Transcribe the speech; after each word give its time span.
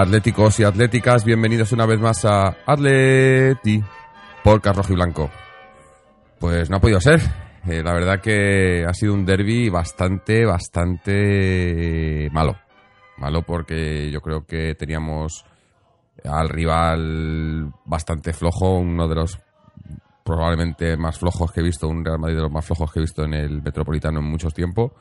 atléticos 0.00 0.60
y 0.60 0.64
atléticas, 0.64 1.24
bienvenidos 1.24 1.72
una 1.72 1.84
vez 1.84 1.98
más 1.98 2.24
a 2.24 2.56
Atleti 2.66 3.82
por 4.44 4.62
Rojo 4.62 4.92
y 4.92 4.94
Blanco. 4.94 5.28
Pues 6.38 6.70
no 6.70 6.76
ha 6.76 6.80
podido 6.80 7.00
ser. 7.00 7.20
Eh, 7.66 7.82
la 7.82 7.92
verdad 7.92 8.20
que 8.20 8.84
ha 8.86 8.94
sido 8.94 9.12
un 9.12 9.26
derby 9.26 9.68
bastante, 9.68 10.44
bastante 10.44 12.28
malo. 12.30 12.56
Malo 13.16 13.42
porque 13.42 14.08
yo 14.12 14.20
creo 14.20 14.46
que 14.46 14.76
teníamos 14.76 15.44
al 16.24 16.48
rival 16.48 17.72
bastante 17.84 18.32
flojo, 18.32 18.78
uno 18.78 19.08
de 19.08 19.14
los 19.16 19.38
probablemente 20.22 20.96
más 20.96 21.18
flojos 21.18 21.50
que 21.50 21.60
he 21.60 21.64
visto, 21.64 21.88
un 21.88 22.04
Real 22.04 22.20
Madrid 22.20 22.36
de 22.36 22.42
los 22.42 22.52
más 22.52 22.64
flojos 22.64 22.92
que 22.92 23.00
he 23.00 23.02
visto 23.02 23.24
en 23.24 23.34
el 23.34 23.62
Metropolitano 23.62 24.20
en 24.20 24.26
mucho 24.26 24.48
tiempo. 24.50 24.94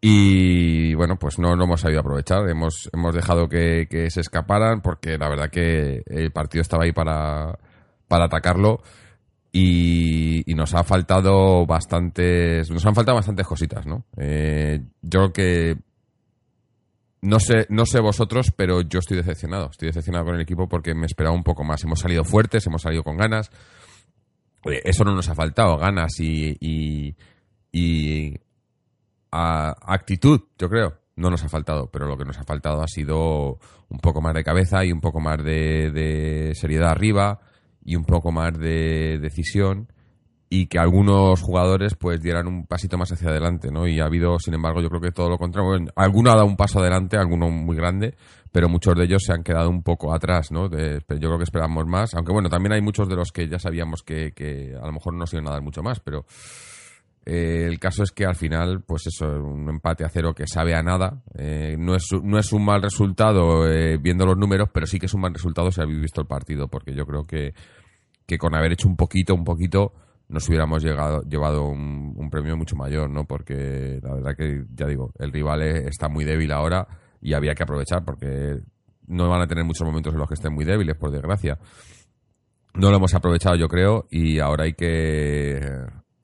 Y 0.00 0.94
bueno, 0.94 1.16
pues 1.18 1.38
no 1.38 1.56
lo 1.56 1.64
hemos 1.64 1.80
sabido 1.80 2.00
aprovechar. 2.00 2.48
Hemos, 2.48 2.88
hemos 2.92 3.14
dejado 3.14 3.48
que, 3.48 3.86
se 4.10 4.20
escaparan 4.20 4.80
porque 4.80 5.18
la 5.18 5.28
verdad 5.28 5.50
que 5.50 6.02
el 6.06 6.30
partido 6.30 6.62
estaba 6.62 6.84
ahí 6.84 6.92
para, 6.92 7.58
para 8.06 8.26
atacarlo. 8.26 8.82
Y, 9.50 10.44
nos 10.54 10.74
ha 10.74 10.84
faltado 10.84 11.66
bastantes. 11.66 12.70
Nos 12.70 12.84
han 12.86 12.94
faltado 12.94 13.16
bastantes 13.16 13.46
cositas, 13.46 13.86
¿no? 13.86 14.04
Eh, 14.16 14.80
yo 15.02 15.20
creo 15.20 15.32
que. 15.32 15.76
No 17.20 17.40
sé, 17.40 17.66
no 17.68 17.84
sé 17.84 17.98
vosotros, 17.98 18.52
pero 18.54 18.82
yo 18.82 19.00
estoy 19.00 19.16
decepcionado. 19.16 19.70
Estoy 19.70 19.88
decepcionado 19.88 20.26
con 20.26 20.36
el 20.36 20.40
equipo 20.40 20.68
porque 20.68 20.94
me 20.94 21.06
esperaba 21.06 21.34
un 21.34 21.42
poco 21.42 21.64
más. 21.64 21.82
Hemos 21.82 21.98
salido 21.98 22.22
fuertes, 22.24 22.66
hemos 22.66 22.82
salido 22.82 23.02
con 23.02 23.16
ganas 23.16 23.50
eso 24.84 25.04
no 25.04 25.14
nos 25.14 25.28
ha 25.28 25.34
faltado, 25.34 25.76
ganas 25.78 26.18
y, 26.20 26.56
y, 26.60 27.14
actitud, 29.30 30.40
yo 30.58 30.68
creo. 30.68 30.94
No 31.16 31.30
nos 31.30 31.42
ha 31.42 31.48
faltado, 31.48 31.90
pero 31.90 32.06
lo 32.06 32.16
que 32.16 32.24
nos 32.24 32.38
ha 32.38 32.44
faltado 32.44 32.80
ha 32.80 32.86
sido 32.86 33.58
un 33.88 33.98
poco 33.98 34.20
más 34.20 34.34
de 34.34 34.44
cabeza 34.44 34.84
y 34.84 34.92
un 34.92 35.00
poco 35.00 35.20
más 35.20 35.42
de, 35.42 36.52
seriedad 36.54 36.90
arriba 36.90 37.40
y 37.84 37.96
un 37.96 38.04
poco 38.04 38.30
más 38.30 38.56
de 38.56 39.18
decisión 39.20 39.88
y 40.50 40.66
que 40.66 40.78
algunos 40.78 41.42
jugadores 41.42 41.94
pues 41.94 42.22
dieran 42.22 42.46
un 42.46 42.66
pasito 42.66 42.96
más 42.96 43.10
hacia 43.12 43.30
adelante, 43.30 43.70
¿no? 43.70 43.86
Y 43.86 44.00
ha 44.00 44.04
habido, 44.04 44.38
sin 44.38 44.54
embargo, 44.54 44.80
yo 44.80 44.88
creo 44.88 45.00
que 45.00 45.10
todo 45.10 45.28
lo 45.28 45.38
contrario. 45.38 45.90
alguno 45.96 46.30
ha 46.30 46.36
dado 46.36 46.46
un 46.46 46.56
paso 46.56 46.78
adelante, 46.78 47.18
alguno 47.18 47.50
muy 47.50 47.76
grande, 47.76 48.14
pero 48.52 48.68
muchos 48.68 48.94
de 48.94 49.04
ellos 49.04 49.24
se 49.26 49.32
han 49.32 49.42
quedado 49.42 49.68
un 49.68 49.82
poco 49.82 50.14
atrás, 50.14 50.50
¿no? 50.50 50.70
yo 50.70 51.00
creo 51.06 51.36
que 51.36 51.44
esperamos 51.44 51.86
más, 51.86 52.14
aunque 52.14 52.32
bueno, 52.32 52.48
también 52.48 52.72
hay 52.72 52.80
muchos 52.80 53.08
de 53.08 53.16
los 53.16 53.30
que 53.32 53.48
ya 53.48 53.58
sabíamos 53.58 54.02
que, 54.02 54.32
que 54.32 54.74
a 54.80 54.86
lo 54.86 54.92
mejor 54.92 55.14
no 55.14 55.26
se 55.26 55.36
iban 55.36 55.48
a 55.48 55.52
dar 55.52 55.62
mucho 55.62 55.82
más, 55.82 56.00
pero 56.00 56.24
eh, 57.30 57.66
el 57.66 57.78
caso 57.78 58.02
es 58.04 58.10
que 58.10 58.24
al 58.24 58.36
final, 58.36 58.84
pues 58.86 59.06
eso, 59.06 59.26
un 59.26 59.68
empate 59.68 60.02
a 60.02 60.08
cero 60.08 60.32
que 60.34 60.46
sabe 60.46 60.74
a 60.74 60.82
nada, 60.82 61.22
eh, 61.34 61.76
no, 61.78 61.94
es, 61.94 62.06
no 62.22 62.38
es 62.38 62.54
un 62.54 62.64
mal 62.64 62.80
resultado 62.80 63.70
eh, 63.70 63.98
viendo 63.98 64.24
los 64.24 64.38
números, 64.38 64.70
pero 64.72 64.86
sí 64.86 64.98
que 64.98 65.04
es 65.04 65.12
un 65.12 65.20
mal 65.20 65.34
resultado 65.34 65.70
si 65.70 65.82
habéis 65.82 66.00
visto 66.00 66.22
el 66.22 66.26
partido, 66.26 66.68
porque 66.68 66.94
yo 66.94 67.04
creo 67.04 67.26
que, 67.26 67.52
que 68.26 68.38
con 68.38 68.54
haber 68.54 68.72
hecho 68.72 68.88
un 68.88 68.96
poquito, 68.96 69.34
un 69.34 69.44
poquito, 69.44 69.92
nos 70.30 70.48
hubiéramos 70.48 70.82
llegado, 70.82 71.20
llevado 71.28 71.68
un, 71.68 72.14
un 72.16 72.30
premio 72.30 72.56
mucho 72.56 72.76
mayor, 72.76 73.10
¿no? 73.10 73.26
Porque 73.26 74.00
la 74.02 74.14
verdad 74.14 74.34
que, 74.34 74.64
ya 74.74 74.86
digo, 74.86 75.12
el 75.18 75.30
rival 75.30 75.60
está 75.60 76.08
muy 76.08 76.24
débil 76.24 76.50
ahora 76.50 76.88
y 77.20 77.34
había 77.34 77.54
que 77.54 77.62
aprovechar 77.62 78.06
porque 78.06 78.56
no 79.06 79.28
van 79.28 79.42
a 79.42 79.46
tener 79.46 79.64
muchos 79.64 79.86
momentos 79.86 80.14
en 80.14 80.20
los 80.20 80.28
que 80.28 80.34
estén 80.34 80.54
muy 80.54 80.64
débiles, 80.64 80.96
por 80.96 81.10
desgracia. 81.10 81.58
No 82.72 82.88
lo 82.88 82.96
hemos 82.96 83.12
aprovechado, 83.12 83.56
yo 83.56 83.68
creo, 83.68 84.06
y 84.10 84.38
ahora 84.38 84.64
hay 84.64 84.72
que 84.72 85.60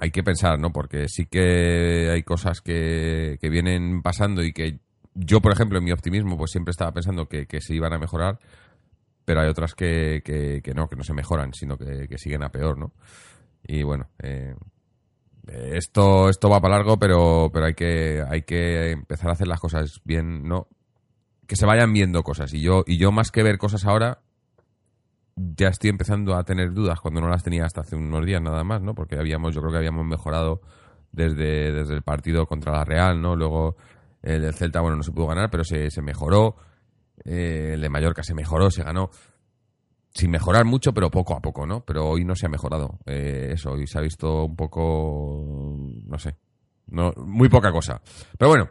hay 0.05 0.11
que 0.11 0.23
pensar, 0.23 0.59
¿no? 0.59 0.71
Porque 0.71 1.09
sí 1.09 1.27
que 1.27 2.11
hay 2.11 2.23
cosas 2.23 2.61
que, 2.61 3.39
que 3.41 3.49
vienen 3.49 4.03
pasando 4.03 4.43
y 4.43 4.53
que 4.53 4.81
yo, 5.15 5.41
por 5.41 5.53
ejemplo, 5.53 5.79
en 5.79 5.85
mi 5.85 5.93
optimismo, 5.93 6.37
pues 6.37 6.51
siempre 6.51 6.73
estaba 6.73 6.93
pensando 6.93 7.27
que, 7.27 7.47
se 7.61 7.75
iban 7.75 7.93
a 7.95 7.99
mejorar, 7.99 8.39
pero 9.25 9.41
hay 9.41 9.49
otras 9.49 9.75
que, 9.75 10.21
que, 10.25 10.75
no, 10.75 10.89
que 10.89 10.97
no 10.97 11.05
se 11.05 11.15
mejoran, 11.15 11.55
sino 11.55 11.79
que, 11.79 12.07
siguen 12.19 12.43
a 12.43 12.51
peor, 12.51 12.79
¿no? 12.79 12.93
Y 13.67 13.83
bueno, 13.83 14.11
eh, 14.23 14.55
esto, 15.47 16.29
esto 16.29 16.51
va 16.51 16.61
para 16.61 16.77
largo, 16.77 16.99
pero, 16.99 17.51
pero 17.53 17.67
hay 17.67 17.75
que, 17.75 18.23
hay 18.29 18.43
que 18.43 18.91
empezar 18.91 19.31
a 19.31 19.33
hacer 19.33 19.49
las 19.49 19.61
cosas 19.61 20.03
bien, 20.05 20.47
¿no? 20.47 20.69
que 21.47 21.57
se 21.57 21.67
vayan 21.67 21.93
viendo 21.93 22.23
cosas. 22.23 22.53
Y 22.55 22.61
yo, 22.61 22.85
y 22.87 22.97
yo 22.99 23.13
más 23.13 23.31
que 23.31 23.43
ver 23.43 23.59
cosas 23.59 23.85
ahora, 23.85 24.23
ya 25.37 25.69
estoy 25.69 25.91
empezando 25.91 26.35
a 26.35 26.45
tener 26.45 26.73
dudas 26.73 27.01
cuando 27.01 27.21
no 27.21 27.29
las 27.29 27.43
tenía 27.43 27.65
hasta 27.65 27.81
hace 27.81 27.97
unos 27.97 28.25
días 28.25 28.41
nada 28.41 28.65
más, 28.65 28.83
¿no? 28.83 28.95
Porque 28.95 29.17
habíamos, 29.19 29.55
yo 29.55 29.61
creo 29.61 29.73
que 29.73 29.79
habíamos 29.79 30.07
mejorado 30.07 30.61
desde, 31.13 31.73
desde 31.73 31.95
el 31.95 32.03
partido 32.03 32.47
contra 32.47 32.73
la 32.73 32.85
Real, 32.85 33.21
¿no? 33.21 33.35
Luego 33.37 33.77
el 34.23 34.43
del 34.43 34.55
Celta, 34.55 34.81
bueno, 34.81 34.97
no 34.97 35.03
se 35.03 35.13
pudo 35.13 35.27
ganar, 35.27 35.51
pero 35.51 35.65
se, 35.65 35.91
se 35.91 36.03
mejoró. 36.03 36.57
Eh, 37.25 37.73
el 37.75 37.81
de 37.81 37.89
Mallorca 37.89 38.23
se 38.23 38.35
mejoró, 38.35 38.71
se 38.71 38.83
ganó. 38.83 39.11
Sin 40.13 40.31
mejorar 40.31 40.65
mucho, 40.65 40.93
pero 40.93 41.11
poco 41.11 41.35
a 41.35 41.41
poco, 41.41 41.67
¿no? 41.67 41.85
Pero 41.85 42.09
hoy 42.09 42.25
no 42.25 42.37
se 42.37 42.47
ha 42.47 42.49
mejorado. 42.49 42.99
Eh, 43.05 43.51
eso, 43.53 43.73
hoy 43.73 43.87
se 43.87 43.99
ha 43.99 44.01
visto 44.01 44.45
un 44.45 44.55
poco, 44.55 45.77
no 46.07 46.19
sé, 46.19 46.37
no, 46.87 47.13
muy 47.17 47.49
poca 47.49 47.73
cosa. 47.73 48.01
Pero 48.39 48.49
bueno, 48.49 48.71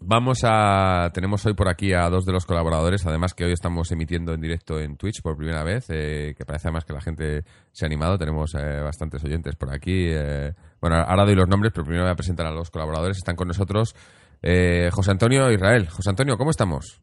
Vamos 0.00 0.42
a. 0.44 1.10
Tenemos 1.12 1.44
hoy 1.44 1.54
por 1.54 1.68
aquí 1.68 1.92
a 1.92 2.08
dos 2.08 2.24
de 2.24 2.32
los 2.32 2.46
colaboradores, 2.46 3.04
además 3.04 3.34
que 3.34 3.44
hoy 3.44 3.52
estamos 3.52 3.90
emitiendo 3.90 4.32
en 4.32 4.40
directo 4.40 4.78
en 4.78 4.96
Twitch 4.96 5.20
por 5.22 5.36
primera 5.36 5.64
vez, 5.64 5.86
eh, 5.88 6.34
que 6.38 6.44
parece 6.44 6.68
además 6.68 6.84
que 6.84 6.92
la 6.92 7.00
gente 7.00 7.42
se 7.72 7.84
ha 7.84 7.86
animado. 7.86 8.16
Tenemos 8.16 8.54
eh, 8.54 8.80
bastantes 8.80 9.24
oyentes 9.24 9.56
por 9.56 9.74
aquí. 9.74 10.06
Eh, 10.08 10.54
bueno, 10.80 10.96
ahora 10.96 11.24
doy 11.24 11.34
los 11.34 11.48
nombres, 11.48 11.72
pero 11.74 11.84
primero 11.84 12.04
voy 12.04 12.12
a 12.12 12.14
presentar 12.14 12.46
a 12.46 12.52
los 12.52 12.70
colaboradores. 12.70 13.16
Están 13.16 13.34
con 13.34 13.48
nosotros 13.48 13.94
José 14.40 15.10
Antonio 15.10 15.50
Israel. 15.50 15.88
José 15.88 16.10
Antonio, 16.10 16.38
¿cómo 16.38 16.50
estamos? 16.50 17.00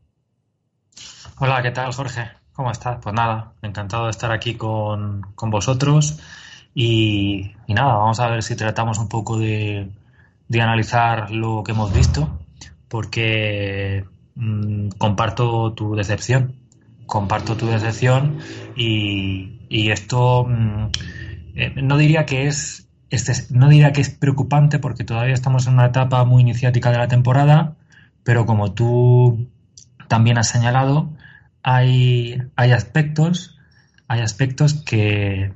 Hola, 1.40 1.62
¿qué 1.62 1.72
tal, 1.72 1.92
Jorge? 1.92 2.32
¿Cómo 2.54 2.72
estás? 2.72 3.00
Pues 3.04 3.14
nada, 3.14 3.52
encantado 3.62 4.06
de 4.06 4.12
estar 4.12 4.32
aquí 4.32 4.56
con, 4.56 5.22
vosotros. 5.36 6.18
Y, 6.74 7.52
nada, 7.68 7.96
vamos 7.96 8.22
a 8.22 8.30
ver 8.30 8.42
si 8.42 8.56
tratamos 8.56 9.00
un 9.00 9.10
poco 9.10 9.38
de, 9.38 9.92
de 10.48 10.62
analizar 10.62 11.30
lo 11.32 11.62
que 11.62 11.74
hemos 11.74 11.94
visto 11.94 12.40
porque 12.88 14.06
mm, 14.36 14.90
comparto 14.98 15.74
tu 15.74 15.96
decepción. 15.96 16.56
Comparto 17.06 17.56
tu 17.56 17.68
decepción 17.68 18.40
y, 18.76 19.92
esto 19.92 20.46
mm, 20.46 20.88
eh, 21.56 21.74
no 21.82 21.98
diría 21.98 22.26
que 22.26 22.48
es 22.48 22.86
este, 23.10 23.34
no 23.54 23.70
diría 23.70 23.92
que 23.92 24.02
es 24.02 24.10
preocupante 24.10 24.80
porque 24.80 25.04
todavía 25.04 25.34
estamos 25.34 25.68
en 25.68 25.74
una 25.74 25.88
etapa 25.88 26.24
muy 26.26 26.42
iniciática 26.42 26.92
de 26.92 26.98
la 26.98 27.08
temporada, 27.08 27.76
pero 28.24 28.46
como 28.46 28.74
tú 28.74 29.48
también 30.08 30.38
has 30.38 30.50
señalado, 30.50 31.10
hay, 31.64 32.42
hay 32.56 32.72
aspectos, 32.72 33.58
hay 34.08 34.22
aspectos 34.22 34.74
que, 34.74 35.54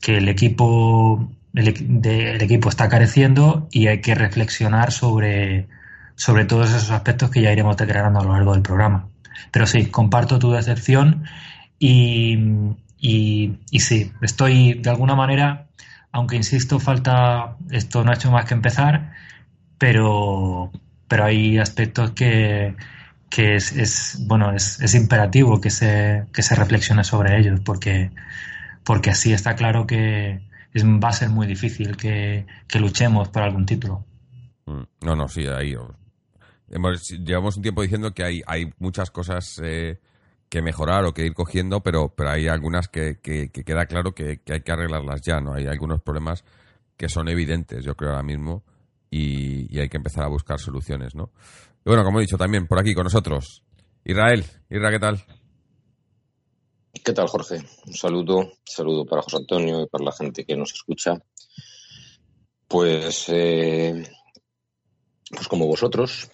que 0.00 0.18
el 0.18 0.28
equipo 0.28 1.30
el, 1.54 1.68
el, 2.04 2.42
equipo 2.42 2.68
está 2.68 2.88
careciendo 2.88 3.68
y 3.70 3.88
hay 3.88 4.00
que 4.00 4.14
reflexionar 4.14 4.92
sobre, 4.92 5.68
sobre 6.14 6.44
todos 6.44 6.70
esos 6.70 6.90
aspectos 6.90 7.30
que 7.30 7.42
ya 7.42 7.52
iremos 7.52 7.76
declarando 7.76 8.20
a 8.20 8.24
lo 8.24 8.32
largo 8.32 8.52
del 8.52 8.62
programa. 8.62 9.08
Pero 9.50 9.66
sí, 9.66 9.86
comparto 9.86 10.38
tu 10.38 10.52
decepción 10.52 11.24
y, 11.78 12.38
y, 12.98 13.80
sí, 13.80 14.12
estoy 14.20 14.74
de 14.74 14.90
alguna 14.90 15.14
manera, 15.16 15.66
aunque 16.12 16.36
insisto, 16.36 16.78
falta, 16.78 17.56
esto 17.70 18.04
no 18.04 18.12
ha 18.12 18.14
hecho 18.14 18.30
más 18.30 18.44
que 18.44 18.54
empezar, 18.54 19.12
pero, 19.78 20.70
pero 21.08 21.24
hay 21.24 21.58
aspectos 21.58 22.12
que, 22.12 22.76
que 23.28 23.56
es, 23.56 24.24
bueno, 24.28 24.52
es, 24.52 24.80
es, 24.80 24.94
imperativo 24.94 25.60
que 25.60 25.70
se, 25.70 26.26
que 26.32 26.42
se 26.42 26.54
reflexione 26.54 27.02
sobre 27.02 27.38
ellos, 27.38 27.60
porque, 27.64 28.10
porque 28.84 29.10
así 29.10 29.32
está 29.32 29.56
claro 29.56 29.86
que 29.86 30.40
es, 30.72 30.84
va 30.84 31.08
a 31.08 31.12
ser 31.12 31.30
muy 31.30 31.46
difícil 31.46 31.96
que, 31.96 32.46
que 32.68 32.78
luchemos 32.78 33.28
por 33.28 33.42
algún 33.42 33.66
título. 33.66 34.04
Mm, 34.66 34.82
no, 35.04 35.16
no, 35.16 35.28
sí, 35.28 35.46
ahí 35.46 35.74
llevamos 37.24 37.56
un 37.56 37.62
tiempo 37.62 37.82
diciendo 37.82 38.12
que 38.12 38.24
hay, 38.24 38.42
hay 38.46 38.72
muchas 38.78 39.10
cosas 39.10 39.60
eh, 39.62 39.98
que 40.48 40.62
mejorar 40.62 41.04
o 41.04 41.12
que 41.12 41.24
ir 41.24 41.34
cogiendo, 41.34 41.80
pero, 41.80 42.14
pero 42.14 42.30
hay 42.30 42.48
algunas 42.48 42.88
que, 42.88 43.18
que, 43.20 43.50
queda 43.50 43.86
claro 43.86 44.14
que, 44.14 44.40
hay 44.46 44.60
que 44.60 44.72
arreglarlas 44.72 45.20
ya, 45.22 45.40
¿no? 45.40 45.54
Hay 45.54 45.66
algunos 45.66 46.02
problemas 46.02 46.44
que 46.96 47.08
son 47.08 47.28
evidentes, 47.28 47.84
yo 47.84 47.94
creo, 47.94 48.10
ahora 48.10 48.22
mismo, 48.22 48.62
y, 49.10 49.78
hay 49.78 49.88
que 49.88 49.96
empezar 49.96 50.24
a 50.24 50.28
buscar 50.28 50.58
soluciones, 50.58 51.14
¿no? 51.14 51.30
Y 51.84 51.88
bueno, 51.88 52.04
como 52.04 52.18
he 52.18 52.22
dicho 52.22 52.36
también, 52.36 52.66
por 52.66 52.78
aquí 52.78 52.94
con 52.94 53.04
nosotros, 53.04 53.62
Israel. 54.04 54.44
Israel, 54.68 54.92
¿qué 54.92 54.98
tal? 54.98 55.24
¿Qué 57.04 57.12
tal, 57.12 57.28
Jorge? 57.28 57.56
Un 57.86 57.94
saludo, 57.94 58.36
un 58.38 58.52
saludo 58.64 59.04
para 59.04 59.22
José 59.22 59.38
Antonio 59.38 59.82
y 59.82 59.86
para 59.86 60.04
la 60.04 60.12
gente 60.12 60.44
que 60.44 60.56
nos 60.56 60.72
escucha. 60.72 61.14
Pues, 62.68 63.24
eh, 63.28 64.06
pues 65.30 65.48
como 65.48 65.66
vosotros, 65.66 66.30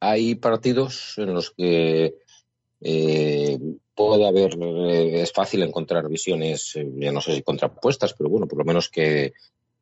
hay 0.00 0.34
partidos 0.34 1.14
en 1.16 1.34
los 1.34 1.50
que 1.50 2.14
eh, 2.80 3.58
puede 3.94 4.26
haber, 4.26 4.56
eh, 4.60 5.22
es 5.22 5.32
fácil 5.32 5.62
encontrar 5.62 6.08
visiones, 6.08 6.76
eh, 6.76 6.86
ya 6.96 7.12
no 7.12 7.20
sé 7.20 7.34
si 7.34 7.42
contrapuestas, 7.42 8.14
pero 8.14 8.28
bueno, 8.28 8.46
por 8.46 8.58
lo 8.58 8.64
menos 8.64 8.88
que, 8.88 9.32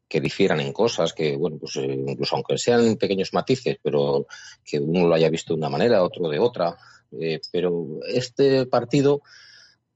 que 0.08 0.20
difieran 0.20 0.60
en 0.60 0.72
cosas, 0.72 1.12
que 1.12 1.36
bueno, 1.36 1.58
pues 1.58 1.76
incluso 1.76 2.36
aunque 2.36 2.58
sean 2.58 2.96
pequeños 2.96 3.32
matices, 3.32 3.78
pero 3.82 4.26
que 4.64 4.78
uno 4.78 5.08
lo 5.08 5.14
haya 5.14 5.30
visto 5.30 5.54
de 5.54 5.58
una 5.58 5.70
manera, 5.70 6.04
otro 6.04 6.28
de 6.28 6.38
otra. 6.38 6.76
Pero 7.50 8.00
este 8.08 8.64
partido, 8.66 9.22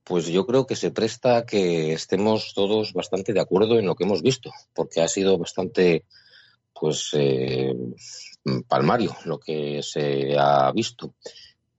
pues 0.06 0.26
yo 0.28 0.46
creo 0.46 0.66
que 0.66 0.76
se 0.76 0.92
presta 0.92 1.38
a 1.38 1.46
que 1.46 1.92
estemos 1.92 2.54
todos 2.54 2.92
bastante 2.92 3.32
de 3.32 3.40
acuerdo 3.40 3.78
en 3.78 3.86
lo 3.86 3.96
que 3.96 4.04
hemos 4.04 4.22
visto, 4.22 4.52
porque 4.72 5.02
ha 5.02 5.08
sido 5.08 5.36
bastante, 5.36 6.04
pues, 6.72 7.10
eh, 7.14 7.74
palmario 8.68 9.16
lo 9.24 9.38
que 9.38 9.80
se 9.82 10.36
ha 10.38 10.70
visto. 10.72 11.14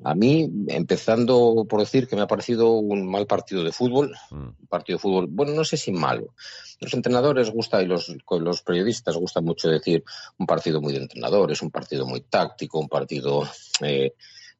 A 0.03 0.13
mí, 0.13 0.47
empezando 0.67 1.65
por 1.67 1.79
decir 1.79 2.07
que 2.07 2.15
me 2.15 2.21
ha 2.21 2.27
parecido 2.27 2.73
un 2.73 3.09
mal 3.09 3.25
partido 3.25 3.63
de 3.63 3.71
fútbol, 3.71 4.13
Mm. 4.29 4.35
un 4.35 4.67
partido 4.69 4.97
de 4.97 5.01
fútbol, 5.01 5.27
bueno, 5.27 5.53
no 5.53 5.63
sé 5.63 5.75
si 5.75 5.91
malo. 5.91 6.35
Los 6.79 6.93
entrenadores 6.93 7.49
gusta 7.49 7.81
y 7.81 7.87
los, 7.87 8.15
los 8.29 8.61
periodistas 8.61 9.15
gustan 9.17 9.43
mucho 9.45 9.69
decir 9.69 10.03
un 10.37 10.45
partido 10.45 10.81
muy 10.81 10.93
de 10.93 10.99
entrenadores, 10.99 11.63
un 11.63 11.71
partido 11.71 12.05
muy 12.05 12.21
táctico, 12.21 12.79
un 12.79 12.87
partido 12.87 13.49
eh, 13.81 14.13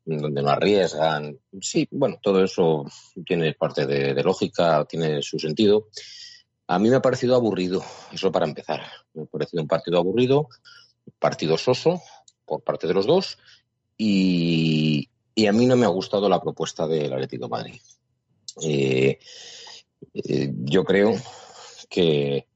donde 0.03 0.41
no 0.41 0.49
arriesgan. 0.49 1.37
Sí, 1.61 1.87
bueno, 1.91 2.17
todo 2.19 2.43
eso 2.43 2.85
tiene 3.23 3.53
parte 3.53 3.85
de, 3.85 4.15
de 4.15 4.23
lógica, 4.23 4.85
tiene 4.85 5.21
su 5.21 5.37
sentido. 5.37 5.89
A 6.65 6.79
mí 6.79 6.89
me 6.89 6.95
ha 6.95 7.01
parecido 7.01 7.35
aburrido, 7.35 7.83
eso 8.11 8.31
para 8.31 8.47
empezar. 8.47 8.81
Me 9.13 9.23
ha 9.23 9.25
parecido 9.25 9.61
un 9.61 9.67
partido 9.67 9.99
aburrido, 9.99 10.49
partido 11.19 11.57
soso 11.57 12.01
por 12.45 12.63
parte 12.63 12.87
de 12.87 12.93
los 12.93 13.05
dos 13.05 13.37
y, 13.97 15.09
a 15.47 15.51
mí 15.51 15.65
no 15.65 15.75
me 15.75 15.85
ha 15.85 15.89
gustado 15.89 16.29
la 16.29 16.41
propuesta 16.41 16.87
del 16.87 17.13
Atlético 17.13 17.45
de 17.45 17.49
Madrid. 17.49 17.81
Eh, 18.63 19.19
eh, 20.13 20.51
yo 20.63 20.83
creo 20.83 21.13
que, 21.89 22.47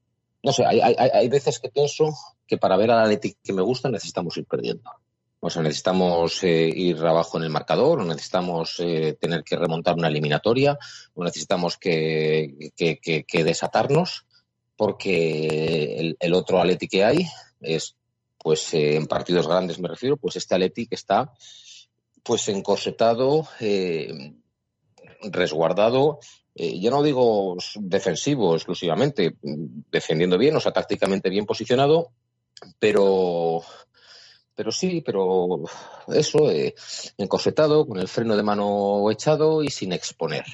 no 0.42 0.52
sé, 0.52 0.64
hay, 0.64 0.80
hay, 0.80 1.28
veces 1.28 1.60
que 1.60 1.68
pienso 1.68 2.12
que 2.46 2.58
para 2.58 2.76
ver 2.76 2.90
al 2.90 3.04
Atlético 3.04 3.38
que 3.42 3.52
me 3.52 3.62
gusta 3.62 3.88
necesitamos 3.88 4.36
ir 4.36 4.46
perdiendo. 4.46 4.90
O 5.38 5.50
sea, 5.50 5.62
necesitamos 5.62 6.42
eh, 6.44 6.70
ir 6.74 6.98
abajo 6.98 7.38
en 7.38 7.44
el 7.44 7.50
marcador, 7.50 8.00
o 8.00 8.04
necesitamos 8.04 8.76
tener 8.76 9.42
que 9.42 9.56
remontar 9.56 9.96
una 9.96 10.08
eliminatoria, 10.08 10.78
o 11.14 11.24
necesitamos 11.24 11.78
que, 11.78 12.72
que, 12.76 13.44
desatarnos, 13.44 14.26
porque 14.76 15.98
el, 15.98 16.16
el, 16.18 16.34
otro 16.34 16.60
Atleti 16.60 16.86
que 16.86 17.04
hay 17.04 17.26
es, 17.60 17.96
pues 18.42 18.74
eh, 18.74 18.96
en 18.96 19.06
partidos 19.06 19.46
grandes 19.46 19.78
me 19.78 19.88
refiero, 19.88 20.16
pues 20.16 20.36
este 20.36 20.54
Atleti 20.54 20.86
que 20.86 20.94
está 20.94 21.32
pues 22.22 22.48
encorsetado, 22.48 23.48
eh, 23.60 24.34
resguardado, 25.22 26.20
eh, 26.54 26.78
yo 26.78 26.90
no 26.90 27.02
digo 27.02 27.56
defensivo 27.76 28.54
exclusivamente, 28.54 29.36
defendiendo 29.90 30.38
bien, 30.38 30.54
o 30.56 30.60
sea, 30.60 30.72
tácticamente 30.72 31.30
bien 31.30 31.46
posicionado, 31.46 32.12
pero 32.78 33.62
pero 34.54 34.70
sí, 34.70 35.02
pero 35.04 35.64
eso, 36.08 36.50
eh, 36.50 36.74
encorsetado, 37.16 37.86
con 37.86 37.98
el 37.98 38.08
freno 38.08 38.36
de 38.36 38.42
mano 38.42 39.10
echado 39.10 39.62
y 39.62 39.70
sin 39.70 39.92
exponer. 39.92 40.44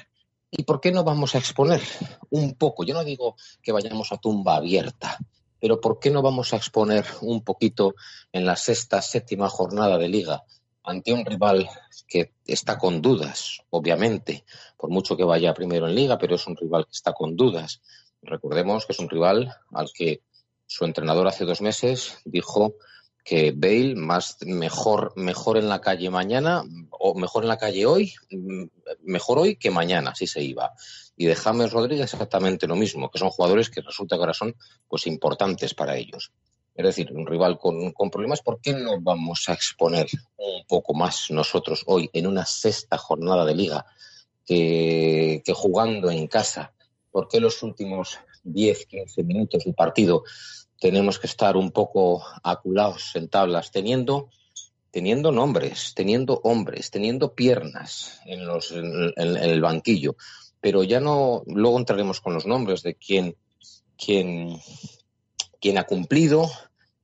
¿Y 0.49 0.63
por 0.63 0.79
qué 0.79 0.91
no 0.91 1.03
vamos 1.03 1.35
a 1.35 1.37
exponer? 1.37 1.81
Un 2.29 2.55
poco. 2.55 2.83
Yo 2.83 2.93
no 2.93 3.03
digo 3.03 3.35
que 3.61 3.71
vayamos 3.71 4.11
a 4.11 4.17
tumba 4.17 4.55
abierta, 4.55 5.17
pero 5.59 5.79
¿por 5.81 5.99
qué 5.99 6.09
no 6.09 6.21
vamos 6.21 6.53
a 6.53 6.57
exponer 6.57 7.05
un 7.21 7.43
poquito 7.43 7.95
en 8.31 8.45
la 8.45 8.55
sexta, 8.55 9.01
séptima 9.01 9.49
jornada 9.49 9.97
de 9.97 10.07
liga 10.07 10.43
ante 10.83 11.13
un 11.13 11.25
rival 11.25 11.69
que 12.07 12.31
está 12.45 12.77
con 12.77 13.01
dudas, 13.01 13.61
obviamente, 13.69 14.43
por 14.77 14.89
mucho 14.89 15.15
que 15.15 15.23
vaya 15.23 15.53
primero 15.53 15.87
en 15.87 15.95
liga, 15.95 16.17
pero 16.17 16.35
es 16.35 16.47
un 16.47 16.55
rival 16.55 16.85
que 16.85 16.93
está 16.93 17.13
con 17.13 17.35
dudas. 17.35 17.81
Recordemos 18.21 18.85
que 18.85 18.93
es 18.93 18.99
un 18.99 19.09
rival 19.09 19.53
al 19.71 19.89
que 19.93 20.21
su 20.65 20.85
entrenador 20.85 21.27
hace 21.27 21.45
dos 21.45 21.61
meses 21.61 22.17
dijo 22.25 22.75
que 23.23 23.51
Bale 23.55 23.95
más 23.95 24.37
mejor 24.41 25.13
mejor 25.15 25.57
en 25.57 25.69
la 25.69 25.81
calle 25.81 26.09
mañana 26.09 26.63
o 26.89 27.13
mejor 27.15 27.43
en 27.43 27.49
la 27.49 27.57
calle 27.57 27.85
hoy 27.85 28.13
mejor 29.09 29.39
hoy 29.39 29.55
que 29.57 29.71
mañana 29.71 30.15
si 30.15 30.27
se 30.27 30.41
iba. 30.41 30.73
Y 31.17 31.25
de 31.25 31.35
James 31.35 31.71
Rodríguez 31.71 32.13
exactamente 32.13 32.67
lo 32.67 32.75
mismo 32.75 33.11
que 33.11 33.19
son 33.19 33.29
jugadores 33.29 33.69
que 33.69 33.81
resulta 33.81 34.15
que 34.15 34.21
ahora 34.21 34.33
son 34.33 34.55
pues 34.87 35.07
importantes 35.07 35.73
para 35.73 35.97
ellos. 35.97 36.31
Es 36.73 36.85
decir 36.85 37.11
un 37.11 37.27
rival 37.27 37.57
con, 37.57 37.91
con 37.91 38.09
problemas 38.09 38.41
¿por 38.41 38.61
qué 38.61 38.73
no 38.73 39.01
vamos 39.01 39.49
a 39.49 39.53
exponer 39.53 40.07
un 40.37 40.65
poco 40.65 40.93
más 40.93 41.29
nosotros 41.29 41.83
hoy 41.87 42.09
en 42.13 42.25
una 42.25 42.45
sexta 42.45 42.97
jornada 42.97 43.43
de 43.43 43.55
liga 43.55 43.85
que, 44.45 45.41
que 45.43 45.53
jugando 45.53 46.09
en 46.09 46.27
casa 46.27 46.73
¿por 47.11 47.27
qué 47.27 47.41
los 47.41 47.61
últimos 47.63 48.17
10 48.43 48.85
15 48.85 49.23
minutos 49.23 49.65
del 49.65 49.73
partido 49.73 50.23
tenemos 50.79 51.19
que 51.19 51.27
estar 51.27 51.57
un 51.57 51.71
poco 51.71 52.23
aculados 52.43 53.11
en 53.15 53.27
tablas, 53.27 53.71
teniendo, 53.71 54.29
teniendo 54.91 55.31
nombres, 55.31 55.93
teniendo 55.95 56.41
hombres, 56.43 56.91
teniendo 56.91 57.33
piernas 57.33 58.19
en, 58.25 58.45
los, 58.45 58.71
en, 58.71 59.13
el 59.17 59.61
banquillo. 59.61 60.15
Pero 60.61 60.83
ya 60.83 60.99
no, 60.99 61.43
luego 61.47 61.77
entraremos 61.77 62.21
con 62.21 62.33
los 62.33 62.45
nombres 62.45 62.83
de 62.83 62.95
quién, 62.95 63.35
quién, 63.97 64.59
quién 65.61 65.77
ha 65.77 65.85
cumplido, 65.85 66.49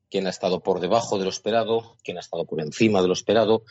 quién 0.10 0.28
ha 0.28 0.32
estado 0.32 0.62
por 0.62 0.80
debajo 0.80 1.18
de 1.18 1.24
lo 1.24 1.30
esperado, 1.30 1.96
quién 2.04 2.18
ha 2.18 2.22
estado 2.22 2.46
por 2.46 2.62
encima 2.62 3.02
de 3.02 3.08
lo 3.08 3.14
esperado, 3.14 3.64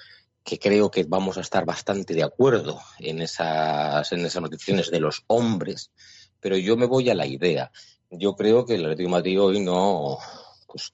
que 0.42 0.58
creo 0.58 0.90
que 0.90 1.04
vamos 1.04 1.38
a 1.38 1.40
estar 1.40 1.64
bastante 1.64 2.14
de 2.14 2.22
acuerdo 2.22 2.80
en 2.98 3.20
esas, 3.20 4.12
en 4.12 4.24
esas 4.24 4.42
noticiones 4.42 4.90
de 4.90 5.00
los 5.00 5.24
hombres. 5.26 5.90
Pero 6.40 6.56
yo 6.56 6.76
me 6.76 6.86
voy 6.86 7.10
a 7.10 7.14
la 7.14 7.26
idea 7.26 7.70
yo 8.18 8.34
creo 8.34 8.64
que 8.64 8.74
el 8.74 8.84
Atlético 8.84 9.08
de 9.08 9.12
Madrid 9.12 9.40
hoy 9.40 9.60
no, 9.60 10.18
pues, 10.66 10.92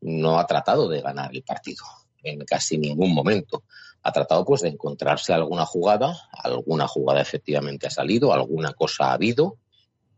no 0.00 0.38
ha 0.38 0.46
tratado 0.46 0.88
de 0.88 1.00
ganar 1.00 1.30
el 1.34 1.42
partido 1.42 1.84
en 2.22 2.44
casi 2.44 2.78
ningún 2.78 3.12
momento. 3.14 3.64
Ha 4.02 4.12
tratado 4.12 4.44
pues 4.44 4.62
de 4.62 4.68
encontrarse 4.68 5.32
alguna 5.32 5.66
jugada, 5.66 6.16
alguna 6.32 6.88
jugada 6.88 7.20
efectivamente 7.20 7.86
ha 7.86 7.90
salido, 7.90 8.32
alguna 8.32 8.72
cosa 8.72 9.06
ha 9.06 9.12
habido, 9.12 9.58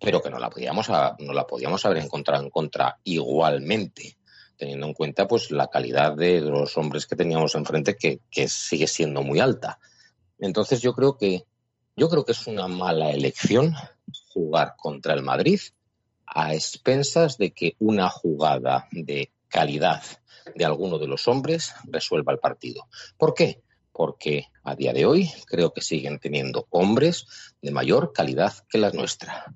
pero 0.01 0.21
que 0.23 0.31
no 0.31 0.39
la 0.39 0.51
podíamos, 0.51 0.89
no 0.89 1.33
la 1.33 1.47
podíamos 1.47 1.85
haber 1.85 1.99
encontrado 1.99 2.43
en 2.43 2.51
contra 2.51 2.99
igualmente, 3.05 4.17
teniendo 4.57 4.87
en 4.87 4.95
cuenta 4.95 5.27
pues 5.27 5.51
la 5.51 5.69
calidad 5.69 6.17
de 6.17 6.41
los 6.41 6.77
hombres 6.77 7.07
que 7.07 7.17
teníamos 7.17 7.55
enfrente 7.55 7.97
que, 7.97 8.21
que 8.31 8.49
sigue 8.49 8.87
siendo 8.87 9.23
muy 9.23 9.41
alta. 9.41 9.79
Entonces 10.39 10.81
yo 10.81 10.95
creo 10.95 11.17
que 11.17 11.45
yo 11.95 12.09
creo 12.09 12.25
que 12.25 12.33
es 12.33 12.47
una 12.47 12.69
mala 12.69 13.11
elección 13.11 13.75
jugar 14.33 14.75
contra 14.77 15.15
el 15.15 15.23
Madrid 15.23 15.61
a 16.27 16.55
expensas 16.55 17.37
de 17.37 17.53
que 17.53 17.77
una 17.79 18.09
jugada 18.09 18.89
de 18.91 19.31
calidad 19.49 20.03
de 20.55 20.65
alguno 20.65 20.99
de 20.99 21.07
los 21.07 21.29
hombres 21.29 21.75
resuelva 21.85 22.33
el 22.33 22.39
partido. 22.39 22.87
¿Por 23.17 23.35
qué? 23.35 23.63
Porque 23.93 24.47
a 24.65 24.75
día 24.75 24.93
de 24.93 25.07
hoy 25.07 25.31
creo 25.47 25.73
que 25.73 25.81
siguen 25.81 26.19
teniendo 26.19 26.67
hombres 26.71 27.27
de 27.61 27.71
mayor 27.71 28.13
calidad 28.13 28.53
que 28.69 28.79
la 28.79 28.91
nuestra. 28.91 29.53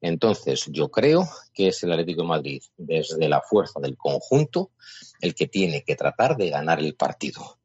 Entonces, 0.00 0.66
yo 0.70 0.90
creo 0.90 1.28
que 1.54 1.68
es 1.68 1.82
el 1.84 1.92
Atlético 1.92 2.22
de 2.22 2.28
Madrid, 2.28 2.62
desde 2.76 3.28
la 3.28 3.40
fuerza 3.40 3.78
del 3.80 3.96
conjunto, 3.96 4.72
el 5.20 5.34
que 5.34 5.46
tiene 5.46 5.84
que 5.84 5.94
tratar 5.94 6.36
de 6.36 6.50
ganar 6.50 6.80
el 6.80 6.94
partido. 6.96 7.58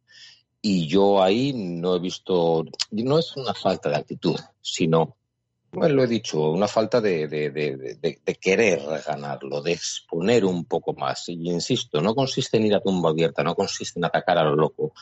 Y 0.62 0.88
yo 0.88 1.22
ahí 1.22 1.54
no 1.54 1.96
he 1.96 2.00
visto, 2.00 2.64
no 2.92 3.20
es 3.20 3.36
una 3.36 3.54
falta 3.54 3.90
de 3.90 3.96
actitud, 3.96 4.40
sino 4.62 5.17
bueno, 5.72 5.96
lo 5.96 6.04
he 6.04 6.08
dicho, 6.08 6.50
una 6.50 6.68
falta 6.68 7.02
de, 7.02 7.28
de, 7.28 7.52
de, 7.52 8.00
de, 8.02 8.36
querer 8.36 8.82
ganarlo, 9.06 9.62
de 9.62 9.74
exponer 9.74 10.46
un 10.46 10.66
poco 10.66 10.94
más. 10.94 11.30
Y 11.30 11.50
insisto, 11.50 12.02
no 12.02 12.16
consiste 12.16 12.58
en 12.58 12.66
ir 12.68 12.76
a 12.76 12.82
tumba 12.82 13.10
abierta, 13.10 13.44
no 13.44 13.56
consiste 13.56 14.00
en 14.00 14.06
atacar 14.06 14.38
a 14.38 14.44
lo 14.44 14.56
loco, 14.56 14.94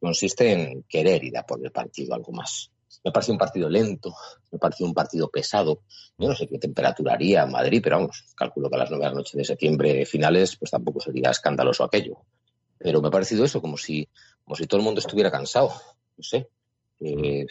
consiste 0.00 0.52
en 0.52 0.82
querer 0.84 1.24
ir 1.24 1.36
a 1.36 1.44
por 1.44 1.64
el 1.64 1.72
partido 1.72 2.14
algo 2.14 2.32
más. 2.32 2.70
Me 3.04 3.12
parece 3.12 3.32
un 3.32 3.38
partido 3.38 3.68
lento, 3.68 4.14
me 4.50 4.58
parece 4.58 4.84
un 4.84 4.94
partido 4.94 5.28
pesado. 5.30 5.82
Yo 6.16 6.28
no 6.28 6.34
sé 6.34 6.46
qué 6.46 6.58
temperatura 6.58 7.14
haría 7.14 7.42
en 7.42 7.52
Madrid, 7.52 7.80
pero 7.82 7.96
vamos, 7.96 8.24
calculo 8.34 8.70
que 8.70 8.76
a 8.76 8.78
las 8.78 8.90
nueve 8.90 9.04
de 9.04 9.10
la 9.10 9.16
noche 9.16 9.36
de 9.36 9.44
septiembre 9.44 10.06
finales, 10.06 10.56
pues 10.56 10.70
tampoco 10.70 11.00
sería 11.00 11.30
escandaloso 11.30 11.84
aquello. 11.84 12.18
Pero 12.78 13.02
me 13.02 13.08
ha 13.08 13.10
parecido 13.10 13.44
eso, 13.44 13.60
como 13.60 13.76
si, 13.76 14.08
como 14.44 14.56
si 14.56 14.66
todo 14.66 14.78
el 14.78 14.84
mundo 14.84 15.00
estuviera 15.00 15.30
cansado. 15.30 15.72
No 16.16 16.22
sé. 16.22 16.48
Eh, 17.00 17.46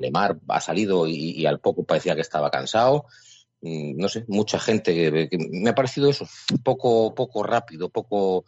Lemar 0.00 0.38
ha 0.48 0.60
salido 0.60 1.06
y, 1.06 1.32
y, 1.40 1.46
al 1.46 1.60
poco 1.60 1.84
parecía 1.84 2.14
que 2.14 2.20
estaba 2.20 2.50
cansado. 2.50 3.06
No 3.60 4.08
sé, 4.08 4.24
mucha 4.28 4.58
gente 4.58 4.94
que, 4.94 5.28
que 5.30 5.38
me 5.38 5.70
ha 5.70 5.74
parecido 5.74 6.10
eso, 6.10 6.28
poco, 6.62 7.14
poco 7.14 7.42
rápido, 7.42 7.88
poco, 7.88 8.44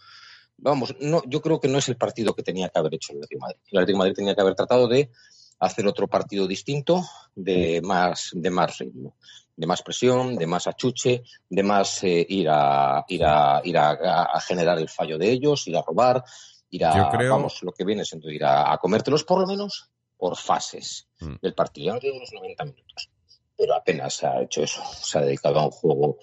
vamos, 0.58 0.94
no, 1.00 1.22
yo 1.26 1.40
creo 1.40 1.58
que 1.58 1.68
no 1.68 1.78
es 1.78 1.88
el 1.88 1.96
partido 1.96 2.34
que 2.34 2.42
tenía 2.42 2.68
que 2.68 2.78
haber 2.78 2.94
hecho 2.94 3.12
el 3.12 3.18
Atlético 3.18 3.38
de 3.38 3.40
Madrid. 3.40 3.60
El 3.70 3.78
Atlético 3.78 3.96
de 3.96 3.98
Madrid 3.98 4.14
tenía 4.14 4.34
que 4.34 4.40
haber 4.42 4.54
tratado 4.54 4.88
de 4.88 5.10
hacer 5.58 5.86
otro 5.86 6.08
partido 6.08 6.46
distinto, 6.46 7.02
de 7.34 7.80
más, 7.82 8.30
de 8.34 8.50
más 8.50 8.78
ritmo, 8.78 9.16
de 9.56 9.66
más 9.66 9.82
presión, 9.82 10.36
de 10.36 10.46
más 10.46 10.66
achuche, 10.66 11.22
de 11.48 11.62
más 11.62 12.04
eh, 12.04 12.26
ir 12.28 12.48
a 12.50 13.04
ir 13.08 13.24
a 13.24 13.60
ir 13.64 13.78
a, 13.78 14.40
generar 14.40 14.78
el 14.78 14.88
fallo 14.88 15.18
de 15.18 15.30
ellos, 15.30 15.66
ir 15.66 15.76
a 15.76 15.82
robar, 15.82 16.22
ir 16.70 16.84
a 16.84 17.10
vamos, 17.28 17.62
lo 17.62 17.72
que 17.72 17.84
viene 17.84 18.04
siendo 18.04 18.30
ir 18.30 18.44
a, 18.44 18.76
comértelos 18.78 19.24
por 19.24 19.40
lo 19.40 19.46
menos 19.46 19.90
por 20.16 20.36
fases 20.36 21.08
mm. 21.20 21.36
del 21.42 21.54
partido, 21.54 21.98
de 21.98 22.18
los 22.18 22.32
90 22.32 22.64
minutos. 22.64 23.10
Pero 23.56 23.74
apenas 23.74 24.14
se 24.14 24.26
ha 24.26 24.42
hecho 24.42 24.62
eso, 24.62 24.82
se 25.02 25.18
ha 25.18 25.22
dedicado 25.22 25.58
a 25.58 25.64
un 25.64 25.70
juego 25.70 26.18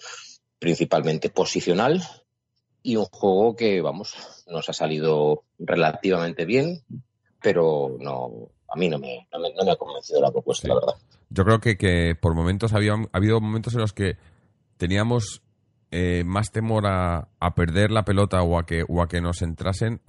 principalmente 0.60 1.30
posicional 1.30 2.02
y 2.82 2.96
un 2.96 3.06
juego 3.06 3.56
que, 3.56 3.82
vamos, 3.82 4.16
nos 4.48 4.70
ha 4.70 4.74
salido 4.74 5.44
relativamente 5.58 6.46
bien, 6.46 6.84
pero 7.42 7.96
no, 8.00 8.50
a 8.68 8.78
mí 8.78 8.90
no 8.90 9.00
me, 9.00 9.28
no 9.32 9.66
me, 9.66 9.72
ha 9.72 9.76
convencido 9.76 10.22
la 10.22 10.32
propuesta, 10.32 10.68
la 10.68 10.76
verdad. 10.76 10.96
Yo 11.30 11.44
creo 11.46 11.60
que, 11.60 11.78
que 11.78 12.16
por 12.20 12.36
momentos 12.36 12.74
había 12.74 12.94
ha 12.94 13.18
habido 13.18 13.40
momentos 13.40 13.74
en 13.74 13.82
los 13.82 13.94
que 13.94 14.18
teníamos 14.78 15.42
eh, 15.96 16.24
más 16.26 16.52
temor 16.52 16.88
a, 16.88 17.28
a, 17.40 17.54
perder 17.54 17.92
la 17.92 18.04
pelota 18.04 18.42
o 18.42 18.58
a 18.58 18.66
que, 18.66 18.84
o 18.88 19.04
a 19.04 19.08
que 19.08 19.22
nos 19.22 19.44
entrasen 19.44 20.02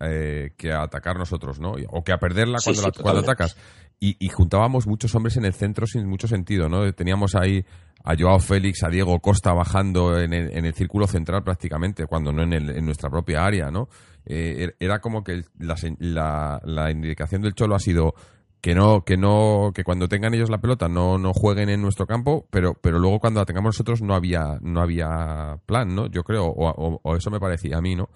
eh, 0.00 0.50
que 0.56 0.72
a 0.72 0.82
atacar 0.82 1.16
nosotros, 1.16 1.60
¿no? 1.60 1.74
O 1.90 2.02
que 2.02 2.12
a 2.12 2.18
perderla 2.18 2.58
cuando, 2.64 2.90
cuando 3.00 3.20
atacas. 3.20 3.56
Y, 4.00 4.16
y, 4.18 4.30
juntábamos 4.30 4.88
muchos 4.88 5.14
hombres 5.14 5.36
en 5.36 5.44
el 5.44 5.54
centro 5.54 5.86
sin 5.86 6.08
mucho 6.08 6.26
sentido, 6.26 6.68
¿no? 6.68 6.92
Teníamos 6.92 7.36
ahí 7.36 7.64
a 8.02 8.16
Joao 8.18 8.40
Félix, 8.40 8.82
a 8.82 8.88
Diego 8.88 9.20
Costa 9.20 9.52
bajando 9.52 10.18
en 10.18 10.32
el, 10.32 10.56
en 10.56 10.64
el 10.64 10.74
círculo 10.74 11.06
central 11.06 11.44
prácticamente, 11.44 12.06
cuando 12.06 12.32
no 12.32 12.42
en, 12.42 12.52
el, 12.52 12.70
en 12.70 12.84
nuestra 12.84 13.08
propia 13.08 13.44
área, 13.44 13.70
¿no? 13.70 13.88
Eh, 14.26 14.64
er, 14.64 14.76
era 14.80 14.98
como 14.98 15.22
que 15.22 15.44
la, 15.60 16.60
la, 16.64 16.90
indicación 16.90 17.42
del 17.42 17.54
Cholo 17.54 17.76
ha 17.76 17.78
sido 17.78 18.14
que 18.62 18.76
no, 18.76 19.04
que 19.04 19.16
no, 19.16 19.72
que 19.74 19.82
cuando 19.82 20.08
tengan 20.08 20.34
ellos 20.34 20.48
la 20.48 20.60
pelota 20.60 20.88
no, 20.88 21.18
no 21.18 21.34
jueguen 21.34 21.68
en 21.68 21.82
nuestro 21.82 22.06
campo, 22.06 22.46
pero, 22.48 22.74
pero 22.74 23.00
luego 23.00 23.18
cuando 23.18 23.40
la 23.40 23.44
tengamos 23.44 23.74
nosotros 23.74 24.02
no 24.02 24.14
había, 24.14 24.56
no 24.62 24.80
había 24.80 25.58
plan, 25.66 25.92
¿no? 25.92 26.06
Yo 26.06 26.22
creo, 26.22 26.46
o, 26.46 27.16
eso 27.16 27.30
me 27.32 27.40
parecía 27.40 27.78
a 27.78 27.80
mí, 27.80 27.96
¿no? 27.96 28.08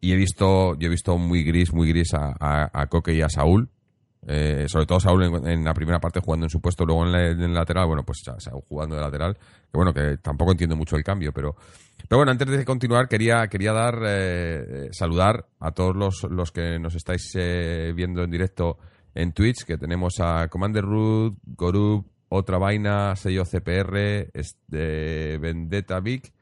Y 0.00 0.12
he 0.12 0.16
visto, 0.16 0.78
yo 0.78 0.86
he 0.86 0.88
visto 0.88 1.18
muy 1.18 1.42
gris, 1.42 1.72
muy 1.72 1.88
gris 1.88 2.14
a, 2.14 2.32
a, 2.38 2.86
Coque 2.86 3.12
y 3.12 3.22
a 3.22 3.28
Saúl, 3.28 3.70
eh, 4.24 4.66
sobre 4.68 4.86
todo 4.86 5.00
Saúl 5.00 5.24
en, 5.44 5.64
la 5.64 5.74
primera 5.74 5.98
parte 5.98 6.20
jugando 6.20 6.46
en 6.46 6.50
su 6.50 6.60
puesto, 6.60 6.86
luego 6.86 7.04
en, 7.04 7.16
el 7.16 7.52
lateral, 7.52 7.88
bueno, 7.88 8.04
pues 8.04 8.22
Saúl 8.38 8.62
jugando 8.68 8.94
de 8.94 9.02
lateral, 9.02 9.34
que 9.34 9.76
bueno, 9.76 9.92
que 9.92 10.18
tampoco 10.18 10.52
entiendo 10.52 10.76
mucho 10.76 10.94
el 10.94 11.02
cambio, 11.02 11.32
pero, 11.32 11.56
pero 12.08 12.18
bueno, 12.20 12.30
antes 12.30 12.48
de 12.48 12.64
continuar, 12.64 13.08
quería, 13.08 13.48
quería 13.48 13.72
dar, 13.72 13.98
eh, 14.06 14.90
saludar 14.92 15.46
a 15.58 15.72
todos 15.72 15.96
los, 15.96 16.22
los 16.30 16.52
que 16.52 16.78
nos 16.78 16.94
estáis 16.94 17.32
eh, 17.34 17.92
viendo 17.96 18.22
en 18.22 18.30
directo 18.30 18.78
en 19.18 19.32
Twitch, 19.32 19.64
que 19.64 19.76
tenemos 19.76 20.20
a 20.20 20.46
Commander 20.46 20.84
Root, 20.84 21.38
Gorup, 21.44 22.06
Otra 22.28 22.56
Vaina, 22.56 23.16
Sello 23.16 23.44
CPR, 23.44 24.30
este, 24.32 25.38
Vendetta 25.38 25.98
Vic 25.98 26.32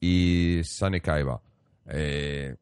y 0.00 0.62
Sane 0.64 1.02
Kaiba. 1.02 1.42
Eh, 1.86 2.56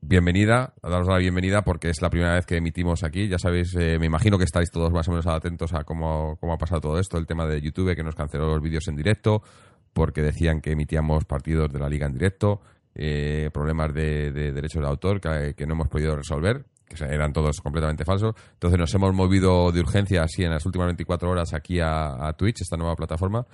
bienvenida, 0.00 0.72
a 0.80 0.88
daros 0.88 1.08
la 1.08 1.18
bienvenida 1.18 1.62
porque 1.62 1.90
es 1.90 2.00
la 2.00 2.10
primera 2.10 2.34
vez 2.34 2.46
que 2.46 2.58
emitimos 2.58 3.02
aquí. 3.02 3.26
Ya 3.26 3.38
sabéis, 3.38 3.74
eh, 3.74 3.98
me 3.98 4.06
imagino 4.06 4.38
que 4.38 4.44
estáis 4.44 4.70
todos 4.70 4.92
más 4.92 5.08
o 5.08 5.10
menos 5.10 5.26
atentos 5.26 5.74
a 5.74 5.82
cómo, 5.82 6.36
cómo 6.38 6.52
ha 6.52 6.58
pasado 6.58 6.80
todo 6.80 7.00
esto, 7.00 7.18
el 7.18 7.26
tema 7.26 7.46
de 7.48 7.60
YouTube 7.60 7.96
que 7.96 8.04
nos 8.04 8.14
canceló 8.14 8.46
los 8.46 8.62
vídeos 8.62 8.86
en 8.86 8.94
directo 8.94 9.42
porque 9.92 10.22
decían 10.22 10.60
que 10.60 10.72
emitíamos 10.72 11.24
partidos 11.24 11.72
de 11.72 11.80
la 11.80 11.88
liga 11.88 12.06
en 12.06 12.12
directo, 12.12 12.60
eh, 12.94 13.50
problemas 13.52 13.92
de, 13.92 14.30
derechos 14.30 14.80
de 14.80 14.88
autor 14.88 15.20
que, 15.20 15.66
no 15.66 15.72
hemos 15.72 15.88
podido 15.88 16.14
resolver, 16.14 16.64
que 16.86 17.02
eran 17.04 17.32
todos 17.32 17.60
completamente 17.60 18.04
falsos. 18.04 18.34
Entonces 18.52 18.78
nos 18.78 18.94
hemos 18.94 19.14
movido 19.14 19.72
de 19.72 19.80
urgencia 19.80 20.22
así 20.22 20.44
en 20.44 20.50
las 20.50 20.64
últimas 20.66 20.86
24 20.86 21.30
horas 21.30 21.54
aquí 21.54 21.80
a, 21.80 22.32
Twitch, 22.36 22.62
esta 22.62 22.76
nueva 22.76 22.96
plataforma, 22.96 23.46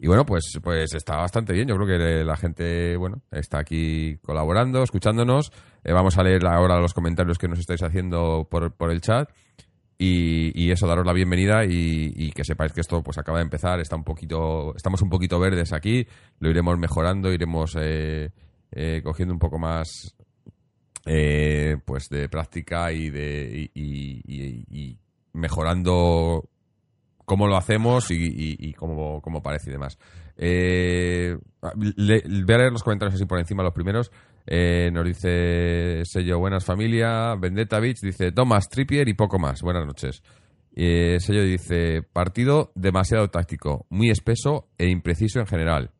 y 0.00 0.06
bueno, 0.06 0.24
pues, 0.24 0.58
pues 0.62 0.94
está 0.94 1.16
bastante 1.16 1.52
bien. 1.52 1.66
Yo 1.66 1.76
creo 1.76 1.86
que 1.86 2.24
la 2.24 2.36
gente, 2.36 2.96
bueno, 2.96 3.20
está 3.32 3.58
aquí 3.58 4.16
colaborando, 4.22 4.82
escuchándonos. 4.84 5.50
Eh, 5.82 5.92
vamos 5.92 6.16
a 6.18 6.22
leer 6.22 6.46
ahora 6.46 6.78
los 6.78 6.94
comentarios 6.94 7.36
que 7.36 7.48
nos 7.48 7.58
estáis 7.58 7.82
haciendo 7.82 8.46
por, 8.48 8.72
por 8.72 8.92
el 8.92 9.00
chat. 9.00 9.28
Y, 10.00 10.52
y, 10.54 10.70
eso, 10.70 10.86
daros 10.86 11.04
la 11.04 11.12
bienvenida 11.12 11.64
y, 11.64 12.30
que 12.30 12.44
sepáis 12.44 12.72
que 12.72 12.80
esto 12.80 13.02
pues 13.02 13.18
acaba 13.18 13.38
de 13.38 13.44
empezar, 13.44 13.80
está 13.80 13.96
un 13.96 14.04
poquito, 14.04 14.72
estamos 14.76 15.02
un 15.02 15.10
poquito 15.10 15.40
verdes 15.40 15.72
aquí, 15.72 16.06
lo 16.38 16.48
iremos 16.48 16.78
mejorando, 16.78 17.32
iremos 17.32 17.76
eh, 17.76 18.30
eh, 18.70 19.00
cogiendo 19.02 19.34
un 19.34 19.40
poco 19.40 19.58
más 19.58 20.14
pues 21.84 22.08
de 22.08 22.28
práctica 22.28 22.92
y 22.92 23.10
de 23.10 23.70
mejorando 25.32 26.48
cómo 27.28 27.46
lo 27.46 27.56
hacemos 27.56 28.10
y, 28.10 28.72
cómo, 28.72 29.42
parece 29.42 29.70
y 29.70 29.72
demás. 29.72 29.98
Eh, 30.36 31.36
voy 31.60 32.54
a 32.54 32.58
leer 32.58 32.72
los 32.72 32.82
comentarios 32.82 33.14
así 33.14 33.26
por 33.26 33.38
encima, 33.38 33.62
los 33.62 33.74
primeros. 33.74 34.10
Eh, 34.46 34.90
nos 34.92 35.04
dice 35.04 36.02
Sello, 36.04 36.38
buenas 36.38 36.64
familia. 36.64 37.34
Vendetta 37.36 37.78
Beach 37.78 38.00
dice 38.00 38.32
Thomas, 38.32 38.68
Trippier 38.68 39.08
y 39.08 39.14
poco 39.14 39.38
más. 39.38 39.62
Buenas 39.62 39.86
noches. 39.86 40.22
Eh, 40.74 41.18
Sello 41.20 41.42
dice 41.42 42.02
partido 42.02 42.72
demasiado 42.74 43.28
táctico, 43.28 43.86
muy 43.90 44.10
espeso 44.10 44.68
e 44.78 44.88
impreciso 44.88 45.38
en 45.38 45.46
general. 45.46 45.90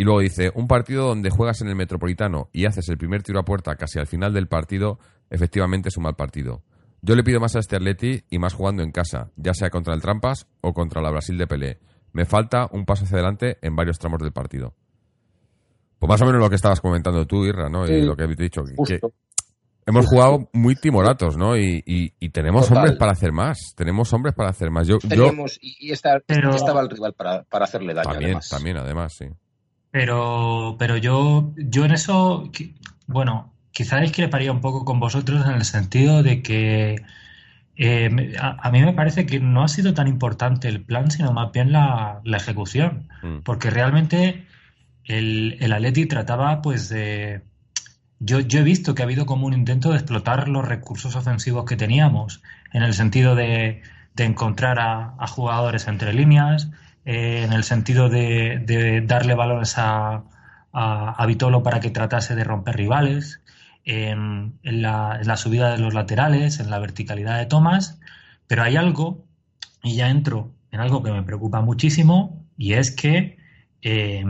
Y 0.00 0.04
luego 0.04 0.20
dice, 0.20 0.50
un 0.54 0.66
partido 0.66 1.08
donde 1.08 1.28
juegas 1.28 1.60
en 1.60 1.68
el 1.68 1.76
Metropolitano 1.76 2.48
y 2.54 2.64
haces 2.64 2.88
el 2.88 2.96
primer 2.96 3.22
tiro 3.22 3.38
a 3.38 3.44
puerta 3.44 3.76
casi 3.76 3.98
al 3.98 4.06
final 4.06 4.32
del 4.32 4.48
partido, 4.48 4.98
efectivamente 5.28 5.90
es 5.90 5.96
un 5.98 6.04
mal 6.04 6.16
partido. 6.16 6.62
Yo 7.02 7.14
le 7.14 7.22
pido 7.22 7.38
más 7.38 7.54
a 7.54 7.58
este 7.58 7.76
Atleti 7.76 8.24
y 8.30 8.38
más 8.38 8.54
jugando 8.54 8.82
en 8.82 8.92
casa, 8.92 9.30
ya 9.36 9.52
sea 9.52 9.68
contra 9.68 9.92
el 9.92 10.00
Trampas 10.00 10.46
o 10.62 10.72
contra 10.72 11.02
la 11.02 11.10
Brasil 11.10 11.36
de 11.36 11.46
Pelé. 11.46 11.80
Me 12.14 12.24
falta 12.24 12.66
un 12.72 12.86
paso 12.86 13.04
hacia 13.04 13.16
adelante 13.18 13.58
en 13.60 13.76
varios 13.76 13.98
tramos 13.98 14.22
del 14.22 14.32
partido. 14.32 14.72
Pues 15.98 16.08
más 16.08 16.22
o 16.22 16.24
menos 16.24 16.40
lo 16.40 16.48
que 16.48 16.56
estabas 16.56 16.80
comentando 16.80 17.26
tú, 17.26 17.44
Irra, 17.44 17.68
¿no? 17.68 17.86
y 17.86 18.00
lo 18.00 18.16
que 18.16 18.22
habéis 18.22 18.38
dicho. 18.38 18.62
Que 18.86 19.00
hemos 19.84 20.06
jugado 20.06 20.48
muy 20.54 20.76
timoratos, 20.76 21.36
¿no? 21.36 21.58
Y, 21.58 22.10
tenemos 22.32 22.70
hombres 22.70 22.96
para 22.96 23.12
hacer 23.12 23.32
más. 23.32 23.74
Tenemos 23.76 24.10
hombres 24.14 24.34
para 24.34 24.48
hacer 24.48 24.70
más. 24.70 24.88
Yo, 24.88 24.96
y 25.60 25.92
estaba 25.92 26.22
el 26.80 26.88
rival 26.88 27.12
para, 27.12 27.44
hacerle 27.50 27.92
daño. 27.92 28.12
También, 28.12 28.30
además. 28.30 28.48
también, 28.48 28.76
además, 28.78 29.14
sí. 29.14 29.26
Pero, 29.90 30.76
pero 30.78 30.96
yo, 30.96 31.52
yo 31.56 31.84
en 31.84 31.92
eso, 31.92 32.50
bueno, 33.06 33.52
quizá 33.72 34.00
discreparía 34.00 34.52
un 34.52 34.60
poco 34.60 34.84
con 34.84 35.00
vosotros 35.00 35.44
en 35.46 35.52
el 35.52 35.64
sentido 35.64 36.22
de 36.22 36.42
que 36.42 37.02
eh, 37.76 38.36
a, 38.38 38.70
mí 38.70 38.82
me 38.82 38.92
parece 38.92 39.26
que 39.26 39.40
no 39.40 39.64
ha 39.64 39.68
sido 39.68 39.94
tan 39.94 40.06
importante 40.06 40.68
el 40.68 40.82
plan, 40.82 41.10
sino 41.10 41.32
más 41.32 41.50
bien 41.52 41.72
la, 41.72 42.20
ejecución. 42.24 43.08
Mm. 43.22 43.38
Porque 43.44 43.70
realmente 43.70 44.46
el, 45.04 45.56
el 45.60 45.72
Atleti 45.72 46.06
trataba 46.06 46.62
pues 46.62 46.88
de... 46.88 47.42
Yo, 48.20 48.40
yo 48.40 48.60
he 48.60 48.62
visto 48.62 48.94
que 48.94 49.02
ha 49.02 49.06
habido 49.06 49.24
como 49.24 49.46
un 49.46 49.54
intento 49.54 49.90
de 49.90 49.96
explotar 49.96 50.46
los 50.48 50.68
recursos 50.68 51.16
ofensivos 51.16 51.64
que 51.64 51.76
teníamos, 51.76 52.42
en 52.72 52.82
el 52.82 52.92
sentido 52.92 53.34
de, 53.34 53.82
de 54.14 54.24
encontrar 54.24 54.78
a, 54.78 55.26
jugadores 55.26 55.88
entre 55.88 56.12
líneas, 56.12 56.70
eh, 57.12 57.42
en 57.42 57.52
el 57.52 57.64
sentido 57.64 58.08
de, 58.08 59.02
darle 59.04 59.34
balones 59.34 59.76
a, 59.78 60.22
a, 60.72 61.26
Vitolo 61.26 61.64
para 61.64 61.80
que 61.80 61.90
tratase 61.90 62.36
de 62.36 62.44
romper 62.44 62.76
rivales 62.76 63.40
en, 63.84 64.60
la, 64.62 65.36
subida 65.36 65.72
de 65.72 65.78
los 65.78 65.92
laterales, 65.92 66.60
en 66.60 66.70
la 66.70 66.78
verticalidad 66.78 67.38
de 67.38 67.46
tomas, 67.46 67.98
pero 68.46 68.62
hay 68.62 68.76
algo, 68.76 69.24
y 69.82 69.96
ya 69.96 70.08
entro 70.08 70.52
en 70.70 70.78
algo 70.78 71.02
que 71.02 71.10
me 71.10 71.24
preocupa 71.24 71.60
muchísimo, 71.62 72.46
y 72.56 72.74
es 72.74 72.92
que 72.92 73.38
eh, 73.82 74.24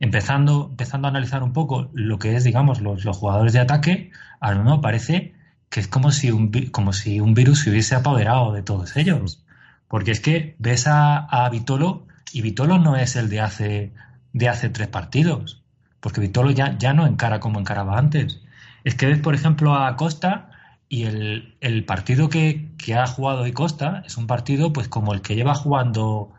empezando, 0.00 0.66
empezando 0.68 1.06
a 1.06 1.10
analizar 1.10 1.44
un 1.44 1.52
poco 1.52 1.90
lo 1.92 2.18
que 2.18 2.34
es, 2.34 2.42
digamos, 2.42 2.80
los, 2.80 3.04
jugadores 3.16 3.52
de 3.52 3.60
ataque, 3.60 4.10
a 4.40 4.52
mí 4.52 4.68
me 4.68 4.78
parece 4.80 5.34
que 5.68 5.78
es 5.78 5.86
como 5.86 6.10
si 6.10 6.32
un, 6.32 6.50
como 6.72 6.92
si 6.92 7.20
un 7.20 7.34
virus 7.34 7.60
se 7.60 7.70
hubiese 7.70 7.94
apoderado 7.94 8.52
de 8.52 8.64
todos 8.64 8.96
ellos. 8.96 9.44
Porque 9.90 10.12
es 10.12 10.20
que 10.20 10.54
ves 10.60 10.86
a, 10.86 11.48
Vitolo 11.50 12.06
y 12.32 12.42
Vitolo 12.42 12.78
no 12.78 12.94
es 12.94 13.16
el 13.16 13.28
de 13.28 13.40
hace, 13.40 13.92
de 14.32 14.48
hace 14.48 14.68
tres 14.68 14.86
partidos. 14.86 15.64
Porque 15.98 16.20
Vitolo 16.20 16.52
ya, 16.52 16.78
ya 16.78 16.94
no 16.94 17.08
encara 17.08 17.40
como 17.40 17.58
encaraba 17.58 17.98
antes. 17.98 18.40
Es 18.84 18.94
que 18.94 19.06
ves, 19.06 19.18
por 19.18 19.34
ejemplo, 19.34 19.74
a 19.74 19.96
Costa 19.96 20.52
y 20.88 21.06
el, 21.06 21.84
partido 21.88 22.28
que, 22.28 22.70
ha 22.96 23.06
jugado 23.08 23.40
hoy 23.40 23.52
Costa 23.52 24.04
es 24.06 24.16
un 24.16 24.28
partido 24.28 24.72
pues 24.72 24.86
como 24.86 25.12
el 25.12 25.22
que 25.22 25.34
lleva 25.34 25.56
jugando 25.56 26.30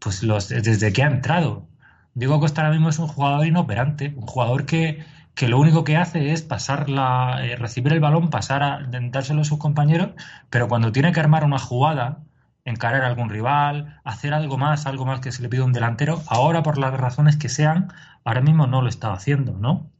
pues 0.00 0.22
los 0.22 0.50
desde 0.50 0.92
que 0.92 1.02
ha 1.02 1.06
entrado. 1.06 1.66
Diego 2.12 2.38
Costa 2.40 2.60
ahora 2.60 2.74
mismo 2.74 2.90
es 2.90 2.98
un 2.98 3.08
jugador 3.08 3.46
inoperante, 3.46 4.12
un 4.16 4.26
jugador 4.26 4.66
que, 4.66 5.02
que 5.34 5.48
lo 5.48 5.58
único 5.58 5.82
que 5.82 5.96
hace 5.96 6.32
es 6.32 6.42
pasar 6.42 6.86
eh, 6.90 7.56
recibir 7.56 7.94
el 7.94 8.00
balón, 8.00 8.28
pasar 8.28 8.62
a 8.62 8.86
dárselo 9.10 9.40
a 9.40 9.44
sus 9.44 9.58
compañeros, 9.58 10.10
pero 10.50 10.68
cuando 10.68 10.92
tiene 10.92 11.12
que 11.12 11.20
armar 11.20 11.44
una 11.44 11.58
jugada, 11.58 12.18
encarar 12.68 13.02
a 13.02 13.06
algún 13.06 13.30
rival, 13.30 14.00
hacer 14.04 14.34
algo 14.34 14.58
más, 14.58 14.86
algo 14.86 15.06
más 15.06 15.20
que 15.20 15.32
se 15.32 15.42
le 15.42 15.48
pide 15.48 15.62
a 15.62 15.64
un 15.64 15.72
delantero, 15.72 16.22
ahora 16.26 16.62
por 16.62 16.78
las 16.78 16.92
razones 16.94 17.36
que 17.36 17.48
sean, 17.48 17.92
ahora 18.24 18.40
mismo 18.40 18.66
no 18.66 18.82
lo 18.82 18.88
está 18.88 19.12
haciendo, 19.12 19.52
¿no? 19.58 19.90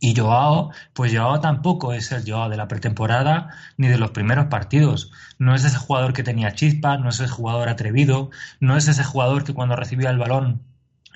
Y 0.00 0.14
Joao, 0.14 0.70
pues 0.92 1.12
Joao 1.12 1.40
tampoco 1.40 1.92
es 1.92 2.12
el 2.12 2.22
Joao 2.28 2.48
de 2.48 2.56
la 2.56 2.68
pretemporada 2.68 3.48
ni 3.76 3.88
de 3.88 3.98
los 3.98 4.12
primeros 4.12 4.46
partidos. 4.46 5.10
No 5.38 5.54
es 5.54 5.64
ese 5.64 5.76
jugador 5.76 6.12
que 6.12 6.22
tenía 6.22 6.52
chispa, 6.52 6.98
no 6.98 7.08
es 7.08 7.18
ese 7.18 7.28
jugador 7.28 7.68
atrevido, 7.68 8.30
no 8.60 8.76
es 8.76 8.86
ese 8.86 9.02
jugador 9.02 9.42
que 9.42 9.54
cuando 9.54 9.74
recibía 9.74 10.10
el 10.10 10.18
balón 10.18 10.62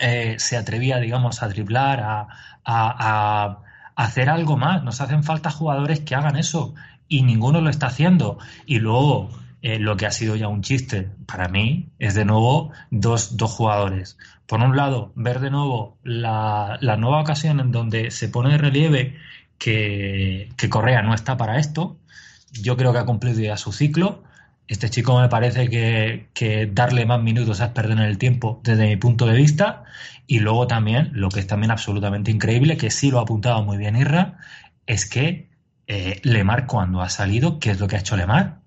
eh, 0.00 0.36
se 0.38 0.56
atrevía, 0.56 0.98
digamos, 0.98 1.42
a 1.42 1.48
driblar, 1.48 2.00
a, 2.00 2.26
a, 2.64 3.58
hacer 3.94 4.28
algo 4.28 4.56
más. 4.56 4.82
Nos 4.82 5.00
hacen 5.00 5.22
falta 5.22 5.50
jugadores 5.50 6.00
que 6.00 6.16
hagan 6.16 6.36
eso 6.36 6.74
y 7.08 7.22
ninguno 7.22 7.60
lo 7.60 7.70
está 7.70 7.86
haciendo. 7.86 8.38
Y 8.66 8.80
luego, 8.80 9.30
eh, 9.62 9.78
lo 9.78 9.96
que 9.96 10.06
ha 10.06 10.10
sido 10.10 10.36
ya 10.36 10.48
un 10.48 10.62
chiste 10.62 11.08
para 11.26 11.48
mí 11.48 11.88
es 11.98 12.14
de 12.14 12.24
nuevo 12.24 12.72
dos, 12.90 13.36
dos 13.36 13.50
jugadores 13.52 14.18
por 14.52 14.60
un 14.60 14.76
lado, 14.76 15.12
ver 15.14 15.40
de 15.40 15.48
nuevo 15.48 15.96
la, 16.02 16.78
nueva 16.98 17.22
ocasión 17.22 17.58
en 17.58 17.72
donde 17.72 18.10
se 18.10 18.28
pone 18.28 18.50
de 18.50 18.58
relieve 18.58 19.16
que, 19.56 20.50
Correa 20.68 21.00
no 21.00 21.14
está 21.14 21.38
para 21.38 21.58
esto. 21.58 21.96
Yo 22.52 22.76
creo 22.76 22.92
que 22.92 22.98
ha 22.98 23.06
cumplido 23.06 23.40
ya 23.40 23.56
su 23.56 23.72
ciclo. 23.72 24.24
Este 24.68 24.90
chico 24.90 25.18
me 25.18 25.30
parece 25.30 25.70
que, 25.70 26.70
darle 26.70 27.06
más 27.06 27.22
minutos 27.22 27.60
es 27.60 27.68
perder 27.68 27.98
el 28.00 28.18
tiempo 28.18 28.60
desde 28.62 28.88
mi 28.88 28.96
punto 28.96 29.24
de 29.24 29.38
vista. 29.38 29.84
Y 30.26 30.40
luego 30.40 30.66
también, 30.66 31.12
lo 31.14 31.30
que 31.30 31.40
es 31.40 31.46
también 31.46 31.70
absolutamente 31.70 32.30
increíble, 32.30 32.76
que 32.76 32.90
sí 32.90 33.10
lo 33.10 33.20
ha 33.20 33.22
apuntado 33.22 33.62
muy 33.62 33.78
bien 33.78 33.96
Irra, 33.96 34.36
es 34.86 35.08
que 35.08 35.48
eh, 35.86 36.20
Lemar 36.24 36.66
cuando 36.66 37.00
ha 37.00 37.08
salido, 37.08 37.58
¿qué 37.58 37.70
es 37.70 37.80
lo 37.80 37.88
que 37.88 37.96
ha 37.96 38.00
hecho 38.00 38.18
Lemar? 38.18 38.61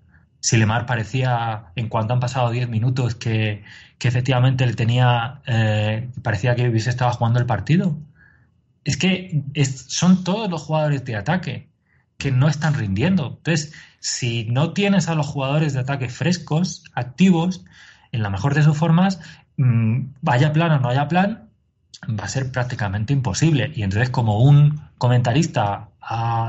Si 0.46 0.56
Lemar 0.56 0.86
parecía, 0.86 1.72
en 1.74 1.88
cuanto 1.88 2.14
han 2.14 2.20
pasado 2.20 2.50
10 2.50 2.68
minutos, 2.68 3.16
que, 3.16 3.64
que 3.98 4.06
efectivamente 4.06 4.62
él 4.62 4.76
tenía, 4.76 5.40
eh, 5.44 6.08
parecía 6.22 6.54
que 6.54 6.68
hubiese 6.68 6.88
estado 6.88 7.10
jugando 7.10 7.40
el 7.40 7.46
partido. 7.46 7.98
Es 8.84 8.96
que 8.96 9.42
son 9.88 10.22
todos 10.22 10.48
los 10.48 10.62
jugadores 10.62 11.04
de 11.04 11.16
ataque 11.16 11.68
que 12.16 12.30
no 12.30 12.46
están 12.46 12.74
rindiendo. 12.74 13.38
Entonces, 13.38 13.72
si 13.98 14.44
no 14.44 14.72
tienes 14.72 15.08
a 15.08 15.16
los 15.16 15.26
jugadores 15.26 15.72
de 15.72 15.80
ataque 15.80 16.08
frescos, 16.08 16.84
activos, 16.94 17.64
en 18.12 18.22
la 18.22 18.30
mejor 18.30 18.54
de 18.54 18.62
sus 18.62 18.78
formas, 18.78 19.18
mm, 19.56 20.10
vaya 20.20 20.52
plan 20.52 20.70
o 20.70 20.78
no 20.78 20.90
haya 20.90 21.08
plan, 21.08 21.48
va 22.08 22.22
a 22.22 22.28
ser 22.28 22.52
prácticamente 22.52 23.12
imposible. 23.12 23.72
Y 23.74 23.82
entonces, 23.82 24.10
como 24.10 24.38
un 24.38 24.80
comentarista 24.96 25.88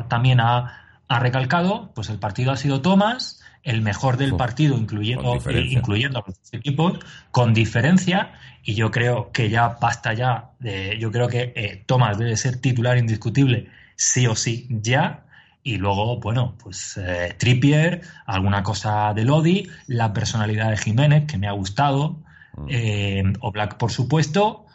también 0.07 0.39
ha, 0.39 1.01
ha 1.07 1.19
recalcado, 1.19 1.91
pues 1.95 2.09
el 2.09 2.19
partido 2.19 2.51
ha 2.51 2.57
sido 2.57 2.81
Thomas, 2.81 3.36
el 3.67 3.81
mejor 3.81 4.15
del 4.15 4.37
partido, 4.37 4.77
incluyendo, 4.77 5.35
incluyendo 5.35 6.19
a 6.19 6.23
los 6.25 6.53
equipos, 6.53 6.99
con 7.31 7.53
diferencia. 7.53 8.31
Y 8.63 8.75
yo 8.75 8.91
creo 8.91 9.29
que 9.33 9.49
ya 9.49 9.77
basta 9.81 10.13
ya. 10.13 10.51
De, 10.59 10.97
yo 10.97 11.11
creo 11.11 11.27
que 11.27 11.51
eh, 11.53 11.83
Tomás 11.85 12.17
debe 12.17 12.37
ser 12.37 12.61
titular 12.61 12.97
indiscutible, 12.97 13.67
sí 13.97 14.25
o 14.25 14.35
sí, 14.35 14.67
ya. 14.69 15.25
Y 15.63 15.75
luego, 15.79 16.17
bueno, 16.21 16.55
pues 16.63 16.95
eh, 16.95 17.35
Trippier, 17.37 18.03
alguna 18.25 18.63
cosa 18.63 19.13
de 19.13 19.25
Lodi, 19.25 19.67
la 19.87 20.13
personalidad 20.13 20.69
de 20.69 20.77
Jiménez, 20.77 21.25
que 21.27 21.37
me 21.37 21.49
ha 21.49 21.51
gustado, 21.51 22.21
mm. 22.55 22.67
eh, 22.69 23.23
o 23.41 23.51
Black, 23.51 23.75
por 23.75 23.91
supuesto, 23.91 24.65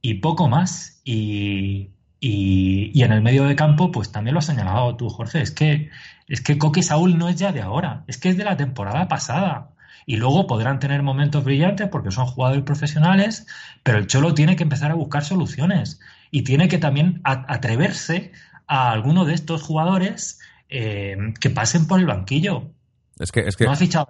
y 0.00 0.14
poco 0.14 0.48
más. 0.48 1.00
Y, 1.02 1.90
y, 2.20 2.92
y, 2.94 3.02
en 3.02 3.10
el 3.10 3.22
medio 3.22 3.42
de 3.42 3.56
campo, 3.56 3.90
pues 3.90 4.12
también 4.12 4.34
lo 4.34 4.38
has 4.38 4.46
señalado 4.46 4.94
tú, 4.94 5.10
Jorge, 5.10 5.42
es 5.42 5.50
que 5.50 5.90
es 6.28 6.40
que 6.40 6.58
Coque 6.58 6.82
Saúl 6.82 7.18
no 7.18 7.28
es 7.28 7.36
ya 7.36 7.52
de 7.52 7.62
ahora, 7.62 8.04
es 8.06 8.18
que 8.18 8.28
es 8.28 8.36
de 8.36 8.44
la 8.44 8.56
temporada 8.56 9.08
pasada. 9.08 9.70
Y 10.08 10.16
luego 10.16 10.46
podrán 10.46 10.78
tener 10.78 11.02
momentos 11.02 11.42
brillantes 11.42 11.88
porque 11.88 12.12
son 12.12 12.26
jugadores 12.26 12.62
profesionales, 12.62 13.46
pero 13.82 13.98
el 13.98 14.06
Cholo 14.06 14.34
tiene 14.34 14.54
que 14.54 14.62
empezar 14.62 14.92
a 14.92 14.94
buscar 14.94 15.24
soluciones 15.24 16.00
y 16.30 16.42
tiene 16.42 16.68
que 16.68 16.78
también 16.78 17.20
atreverse 17.24 18.32
a 18.68 18.92
alguno 18.92 19.24
de 19.24 19.34
estos 19.34 19.62
jugadores 19.62 20.40
eh, 20.68 21.16
que 21.40 21.50
pasen 21.50 21.88
por 21.88 21.98
el 21.98 22.06
banquillo. 22.06 22.70
Es 23.18 23.32
que, 23.32 23.40
es 23.40 23.56
que 23.56 23.64
no 23.64 23.72
ha 23.72 23.76
fichado, 23.76 24.08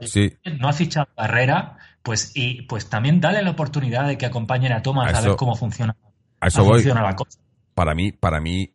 no 0.59 0.69
ha 0.69 0.73
fichado 0.73 1.09
Barrera, 1.17 1.79
pues 2.03 2.33
y 2.35 2.63
pues 2.63 2.91
también 2.91 3.21
dale 3.21 3.43
la 3.43 3.51
oportunidad 3.51 4.07
de 4.07 4.19
que 4.19 4.27
acompañen 4.27 4.73
a 4.73 4.83
Tomás 4.83 5.15
a, 5.15 5.21
ver 5.21 5.37
cómo 5.37 5.55
funciona, 5.55 5.97
a 6.41 6.49
eso 6.49 6.65
funciona 6.65 7.03
la 7.03 7.15
cosa. 7.15 7.39
Para 7.75 7.95
mí, 7.95 8.13
para 8.13 8.41
mí, 8.41 8.73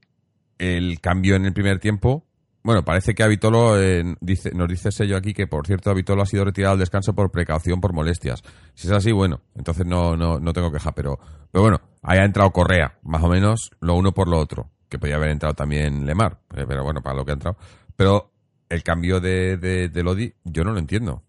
el 0.58 1.02
cambio 1.02 1.36
en 1.36 1.46
el 1.46 1.54
primer 1.54 1.80
tiempo 1.80 2.26
bueno, 2.64 2.84
parece 2.86 3.16
que 3.16 3.24
Avitolo 3.24 3.76
dice, 4.20 4.52
nos 4.54 4.68
dice 4.68 4.92
sello 4.92 5.18
aquí 5.18 5.34
que, 5.34 5.48
por 5.48 5.66
cierto, 5.66 5.90
Avitolo 5.90 6.22
ha 6.22 6.26
sido 6.26 6.46
retirado 6.46 6.74
al 6.74 6.80
descanso 6.80 7.14
por 7.14 7.32
precaución 7.32 7.82
por 7.82 7.94
molestias. 7.94 8.44
Si 8.76 8.88
es 8.88 8.94
así, 8.94 9.12
bueno, 9.12 9.42
entonces 9.56 9.86
no, 9.86 10.16
no, 10.16 10.40
no 10.40 10.54
tengo 10.54 10.72
queja, 10.72 10.92
pero, 10.92 11.20
pero 11.52 11.64
bueno, 11.64 11.82
ahí 12.04 12.20
ha 12.20 12.26
entrado 12.26 12.52
Correa, 12.52 13.00
más 13.04 13.24
o 13.24 13.28
menos 13.28 13.72
lo 13.80 13.96
uno 13.96 14.14
por 14.14 14.28
lo 14.28 14.38
otro, 14.38 14.70
que 14.90 15.00
podía 15.00 15.16
haber 15.16 15.30
entrado 15.30 15.56
también 15.56 16.06
Lemar, 16.06 16.40
eh, 16.56 16.66
pero 16.68 16.84
bueno, 16.84 17.02
para 17.02 17.16
lo 17.16 17.26
que 17.26 17.32
ha 17.32 17.34
entrado. 17.34 17.58
Pero 17.96 18.32
el 18.70 18.84
cambio 18.84 19.20
de, 19.20 19.58
de, 19.58 20.04
Lodi, 20.04 20.34
yo 20.44 20.64
no 20.64 20.72
lo 20.72 20.80
entiendo. 20.80 21.24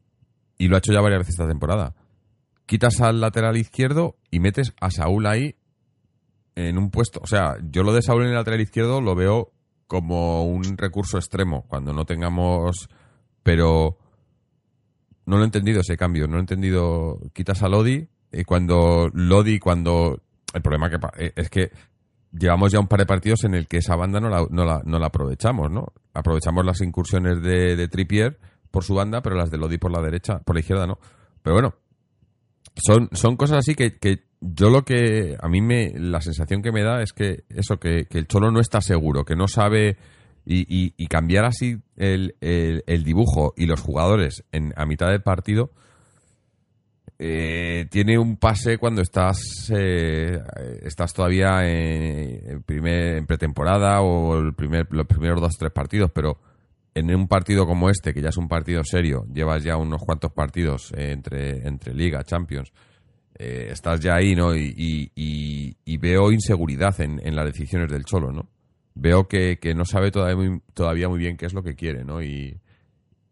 Y 0.59 0.69
lo 0.69 0.77
ha 0.77 0.79
hecho 0.79 0.93
ya 0.93 1.01
varias 1.01 1.21
veces 1.21 1.35
esta 1.35 1.49
temporada. 1.49 1.95
Quitas 2.67 3.01
al 3.01 3.21
lateral 3.21 3.57
izquierdo 3.57 4.17
y 4.31 4.39
metes 4.39 4.75
a 4.81 4.91
Saúl 4.91 5.27
ahí 5.27 5.57
en 6.55 6.79
un 6.79 6.91
puesto. 6.91 7.21
O 7.23 7.27
sea, 7.27 7.57
yo 7.71 7.83
lo 7.83 7.93
de 7.93 8.03
Saúl 8.03 8.23
en 8.23 8.29
el 8.29 8.35
lateral 8.35 8.61
izquierdo 8.61 9.01
lo 9.01 9.15
veo 9.15 9.52
como 9.93 10.47
un 10.47 10.79
recurso 10.79 11.19
extremo 11.19 11.67
cuando 11.69 11.93
no 11.93 12.07
tengamos 12.07 12.89
pero 13.43 13.99
no 15.27 15.37
lo 15.37 15.43
he 15.43 15.45
entendido 15.45 15.83
ese 15.83 15.99
cambio 15.99 16.27
no 16.27 16.39
he 16.39 16.41
entendido. 16.41 17.21
Quitas 17.35 17.63
a 17.63 17.69
Lodi 17.69 18.09
y 18.33 18.45
cuando 18.45 19.11
Lodi 19.13 19.59
cuando 19.59 20.23
el 20.55 20.63
problema 20.63 20.89
que 20.89 20.97
eh, 21.19 21.35
es 21.37 21.51
que 21.51 21.73
llevamos 22.33 22.73
ya 22.73 22.81
un 22.81 22.89
par 22.89 23.01
de 23.01 23.07
partidos 23.07 23.45
en 23.45 23.55
el 23.55 23.69
que 23.69 23.77
esa 23.77 23.95
banda 23.95 24.19
no 24.19 24.31
la, 24.31 24.47
no 24.49 24.65
la, 24.65 24.81
no 24.83 24.99
la 24.99 25.09
aprovechamos 25.09 25.71
no 25.71 25.93
aprovechamos 26.15 26.65
las 26.65 26.81
incursiones 26.81 27.43
de, 27.43 27.77
de 27.77 28.37
por 28.71 28.85
su 28.85 28.95
banda 28.95 29.21
pero 29.21 29.37
las 29.37 29.51
de 29.51 29.59
Lodi 29.59 29.77
por 29.77 29.93
la 29.93 30.01
derecha 30.01 30.39
por 30.39 30.57
la 30.57 30.61
izquierda 30.61 30.87
no 30.87 30.99
pero 31.43 31.57
bueno 31.57 31.75
son, 32.77 33.11
son 33.13 33.37
cosas 33.37 33.59
así 33.59 33.75
que, 33.75 33.99
que 33.99 34.25
yo 34.43 34.71
lo 34.71 34.85
que 34.85 35.37
a 35.41 35.49
mí 35.49 35.61
me 35.61 35.93
la 35.95 36.21
sensación 36.21 36.63
que 36.63 36.73
me 36.73 36.83
da 36.83 37.01
es 37.01 37.13
que 37.13 37.45
eso 37.49 37.79
que, 37.79 38.09
el 38.11 38.27
cholo 38.27 38.51
no 38.51 38.61
está 38.61 38.81
seguro 38.81 39.25
que 39.25 39.37
no 39.37 39.47
sabe 39.47 39.97
y, 40.45 41.07
cambiar 41.07 41.45
así 41.45 41.79
el, 41.97 42.35
el, 42.41 43.05
dibujo 43.05 43.55
y 43.57 43.67
los 43.67 43.81
jugadores 43.81 44.45
en, 44.51 44.73
a 44.77 44.85
mitad 44.85 45.09
del 45.09 45.23
partido 45.23 45.71
eh, 47.19 47.87
tiene 47.89 48.19
un 48.19 48.37
pase 48.37 48.79
cuando 48.79 49.01
estás 49.01 49.71
eh, 49.73 50.41
estás 50.83 51.13
todavía 51.13 51.61
en, 51.63 52.65
primer, 52.65 53.19
en 53.19 53.27
pretemporada 53.27 54.01
o 54.01 54.39
el 54.39 54.55
primer, 54.55 54.89
los 54.91 55.07
primeros 55.07 55.41
dos 55.41 55.55
o 55.55 55.59
tres 55.59 55.73
partidos 55.73 56.11
pero 56.13 56.41
en 56.95 57.15
un 57.15 57.29
partido 57.29 57.65
como 57.65 57.89
este 57.89 58.13
que 58.13 58.21
ya 58.21 58.31
es 58.31 58.37
un 58.37 58.49
partido 58.49 58.83
serio 58.83 59.25
llevas 59.33 59.63
ya 59.63 59.77
unos 59.77 60.03
cuantos 60.03 60.33
partidos 60.33 60.93
entre 60.97 61.69
entre 61.69 61.95
liga 61.95 62.25
champions 62.25 62.73
eh, 63.39 63.69
estás 63.71 64.01
ya 64.01 64.17
ahí, 64.17 64.35
¿no? 64.35 64.55
Y, 64.55 65.11
veo 65.99 66.33
inseguridad 66.33 67.01
en, 67.01 67.35
las 67.35 67.47
decisiones 67.47 67.91
del 67.91 68.05
Cholo, 68.05 68.33
¿no? 68.33 68.49
Veo 68.95 69.29
que, 69.29 69.59
no 69.75 69.85
sabe 69.85 70.11
todavía 70.11 70.37
muy, 70.37 70.61
todavía 70.75 71.09
muy 71.09 71.19
bien 71.19 71.37
qué 71.37 71.47
es 71.47 71.55
lo 71.55 71.63
que 71.63 71.75
quiere, 71.75 72.05
¿no? 72.05 72.23
Y, 72.23 72.61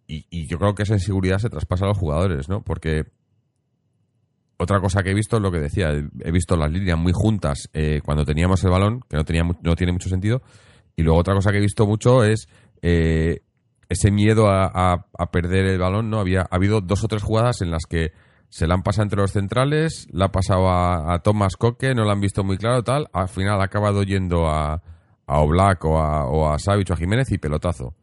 yo 0.08 0.58
creo 0.58 0.74
que 0.74 0.82
esa 0.82 0.94
inseguridad 0.94 1.38
se 1.38 1.50
traspasa 1.50 1.84
a 1.84 1.88
los 1.88 1.98
jugadores, 1.98 2.48
¿no? 2.48 2.62
Porque 2.62 3.04
otra 4.56 4.80
cosa 4.80 5.02
que 5.02 5.10
he 5.10 5.14
visto 5.14 5.36
es 5.36 5.42
lo 5.42 5.52
que 5.52 5.60
decía, 5.60 5.90
he 5.92 6.32
visto 6.32 6.56
las 6.56 6.70
líneas 6.70 6.98
muy 6.98 7.12
juntas 7.14 7.70
eh, 7.72 8.00
cuando 8.04 8.24
teníamos 8.24 8.62
el 8.64 8.70
balón, 8.70 9.00
que 9.08 9.16
no, 9.16 9.24
tenía, 9.24 9.42
no 9.62 9.76
tiene 9.76 9.92
mucho 9.92 10.08
sentido, 10.08 10.42
y 10.96 11.02
luego 11.02 11.20
otra 11.20 11.34
cosa 11.34 11.50
que 11.50 11.58
he 11.58 11.62
visto 11.62 11.86
mucho 11.86 12.24
es 12.24 12.48
eh, 12.82 13.42
ese 13.88 14.10
miedo 14.10 14.48
a, 14.48 15.06
perder 15.32 15.66
el 15.66 15.78
balón, 15.78 16.10
¿no? 16.10 16.20
Había 16.20 16.42
ha 16.42 16.56
habido 16.56 16.80
dos 16.80 17.02
o 17.04 17.08
tres 17.08 17.22
jugadas 17.22 17.60
en 17.60 17.70
las 17.70 17.84
que 17.86 18.12
se 18.50 18.66
la 18.66 18.74
han 18.74 18.82
pasado 18.82 19.04
entre 19.04 19.20
los 19.20 19.30
centrales, 19.30 20.08
la 20.10 20.26
ha 20.26 20.32
pasado 20.32 20.68
a, 20.68 21.20
Thomas 21.22 21.56
Coque, 21.56 21.94
no 21.94 22.04
la 22.04 22.12
han 22.12 22.20
visto 22.20 22.42
muy 22.42 22.58
claro, 22.58 22.82
tal. 22.82 23.08
Al 23.12 23.28
final 23.28 23.60
ha 23.60 23.64
acabado 23.64 24.02
yendo 24.02 24.48
a, 24.48 24.82
a 25.26 25.38
Oblak 25.38 25.84
o 25.84 25.98
a, 26.00 26.26
o 26.26 26.52
a 26.52 26.58
Savich 26.58 26.90
o 26.90 26.94
a 26.94 26.96
Jiménez 26.96 27.30
y 27.30 27.38
pelotazo. 27.38 27.94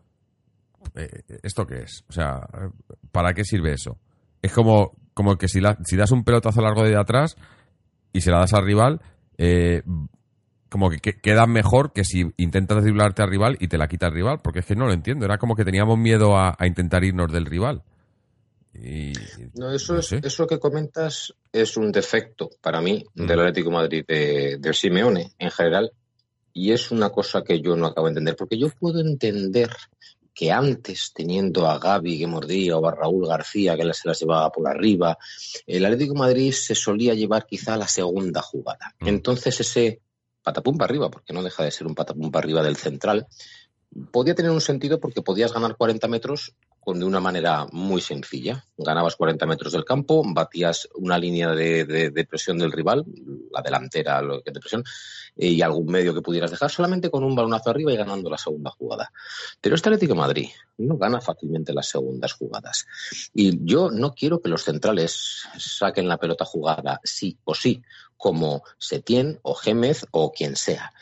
Eh, 0.96 1.24
¿Esto 1.44 1.68
qué 1.68 1.82
es? 1.82 2.06
O 2.10 2.14
sea, 2.14 2.48
¿para 3.12 3.34
qué 3.34 3.44
sirve 3.44 3.74
eso? 3.74 4.00
Es 4.42 4.54
como, 4.54 4.94
como 5.14 5.38
que 5.38 5.50
si, 5.50 5.60
la, 5.60 5.78
si 5.84 5.98
das 5.98 6.12
un 6.12 6.24
pelotazo 6.24 6.62
largo 6.62 6.84
de 6.84 6.96
atrás 6.96 7.36
y 8.14 8.22
se 8.22 8.32
la 8.32 8.40
das 8.40 8.54
al 8.54 8.64
rival, 8.64 9.02
eh, 9.38 9.84
como 10.70 10.90
que, 10.90 11.00
queda 11.02 11.46
mejor 11.46 11.92
que 11.92 12.06
si 12.06 12.32
intentas 12.38 12.84
driblarte 12.84 13.22
al 13.22 13.30
rival 13.30 13.58
y 13.60 13.68
te 13.68 13.78
la 13.78 13.90
quita 13.90 14.08
el 14.08 14.14
rival, 14.14 14.40
porque 14.42 14.60
es 14.60 14.66
que 14.66 14.78
no 14.78 14.86
lo 14.86 14.94
entiendo. 14.94 15.26
Era 15.26 15.40
como 15.40 15.58
que 15.58 15.66
teníamos 15.66 15.98
miedo 15.98 16.38
a 16.38 16.56
intentar 16.66 17.04
irnos 17.04 17.34
del 17.34 17.46
rival 17.46 17.84
no, 19.56 19.72
eso, 19.72 19.98
es, 19.98 20.12
eso 20.14 20.46
que 20.46 20.60
comentas 20.60 21.34
es 21.52 21.78
un 21.78 21.92
defecto 21.92 22.50
para 22.62 22.82
mí 22.82 23.04
del 23.16 23.40
Atlético 23.40 23.72
Madrid 23.72 24.06
de, 24.08 24.58
de, 24.60 24.74
Simeone 24.74 25.32
en 25.40 25.52
general 25.52 25.92
y 26.54 26.72
es 26.72 26.92
una 26.92 27.10
cosa 27.10 27.44
que 27.44 27.60
yo 27.60 27.76
no 27.76 27.88
acabo 27.88 28.08
de 28.08 28.12
entender 28.12 28.36
porque 28.36 28.58
yo 28.58 28.70
puedo 28.70 29.00
entender 29.00 29.70
que 30.34 30.52
antes 30.52 31.12
teniendo 31.14 31.68
a 31.68 31.80
Gaby 31.80 32.20
que 32.20 32.28
mordía 32.28 32.78
o 32.78 32.88
a 32.88 32.94
Raúl 32.94 33.28
García 33.28 33.76
que 33.76 33.94
se 33.94 34.08
las 34.08 34.20
llevaba 34.20 34.52
por 34.52 34.68
arriba 34.68 35.18
el 35.66 35.84
Atlético 35.84 36.14
Madrid 36.14 36.52
se 36.52 36.76
solía 36.76 37.16
llevar 37.16 37.48
quizá 37.48 37.78
la 37.78 37.88
segunda 37.88 38.42
jugada. 38.44 38.94
Entonces 39.00 39.60
ese 39.60 40.02
patapum 40.48 40.78
para 40.78 40.90
arriba, 40.90 41.12
porque 41.12 41.34
no 41.34 41.44
deja 41.44 41.64
de 41.64 41.72
ser 41.72 41.88
un 41.88 41.96
patapum 41.96 42.32
para 42.32 42.46
arriba 42.46 42.64
del 42.64 42.78
central, 42.78 43.28
podía 44.12 44.34
tener 44.34 44.52
un 44.52 44.62
sentido 44.62 45.00
porque 45.00 45.22
podías 45.22 45.52
ganar 45.52 45.76
40 45.76 46.08
metros 46.08 46.54
con 46.88 47.02
de 47.02 47.06
una 47.06 47.20
manera 47.20 47.68
muy 47.74 48.00
sencilla. 48.00 48.64
Ganabas 48.78 49.18
40 49.18 49.46
metros 49.46 49.74
del 49.74 49.84
campo, 49.84 50.24
batías 50.26 50.88
una 50.96 51.18
línea 51.18 51.52
de, 51.52 52.26
presión 52.30 52.58
del 52.58 52.72
rival, 52.72 53.04
la 53.52 53.62
delantera 53.62 54.22
lo 54.22 54.42
presión, 54.42 54.86
y 55.36 55.62
algún 55.62 55.88
medio 55.88 56.14
que 56.14 56.22
pudieras 56.22 56.50
dejar 56.50 56.72
solamente 56.72 57.12
con 57.12 57.26
un 57.26 57.36
balonazo 57.36 57.72
arriba 57.72 57.92
y 57.92 57.98
ganando 57.98 58.30
la 58.30 58.38
segunda 58.38 58.72
jugada. 58.72 59.12
Pero 59.60 59.76
este 59.76 59.90
Atlético 59.90 60.16
Madrid 60.16 60.48
no 60.78 60.96
gana 60.96 61.20
fácilmente 61.20 61.74
las 61.74 61.90
segundas 61.90 62.32
jugadas. 62.32 62.88
Y 63.34 63.66
yo 63.66 63.92
no 63.92 64.16
quiero 64.16 64.40
que 64.40 64.48
los 64.48 64.64
centrales 64.64 65.42
saquen 65.58 66.08
la 66.08 66.16
pelota 66.16 66.46
jugada 66.46 67.02
sí 67.04 67.38
o 67.44 67.54
sí, 67.54 67.84
como 68.16 68.64
Setién 68.78 69.40
o 69.42 69.56
Gémez 69.56 70.06
o 70.12 70.32
quien 70.32 70.56
sea. 70.56 70.94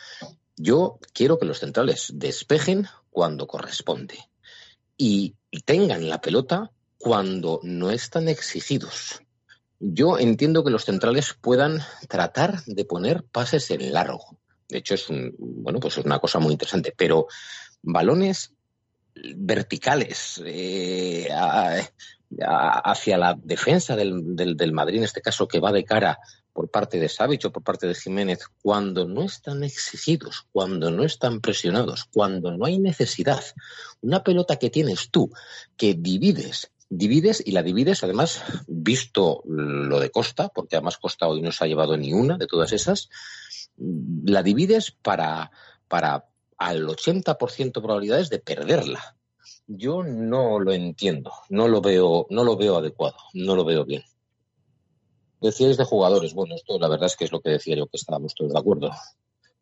Yo 0.57 0.97
quiero 1.13 1.37
que 1.37 1.45
los 1.45 1.59
centrales 1.59 2.09
despejen 2.15 2.87
cuando 3.11 3.45
corresponde 3.45 4.17
y 4.97 5.35
tengan 5.61 6.09
la 6.09 6.21
pelota 6.21 6.71
cuando 6.97 7.59
no 7.63 7.91
están 7.91 8.27
exigidos. 8.27 9.21
Yo 9.79 10.17
entiendo 10.17 10.63
que 10.63 10.71
los 10.71 10.85
centrales 10.85 11.35
puedan 11.39 11.81
tratar 12.07 12.63
de 12.65 12.85
poner 12.85 13.23
pases 13.23 13.69
en 13.71 13.93
largo. 13.93 14.37
De 14.69 14.79
hecho, 14.79 14.95
es 14.95 15.07
bueno, 15.37 15.79
pues 15.79 15.97
es 15.97 16.05
una 16.05 16.19
cosa 16.19 16.39
muy 16.39 16.53
interesante. 16.53 16.93
Pero 16.95 17.27
balones 17.81 18.53
verticales 19.35 20.41
eh, 20.45 21.27
hacia 22.41 23.17
la 23.17 23.37
defensa 23.41 23.95
del, 23.95 24.35
del, 24.35 24.71
Madrid, 24.71 24.97
en 24.97 25.03
este 25.03 25.21
caso, 25.21 25.47
que 25.47 25.59
va 25.59 25.71
de 25.71 25.83
cara 25.83 26.17
por 26.55 26.69
parte 26.69 27.01
de 27.01 27.09
Savic 27.09 27.43
o 27.43 27.51
por 27.51 27.63
parte 27.63 27.85
de 27.85 27.93
Jiménez, 27.93 28.47
cuando 28.61 29.05
no 29.05 29.23
están 29.23 29.65
exigidos, 29.65 30.47
cuando 30.53 30.89
no 30.89 31.03
están 31.03 31.41
presionados, 31.41 32.05
cuando 32.05 32.55
no 32.55 32.63
hay 32.63 32.79
necesidad. 32.79 33.43
Una 33.99 34.23
pelota 34.23 34.55
que 34.55 34.69
tienes 34.69 35.09
tú, 35.11 35.33
que 35.75 35.95
divides, 35.95 36.71
divides 36.87 37.43
y 37.45 37.51
la 37.51 37.61
divides, 37.61 38.05
además, 38.05 38.41
visto 38.67 39.43
lo 39.45 39.99
de 39.99 40.11
Costa, 40.11 40.47
porque 40.47 40.77
además 40.77 40.97
Costa 40.97 41.27
hoy 41.27 41.41
no 41.41 41.51
se 41.51 41.65
ha 41.65 41.67
llevado 41.67 41.97
ni 41.97 42.13
una 42.13 42.37
de 42.37 42.47
todas 42.47 42.71
esas, 42.71 43.09
la 43.75 44.41
divides 44.41 44.91
para, 44.91 45.51
para 45.89 46.29
al 46.57 46.87
80% 46.87 47.81
probabilidades 47.81 48.29
de 48.29 48.39
perderla. 48.39 49.17
Yo 49.67 50.03
no 50.03 50.57
lo 50.61 50.71
entiendo, 50.71 51.33
no 51.49 51.67
lo 51.67 51.81
veo, 51.81 52.27
no 52.29 52.45
lo 52.45 52.55
veo 52.55 52.77
adecuado, 52.77 53.17
no 53.33 53.57
lo 53.57 53.65
veo 53.65 53.83
bien. 53.83 54.03
Decíais 55.45 55.77
de 55.77 55.85
jugadores. 55.85 56.33
Bueno, 56.33 56.55
esto 56.55 56.79
la 56.79 56.87
verdad 56.87 57.05
es 57.05 57.15
que 57.15 57.25
es 57.25 57.31
lo 57.31 57.39
que 57.39 57.51
decía 57.51 57.75
yo, 57.75 57.85
que 57.85 57.97
estábamos 57.97 58.33
todos 58.33 58.51
de 58.51 58.57
acuerdo. 58.57 58.89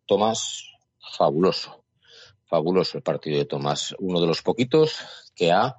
Tomás, 0.06 0.64
fabuloso. 1.18 1.84
Fabuloso 2.46 2.98
el 2.98 3.04
partido 3.04 3.38
de 3.38 3.44
Tomás. 3.44 3.94
Uno 4.00 4.22
de 4.22 4.28
los 4.28 4.42
poquitos 4.42 4.96
que 5.36 5.52
ha 5.52 5.76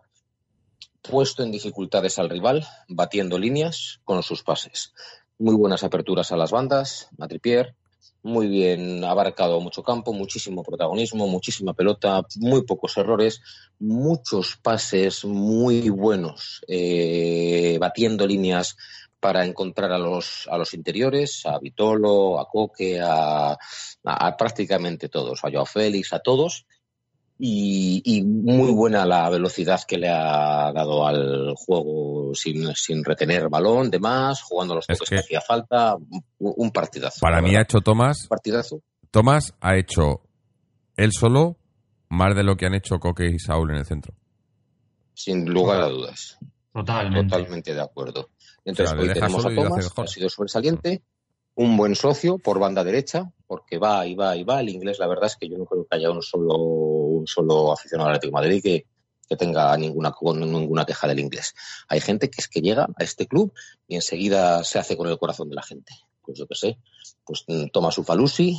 puesto 1.00 1.42
en 1.42 1.50
dificultades 1.50 2.18
al 2.18 2.28
rival, 2.28 2.66
batiendo 2.86 3.38
líneas 3.38 4.00
con 4.04 4.22
sus 4.22 4.42
pases. 4.42 4.92
Muy 5.38 5.54
buenas 5.54 5.84
aperturas 5.84 6.32
a 6.32 6.36
las 6.36 6.50
bandas, 6.50 7.08
a 7.18 7.26
Tripier, 7.26 7.74
muy 8.22 8.48
bien 8.48 9.04
abarcado 9.04 9.58
mucho 9.60 9.82
campo, 9.82 10.12
muchísimo 10.12 10.62
protagonismo, 10.62 11.26
muchísima 11.28 11.72
pelota, 11.72 12.26
muy 12.36 12.64
pocos 12.64 12.96
errores, 12.98 13.40
muchos 13.78 14.58
pases 14.62 15.24
muy 15.24 15.88
buenos, 15.88 16.62
eh, 16.68 17.78
batiendo 17.80 18.26
líneas 18.26 18.76
para 19.24 19.46
encontrar 19.46 19.90
a 19.90 19.96
los, 19.96 20.46
a 20.50 20.58
los 20.58 20.74
interiores, 20.74 21.46
a 21.46 21.58
Vitolo, 21.58 22.38
a 22.38 22.46
Coque, 22.46 23.00
a, 23.02 23.56
prácticamente 24.36 25.08
todos, 25.08 25.42
a 25.42 25.50
Joao 25.50 25.64
Félix, 25.64 26.12
a 26.12 26.18
todos. 26.18 26.66
Y, 27.38 28.22
muy 28.22 28.70
buena 28.72 29.06
la 29.06 29.30
velocidad 29.30 29.80
que 29.88 29.96
le 29.96 30.10
ha 30.10 30.70
dado 30.74 31.06
al 31.06 31.54
juego 31.56 32.34
sin, 32.34 32.74
sin 32.74 33.02
retener 33.02 33.48
balón, 33.48 33.90
demás, 33.90 34.42
jugando 34.42 34.74
los 34.74 34.86
toques 34.86 35.08
que, 35.08 35.16
hacía 35.20 35.40
falta, 35.40 35.96
un, 36.38 36.70
partidazo. 36.70 37.20
Para 37.22 37.40
mí 37.40 37.56
ha 37.56 37.62
hecho 37.62 37.80
Tomás. 37.80 38.26
Partidazo. 38.28 38.82
Tomás 39.10 39.54
ha 39.62 39.74
hecho 39.78 40.20
él 40.98 41.12
solo 41.18 41.56
más 42.10 42.36
de 42.36 42.42
lo 42.42 42.58
que 42.58 42.66
han 42.66 42.74
hecho 42.74 42.98
Coque 42.98 43.24
y 43.28 43.38
Saúl 43.38 43.70
en 43.70 43.78
el 43.78 43.86
centro. 43.86 44.12
Sin 45.14 45.46
lugar 45.46 45.80
a 45.80 45.88
dudas. 45.88 46.36
Totalmente. 46.74 47.30
Totalmente 47.30 47.72
de 47.72 47.80
acuerdo. 47.80 48.28
Entonces, 48.64 48.96
hoy 48.98 49.12
tenemos 49.12 49.44
a 49.44 49.54
Tomás, 49.54 49.92
ha 49.96 50.06
sido 50.06 50.28
sobresaliente, 50.28 51.02
un 51.54 51.76
buen 51.76 51.94
socio 51.94 52.38
por 52.38 52.58
banda 52.58 52.82
derecha, 52.82 53.30
porque 53.46 53.78
va 53.78 54.06
y 54.06 54.14
va 54.14 54.36
y 54.36 54.42
va. 54.42 54.60
El 54.60 54.70
inglés, 54.70 54.98
la 54.98 55.06
verdad 55.06 55.26
es 55.26 55.36
que 55.36 55.48
yo 55.48 55.58
no 55.58 55.66
creo 55.66 55.86
que 55.86 55.96
haya 55.96 56.10
un 56.10 56.22
solo, 56.22 56.56
un 56.56 57.26
solo 57.26 57.72
aficionado 57.72 58.08
al 58.08 58.16
Atlético 58.16 58.38
de 58.38 58.42
Madrid 58.42 58.62
que, 58.62 58.86
que 59.28 59.36
tenga 59.36 59.76
ninguna, 59.76 60.14
ninguna 60.34 60.84
queja 60.84 61.06
del 61.06 61.20
inglés. 61.20 61.54
Hay 61.88 62.00
gente 62.00 62.30
que 62.30 62.40
es 62.40 62.48
que 62.48 62.60
llega 62.60 62.84
a 62.84 63.04
este 63.04 63.26
club 63.26 63.52
y 63.86 63.96
enseguida 63.96 64.64
se 64.64 64.78
hace 64.78 64.96
con 64.96 65.08
el 65.08 65.18
corazón 65.18 65.48
de 65.48 65.56
la 65.56 65.62
gente. 65.62 65.92
Pues 66.22 66.38
yo 66.38 66.46
qué 66.46 66.54
sé, 66.54 66.78
pues 67.24 67.44
mm, 67.46 67.66
Tomás 67.66 67.98
Ufalusi 67.98 68.58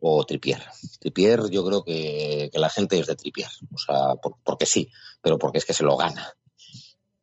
o 0.00 0.24
Tripier. 0.26 0.62
Tripier, 0.98 1.48
yo 1.48 1.64
creo 1.64 1.84
que, 1.84 2.50
que 2.52 2.58
la 2.58 2.68
gente 2.68 2.98
es 2.98 3.06
de 3.06 3.14
Tripier. 3.14 3.48
O 3.72 3.78
sea, 3.78 4.16
porque 4.42 4.66
sí, 4.66 4.90
pero 5.22 5.38
porque 5.38 5.58
es 5.58 5.64
que 5.64 5.72
se 5.72 5.84
lo 5.84 5.96
gana 5.96 6.34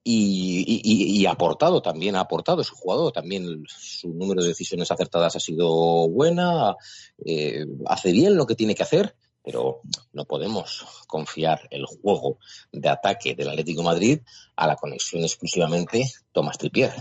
y, 0.03 1.25
ha 1.25 1.31
aportado 1.31 1.81
también, 1.81 2.15
ha 2.15 2.21
aportado 2.21 2.63
su 2.63 2.75
jugador, 2.75 3.11
también 3.11 3.63
su 3.67 4.09
número 4.13 4.41
de 4.41 4.49
decisiones 4.49 4.89
acertadas 4.89 5.35
ha 5.35 5.39
sido 5.39 6.09
buena, 6.09 6.75
eh, 7.23 7.65
hace 7.85 8.11
bien 8.11 8.35
lo 8.35 8.45
que 8.45 8.55
tiene 8.55 8.73
que 8.73 8.83
hacer, 8.83 9.15
pero 9.43 9.81
no 10.13 10.25
podemos 10.25 10.85
confiar 11.07 11.67
el 11.71 11.85
juego 11.85 12.39
de 12.71 12.89
ataque 12.89 13.35
del 13.35 13.49
Atlético 13.49 13.83
Madrid 13.83 14.19
a 14.55 14.67
la 14.67 14.75
conexión 14.75 15.23
exclusivamente 15.23 16.03
Tomás 16.31 16.57
Tripier. 16.57 16.91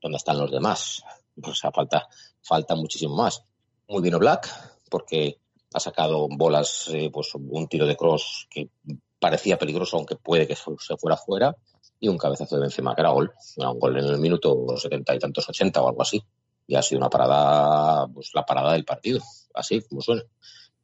¿Dónde 0.00 0.18
están 0.18 0.38
los 0.38 0.50
demás? 0.50 1.02
Pues 1.40 1.60
falta, 1.60 2.08
falta 2.42 2.74
muchísimo 2.74 3.16
más. 3.16 3.42
Muy 3.88 4.02
bien 4.02 4.18
Black, 4.18 4.48
porque 4.90 5.38
ha 5.72 5.80
sacado 5.80 6.28
bolas, 6.28 6.88
eh, 6.92 7.10
pues 7.12 7.32
un 7.34 7.68
tiro 7.68 7.86
de 7.86 7.96
cross 7.96 8.46
que 8.50 8.70
parecía 9.18 9.58
peligroso, 9.58 9.96
aunque 9.96 10.16
puede 10.16 10.46
que 10.46 10.56
se 10.56 10.96
fuera 10.96 11.16
fuera 11.16 11.56
y 11.98 12.08
un 12.08 12.18
cabezazo 12.18 12.56
de 12.56 12.62
Benzema 12.62 12.94
que 12.94 13.00
era 13.00 13.10
gol, 13.10 13.32
era 13.56 13.70
un 13.70 13.78
gol 13.78 13.98
en 13.98 14.04
el 14.06 14.18
minuto 14.18 14.76
setenta 14.76 15.14
y 15.14 15.18
tantos, 15.18 15.48
ochenta 15.48 15.82
o 15.82 15.88
algo 15.88 16.02
así. 16.02 16.22
Y 16.66 16.74
ha 16.74 16.82
sido 16.82 16.98
una 16.98 17.10
parada, 17.10 18.06
pues 18.08 18.30
la 18.34 18.44
parada 18.44 18.72
del 18.72 18.84
partido, 18.84 19.20
así 19.54 19.80
como 19.82 20.00
suena. 20.02 20.22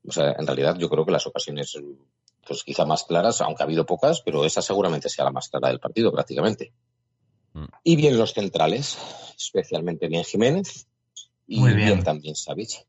O 0.07 0.13
sea, 0.13 0.33
en 0.39 0.47
realidad 0.47 0.77
yo 0.79 0.89
creo 0.89 1.05
que 1.05 1.13
las 1.13 1.27
ocasiones, 1.27 1.77
pues 2.47 2.63
quizá 2.63 2.85
más 2.85 3.05
claras, 3.05 3.41
aunque 3.41 3.63
ha 3.63 3.67
habido 3.67 3.85
pocas, 3.85 4.21
pero 4.23 4.45
esa 4.45 4.63
seguramente 4.63 5.09
sea 5.09 5.25
la 5.25 5.33
más 5.33 5.49
clara 5.49 5.69
del 5.69 5.81
partido 5.81 6.13
prácticamente. 6.13 6.73
Mm. 7.53 7.65
Y 7.85 7.97
bien 7.97 8.19
los 8.19 8.33
centrales, 8.33 8.97
especialmente 9.37 10.09
bien 10.09 10.25
Jiménez 10.25 10.87
y 11.47 11.61
Muy 11.61 11.75
bien. 11.75 12.03
también 12.03 12.37
Savic. 12.37 12.87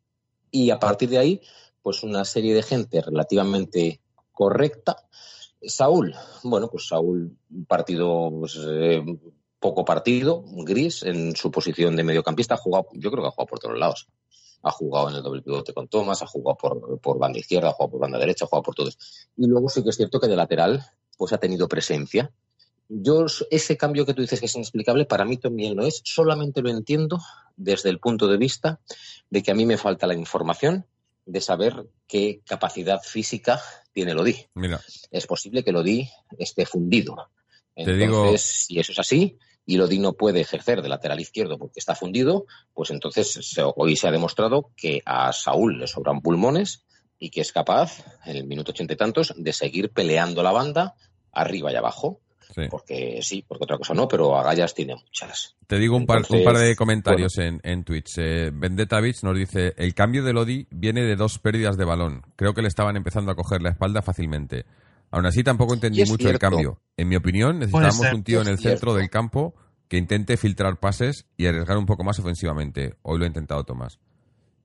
Y 0.51 0.69
a 0.69 0.79
partir 0.79 1.09
de 1.09 1.17
ahí, 1.17 1.41
pues 1.81 2.03
una 2.03 2.23
serie 2.25 2.53
de 2.53 2.63
gente 2.63 3.01
relativamente 3.01 3.99
correcta 4.31 5.07
Saúl, 5.67 6.13
bueno, 6.43 6.69
pues 6.69 6.87
Saúl, 6.87 7.37
un 7.51 7.65
partido, 7.65 8.31
pues, 8.39 8.59
eh, 8.59 9.03
poco 9.59 9.85
partido, 9.85 10.43
gris, 10.45 11.03
en 11.03 11.35
su 11.35 11.49
posición 11.49 11.95
de 11.95 12.03
mediocampista, 12.03 12.55
ha 12.55 12.57
jugado, 12.57 12.87
yo 12.93 13.09
creo 13.11 13.23
que 13.23 13.27
ha 13.29 13.31
jugado 13.31 13.47
por 13.47 13.59
todos 13.59 13.79
lados. 13.79 14.07
Ha 14.61 14.71
jugado 14.71 15.09
en 15.09 15.15
el 15.15 15.23
doble 15.23 15.41
pivote 15.41 15.73
con 15.73 15.87
Thomas, 15.87 16.21
ha 16.21 16.27
jugado 16.27 16.57
por, 17.01 17.17
banda 17.17 17.39
izquierda, 17.39 17.69
ha 17.69 17.73
jugado 17.73 17.91
por 17.91 18.01
banda 18.01 18.19
derecha, 18.19 18.45
ha 18.45 18.47
jugado 18.47 18.63
por 18.63 18.75
todos. 18.75 18.97
Y 19.37 19.47
luego 19.47 19.69
sí 19.69 19.81
que 19.83 19.89
es 19.89 19.95
cierto 19.95 20.19
que 20.19 20.27
de 20.27 20.35
lateral, 20.35 20.85
pues 21.17 21.31
ha 21.33 21.37
tenido 21.37 21.67
presencia. 21.67 22.31
Yo, 22.89 23.25
ese 23.49 23.77
cambio 23.77 24.05
que 24.05 24.13
tú 24.13 24.21
dices 24.21 24.39
que 24.39 24.47
es 24.47 24.55
inexplicable, 24.55 25.05
para 25.05 25.25
mí 25.25 25.37
también 25.37 25.75
lo 25.75 25.85
es. 25.85 26.01
Solamente 26.03 26.61
lo 26.61 26.69
entiendo 26.69 27.19
desde 27.55 27.89
el 27.89 27.99
punto 27.99 28.27
de 28.27 28.37
vista 28.37 28.81
de 29.29 29.43
que 29.43 29.51
a 29.51 29.55
mí 29.55 29.65
me 29.65 29.77
falta 29.77 30.07
la 30.07 30.13
información 30.13 30.85
de 31.25 31.39
saber 31.39 31.87
qué 32.07 32.41
capacidad 32.45 33.01
física 33.01 33.61
tiene 33.93 34.13
Lodi. 34.13 34.35
Mira. 34.55 34.81
Es 35.11 35.27
posible 35.27 35.63
que 35.63 35.71
Lodi 35.71 36.09
esté 36.37 36.65
fundido. 36.65 37.29
Entonces, 37.75 38.41
si 38.41 38.79
eso 38.79 38.91
es 38.91 38.99
así 38.99 39.37
y 39.65 39.77
Lodi 39.77 39.99
no 39.99 40.13
puede 40.13 40.41
ejercer 40.41 40.81
de 40.81 40.89
lateral 40.89 41.19
izquierdo 41.19 41.57
porque 41.57 41.79
está 41.79 41.95
fundido, 41.95 42.45
pues 42.73 42.89
entonces 42.89 43.55
hoy 43.75 43.95
se 43.95 44.07
ha 44.07 44.11
demostrado 44.11 44.71
que 44.75 45.01
a 45.05 45.31
Saúl 45.31 45.79
le 45.79 45.87
sobran 45.87 46.21
pulmones 46.21 46.83
y 47.17 47.29
que 47.29 47.41
es 47.41 47.53
capaz, 47.53 48.03
en 48.25 48.35
el 48.35 48.45
minuto 48.45 48.71
ochenta 48.71 48.93
y 48.93 48.97
tantos, 48.97 49.33
de 49.37 49.53
seguir 49.53 49.91
peleando 49.91 50.43
la 50.43 50.51
banda 50.51 50.95
arriba 51.31 51.71
y 51.71 51.75
abajo. 51.75 52.19
Porque 52.69 53.19
sí, 53.21 53.43
porque 53.47 53.63
otra 53.63 53.77
cosa 53.77 53.93
no, 53.93 54.07
pero 54.07 54.37
Agallas 54.37 54.73
tiene 54.73 54.95
muchas. 54.95 55.55
Te 55.67 55.77
digo 55.77 55.95
un 55.95 56.05
par, 56.05 56.23
un 56.29 56.43
par 56.43 56.57
de 56.57 56.75
comentarios 56.75 57.37
en, 57.37 57.59
en 57.63 57.83
Twitch. 57.83 58.17
Eh, 58.17 58.51
nos 59.23 59.37
dice, 59.37 59.73
el 59.77 59.93
cambio 59.93 60.23
de 60.23 60.33
Lodi 60.33 60.67
viene 60.71 61.03
de 61.03 61.15
dos 61.15 61.39
pérdidas 61.39 61.77
de 61.77 61.85
balón. 61.85 62.23
Creo 62.35 62.53
que 62.53 62.61
le 62.61 62.67
estaban 62.67 62.95
empezando 62.95 63.31
a 63.31 63.35
coger 63.35 63.61
la 63.61 63.69
espalda 63.69 64.01
fácilmente. 64.01 64.65
Aún 65.11 65.25
así 65.25 65.43
tampoco 65.43 65.73
entendí 65.73 66.03
mucho 66.05 66.29
el 66.29 66.39
cambio. 66.39 66.79
En 66.97 67.07
mi 67.07 67.15
opinión, 67.15 67.59
necesitamos 67.59 68.13
un 68.13 68.23
tío 68.23 68.41
en 68.41 68.47
el 68.47 68.57
centro 68.57 68.95
del 68.95 69.09
campo 69.09 69.53
que 69.87 69.97
intente 69.97 70.37
filtrar 70.37 70.79
pases 70.79 71.27
y 71.37 71.45
arriesgar 71.45 71.77
un 71.77 71.85
poco 71.85 72.03
más 72.03 72.17
ofensivamente. 72.17 72.95
Hoy 73.03 73.19
lo 73.19 73.25
ha 73.25 73.27
intentado 73.27 73.63
Tomás. 73.63 73.99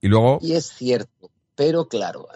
Y 0.01 0.09
luego... 0.09 0.39
Y 0.41 0.55
es 0.55 0.67
cierto, 0.69 1.31
Pero 1.59 1.89
claro, 1.89 2.29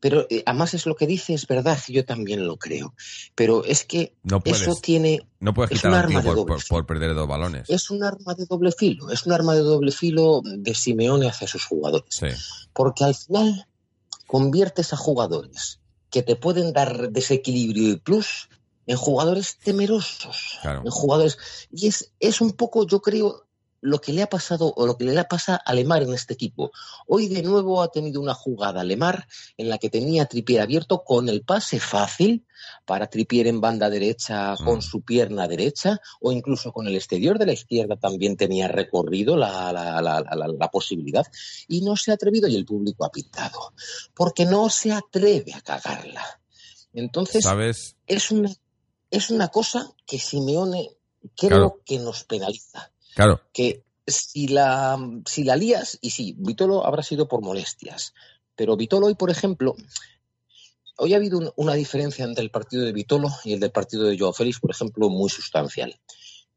pero 0.00 0.26
eh, 0.30 0.42
además 0.46 0.72
es 0.72 0.86
lo 0.86 0.96
que 0.96 1.06
dice, 1.06 1.34
es 1.34 1.46
verdad, 1.46 1.78
yo 1.88 2.06
también 2.06 2.46
lo 2.46 2.56
creo. 2.56 2.94
Pero 3.34 3.64
es 3.66 3.84
que 3.84 4.16
No 4.22 4.40
puedes, 4.40 4.62
eso 4.62 4.74
tiene, 4.82 5.20
no 5.40 5.52
puedes 5.52 5.72
es 5.72 5.78
quitar 5.82 5.92
arma 6.06 6.20
de 6.22 6.26
por, 6.26 6.36
doble 6.36 6.56
por- 6.70 6.86
perder 6.86 7.14
dos 7.14 7.28
balones. 7.28 7.68
es 7.68 7.90
un 7.90 8.02
arma 8.02 8.32
de 8.34 8.46
doble 8.46 8.72
filo, 8.72 9.10
es 9.10 9.26
un 9.26 9.32
arma 9.32 9.54
de 9.54 9.60
doble 9.60 9.92
filo 9.92 10.40
de 10.42 10.74
Simeone 10.74 11.28
hacia 11.28 11.46
sus 11.46 11.66
jugadores. 11.66 12.06
Sí, 12.16 12.28
Porque 12.72 13.04
al 13.04 13.14
final 13.14 13.66
conviertes 14.26 14.94
a 14.94 14.96
jugadores 14.96 15.80
que 16.10 16.22
te 16.22 16.36
pueden 16.36 16.72
dar 16.72 17.10
desequilibrio 17.10 17.90
y 17.90 17.96
plus 17.96 18.48
en 18.86 18.96
jugadores 18.96 19.58
temerosos, 19.62 20.58
Claro. 20.62 20.80
en 20.84 20.90
jugadores 20.90 21.36
y 21.70 21.88
es, 21.88 22.12
es 22.20 22.40
un 22.40 22.52
poco, 22.52 22.86
yo 22.86 23.00
creo, 23.02 23.46
lo 23.82 24.00
que 24.00 24.12
le 24.12 24.22
ha 24.22 24.28
pasado 24.28 24.72
o 24.76 24.86
lo 24.86 24.96
que 24.96 25.04
le 25.04 25.24
pasa 25.24 25.56
a 25.56 25.74
Lemar 25.74 26.02
en 26.04 26.14
este 26.14 26.34
equipo. 26.34 26.70
Hoy 27.08 27.26
de 27.28 27.42
nuevo 27.42 27.82
ha 27.82 27.90
tenido 27.90 28.20
una 28.20 28.32
jugada 28.32 28.84
Lemar 28.84 29.26
en 29.56 29.68
la 29.68 29.76
que 29.78 29.90
tenía 29.90 30.22
a 30.22 30.26
Trippier 30.26 30.60
abierto 30.62 31.02
con 31.04 31.28
el 31.28 31.42
pase 31.42 31.80
fácil 31.80 32.46
para 32.86 33.08
Trippier 33.08 33.48
en 33.48 33.60
banda 33.60 33.90
derecha 33.90 34.54
con 34.64 34.78
Mm. 34.78 34.82
su 34.82 35.02
pierna 35.02 35.48
derecha 35.48 36.00
o 36.20 36.30
incluso 36.30 36.72
con 36.72 36.86
el 36.86 36.94
exterior 36.94 37.38
de 37.40 37.46
la 37.46 37.52
izquierda 37.54 37.96
también 37.96 38.36
tenía 38.36 38.68
recorrido 38.68 39.36
la, 39.36 39.72
la- 39.72 40.00
la- 40.00 40.20
la- 40.20 40.36
la- 40.36 40.46
la 40.48 40.70
posibilidad 40.70 41.26
y 41.66 41.80
no 41.80 41.96
se 41.96 42.12
ha 42.12 42.14
atrevido 42.14 42.46
y 42.46 42.54
el 42.54 42.64
público 42.64 43.04
ha 43.04 43.10
pitado 43.10 43.74
porque 44.14 44.44
no 44.44 44.70
se 44.70 44.92
atreve 44.92 45.52
a 45.54 45.60
cagarla. 45.60 46.22
Entonces 46.94 47.42
¿Sabes? 47.42 47.96
es 48.06 48.30
una, 48.30 48.50
es 49.10 49.30
una 49.30 49.48
cosa 49.48 49.90
que 50.06 50.18
Simeone 50.20 50.90
creo 51.36 51.48
Claro. 51.50 51.80
que 51.84 51.98
nos 51.98 52.22
penaliza 52.24 52.92
Claro, 53.14 53.40
que 53.52 53.82
si 54.06 54.48
la, 54.48 54.98
si 55.26 55.44
la 55.44 55.56
lías, 55.56 55.98
y 56.00 56.10
sí, 56.10 56.34
Vitolo 56.38 56.86
habrá 56.86 57.02
sido 57.02 57.28
por 57.28 57.42
molestias, 57.42 58.14
pero 58.56 58.76
Vitolo 58.76 59.06
hoy, 59.06 59.14
por 59.14 59.30
ejemplo, 59.30 59.76
hoy 60.98 61.14
ha 61.14 61.16
habido 61.16 61.38
un- 61.38 61.50
una 61.56 61.74
diferencia 61.74 62.24
entre 62.24 62.42
el 62.42 62.50
partido 62.50 62.84
de 62.84 62.92
Vitolo 62.92 63.28
y 63.44 63.52
el 63.54 63.60
del 63.60 63.70
partido 63.70 64.04
de 64.04 64.18
Joao 64.18 64.32
Félix, 64.32 64.60
por 64.60 64.70
ejemplo, 64.70 65.08
muy 65.08 65.30
sustancial. 65.30 65.98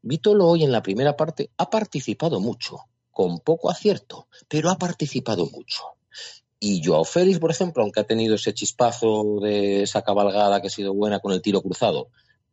Vitolo 0.02 0.46
hoy 0.46 0.64
en 0.64 0.72
la 0.72 0.82
primera 0.82 1.16
parte 1.16 1.50
ha 1.56 1.70
participado 1.70 2.40
mucho, 2.40 2.78
con 3.10 3.40
poco 3.40 3.70
acierto, 3.70 4.28
pero 4.48 4.70
ha 4.70 4.76
participado 4.78 5.46
mucho. 5.46 5.82
Y 6.60 6.82
Joao 6.84 7.04
Félix, 7.04 7.38
por 7.38 7.50
ejemplo, 7.50 7.82
aunque 7.82 8.00
ha 8.00 8.04
tenido 8.06 8.34
ese 8.34 8.54
chispazo 8.54 9.40
de 9.40 9.82
esa 9.82 10.02
cabalgada 10.02 10.60
que 10.60 10.68
ha 10.68 10.70
sido 10.70 10.94
buena 10.94 11.20
con 11.20 11.32
el 11.32 11.42
tiro 11.42 11.60
cruzado 11.62 12.08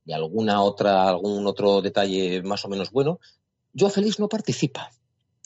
y 0.05 0.11
alguna 0.11 0.61
otra, 0.61 1.07
algún 1.07 1.47
otro 1.47 1.81
detalle 1.81 2.41
más 2.43 2.65
o 2.65 2.69
menos 2.69 2.91
bueno, 2.91 3.19
Joao 3.77 3.91
Félix 3.91 4.19
no 4.19 4.29
participa. 4.29 4.91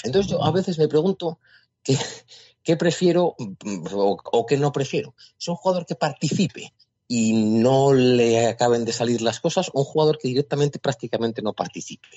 Entonces 0.03 0.31
yo 0.31 0.43
a 0.43 0.51
veces 0.51 0.77
me 0.77 0.87
pregunto 0.87 1.39
qué, 1.83 2.75
prefiero 2.77 3.35
mm, 3.37 3.87
o, 3.93 4.45
qué 4.45 4.57
no 4.57 4.71
prefiero. 4.71 5.15
¿Es 5.39 5.47
un 5.47 5.55
jugador 5.55 5.85
que 5.85 5.95
participe 5.95 6.73
y 7.07 7.33
no 7.33 7.93
le 7.93 8.47
acaben 8.47 8.85
de 8.85 8.93
salir 8.93 9.21
las 9.21 9.39
cosas 9.39 9.69
o 9.73 9.79
un 9.79 9.85
jugador 9.85 10.17
que 10.17 10.27
directamente 10.27 10.79
prácticamente 10.79 11.41
no 11.41 11.53
participe? 11.53 12.09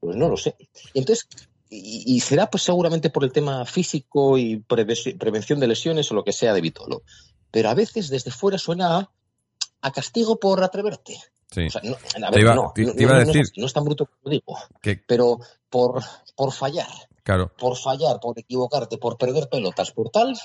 Pues 0.00 0.16
no 0.16 0.28
lo 0.28 0.36
sé. 0.36 0.56
Y 0.94 1.00
entonces, 1.00 1.28
y, 1.68 2.20
será 2.20 2.48
pues 2.48 2.62
seguramente 2.62 3.10
por 3.10 3.24
el 3.24 3.32
tema 3.32 3.64
físico 3.66 4.38
y 4.38 4.56
preve- 4.56 5.18
prevención 5.18 5.60
de 5.60 5.66
lesiones 5.66 6.10
o 6.10 6.14
lo 6.14 6.24
que 6.24 6.32
sea 6.32 6.54
de 6.54 6.60
Vitolo. 6.60 7.02
Pero 7.50 7.68
a 7.68 7.74
veces 7.74 8.08
desde 8.08 8.30
fuera 8.30 8.58
suena 8.58 8.96
a, 8.96 9.12
a 9.82 9.92
castigo 9.92 10.38
por 10.38 10.62
atreverte. 10.62 11.18
Sí. 11.50 11.66
O 11.66 11.70
sea, 11.70 11.80
no, 11.84 11.94
a 11.94 12.30
Te 12.30 12.36
ver, 12.36 12.40
iba- 12.40 12.54
no, 12.54 12.72
te- 12.74 12.82
no- 12.84 12.94
te 12.94 13.02
iba 13.02 13.12
a 13.12 13.14
no- 13.14 13.20
no 13.20 13.22
es 13.22 13.26
decir- 13.28 13.42
así, 13.50 13.60
no 13.60 13.66
es 13.66 13.72
tan 13.72 13.84
bruto 13.84 14.06
como 14.06 14.30
digo, 14.30 14.58
Que, 14.82 14.96
pero 15.06 15.38
por, 15.70 16.02
por 16.36 16.52
fallar, 16.52 16.88
claro. 17.22 17.52
por 17.58 17.76
fallar, 17.76 18.20
por 18.20 18.38
equivocarte, 18.38 18.98
por 18.98 19.16
perder 19.18 19.48
pelotas, 19.48 19.90
por 19.92 20.10
tal, 20.10 20.36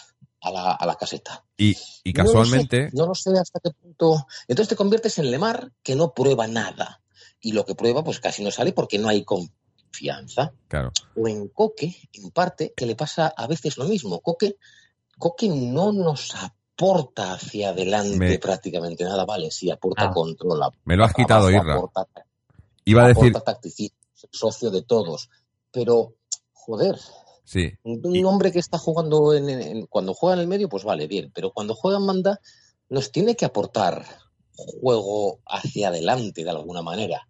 a 0.42 0.52
la, 0.52 0.72
a 0.74 0.86
la 0.86 0.96
caseta. 0.96 1.46
Y, 1.58 1.78
y 2.04 2.12
No 2.14 2.24
lo 2.24 2.30
sé, 2.30 2.34
casualmente, 2.36 2.90
No 2.94 3.06
lo, 3.06 3.16
sé, 3.16 3.30
hasta 3.40 3.60
qué 3.62 3.72
punto. 3.72 4.28
Entonces 4.48 4.68
te 4.70 4.76
conviertes 4.76 5.18
en 5.20 5.32
Lemar 5.32 5.72
que 5.82 5.96
no 5.96 6.14
prueba 6.14 6.48
nada. 6.48 7.02
Y 7.40 7.54
lo 7.54 7.66
que 7.66 7.76
prueba, 7.76 8.04
pues 8.04 8.20
casi 8.20 8.44
no 8.44 8.52
sale 8.52 8.74
porque 8.74 8.98
no 9.00 9.08
hay 9.10 9.24
confianza. 9.24 10.54
claro, 10.68 10.92
O 11.16 11.28
en 11.28 11.48
Coque, 11.50 11.96
en 12.14 12.32
parte, 12.32 12.74
que 12.76 12.86
le 12.86 12.96
pasa 12.96 13.28
a 13.36 13.48
veces 13.48 13.78
lo 13.78 13.86
mismo. 13.86 14.20
Coque, 14.22 14.58
Coque 15.18 15.48
no 15.48 15.92
nos 15.94 16.34
aporta 16.76 17.34
hacia 17.34 17.70
adelante 17.70 18.18
Me- 18.18 18.40
prácticamente 18.40 19.04
nada, 19.04 19.26
vale, 19.26 19.52
sí, 19.52 19.70
aporta 19.70 20.06
Ah. 20.06 20.12
control. 20.12 20.60
me 20.86 20.96
lo 20.96 21.06
has 21.06 21.14
quitado, 21.14 21.48
abajo, 21.48 21.64
Irra. 21.64 21.76
aporta 21.76 22.08
Iba 22.86 23.06
a 23.06 23.08
decir, 23.10 23.32
tacticismo, 23.34 23.98
socio 24.32 24.70
de 24.72 24.82
todos. 24.82 25.30
Pero, 25.72 26.16
joder, 26.52 27.00
sí, 27.46 27.72
un 27.84 28.16
Y- 28.16 28.24
hombre 28.26 28.52
que 28.52 28.60
está 28.60 28.78
jugando 28.78 29.34
en, 29.34 29.50
en- 29.50 29.86
cuando 29.88 30.14
juega 30.14 30.36
en 30.36 30.42
el 30.42 30.48
medio, 30.48 30.68
pues 30.68 30.84
vale, 30.84 31.08
bien. 31.08 31.32
Pero 31.34 31.52
cuando 31.52 31.76
juega 31.76 31.98
en 31.98 32.08
banda, 32.08 32.42
nos 32.90 33.12
tiene 33.12 33.36
que 33.36 33.46
aportar 33.46 34.06
juego 34.56 35.40
hacia 35.48 35.88
adelante 35.90 36.44
de 36.44 36.50
alguna 36.50 36.82
manera. 36.82 37.28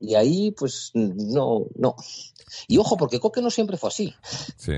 Y 0.00 0.14
ahí, 0.14 0.50
pues, 0.50 0.90
no, 0.94 1.66
no. 1.76 1.94
Y 2.68 2.78
ojo, 2.78 2.96
porque 2.96 3.20
Coque 3.20 3.40
no 3.40 3.50
siempre 3.50 3.76
fue 3.76 3.88
así. 3.90 4.14
sí. 4.56 4.72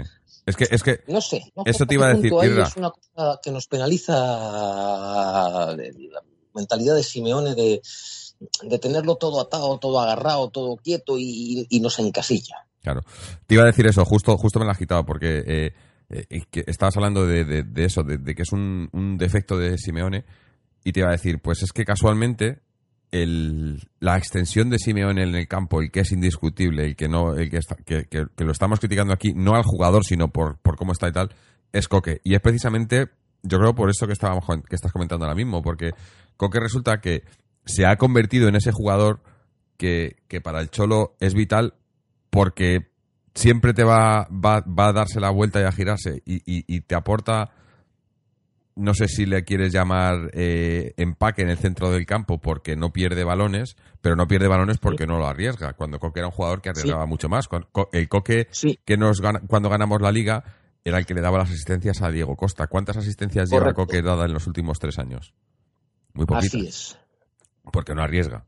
Es 0.49 0.57
que, 0.57 0.67
es 0.71 0.83
que, 0.83 1.01
No 1.09 1.21
sé. 1.21 1.53
no 1.55 1.63
te 1.65 1.95
iba 1.95 2.07
a 2.07 2.15
decir. 2.15 2.33
Es 2.33 2.77
una 2.77 2.91
cosa 2.91 3.39
que 3.43 3.51
nos 3.51 3.67
penaliza 3.67 4.13
la 5.77 6.23
mentalidad 6.55 6.95
de 6.95 7.03
Simeone 7.03 7.55
de, 7.55 7.81
de 8.63 8.79
tenerlo 8.79 9.17
todo 9.17 9.41
atado, 9.41 9.79
todo 9.79 10.01
agarrado, 10.01 10.51
todo 10.51 10.77
quieto 10.77 11.19
y, 11.19 11.67
y 11.69 11.81
nos 11.81 11.99
encasilla. 11.99 12.67
Claro. 12.83 13.03
Te 13.47 13.55
iba 13.55 13.65
a 13.65 13.67
decir 13.67 13.87
eso, 13.87 14.05
justo, 14.05 14.37
justo 14.37 14.59
me 14.59 14.65
lo 14.65 14.71
has 14.71 14.79
quitado, 14.79 15.05
porque 15.05 15.43
eh, 15.47 15.73
eh, 16.11 16.43
que 16.51 16.65
estabas 16.67 16.97
hablando 16.97 17.27
de, 17.27 17.45
de- 17.45 17.63
de 17.65 17.85
eso, 17.85 18.03
de, 18.03 18.19
de 18.19 18.35
que 18.35 18.43
es 18.43 18.53
un, 18.53 18.89
un 18.93 19.19
defecto 19.19 19.59
de 19.59 19.77
Simeone, 19.79 20.25
y 20.85 20.93
te 20.93 21.01
iba 21.01 21.09
a 21.09 21.13
decir, 21.13 21.41
pues 21.43 21.63
es 21.63 21.73
que 21.73 21.85
casualmente 21.85 22.61
el, 23.11 23.81
la 24.01 24.17
extensión 24.19 24.71
de 24.71 24.79
Simeone 24.79 25.23
en 25.23 25.35
el 25.35 25.49
campo, 25.49 25.81
el 25.81 25.91
que 25.91 26.01
es 26.01 26.13
indiscutible, 26.13 26.85
el 26.85 26.97
que 26.97 27.09
no, 27.09 27.35
el 27.35 27.51
que, 27.51 27.57
está- 27.59 27.77
que, 27.77 28.07
lo 28.39 28.53
estamos 28.53 28.81
criticando 28.81 29.13
aquí, 29.13 29.33
no 29.35 29.55
al 29.55 29.63
jugador, 29.65 30.05
sino 30.05 30.29
por, 30.29 30.59
por 30.59 30.77
cómo 30.77 30.93
está 30.93 31.09
y 31.09 31.13
tal, 31.13 31.31
es 31.73 31.89
Coque. 31.89 32.21
Y 32.25 32.35
es 32.35 32.41
precisamente, 32.41 33.09
yo 33.43 33.59
creo, 33.59 33.75
por 33.75 33.91
eso 33.91 34.07
que 34.07 34.13
estábamos 34.13 34.45
que 34.69 34.75
estás 34.77 34.93
comentando 34.93 35.25
ahora 35.25 35.35
mismo, 35.37 35.63
porque 35.63 35.91
Coque 36.37 36.61
resulta 36.61 37.01
que 37.01 37.23
se 37.65 37.87
ha 37.87 37.97
convertido 37.97 38.49
en 38.49 38.57
ese 38.57 38.73
jugador 38.73 39.21
que, 39.77 40.17
que 40.29 40.41
para 40.41 40.61
el 40.61 40.71
Cholo 40.71 41.17
es 41.21 41.35
vital 41.35 41.75
porque 42.31 42.89
siempre 43.35 43.73
te 43.75 43.85
va, 43.85 44.27
va, 44.31 44.61
va 44.63 44.89
a 44.89 44.93
darse 44.93 45.21
la 45.21 45.31
vuelta 45.31 45.61
y 45.61 45.65
a 45.65 45.73
girarse 45.73 46.23
y- 46.27 46.43
y 46.45 46.81
te 46.81 46.95
aporta, 46.95 47.51
no 48.79 48.95
sé 48.95 49.09
si 49.09 49.27
le 49.27 49.45
quieres 49.45 49.73
llamar 49.73 50.31
eh, 50.33 50.95
empaque 50.97 51.43
en 51.43 51.51
el 51.51 51.59
centro 51.59 51.91
del 51.91 52.07
campo 52.07 52.39
porque 52.41 52.77
no 52.77 52.93
pierde 52.93 53.25
balones, 53.25 53.77
pero 54.01 54.17
no 54.17 54.27
pierde 54.29 54.49
balones 54.49 54.79
porque 54.79 55.07
no 55.07 55.19
lo 55.19 55.27
arriesga. 55.27 55.73
Cuando 55.75 55.99
Coque 55.99 56.21
era 56.21 56.29
un 56.29 56.33
jugador 56.33 56.63
que 56.63 56.71
arriesgaba 56.71 57.05
mucho 57.07 57.29
más. 57.29 57.49
El 57.93 58.09
Coque 58.09 58.47
Sí, 58.51 58.79
que 58.85 58.97
nos 58.97 59.21
gana- 59.21 59.41
cuando 59.47 59.69
ganamos 59.69 60.01
la 60.01 60.13
liga 60.13 60.45
era 60.85 60.99
el 60.99 61.07
que 61.07 61.15
le 61.15 61.21
daba 61.21 61.39
las 61.39 61.51
asistencias 61.51 62.01
a 62.03 62.11
Diego 62.11 62.37
Costa. 62.37 62.67
¿Cuántas 62.69 62.97
asistencias 62.97 63.51
lleva 63.51 63.65
Correcto. 63.75 63.83
Coque 63.87 64.01
dada 64.03 64.25
en 64.27 64.33
los 64.33 64.47
últimos 64.47 64.79
tres 64.79 64.99
años? 64.99 65.35
Muy 66.15 66.25
poquitas 66.27 66.55
así 66.55 66.67
es. 66.67 66.99
porque 67.73 67.95
no 67.95 68.03
arriesga. 68.03 68.45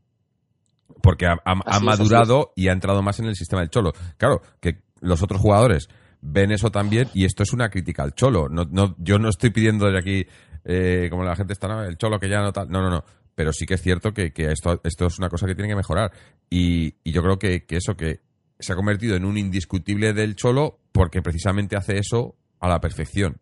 Porque 1.03 1.25
ha, 1.25 1.33
ha- 1.33 1.51
ha 1.53 1.59
Así 1.65 1.77
es, 1.77 1.83
madurado 1.83 2.51
y 2.55 2.67
ha 2.69 2.71
entrado 2.73 3.01
más 3.01 3.19
en 3.19 3.25
el 3.25 3.35
sistema 3.35 3.61
del 3.61 3.69
Cholo. 3.69 3.91
Claro, 4.17 4.41
que 4.59 4.81
los 5.01 5.21
otros 5.23 5.41
jugadores 5.41 5.87
ven 6.21 6.51
eso 6.51 6.71
también 6.71 7.09
y 7.13 7.25
esto 7.25 7.43
es 7.43 7.53
una 7.53 7.69
crítica 7.69 8.03
al 8.03 8.13
Cholo. 8.13 8.47
No, 8.49 8.65
no, 8.71 8.95
yo 8.99 9.19
no 9.19 9.29
estoy 9.29 9.49
pidiendo 9.49 9.85
desde 9.85 9.99
aquí, 9.99 10.27
eh, 10.65 11.07
como 11.09 11.23
la 11.23 11.35
gente 11.35 11.53
está, 11.53 11.67
"No, 11.67 11.83
el 11.83 11.97
Cholo 11.97 12.19
que 12.19 12.29
ya 12.29 12.41
no 12.41 12.53
tal. 12.53 12.69
No, 12.69 12.81
no, 12.81 12.89
no. 12.89 13.03
Pero 13.35 13.53
sí 13.53 13.65
que 13.65 13.75
es 13.75 13.81
cierto 13.81 14.13
que, 14.13 14.31
que 14.31 14.51
esto, 14.51 14.79
esto 14.83 15.05
es 15.07 15.17
una 15.17 15.29
cosa 15.29 15.47
que 15.47 15.55
tiene 15.55 15.69
que 15.69 15.75
mejorar. 15.75 16.11
Y, 16.49 16.95
y 17.03 17.11
yo 17.11 17.21
creo 17.23 17.39
que, 17.39 17.65
que 17.65 17.77
eso, 17.77 17.95
que 17.95 18.19
se 18.59 18.73
ha 18.73 18.75
convertido 18.75 19.15
en 19.15 19.25
un 19.25 19.37
indiscutible 19.37 20.13
del 20.13 20.35
Cholo 20.35 20.79
porque 20.91 21.21
precisamente 21.21 21.75
hace 21.75 21.97
eso 21.97 22.35
a 22.59 22.69
la 22.69 22.79
perfección. 22.79 23.37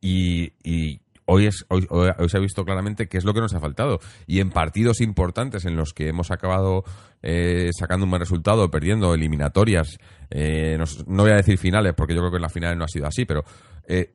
Y, 0.00 0.52
y 0.62 1.00
hoy, 1.28 1.46
es, 1.46 1.64
hoy, 1.68 1.86
hoy- 1.90 2.10
hoy 2.18 2.28
se 2.28 2.36
ha 2.36 2.40
visto 2.40 2.64
claramente 2.64 3.06
qué 3.08 3.18
es 3.18 3.24
lo 3.24 3.32
que 3.34 3.40
nos 3.40 3.54
ha 3.54 3.60
faltado. 3.60 4.00
Y 4.26 4.40
en 4.40 4.50
partidos 4.50 5.00
importantes 5.00 5.64
en 5.64 5.76
los 5.76 5.92
que 5.94 6.08
hemos 6.08 6.30
acabado 6.30 6.84
eh, 7.22 7.70
sacando 7.78 8.04
un 8.04 8.10
buen 8.10 8.20
resultado, 8.20 8.70
perdiendo 8.70 9.14
eliminatorias, 9.14 9.98
eh, 10.30 10.78
no 11.06 11.22
voy 11.22 11.32
a 11.32 11.36
decir 11.36 11.58
finales, 11.58 11.94
porque 11.96 12.14
yo 12.14 12.20
creo 12.20 12.30
que 12.30 12.36
en 12.36 12.42
las 12.42 12.52
finales 12.52 12.76
no 12.78 12.84
ha 12.84 12.88
sido 12.88 13.06
así, 13.06 13.24
pero 13.24 13.44
eh, 13.86 14.14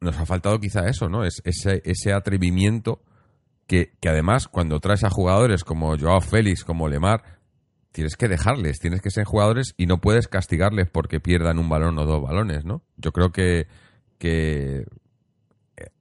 nos 0.00 0.16
ha 0.18 0.26
faltado 0.26 0.60
quizá 0.60 0.86
eso, 0.88 1.08
¿no? 1.08 1.24
Es, 1.24 1.40
ese, 1.44 1.82
ese 1.84 2.12
atrevimiento 2.12 3.02
que, 3.66 3.92
que 4.00 4.08
además 4.08 4.46
cuando 4.46 4.78
traes 4.78 5.02
a 5.04 5.10
jugadores 5.10 5.64
como 5.64 5.98
Joao 5.98 6.20
Félix, 6.20 6.64
como 6.64 6.88
Lemar, 6.88 7.22
tienes 7.92 8.16
que 8.16 8.28
dejarles, 8.28 8.78
tienes 8.78 9.00
que 9.00 9.10
ser 9.10 9.24
jugadores 9.24 9.72
y 9.78 9.86
no 9.86 10.02
puedes 10.02 10.28
castigarles 10.28 10.88
porque 10.90 11.18
pierdan 11.18 11.58
un 11.58 11.68
balón 11.70 11.98
o 11.98 12.04
dos 12.04 12.22
balones, 12.22 12.64
¿no? 12.66 12.82
Yo 12.98 13.10
creo 13.12 13.32
que, 13.32 13.66
que 14.18 14.84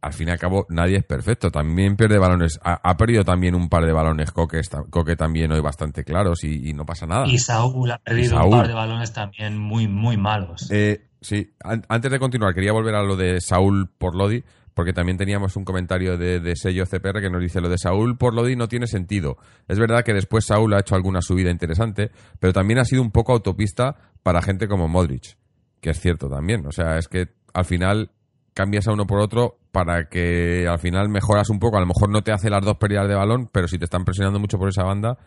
al 0.01 0.13
fin 0.13 0.27
y 0.29 0.31
al 0.31 0.39
cabo 0.39 0.65
nadie 0.69 0.97
es 0.97 1.03
perfecto, 1.03 1.51
también 1.51 1.95
pierde 1.95 2.17
balones, 2.17 2.59
ha, 2.63 2.79
ha 2.83 2.97
perdido 2.97 3.23
también 3.23 3.55
un 3.55 3.69
par 3.69 3.85
de 3.85 3.91
balones 3.91 4.31
Coque, 4.31 4.61
Coque 4.89 5.15
también 5.15 5.51
hoy 5.51 5.61
bastante 5.61 6.03
claros 6.03 6.43
y, 6.43 6.69
y 6.69 6.73
no 6.73 6.85
pasa 6.85 7.05
nada. 7.05 7.27
Y 7.27 7.37
Saúl 7.37 7.91
ha 7.91 7.97
perdido 7.97 8.37
Saúl. 8.37 8.53
un 8.53 8.59
par 8.59 8.67
de 8.67 8.73
balones 8.73 9.13
también 9.13 9.57
muy, 9.57 9.87
muy 9.87 10.17
malos. 10.17 10.69
Eh, 10.71 11.07
Sí, 11.25 11.55
antes 11.63 12.11
de 12.11 12.19
continuar, 12.19 12.53
quería 12.53 12.71
volver 12.71 12.93
a 12.93 13.01
lo 13.01 13.15
de 13.15 13.41
Saúl 13.41 13.89
por 13.97 14.15
Lodi, 14.15 14.43
porque 14.75 14.93
también 14.93 15.17
teníamos 15.17 15.55
un 15.55 15.65
comentario 15.65 16.19
de, 16.19 16.55
sello 16.55 16.85
CPR 16.85 17.19
que 17.19 17.31
nos 17.31 17.41
dice 17.41 17.61
lo 17.61 17.67
de 17.67 17.79
Saúl 17.79 18.15
por 18.15 18.35
Lodi 18.35 18.55
no 18.55 18.67
tiene 18.67 18.85
sentido. 18.85 19.39
Es 19.67 19.79
verdad 19.79 20.03
que 20.03 20.13
después 20.13 20.45
Saúl 20.45 20.75
ha 20.75 20.81
hecho 20.81 20.93
alguna 20.93 21.23
subida 21.23 21.49
interesante, 21.49 22.11
pero 22.39 22.53
también 22.53 22.77
ha 22.77 22.85
sido 22.85 23.01
un 23.01 23.09
poco 23.09 23.33
autopista 23.33 23.95
para 24.21 24.43
gente 24.43 24.67
como 24.67 24.87
Modric, 24.87 25.35
que 25.81 25.89
es 25.89 25.99
cierto 25.99 26.29
también. 26.29 26.67
O 26.67 26.71
sea, 26.71 26.99
es 26.99 27.07
que 27.07 27.29
al 27.55 27.65
final 27.65 28.11
cambias 28.55 28.87
a 28.87 28.93
uno 28.93 29.05
por 29.05 29.19
otro 29.19 29.59
para 29.71 30.09
que 30.09 30.65
al 30.67 30.79
final 30.79 31.09
mejoras 31.09 31.51
un 31.51 31.59
poco. 31.59 31.77
A 31.77 31.81
lo 31.81 31.85
mejor 31.85 32.09
no 32.09 32.23
te 32.23 32.31
hace 32.31 32.49
las 32.49 32.65
dos 32.65 32.77
pérdidas 32.77 33.07
de 33.07 33.13
balón, 33.13 33.49
pero 33.51 33.67
si 33.67 33.77
te 33.77 33.85
están 33.85 34.03
presionando 34.03 34.39
mucho 34.39 34.57
por 34.57 34.69
esa 34.69 34.83
banda, 34.83 35.19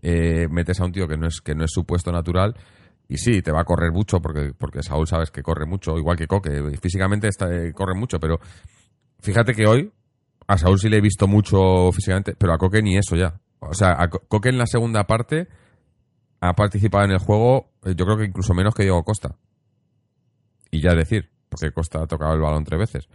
eh, 0.00 0.48
metes 0.48 0.80
a 0.80 0.84
un 0.84 0.92
tío 0.92 1.06
que 1.06 1.18
no 1.18 1.26
es 1.26 1.42
que 1.42 1.54
no 1.54 1.64
es 1.64 1.70
su 1.72 1.84
puesto 1.84 2.12
natural 2.12 2.54
y 3.08 3.18
sí, 3.18 3.42
te 3.42 3.52
va 3.52 3.60
a 3.60 3.64
correr 3.64 3.92
mucho 3.92 4.20
porque, 4.20 4.52
porque 4.56 4.82
Saúl 4.82 5.06
sabes 5.06 5.30
que 5.30 5.42
corre 5.42 5.66
mucho, 5.66 5.96
igual 5.96 6.16
que 6.16 6.26
Coque. 6.26 6.76
Físicamente 6.80 7.28
eh, 7.28 7.72
corre 7.72 7.94
mucho, 7.94 8.18
pero 8.18 8.40
fíjate 9.20 9.54
que 9.54 9.66
hoy 9.66 9.92
a 10.46 10.58
Saúl 10.58 10.78
sí 10.78 10.88
le 10.88 10.98
he 10.98 11.00
visto 11.00 11.26
mucho 11.26 11.92
físicamente, 11.92 12.34
pero 12.36 12.52
a 12.52 12.58
Coque 12.58 12.82
ni 12.82 12.96
eso 12.96 13.16
ya. 13.16 13.40
O 13.60 13.74
sea, 13.74 13.96
a 13.98 14.08
Coque 14.08 14.48
en 14.48 14.58
la 14.58 14.66
segunda 14.66 15.04
parte 15.04 15.48
ha 16.40 16.54
participado 16.54 17.04
en 17.04 17.12
el 17.12 17.18
juego, 17.18 17.70
eh, 17.84 17.94
yo 17.96 18.04
creo 18.04 18.18
que 18.18 18.24
incluso 18.24 18.54
menos 18.54 18.74
que 18.74 18.82
Diego 18.82 19.02
Costa. 19.04 19.36
Y 20.70 20.80
ya 20.80 20.94
decir, 20.94 21.30
porque 21.56 21.72
Costa 21.72 22.02
ha 22.02 22.06
tocado 22.06 22.34
el 22.34 22.40
balón 22.40 22.64
tres 22.64 22.78
veces. 22.78 23.08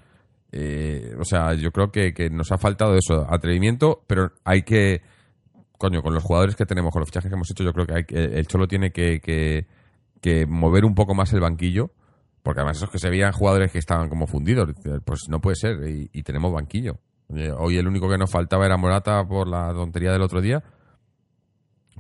Eh, 0.52 1.16
o 1.18 1.24
sea, 1.24 1.54
yo 1.54 1.72
creo 1.72 1.92
que, 1.92 2.14
que, 2.14 2.30
nos 2.30 2.52
ha 2.52 2.58
faltado 2.58 2.96
eso, 2.96 3.26
atrevimiento, 3.30 4.04
pero 4.08 4.34
hay 4.44 4.64
que, 4.64 5.02
coño, 5.78 6.02
con 6.02 6.14
los 6.14 6.24
jugadores 6.24 6.56
que 6.56 6.66
tenemos, 6.66 6.92
con 6.92 7.00
los 7.02 7.10
fichajes 7.10 7.30
que 7.30 7.36
hemos 7.36 7.50
hecho, 7.50 7.64
yo 7.64 7.74
creo 7.74 7.86
que, 7.86 7.94
hay, 7.94 8.06
el 8.10 8.48
Cholo 8.48 8.68
tiene 8.68 8.92
que, 8.92 9.22
que, 9.22 10.46
mover 10.48 10.84
un 10.84 10.94
poco 10.94 11.16
más 11.16 11.32
el 11.34 11.40
banquillo, 11.40 11.92
porque 12.44 12.60
además 12.62 12.78
esos 12.78 12.90
que 12.90 13.00
se 13.00 13.10
veían 13.10 13.32
jugadores 13.32 13.72
que 13.72 13.78
estaban 13.78 14.10
como 14.10 14.28
fundidos, 14.28 14.70
pues 15.06 15.22
no 15.30 15.40
puede 15.40 15.56
ser, 15.56 15.88
y, 15.88 16.24
tenemos 16.24 16.52
banquillo. 16.52 17.00
Eh, 17.34 17.52
hoy 17.58 17.78
el 17.78 17.88
único 17.88 18.10
que 18.10 18.18
nos 18.18 18.30
faltaba 18.30 18.66
era 18.66 18.76
Morata 18.76 19.26
por 19.26 19.48
la 19.48 19.72
tontería 19.72 20.12
del 20.12 20.22
otro 20.22 20.42
día, 20.42 20.62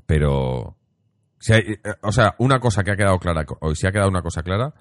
pero... 0.05 0.75
Si 1.39 1.53
eh, 1.53 1.79
o 2.01 2.11
sea, 2.11 2.35
una 2.37 2.59
cosa 2.59 2.83
que 2.83 2.91
ha 2.91 2.95
quedado 2.95 3.17
clara, 3.17 3.45
hoy 3.61 3.75
si 3.75 3.87
ha 3.87 3.91
quedado 3.91 4.09
una 4.09 4.21
cosa 4.21 4.43
clara, 4.43 4.73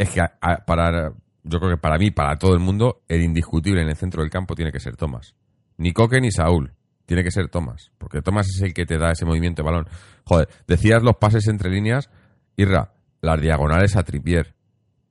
es 0.00 0.08
que 0.08 0.22
para, 0.66 1.12
yo 1.42 1.58
creo 1.58 1.72
que 1.72 1.76
para 1.76 1.98
mí, 1.98 2.10
para 2.10 2.38
todo 2.38 2.54
el 2.54 2.58
mundo, 2.60 3.02
el 3.06 3.20
indiscutible 3.20 3.82
en 3.82 3.88
el 3.90 3.96
centro 3.96 4.22
del 4.22 4.30
campo 4.30 4.54
tiene 4.54 4.72
que 4.72 4.80
ser 4.80 4.96
Tomás. 4.96 5.34
Ni 5.76 5.92
Coque 5.92 6.22
ni 6.22 6.32
Saúl. 6.32 6.72
Tiene 7.04 7.22
que 7.22 7.30
ser 7.30 7.50
Tomás. 7.50 7.90
Porque 7.98 8.22
Tomás 8.22 8.48
es 8.48 8.62
el 8.62 8.72
que 8.72 8.86
te 8.86 8.96
da 8.96 9.10
ese 9.10 9.26
movimiento 9.26 9.62
de 9.62 9.66
balón. 9.66 9.88
Joder, 10.24 10.48
decías 10.66 11.02
los 11.02 11.16
pases 11.16 11.46
entre 11.48 11.70
líneas 11.70 12.08
Irra, 12.56 12.94
las 13.20 13.42
diagonales 13.42 13.94
a 13.94 14.02
Tripier. 14.02 14.54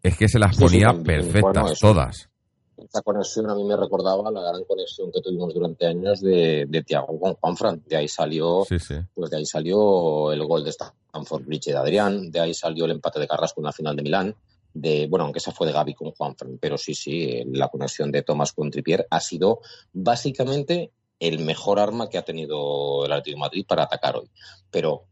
Es 0.02 0.18
que 0.18 0.28
se 0.28 0.40
las 0.40 0.58
ponía 0.58 0.92
perfectas 0.94 1.78
todas. 1.80 2.28
Esta 2.76 3.04
conexión 3.04 3.48
a 3.48 3.54
mí 3.54 3.64
me 3.64 3.78
recordaba 3.78 4.32
la 4.32 4.42
gran 4.42 4.64
conexión 4.64 5.12
que 5.12 5.22
tuvimos 5.22 5.54
durante 5.54 5.86
años 5.86 6.20
de, 6.20 6.66
de 6.68 6.82
Tiago 6.82 7.20
con 7.20 7.36
Juanfran. 7.36 7.84
De 7.86 7.96
ahí 7.96 8.08
salió, 8.08 8.66
pues 9.14 9.30
de 9.30 9.38
ahí 9.38 9.46
salió 9.46 10.32
el 10.32 10.44
gol 10.48 10.64
de 10.64 10.72
Stanford 10.72 11.46
Bridge 11.46 11.66
de 11.66 11.78
Adrián, 11.78 12.32
de 12.32 12.40
ahí 12.40 12.56
salió 12.56 12.86
el 12.86 12.92
empate 12.92 13.20
de 13.20 13.28
Carrasco 13.28 13.62
en 13.62 13.66
la 13.66 13.72
final 13.72 13.96
de 13.96 14.02
Milán. 14.02 14.36
De, 14.74 15.08
bueno, 15.08 15.26
aunque 15.26 15.40
esa 15.40 15.52
fue 15.52 15.68
de 15.68 15.74
Gaby 15.74 15.94
con 15.96 16.12
Juanfran, 16.12 16.58
pero 16.60 16.78
sí, 16.78 16.94
sí, 16.94 17.44
la 17.48 17.70
conexión 17.70 18.12
de 18.12 18.22
Tomás 18.22 18.54
con 18.54 18.70
Tripier 18.70 19.08
ha 19.10 19.20
sido 19.20 19.62
básicamente 19.92 20.92
el 21.20 21.40
mejor 21.40 21.80
arma 21.80 22.08
que 22.08 22.18
ha 22.18 22.24
tenido 22.24 23.06
el 23.06 23.12
Atlético 23.12 23.36
de 23.36 23.42
Madrid 23.42 23.66
para 23.68 23.84
atacar 23.84 24.16
hoy. 24.16 24.30
Pero 24.70 25.06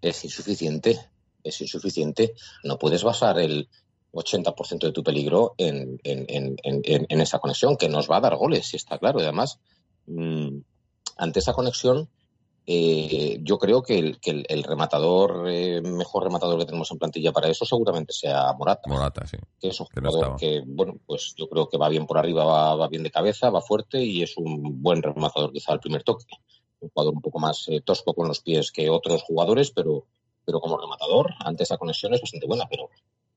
es 0.00 0.24
insuficiente 0.24 0.98
es 1.42 1.60
insuficiente. 1.60 2.34
No 2.64 2.78
puedes 2.78 3.02
basar 3.02 3.38
el 3.38 3.68
80% 4.12 4.86
de 4.86 4.92
tu 4.92 5.02
peligro 5.02 5.54
en, 5.58 6.00
esa 7.08 7.38
conexión, 7.38 7.76
que 7.76 7.88
nos 7.88 8.10
va 8.10 8.18
a 8.18 8.22
dar 8.22 8.36
goles, 8.36 8.74
está 8.74 8.98
claro. 8.98 9.20
Y 9.20 9.24
además, 9.24 9.60
mm, 10.06 10.58
ante 11.16 11.38
esa 11.38 11.52
conexión, 11.52 12.08
eh, 12.70 13.38
yo 13.40 13.56
creo 13.56 13.82
que 13.82 13.98
el, 13.98 14.18
el, 14.22 14.62
rematador, 14.62 15.48
eh, 15.48 15.80
mejor 15.80 16.24
rematador 16.24 16.58
que 16.58 16.66
tenemos 16.66 16.90
en 16.90 16.98
plantilla 16.98 17.32
para 17.32 17.48
eso 17.48 17.64
seguramente 17.64 18.12
sea 18.12 18.52
Morata. 18.52 18.90
Morata, 18.90 19.26
sí. 19.26 19.38
Que 19.58 19.68
es 19.68 19.80
un 19.80 19.86
jugador 19.86 20.36
que, 20.36 20.62
bueno, 20.66 20.98
pues 21.06 21.32
yo 21.34 21.48
creo 21.48 21.66
que 21.70 21.78
va 21.78 21.88
bien 21.88 22.06
por 22.06 22.18
arriba, 22.18 22.44
va, 22.44 22.74
va, 22.74 22.88
bien 22.88 23.02
de 23.02 23.10
cabeza, 23.10 23.48
va 23.48 23.62
fuerte 23.62 24.04
y 24.04 24.22
es 24.22 24.36
un 24.36 24.82
buen 24.82 25.02
rematador 25.02 25.50
quizá 25.50 25.72
al 25.72 25.80
primer 25.80 26.02
toque. 26.02 26.26
Un 26.80 26.90
jugador 26.90 27.14
un 27.14 27.22
poco 27.22 27.38
más 27.38 27.64
eh, 27.68 27.80
tosco 27.80 28.12
con 28.12 28.28
los 28.28 28.40
pies 28.40 28.70
que 28.70 28.90
otros 28.90 29.22
jugadores, 29.22 29.70
pero, 29.70 30.04
pero 30.44 30.60
como 30.60 30.76
rematador, 30.76 31.32
ante 31.42 31.62
esa 31.62 31.78
conexión 31.78 32.12
es 32.12 32.20
bastante 32.20 32.46
buena, 32.46 32.66
pero, 32.68 32.90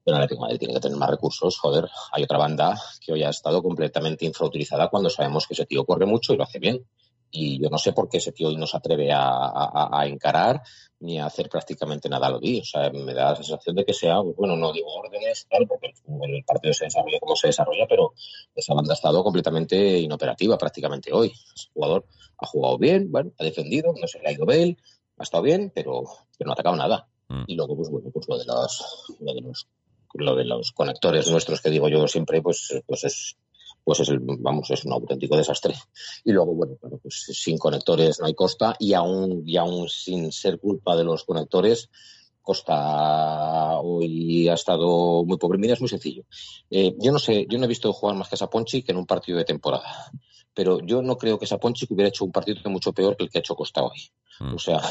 pero 0.03 0.17
el 0.17 0.23
Atlético 0.23 0.41
Madrid 0.41 0.59
tiene 0.59 0.73
que 0.73 0.81
tener 0.81 0.97
más 0.97 1.09
recursos. 1.09 1.57
Joder, 1.57 1.87
hay 2.11 2.23
otra 2.23 2.37
banda 2.37 2.77
que 2.99 3.13
hoy 3.13 3.23
ha 3.23 3.29
estado 3.29 3.63
completamente 3.63 4.25
infrautilizada 4.25 4.89
cuando 4.89 5.09
sabemos 5.09 5.47
que 5.47 5.53
ese 5.53 5.65
tío 5.65 5.85
corre 5.85 6.05
mucho 6.05 6.33
y 6.33 6.35
lo 6.35 6.43
hace 6.43 6.59
bien. 6.59 6.85
Y 7.31 7.61
yo 7.61 7.69
no 7.69 7.77
sé 7.77 7.93
por 7.93 8.09
qué 8.09 8.17
ese 8.17 8.33
tío 8.33 8.49
hoy 8.49 8.57
no 8.57 8.67
se 8.67 8.77
atreve 8.77 9.09
a, 9.13 10.03
encarar 10.05 10.61
ni 10.99 11.17
a 11.17 11.25
hacer 11.25 11.49
prácticamente 11.49 12.09
nada 12.09 12.29
lo 12.29 12.39
di. 12.39 12.59
O 12.59 12.65
sea, 12.65 12.91
me 12.91 13.13
da 13.13 13.31
la 13.31 13.35
sensación 13.37 13.75
de 13.75 13.85
que 13.85 13.93
sea, 13.93 14.19
bueno, 14.19 14.57
no 14.57 14.73
digo 14.73 14.93
órdenes, 14.93 15.47
tal, 15.49 15.65
porque 15.65 15.93
el 16.07 16.43
partido 16.43 16.73
se 16.73 16.85
desarrolla 16.85 17.19
como 17.19 17.35
se 17.35 17.47
desarrolla, 17.47 17.85
pero 17.87 18.13
esa 18.53 18.73
banda 18.73 18.93
ha 18.93 18.95
estado 18.95 19.23
completamente 19.23 19.97
inoperativa 19.99 20.57
prácticamente 20.57 21.13
hoy. 21.13 21.31
Ese 21.55 21.69
jugador 21.73 22.05
ha 22.37 22.45
jugado 22.45 22.77
bien, 22.77 23.09
bueno, 23.09 23.31
ha 23.39 23.43
defendido, 23.43 23.93
no 23.99 24.07
se 24.07 24.19
le 24.19 24.29
ha 24.29 24.31
ido 24.33 24.45
bien, 24.45 24.77
ha 25.17 25.23
estado 25.23 25.43
bien, 25.43 25.71
pero, 25.73 26.03
no 26.39 26.51
ha 26.51 26.53
atacado 26.53 26.75
nada. 26.75 27.07
Mm. 27.29 27.43
Y 27.47 27.55
luego, 27.55 27.77
pues 27.77 27.89
bueno, 27.89 28.09
pues 28.11 28.27
lo 28.27 28.37
de 28.37 28.45
los, 28.45 29.15
lo 29.19 29.33
de 29.33 29.41
los, 29.41 29.67
lo 30.15 30.35
de 30.35 30.45
los 30.45 30.71
conectores 30.73 31.29
nuestros 31.31 31.61
que 31.61 31.69
digo 31.69 31.87
yo 31.87 32.07
siempre, 32.07 32.41
pues, 32.41 32.81
pues 32.85 33.03
es, 33.05 33.37
pues 33.83 33.99
es 34.01 34.09
el, 34.09 34.19
vamos, 34.19 34.69
es 34.71 34.85
un 34.85 34.93
auténtico 34.93 35.37
desastre. 35.37 35.75
Y 36.23 36.31
luego, 36.31 36.53
bueno, 36.53 36.77
pues 37.01 37.25
sin 37.33 37.57
conectores 37.57 38.19
no 38.19 38.27
hay 38.27 38.33
costa 38.33 38.75
y 38.79 38.93
aún, 38.93 39.43
y 39.45 39.57
aún 39.57 39.89
sin 39.89 40.31
ser 40.31 40.59
culpa 40.59 40.95
de 40.95 41.03
los 41.03 41.23
conectores, 41.23 41.89
Costa 42.41 43.79
hoy 43.79 44.49
ha 44.49 44.55
estado 44.55 45.23
muy 45.25 45.37
pobre. 45.37 45.59
Mira, 45.59 45.73
es 45.73 45.79
muy 45.79 45.89
sencillo. 45.89 46.23
Eh, 46.69 46.95
yo 46.99 47.11
no 47.11 47.19
sé, 47.19 47.45
yo 47.47 47.57
no 47.57 47.65
he 47.65 47.67
visto 47.67 47.93
jugar 47.93 48.15
más 48.15 48.29
que 48.29 48.35
a 48.35 48.37
Saponchi 48.37 48.81
que 48.81 48.91
en 48.91 48.97
un 48.97 49.05
partido 49.05 49.37
de 49.37 49.45
temporada. 49.45 50.11
Pero 50.53 50.79
yo 50.81 51.01
no 51.01 51.17
creo 51.17 51.39
que 51.39 51.45
Saponchi 51.45 51.85
hubiera 51.89 52.09
hecho 52.09 52.25
un 52.25 52.31
partido 52.31 52.57
mucho 52.69 52.93
peor 52.93 53.15
que 53.15 53.23
el 53.23 53.29
que 53.29 53.37
ha 53.37 53.41
hecho 53.41 53.55
Costa 53.55 53.83
hoy. 53.83 54.11
Mm. 54.39 54.55
O 54.55 54.59
sea, 54.59 54.81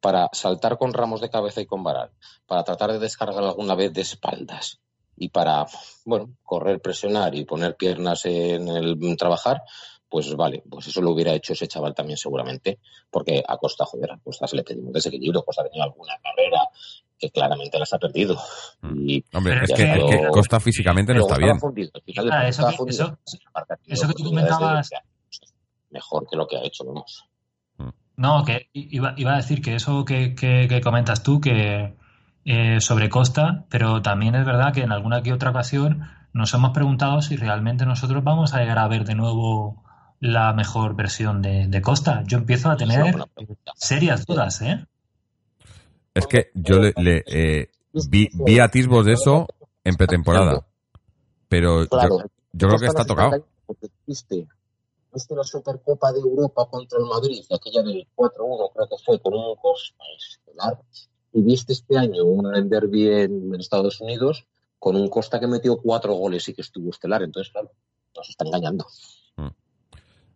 para 0.00 0.28
saltar 0.32 0.78
con 0.78 0.92
ramos 0.92 1.20
de 1.20 1.30
cabeza 1.30 1.60
y 1.60 1.66
con 1.66 1.82
varal, 1.82 2.10
para 2.46 2.62
tratar 2.64 2.92
de 2.92 3.00
descargar 3.00 3.42
alguna 3.42 3.74
vez 3.74 3.92
de 3.92 4.02
espaldas 4.02 4.80
y 5.20 5.28
para, 5.28 5.66
bueno, 6.06 6.30
correr, 6.42 6.80
presionar 6.80 7.34
y 7.34 7.44
poner 7.44 7.76
piernas 7.76 8.24
en 8.24 8.68
el 8.68 9.16
trabajar, 9.18 9.62
pues 10.08 10.34
vale, 10.34 10.64
pues 10.68 10.88
eso 10.88 11.02
lo 11.02 11.10
hubiera 11.10 11.34
hecho 11.34 11.52
ese 11.52 11.68
chaval 11.68 11.94
también 11.94 12.16
seguramente, 12.16 12.78
porque 13.10 13.44
a 13.46 13.58
Costa, 13.58 13.84
joder, 13.84 14.12
a 14.12 14.18
Costa 14.18 14.46
se 14.46 14.56
le 14.56 14.64
pedimos 14.64 14.94
desequilibrio, 14.94 15.44
Costa 15.44 15.60
ha 15.60 15.66
tenido 15.66 15.84
alguna 15.84 16.14
carrera 16.22 16.68
que 17.18 17.30
claramente 17.30 17.78
las 17.78 17.92
ha 17.92 17.98
perdido. 17.98 18.34
Mm. 18.80 19.08
Y 19.08 19.24
Hombre, 19.34 19.60
es 19.62 19.72
que, 19.74 20.28
Costa 20.32 20.58
físicamente 20.58 21.12
no 21.12 21.20
está 21.20 21.36
bien. 21.36 21.58
Ah, 22.32 22.48
eso, 22.48 22.66
que 24.08 24.14
tú 24.14 24.24
comentabas... 24.24 24.90
Mejor 25.90 26.26
que 26.30 26.36
lo 26.36 26.46
que 26.46 26.56
ha 26.56 26.64
hecho, 26.64 26.84
vamos. 26.84 27.24
No, 28.16 28.44
que 28.44 28.68
iba, 28.72 29.14
iba 29.16 29.34
a 29.34 29.36
decir 29.36 29.60
que 29.60 29.74
eso 29.74 30.04
que, 30.04 30.34
que, 30.34 30.80
comentas 30.82 31.22
tú, 31.22 31.40
que 31.40 31.94
eh, 32.44 32.80
sobre 32.80 33.08
Costa, 33.08 33.64
pero 33.68 34.02
también 34.02 34.34
es 34.34 34.44
verdad 34.44 34.72
que 34.72 34.82
en 34.82 34.92
alguna 34.92 35.22
que 35.22 35.32
otra 35.32 35.50
ocasión 35.50 36.08
nos 36.32 36.52
hemos 36.54 36.70
preguntado 36.70 37.22
si 37.22 37.36
realmente 37.36 37.86
nosotros 37.86 38.22
vamos 38.24 38.54
a 38.54 38.60
llegar 38.60 38.78
a 38.78 38.88
ver 38.88 39.04
de 39.04 39.14
nuevo 39.14 39.82
la 40.20 40.52
mejor 40.52 40.94
versión 40.94 41.42
de, 41.42 41.82
Costa. 41.82 42.22
Yo 42.26 42.38
empiezo 42.38 42.70
a 42.70 42.76
tener 42.76 43.14
serias 43.74 44.26
dudas, 44.26 44.60
¿eh? 44.62 44.84
Es 46.14 46.26
que 46.26 46.50
yo 46.54 46.80
le, 46.80 47.24
eh, 47.26 47.70
vi, 48.08 48.28
vi, 48.32 48.58
atisbos 48.58 49.06
de 49.06 49.12
eso 49.12 49.46
en 49.84 49.96
pretemporada, 49.96 50.66
pero 51.48 51.84
yo, 51.84 52.24
yo 52.52 52.68
creo 52.68 52.80
que 52.80 52.86
está 52.86 53.04
tocado 53.04 53.44
viste 55.12 55.34
la 55.34 55.44
Supercopa 55.44 56.12
de 56.12 56.20
Europa 56.20 56.66
contra 56.66 56.98
el 56.98 57.06
Madrid, 57.06 57.44
aquella 57.50 57.82
del 57.82 58.06
4-1 58.14 58.72
creo 58.74 58.88
que 58.88 58.96
fue 59.04 59.20
con 59.20 59.34
un 59.34 59.56
Costa 59.56 60.04
estelar, 60.16 60.80
y 61.32 61.42
viste 61.42 61.72
este 61.72 61.96
año 61.96 62.24
un 62.24 62.68
derby 62.68 63.08
en 63.08 63.54
Estados 63.54 64.00
Unidos 64.00 64.46
con 64.78 64.96
un 64.96 65.08
Costa 65.08 65.38
que 65.38 65.46
metió 65.46 65.76
cuatro 65.76 66.14
goles 66.14 66.48
y 66.48 66.54
que 66.54 66.62
estuvo 66.62 66.90
estelar, 66.90 67.22
entonces 67.22 67.52
claro, 67.52 67.70
nos 68.16 68.28
está 68.28 68.44
engañando. 68.46 68.86
Mm. 69.36 69.48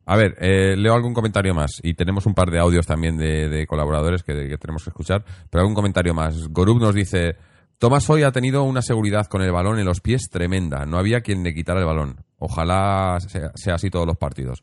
A 0.06 0.16
ver, 0.16 0.36
eh, 0.38 0.76
leo 0.76 0.92
algún 0.92 1.14
comentario 1.14 1.54
más 1.54 1.80
y 1.82 1.94
tenemos 1.94 2.26
un 2.26 2.34
par 2.34 2.50
de 2.50 2.58
audios 2.58 2.86
también 2.86 3.16
de, 3.16 3.66
colaboradores 3.66 4.22
que, 4.22 4.34
tenemos 4.58 4.84
que 4.84 4.90
escuchar, 4.90 5.24
pero 5.48 5.62
algún 5.62 5.74
comentario 5.74 6.12
más. 6.12 6.48
Gorub 6.48 6.78
nos 6.78 6.94
dice, 6.94 7.36
Tomás 7.78 8.08
hoy 8.10 8.22
ha 8.22 8.30
tenido 8.30 8.64
una 8.64 8.82
seguridad 8.82 9.26
con 9.26 9.40
el 9.40 9.50
balón 9.50 9.78
en 9.78 9.86
los 9.86 10.00
pies 10.00 10.28
tremenda, 10.30 10.84
no 10.84 10.98
había 10.98 11.22
quien 11.22 11.42
le 11.42 11.54
quitara 11.54 11.80
el 11.80 11.86
balón. 11.86 12.22
Ojalá 12.38 13.18
sea, 13.20 13.74
así 13.74 13.88
todos 13.88 14.06
los 14.06 14.18
partidos. 14.18 14.62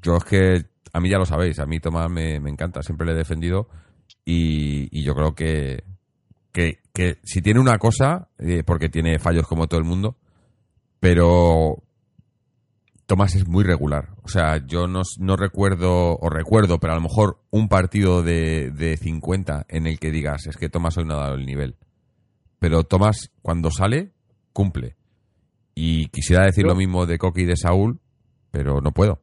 Yo 0.00 0.16
es 0.16 0.24
que, 0.24 0.66
a 0.92 1.00
mí 1.00 1.10
ya 1.10 1.18
lo 1.18 1.26
sabéis, 1.26 1.58
a 1.58 1.66
mí 1.66 1.80
Tomás 1.80 2.08
me, 2.08 2.36
encanta, 2.36 2.82
siempre 2.82 3.06
le 3.06 3.14
he 3.14 3.16
defendido 3.16 3.68
y, 4.32 5.02
yo 5.02 5.14
creo 5.14 5.34
que, 5.34 5.84
que 6.52 6.80
que 6.92 7.18
si 7.22 7.40
tiene 7.40 7.60
una 7.60 7.78
cosa, 7.78 8.28
eh, 8.38 8.62
porque 8.64 8.88
tiene 8.88 9.18
fallos 9.18 9.46
como 9.46 9.68
todo 9.68 9.78
el 9.78 9.86
mundo, 9.86 10.16
pero 10.98 11.82
Tomás 13.06 13.34
es 13.34 13.46
muy 13.46 13.64
regular. 13.64 14.10
O 14.22 14.28
sea, 14.28 14.64
yo 14.66 14.86
no, 14.86 15.02
no 15.18 15.36
recuerdo, 15.36 16.16
o 16.16 16.28
recuerdo, 16.28 16.78
pero 16.78 16.92
a 16.92 16.96
lo 16.96 17.02
mejor 17.02 17.40
un 17.50 17.68
partido 17.68 18.22
de, 18.22 18.70
de 18.70 18.96
50 18.96 19.66
en 19.68 19.86
el 19.86 19.98
que 19.98 20.10
digas, 20.10 20.46
es 20.46 20.56
que 20.56 20.68
Tomás 20.68 20.96
hoy 20.98 21.04
no 21.04 21.14
ha 21.14 21.22
dado 21.24 21.34
el 21.36 21.46
nivel. 21.46 21.76
Pero 22.58 22.84
Tomás, 22.84 23.30
cuando 23.42 23.70
sale, 23.70 24.12
cumple. 24.52 24.96
Y 25.74 26.08
quisiera 26.08 26.44
decir 26.44 26.64
lo 26.64 26.74
mismo 26.74 27.06
de 27.06 27.18
Coqui 27.18 27.42
y 27.42 27.46
de 27.46 27.56
Saúl, 27.56 28.00
pero 28.50 28.80
no 28.80 28.92
puedo. 28.92 29.22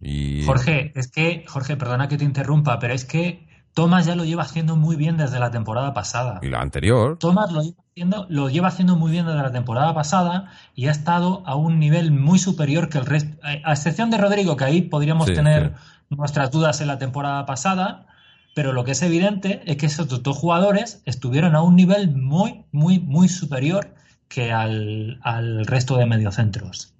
Y... 0.00 0.44
Jorge, 0.44 0.92
es 0.94 1.10
que, 1.10 1.44
Jorge, 1.46 1.76
perdona 1.76 2.08
que 2.08 2.18
te 2.18 2.24
interrumpa, 2.24 2.78
pero 2.78 2.92
es 2.92 3.06
que 3.06 3.46
Tomás 3.74 4.06
ya 4.06 4.14
lo 4.14 4.24
lleva 4.24 4.44
haciendo 4.44 4.76
muy 4.76 4.94
bien 4.96 5.16
desde 5.16 5.40
la 5.40 5.50
temporada 5.50 5.92
pasada. 5.92 6.38
Y 6.42 6.48
la 6.48 6.60
anterior. 6.60 7.18
Tomás 7.18 7.50
lo 7.52 7.60
lleva, 7.62 7.76
haciendo, 7.90 8.26
lo 8.28 8.48
lleva 8.48 8.68
haciendo 8.68 8.94
muy 8.96 9.10
bien 9.10 9.26
desde 9.26 9.42
la 9.42 9.50
temporada 9.52 9.92
pasada 9.94 10.52
y 10.76 10.86
ha 10.86 10.92
estado 10.92 11.42
a 11.44 11.56
un 11.56 11.80
nivel 11.80 12.12
muy 12.12 12.38
superior 12.38 12.88
que 12.88 12.98
el 12.98 13.06
resto, 13.06 13.36
a 13.42 13.72
excepción 13.72 14.10
de 14.10 14.18
Rodrigo, 14.18 14.56
que 14.56 14.64
ahí 14.64 14.82
podríamos 14.82 15.26
Sí, 15.26 15.34
tener 15.34 15.74
sí. 16.08 16.14
nuestras 16.16 16.52
dudas 16.52 16.80
en 16.80 16.86
la 16.86 16.98
temporada 16.98 17.46
pasada, 17.46 18.06
pero 18.54 18.72
lo 18.72 18.84
que 18.84 18.92
es 18.92 19.02
evidente 19.02 19.62
es 19.66 19.76
que 19.76 19.86
esos 19.86 20.22
dos 20.22 20.36
jugadores 20.36 21.02
estuvieron 21.04 21.56
a 21.56 21.62
un 21.62 21.74
nivel 21.74 22.14
muy, 22.14 22.64
muy, 22.70 23.00
muy 23.00 23.28
superior 23.28 23.92
que 24.28 24.52
al, 24.52 25.18
al 25.24 25.66
resto 25.66 25.96
de 25.96 26.06
mediocentros. 26.06 26.94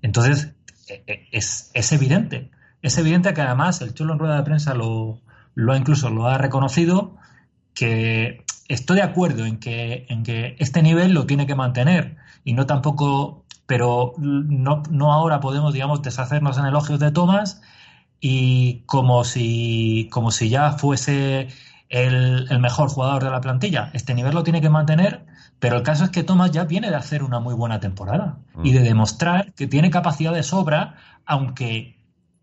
Entonces, 0.00 0.52
e- 0.88 1.02
e- 1.08 1.28
es, 1.32 1.72
es 1.74 1.90
evidente. 1.90 2.50
Es 2.82 2.98
evidente 2.98 3.34
que 3.34 3.40
además 3.40 3.80
el 3.80 3.94
Cholo 3.94 4.12
en 4.12 4.18
rueda 4.20 4.36
de 4.36 4.42
prensa 4.44 4.74
lo, 4.74 5.18
lo 5.54 5.72
ha 5.72 5.76
incluso 5.76 6.10
lo 6.10 6.26
ha 6.26 6.38
reconocido, 6.38 7.16
que 7.74 8.44
estoy 8.68 8.96
de 8.96 9.02
acuerdo 9.02 9.46
en 9.46 9.58
que, 9.58 10.06
en 10.08 10.22
que 10.22 10.56
este 10.58 10.82
nivel 10.82 11.12
lo 11.12 11.26
tiene 11.26 11.46
que 11.46 11.54
mantener 11.54 12.16
y 12.44 12.54
no 12.54 12.66
tampoco, 12.66 13.44
pero 13.66 14.14
no, 14.18 14.82
no 14.90 15.12
ahora 15.12 15.40
podemos, 15.40 15.72
digamos, 15.72 16.02
deshacernos 16.02 16.58
en 16.58 16.66
elogios 16.66 17.00
de 17.00 17.10
Tomás 17.10 17.62
y 18.20 18.82
como 18.86 19.24
si, 19.24 20.08
como 20.10 20.30
si 20.30 20.48
ya 20.48 20.72
fuese 20.72 21.48
el, 21.88 22.46
el 22.50 22.58
mejor 22.58 22.88
jugador 22.88 23.22
de 23.24 23.30
la 23.30 23.40
plantilla. 23.40 23.90
Este 23.92 24.14
nivel 24.14 24.34
lo 24.34 24.42
tiene 24.42 24.60
que 24.60 24.70
mantener, 24.70 25.26
pero 25.58 25.76
el 25.76 25.82
caso 25.82 26.04
es 26.04 26.10
que 26.10 26.22
Tomás 26.22 26.50
ya 26.50 26.64
viene 26.64 26.90
de 26.90 26.96
hacer 26.96 27.22
una 27.22 27.40
muy 27.40 27.54
buena 27.54 27.80
temporada 27.80 28.38
y 28.62 28.72
de 28.72 28.80
demostrar 28.80 29.52
que 29.54 29.66
tiene 29.66 29.90
capacidad 29.90 30.32
de 30.32 30.42
sobra, 30.42 30.96
aunque 31.26 31.93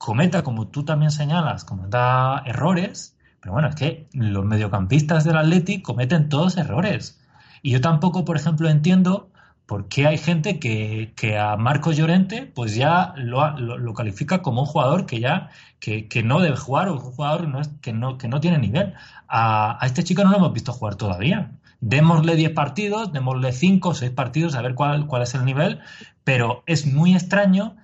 cometa, 0.01 0.43
como 0.43 0.67
tú 0.67 0.83
también 0.83 1.11
señalas, 1.11 1.63
cometa 1.63 2.41
errores, 2.47 3.15
pero 3.39 3.53
bueno, 3.53 3.67
es 3.69 3.75
que 3.75 4.07
los 4.13 4.43
mediocampistas 4.43 5.23
del 5.25 5.37
Atleti 5.37 5.83
cometen 5.83 6.27
todos 6.27 6.57
errores. 6.57 7.21
Y 7.61 7.69
yo 7.69 7.81
tampoco, 7.81 8.25
por 8.25 8.35
ejemplo, 8.35 8.67
entiendo 8.67 9.29
por 9.67 9.87
qué 9.89 10.07
hay 10.07 10.17
gente 10.17 10.59
que, 10.59 11.13
que 11.15 11.37
a 11.37 11.55
Marco 11.55 11.91
Llorente 11.91 12.51
pues 12.55 12.73
ya 12.73 13.13
lo, 13.15 13.55
lo, 13.59 13.93
califica 13.93 14.41
como 14.41 14.61
un 14.61 14.67
jugador 14.67 15.05
que 15.05 15.19
ya 15.19 15.51
que, 15.79 16.07
que 16.07 16.23
no 16.23 16.39
debe 16.39 16.57
jugar 16.57 16.89
o 16.89 16.93
un 16.93 16.99
jugador 16.99 17.47
no 17.47 17.61
que, 17.79 17.93
no, 17.93 18.17
que 18.17 18.27
no 18.27 18.39
tiene 18.39 18.57
nivel. 18.57 18.95
A, 19.27 19.77
a 19.79 19.85
este 19.85 20.03
chico 20.03 20.23
no 20.23 20.31
lo 20.31 20.37
hemos 20.37 20.53
visto 20.53 20.73
jugar 20.73 20.95
todavía. 20.95 21.51
Démosle 21.79 22.35
10 22.35 22.53
partidos, 22.53 23.13
démosle 23.13 23.51
5 23.51 23.89
o 23.89 23.93
6 23.93 24.11
partidos 24.11 24.55
a 24.55 24.63
ver 24.63 24.73
cuál, 24.73 25.05
cuál 25.05 25.21
es 25.21 25.35
el 25.35 25.45
nivel, 25.45 25.79
pero 26.23 26.63
es 26.65 26.87
muy 26.91 27.13
extraño 27.13 27.75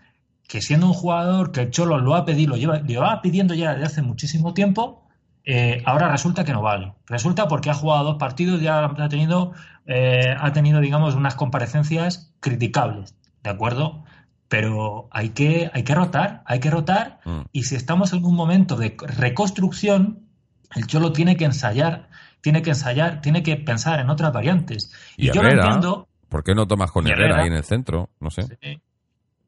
que 0.47 0.61
siendo 0.61 0.87
un 0.87 0.93
jugador 0.93 1.51
que 1.51 1.61
el 1.61 1.71
Cholo 1.71 1.99
lo 1.99 2.15
ha 2.15 2.25
pedido, 2.25 2.51
lo 2.51 2.57
lleva, 2.57 2.79
lo 2.79 3.21
pidiendo 3.21 3.53
ya 3.53 3.73
desde 3.73 3.85
hace 3.85 4.01
muchísimo 4.01 4.53
tiempo, 4.53 5.03
eh, 5.43 5.81
ahora 5.85 6.09
resulta 6.09 6.43
que 6.43 6.53
no 6.53 6.61
vale. 6.61 6.93
Resulta 7.05 7.47
porque 7.47 7.69
ha 7.69 7.73
jugado 7.73 8.03
dos 8.05 8.15
partidos 8.17 8.61
y 8.61 8.65
ya 8.65 8.85
ha 8.85 9.09
tenido, 9.09 9.53
eh, 9.85 10.35
ha 10.39 10.53
tenido, 10.53 10.79
digamos, 10.79 11.15
unas 11.15 11.35
comparecencias 11.35 12.33
criticables, 12.39 13.15
¿de 13.43 13.49
acuerdo? 13.49 14.03
Pero 14.47 15.09
hay 15.11 15.29
que, 15.29 15.69
hay 15.73 15.83
que 15.83 15.93
rotar, 15.93 16.41
hay 16.45 16.59
que 16.59 16.71
rotar, 16.71 17.19
Mm. 17.25 17.41
y 17.51 17.63
si 17.63 17.75
estamos 17.75 18.13
en 18.13 18.23
un 18.23 18.35
momento 18.35 18.77
de 18.77 18.95
reconstrucción, 18.99 20.19
el 20.75 20.87
Cholo 20.87 21.11
tiene 21.11 21.35
que 21.37 21.45
ensayar, 21.45 22.09
tiene 22.41 22.61
que 22.61 22.69
ensayar, 22.71 23.21
tiene 23.21 23.43
que 23.43 23.57
pensar 23.57 23.99
en 23.99 24.09
otras 24.09 24.31
variantes. 24.33 24.91
Y 25.17 25.27
yo 25.27 25.35
lo 25.35 25.41
Herrera, 25.41 25.63
entiendo, 25.65 26.07
¿Por 26.29 26.43
qué 26.43 26.53
no 26.55 26.67
tomas 26.67 26.91
con 26.91 27.07
Herrera, 27.07 27.25
Herrera. 27.25 27.41
ahí 27.43 27.47
en 27.47 27.53
el 27.53 27.63
centro? 27.63 28.09
No 28.19 28.29
sé. 28.29 28.43
Sí. 28.61 28.81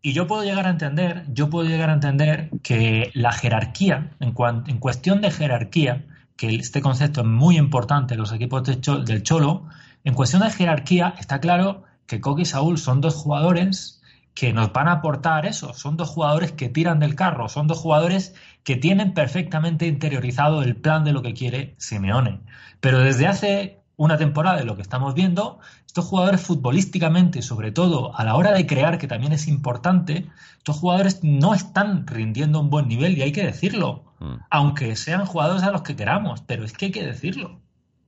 Y 0.01 0.13
yo 0.13 0.27
puedo 0.27 0.43
llegar 0.43 0.65
a 0.65 0.69
entender, 0.69 1.25
yo 1.29 1.49
puedo 1.49 1.67
llegar 1.67 1.89
a 1.89 1.93
entender 1.93 2.49
que 2.63 3.11
la 3.13 3.31
jerarquía, 3.33 4.11
en, 4.19 4.31
cuan- 4.33 4.63
en 4.67 4.77
cuestión 4.77 5.19
de 5.21 5.31
jerarquía, 5.31 6.05
que 6.37 6.55
este 6.55 6.81
concepto 6.81 7.21
es 7.21 7.27
muy 7.27 7.57
importante 7.57 8.13
en 8.13 8.21
los 8.21 8.31
equipos 8.31 8.63
de 8.63 8.77
del 9.05 9.23
Cholo, 9.23 9.65
en 10.05 10.13
cuestión 10.13 10.41
de 10.41 10.49
jerarquía 10.51 11.15
está 11.19 11.39
claro 11.41 11.83
que 12.05 12.21
Coque 12.21 12.43
y 12.43 12.45
Saúl 12.45 12.77
son 12.77 13.01
dos 13.01 13.15
jugadores 13.15 14.01
que 14.33 14.53
nos 14.53 14.71
van 14.71 14.87
a 14.87 14.93
aportar 14.93 15.45
eso, 15.45 15.73
son 15.73 15.97
dos 15.97 16.07
jugadores 16.07 16.53
que 16.53 16.69
tiran 16.69 16.99
del 16.99 17.15
carro, 17.15 17.49
son 17.49 17.67
dos 17.67 17.79
jugadores 17.79 18.33
que 18.63 18.77
tienen 18.77 19.13
perfectamente 19.13 19.85
interiorizado 19.85 20.63
el 20.63 20.77
plan 20.77 21.03
de 21.03 21.11
lo 21.11 21.21
que 21.21 21.33
quiere 21.33 21.75
Simeone. 21.77 22.39
Pero 22.79 22.99
desde 22.99 23.27
hace 23.27 23.78
una 23.99 24.15
temporada 24.17 24.57
de 24.57 24.63
lo 24.63 24.77
que 24.77 24.81
estamos 24.81 25.13
viendo, 25.13 25.59
estos 25.85 26.05
jugadores 26.05 26.39
futbolísticamente, 26.39 27.41
sobre 27.41 27.73
todo 27.73 28.15
a 28.17 28.23
la 28.23 28.35
hora 28.37 28.53
de 28.53 28.65
crear, 28.65 28.97
que 28.97 29.07
también 29.07 29.33
es 29.33 29.47
importante, 29.49 30.25
estos 30.57 30.77
jugadores 30.77 31.19
no 31.21 31.53
están 31.53 32.07
rindiendo 32.07 32.61
un 32.61 32.69
buen 32.69 32.87
nivel 32.87 33.17
y 33.17 33.23
hay 33.23 33.33
que 33.33 33.43
decirlo. 33.45 34.05
Mm. 34.19 34.35
Aunque 34.49 34.95
sean 34.95 35.25
jugadores 35.25 35.63
a 35.63 35.71
los 35.71 35.81
que 35.81 35.97
queramos, 35.97 36.41
pero 36.47 36.63
es 36.63 36.71
que 36.71 36.85
hay 36.85 36.91
que 36.91 37.05
decirlo. 37.05 37.59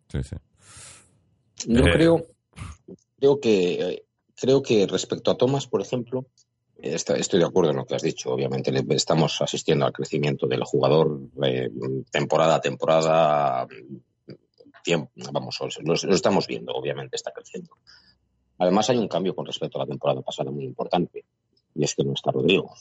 Sí, 0.07 0.23
sí. 0.23 0.35
Yo 1.67 1.85
Eh. 1.85 1.91
creo, 1.91 2.25
creo 3.19 3.39
que 3.41 3.73
eh, 3.73 4.03
creo 4.39 4.61
que 4.61 4.87
respecto 4.87 5.29
a 5.29 5.37
Thomas, 5.37 5.67
por 5.67 5.81
ejemplo, 5.81 6.25
está- 6.77 7.17
estoy 7.17 7.39
de 7.39 7.45
acuerdo 7.45 7.71
en 7.71 7.77
lo 7.77 7.85
que 7.85 7.95
has 7.95 8.01
dicho. 8.01 8.31
Obviamente 8.31 8.71
estamos 8.95 9.41
asistiendo 9.41 9.85
al 9.85 9.91
crecimiento 9.91 10.47
del 10.47 10.63
jugador 10.63 11.19
eh, 11.43 11.69
temporada 12.11 12.55
a 12.55 12.61
temporada. 12.61 13.67
Tiempo, 14.83 15.11
vamos, 15.31 15.57
lo, 15.83 15.93
lo 15.93 16.15
estamos 16.15 16.47
viendo. 16.47 16.73
Obviamente 16.73 17.15
está 17.15 17.31
creciendo. 17.31 17.77
Además 18.57 18.89
hay 18.89 18.97
un 18.97 19.07
cambio 19.07 19.35
con 19.35 19.45
respecto 19.45 19.77
a 19.79 19.83
la 19.83 19.87
temporada 19.87 20.21
pasada 20.21 20.51
muy 20.51 20.63
importante 20.65 21.25
y 21.73 21.83
es 21.83 21.95
que 21.95 22.03
no 22.03 22.13
está 22.13 22.31
Rodrigo. 22.31 22.73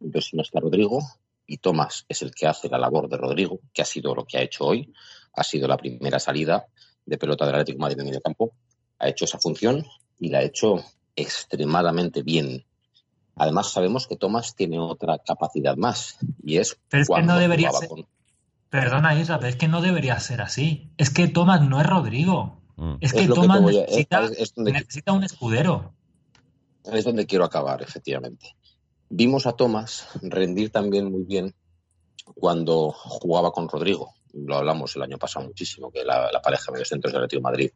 Entonces 0.00 0.30
si 0.30 0.36
no 0.36 0.42
está 0.42 0.60
Rodrigo 0.60 1.00
y 1.46 1.58
Tomás 1.58 2.04
es 2.08 2.22
el 2.22 2.32
que 2.34 2.46
hace 2.46 2.68
la 2.68 2.78
labor 2.78 3.08
de 3.08 3.16
Rodrigo, 3.16 3.60
que 3.72 3.82
ha 3.82 3.84
sido 3.84 4.14
lo 4.14 4.24
que 4.24 4.38
ha 4.38 4.42
hecho 4.42 4.64
hoy, 4.66 4.92
ha 5.34 5.42
sido 5.42 5.66
la 5.66 5.76
primera 5.76 6.18
salida 6.20 6.66
de 7.04 7.18
pelota 7.18 7.44
del 7.46 7.54
Atlético 7.56 7.76
de 7.78 7.80
Madrid 7.82 7.98
en 8.00 8.06
medio 8.06 8.20
campo, 8.20 8.52
ha 8.98 9.08
hecho 9.08 9.24
esa 9.24 9.38
función 9.38 9.84
y 10.18 10.28
la 10.28 10.38
ha 10.38 10.42
hecho 10.42 10.76
extremadamente 11.16 12.22
bien. 12.22 12.64
Además, 13.36 13.72
sabemos 13.72 14.06
que 14.06 14.16
Tomás 14.16 14.54
tiene 14.54 14.78
otra 14.78 15.18
capacidad 15.18 15.76
más 15.76 16.18
y 16.44 16.58
es 16.58 16.78
Pero 16.88 17.02
es 17.02 17.08
que 17.08 17.22
no 17.22 17.38
debería 17.38 17.70
ser- 17.72 17.88
con- 17.88 18.06
Perdona, 18.70 19.14
pero 19.38 19.46
es 19.48 19.56
que 19.56 19.68
no 19.68 19.80
debería 19.82 20.18
ser 20.20 20.40
así. 20.42 20.92
Es 20.96 21.10
que 21.10 21.28
Tomás 21.28 21.60
no 21.62 21.80
es 21.80 21.86
Rodrigo. 21.86 22.62
Mm. 22.76 22.94
Es 23.00 23.12
Es 23.12 23.20
que 23.20 23.26
a- 23.72 23.78
necesita, 23.82 24.24
es- 24.24 24.38
es 24.38 24.54
donde- 24.54 24.72
necesita 24.72 25.12
un 25.12 25.24
escudero. 25.24 25.92
es 26.84 27.04
donde 27.04 27.26
quiero 27.26 27.44
acabar, 27.44 27.82
efectivamente. 27.82 28.54
Vimos 29.10 29.46
a 29.46 29.52
Tomás 29.52 30.08
rendir 30.22 30.70
también 30.70 31.10
muy 31.10 31.24
bien 31.24 31.54
cuando 32.34 32.90
jugaba 32.92 33.50
con 33.52 33.68
Rodrigo. 33.68 34.14
Lo 34.32 34.56
hablamos 34.56 34.94
el 34.96 35.02
año 35.02 35.18
pasado 35.18 35.46
muchísimo, 35.46 35.90
que 35.90 36.04
la, 36.04 36.30
la 36.32 36.40
pareja 36.40 36.66
de 36.66 36.72
mediocentros 36.72 37.12
del 37.12 37.22
Atlético 37.22 37.40
de 37.40 37.42
Madrid 37.42 37.70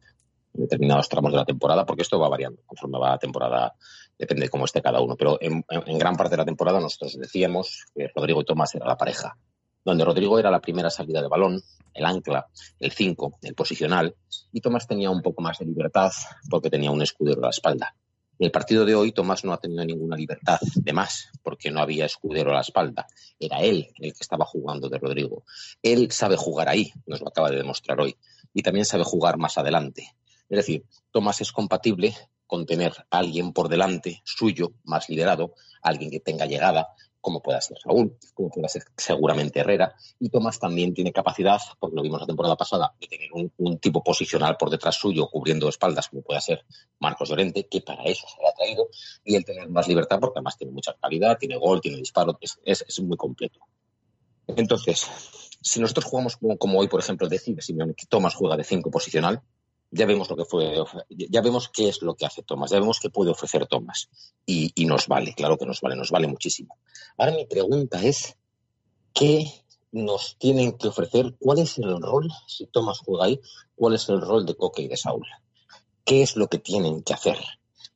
en 0.53 0.61
determinados 0.61 1.09
tramos 1.09 1.31
de 1.31 1.37
la 1.37 1.45
temporada, 1.45 1.85
porque 1.85 2.01
esto 2.03 2.17
va 2.17 2.29
variando 2.29 2.61
conforme 2.65 2.97
va 2.97 3.09
la 3.11 3.17
temporada, 3.19 3.73
depende 4.17 4.43
de 4.43 4.49
cómo 4.49 4.63
esté 4.63 4.81
cada 4.81 5.01
uno. 5.01 5.17
Pero 5.17 5.37
en, 5.41 5.63
en- 5.69 5.83
en 5.87 5.97
gran 5.99 6.15
parte 6.15 6.31
de 6.31 6.37
la 6.37 6.45
temporada 6.45 6.79
nosotros 6.79 7.17
decíamos 7.19 7.85
que 7.93 8.09
Rodrigo 8.15 8.41
y 8.41 8.45
Tomás 8.45 8.73
era 8.73 8.87
la 8.87 8.97
pareja, 8.97 9.37
donde 9.85 10.03
Rodrigo 10.03 10.37
era 10.39 10.51
la 10.51 10.59
primera 10.59 10.89
salida 10.89 11.21
de 11.21 11.29
balón, 11.29 11.61
el 11.93 12.05
ancla, 12.05 12.47
el 12.79 12.91
5, 12.91 13.37
el 13.43 13.53
posicional, 13.53 14.15
y 14.51 14.59
Tomás 14.59 14.87
tenía 14.87 15.11
un 15.11 15.21
poco 15.21 15.41
más 15.41 15.59
de 15.59 15.65
libertad 15.65 16.11
porque 16.49 16.69
tenía 16.69 16.91
un 16.91 17.01
escudero 17.01 17.39
a 17.39 17.45
la 17.45 17.49
espalda. 17.51 17.95
En 18.37 18.47
el 18.47 18.51
partido 18.51 18.83
de 18.83 18.95
hoy, 18.95 19.13
Tomás 19.13 19.45
no 19.45 19.53
ha 19.53 19.57
tenido 19.57 19.85
ninguna 19.85 20.17
libertad 20.17 20.59
de 20.75 20.91
más, 20.91 21.29
porque 21.41 21.71
no 21.71 21.79
había 21.79 22.05
escudero 22.05 22.51
a 22.51 22.55
la 22.55 22.61
espalda. 22.61 23.07
Era 23.39 23.59
él 23.61 23.87
el 23.97 24.11
que 24.11 24.19
estaba 24.19 24.43
jugando 24.43 24.89
de 24.89 24.97
Rodrigo. 24.97 25.45
Él 25.81 26.11
sabe 26.11 26.35
jugar 26.35 26.67
ahí, 26.67 26.91
nos 27.05 27.21
lo 27.21 27.29
acaba 27.29 27.49
de 27.49 27.57
demostrar 27.57 28.01
hoy, 28.01 28.17
y 28.53 28.61
también 28.61 28.85
sabe 28.85 29.05
jugar 29.05 29.37
más 29.37 29.57
adelante. 29.57 30.15
Es 30.49 30.57
decir, 30.57 30.83
Tomás 31.11 31.39
es 31.39 31.53
compatible 31.53 32.13
con 32.45 32.65
tener 32.65 32.93
a 33.09 33.19
alguien 33.19 33.53
por 33.53 33.69
delante 33.69 34.21
suyo, 34.25 34.73
más 34.83 35.09
liderado, 35.09 35.53
alguien 35.81 36.11
que 36.11 36.19
tenga 36.19 36.45
llegada, 36.45 36.89
como 37.25 37.41
pueda 37.41 37.59
ser 37.59 37.79
Saúl, 37.79 38.15
como 38.35 38.51
pueda 38.51 38.67
ser 38.67 38.83
seguramente 38.95 39.59
Herrera, 39.59 39.95
y 40.19 40.29
Tomás 40.29 40.59
también 40.59 40.93
tiene 40.93 41.11
capacidad, 41.11 41.59
porque 41.79 41.95
lo 41.95 42.03
vimos 42.03 42.21
la 42.21 42.27
temporada 42.27 42.55
pasada, 42.55 42.93
de 43.01 43.07
tener 43.07 43.29
un, 43.33 43.79
tipo 43.79 44.03
posicional 44.03 44.57
por 44.57 44.69
detrás 44.69 44.93
suyo, 44.93 45.27
cubriendo 45.31 45.67
espaldas, 45.67 46.07
como 46.07 46.21
pueda 46.21 46.39
ser 46.39 46.63
Marcos 46.99 47.29
Llorente, 47.29 47.67
que 47.67 47.81
para 47.81 48.03
eso 48.03 48.27
se 48.27 48.39
le 48.39 48.47
ha 48.47 48.53
traído, 48.53 48.89
y 49.23 49.35
el 49.35 49.43
tener 49.43 49.67
más 49.69 49.87
libertad, 49.87 50.19
porque 50.19 50.37
además 50.37 50.55
tiene 50.55 50.71
mucha 50.71 50.93
calidad, 51.01 51.35
tiene 51.39 51.57
gol, 51.57 51.81
tiene 51.81 51.97
disparo, 51.97 52.37
es, 52.39 53.01
muy 53.01 53.17
completo. 53.17 53.59
Entonces, 54.45 55.07
si 55.63 55.79
nosotros 55.79 56.05
jugamos 56.05 56.37
como, 56.37 56.59
como 56.59 56.77
hoy, 56.77 56.87
por 56.87 56.99
ejemplo, 56.99 57.27
decide 57.27 57.63
Simeone 57.63 57.95
que 57.95 58.05
Tomás 58.05 58.35
juega 58.35 58.55
de 58.55 58.63
5 58.63 58.91
posicional, 58.91 59.41
ya 59.95 60.05
vemos 60.05 60.29
lo 60.29 60.35
que 60.35 60.45
fue, 60.45 60.75
ya 61.09 61.41
vemos 61.41 61.69
qué 61.69 61.87
es 61.87 62.01
lo 62.01 62.15
que 62.15 62.25
hace 62.25 62.43
Thomas, 62.43 62.71
ya 62.71 62.79
vemos 62.79 62.99
qué 62.99 63.09
puede 63.09 63.31
ofrecer 63.31 63.65
Thomas. 63.65 64.09
Y, 64.45 64.73
nos 64.85 65.07
vale, 65.07 65.33
claro 65.33 65.57
que 65.57 65.65
nos 65.65 65.79
vale, 65.79 65.95
nos 65.95 66.11
vale 66.11 66.27
muchísimo. 66.27 66.77
Ahora 67.17 67.31
mi 67.31 67.45
pregunta 67.45 68.03
es, 68.03 68.35
¿qué 69.13 69.49
nos 69.91 70.37
tienen 70.37 70.77
que 70.77 70.89
ofrecer? 70.89 71.35
¿Cuál 71.39 71.59
es 71.59 71.77
el 71.77 72.01
rol, 72.01 72.29
si 72.47 72.67
Thomas 72.67 72.99
juega 72.99 73.25
ahí, 73.25 73.39
cuál 73.75 73.95
es 73.95 74.09
el 74.09 74.19
rol 74.19 74.45
de 74.45 74.55
Coque 74.55 74.81
y 74.81 74.87
de 74.89 74.97
Saúl? 74.97 75.25
¿Qué 76.03 76.21
es 76.21 76.35
lo 76.35 76.47
que 76.47 76.59
tienen 76.59 77.01
que 77.01 77.13
hacer? 77.13 77.37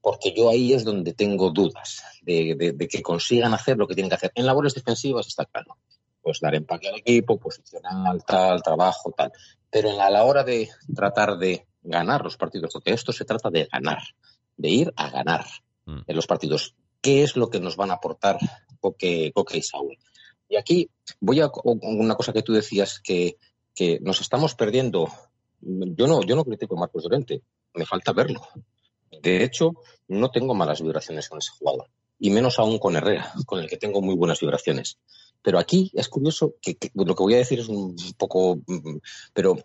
Porque 0.02 0.34
yo 0.34 0.50
ahí 0.50 0.74
es 0.74 0.86
donde 0.86 1.14
tengo 1.14 1.52
dudas 1.52 2.02
de, 2.22 2.76
que 2.90 3.02
consigan 3.02 3.54
hacer 3.54 3.78
lo 3.78 3.88
que 3.88 3.96
tienen 3.96 4.10
que 4.10 4.16
hacer. 4.16 4.32
En 4.36 4.46
labores 4.46 4.74
defensivas 4.74 5.28
está 5.28 5.46
claro. 5.46 5.78
Pues 6.22 6.40
dar 6.40 6.56
empaque 6.56 6.90
al 6.90 7.00
equipo, 7.00 7.38
posicional, 7.38 8.24
tal, 8.26 8.62
trabajo, 8.62 9.14
tal. 9.16 9.32
Pero 9.70 10.02
a 10.02 10.10
la 10.10 10.24
hora 10.24 10.44
de 10.44 10.70
tratar 10.94 11.38
de 11.38 11.69
ganar 11.90 12.24
los 12.24 12.38
partidos, 12.38 12.72
porque 12.74 12.92
esto 12.94 13.12
se 13.12 13.26
trata 13.26 13.50
de 13.50 13.68
ganar, 13.72 14.02
de 14.58 14.70
ir 14.70 14.94
a 14.96 15.10
ganar 15.10 15.46
Mm. 15.90 16.02
en 16.06 16.16
los 16.16 16.28
partidos. 16.28 16.76
¿Qué 17.02 17.24
es 17.24 17.36
lo 17.36 17.50
que 17.50 17.60
nos 17.60 17.76
van 17.76 17.92
a 17.92 17.96
aportar 17.96 18.38
Coque, 18.80 19.32
Coque 19.34 19.58
y 19.58 19.62
Saúl? 19.62 19.98
Y 20.48 20.58
aquí 20.58 20.90
voy 21.20 21.40
a 21.42 21.50
una 21.64 22.16
cosa 22.16 22.34
que 22.34 22.44
tú 22.44 22.54
decías 22.54 23.00
que, 23.00 23.38
que 23.74 24.00
nos 24.02 24.22
estamos 24.22 24.56
perdiendo. 24.56 25.08
Yo 25.62 26.08
no, 26.08 26.22
yo 26.24 26.36
no 26.36 26.46
critico 26.46 26.76
a 26.76 26.80
Marcos 26.80 27.04
Llorente, 27.04 27.42
me 27.74 27.86
falta 27.86 28.14
verlo. 28.14 28.42
De 29.22 29.44
hecho, 29.44 29.74
no 30.08 30.32
tengo 30.32 30.54
malas 30.54 30.82
vibraciones 30.82 31.28
con 31.30 31.40
ese 31.40 31.52
jugador, 31.58 31.90
y 32.20 32.30
menos 32.30 32.60
aún 32.60 32.80
con 32.80 32.96
Herrera, 32.96 33.34
con 33.46 33.60
el 33.60 33.70
que 33.70 33.78
tengo 33.78 34.02
muy 34.02 34.16
buenas 34.16 34.40
vibraciones. 34.40 34.98
Pero 35.42 35.58
aquí 35.60 35.92
es 35.94 36.10
curioso 36.10 36.56
que, 36.62 36.76
que 36.76 36.92
lo 36.94 37.16
que 37.16 37.24
voy 37.24 37.34
a 37.36 37.38
decir 37.38 37.60
es 37.60 37.68
un 37.68 37.96
poco, 38.18 38.58
mm, 38.68 38.98
pero 39.34 39.58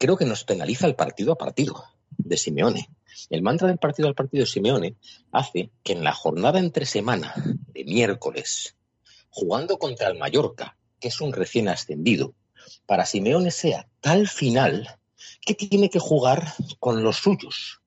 creo 0.00 0.16
que 0.16 0.24
nos 0.24 0.44
penaliza 0.44 0.86
el 0.86 0.96
partido 0.96 1.32
a 1.32 1.36
partido 1.38 1.84
de 2.16 2.38
Simeone. 2.38 2.88
El 3.28 3.42
mantra 3.42 3.68
del 3.68 3.76
partido 3.76 4.08
al 4.08 4.14
partido 4.14 4.42
de 4.44 4.50
Simeone 4.50 4.96
hace 5.30 5.70
que 5.82 5.92
en 5.92 6.02
la 6.02 6.14
jornada 6.14 6.58
entre 6.58 6.86
semana 6.86 7.34
de 7.36 7.84
miércoles, 7.84 8.76
jugando 9.28 9.78
contra 9.78 10.08
el 10.08 10.18
Mallorca, 10.18 10.78
que 10.98 11.08
es 11.08 11.20
un 11.20 11.34
recién 11.34 11.68
ascendido, 11.68 12.34
para 12.86 13.04
Simeone 13.04 13.50
sea 13.50 13.86
tal 14.00 14.26
final 14.26 14.98
que 15.42 15.54
tiene 15.54 15.90
que 15.90 15.98
jugar 15.98 16.54
con 16.78 17.02
los 17.02 17.16
suyos, 17.18 17.82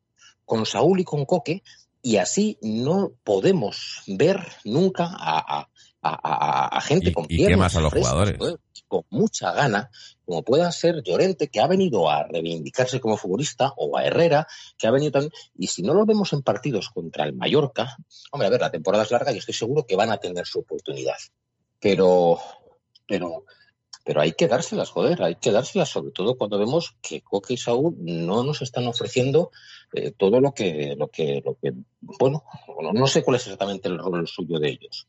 con 0.46 0.68
Saúl 0.68 1.00
y 1.00 1.04
con 1.04 1.26
Coque, 1.26 1.64
y 2.04 2.18
así 2.18 2.60
no 2.62 3.14
podemos 3.24 4.04
ver 4.06 4.40
nunca 4.66 5.06
a, 5.06 5.40
a- 5.62 5.70
a- 6.04 6.20
a- 6.22 6.68
a 6.68 6.82
gente 6.82 7.10
Y- 7.10 7.14
con 7.14 7.26
y 7.30 7.46
quemas 7.46 7.76
a 7.76 7.82
los 7.82 7.90
frescas, 7.92 8.12
jugadores. 8.12 8.38
joder, 8.38 8.60
con 8.88 9.04
mucha 9.10 9.52
gana, 9.54 9.90
como 10.26 10.44
pueda 10.44 10.72
ser 10.72 11.02
Llorente, 11.02 11.48
que 11.48 11.60
ha 11.60 11.68
venido 11.68 12.10
a 12.10 12.24
reivindicarse 12.24 13.00
como 13.00 13.18
futbolista, 13.18 13.74
o 13.78 13.98
a 13.98 14.04
Herrera, 14.06 14.46
que 14.78 14.86
ha 14.88 14.92
venido 14.92 15.12
también, 15.14 15.32
y 15.58 15.68
si 15.68 15.82
no 15.82 15.94
lo 15.94 16.06
vemos 16.06 16.32
en 16.34 16.42
partidos 16.44 16.90
contra 16.90 17.24
el 17.26 17.34
Mallorca, 17.34 17.98
hombre, 18.32 18.48
a 18.48 18.52
ver, 18.52 18.62
la 18.62 18.70
temporada 18.72 19.04
es 19.04 19.12
larga 19.12 19.32
y 19.32 19.38
estoy 19.38 19.54
seguro 19.54 19.86
que 19.88 19.96
van 19.96 20.12
a 20.12 20.18
tener 20.18 20.46
su 20.46 20.60
oportunidad. 20.60 21.16
Pero, 21.80 22.40
pero, 23.08 23.46
pero 24.06 24.22
hay 24.22 24.34
que 24.34 24.48
dárselas, 24.48 24.90
joder, 24.90 25.22
hay 25.24 25.36
que 25.36 25.52
dárselas, 25.52 25.90
sobre 25.90 26.12
todo 26.12 26.38
cuando 26.38 26.58
vemos 26.60 26.96
que 27.02 27.22
Coque 27.22 27.54
y 27.56 27.58
Saúl 27.58 27.96
no 28.00 28.44
nos 28.44 28.62
están 28.62 28.86
ofreciendo 28.88 29.52
eh, 29.94 30.12
todo 30.12 30.40
lo 30.42 30.54
que, 30.54 30.96
lo 30.98 31.08
que, 31.10 31.42
lo 31.46 31.56
que, 31.60 31.74
bueno, 32.02 32.44
no, 32.82 32.94
no 32.94 33.08
sé 33.08 33.24
cuál 33.24 33.36
es 33.38 33.44
exactamente 33.44 33.88
el 33.90 33.98
rol 34.00 34.28
suyo 34.28 34.60
de 34.60 34.70
ellos. 34.70 35.08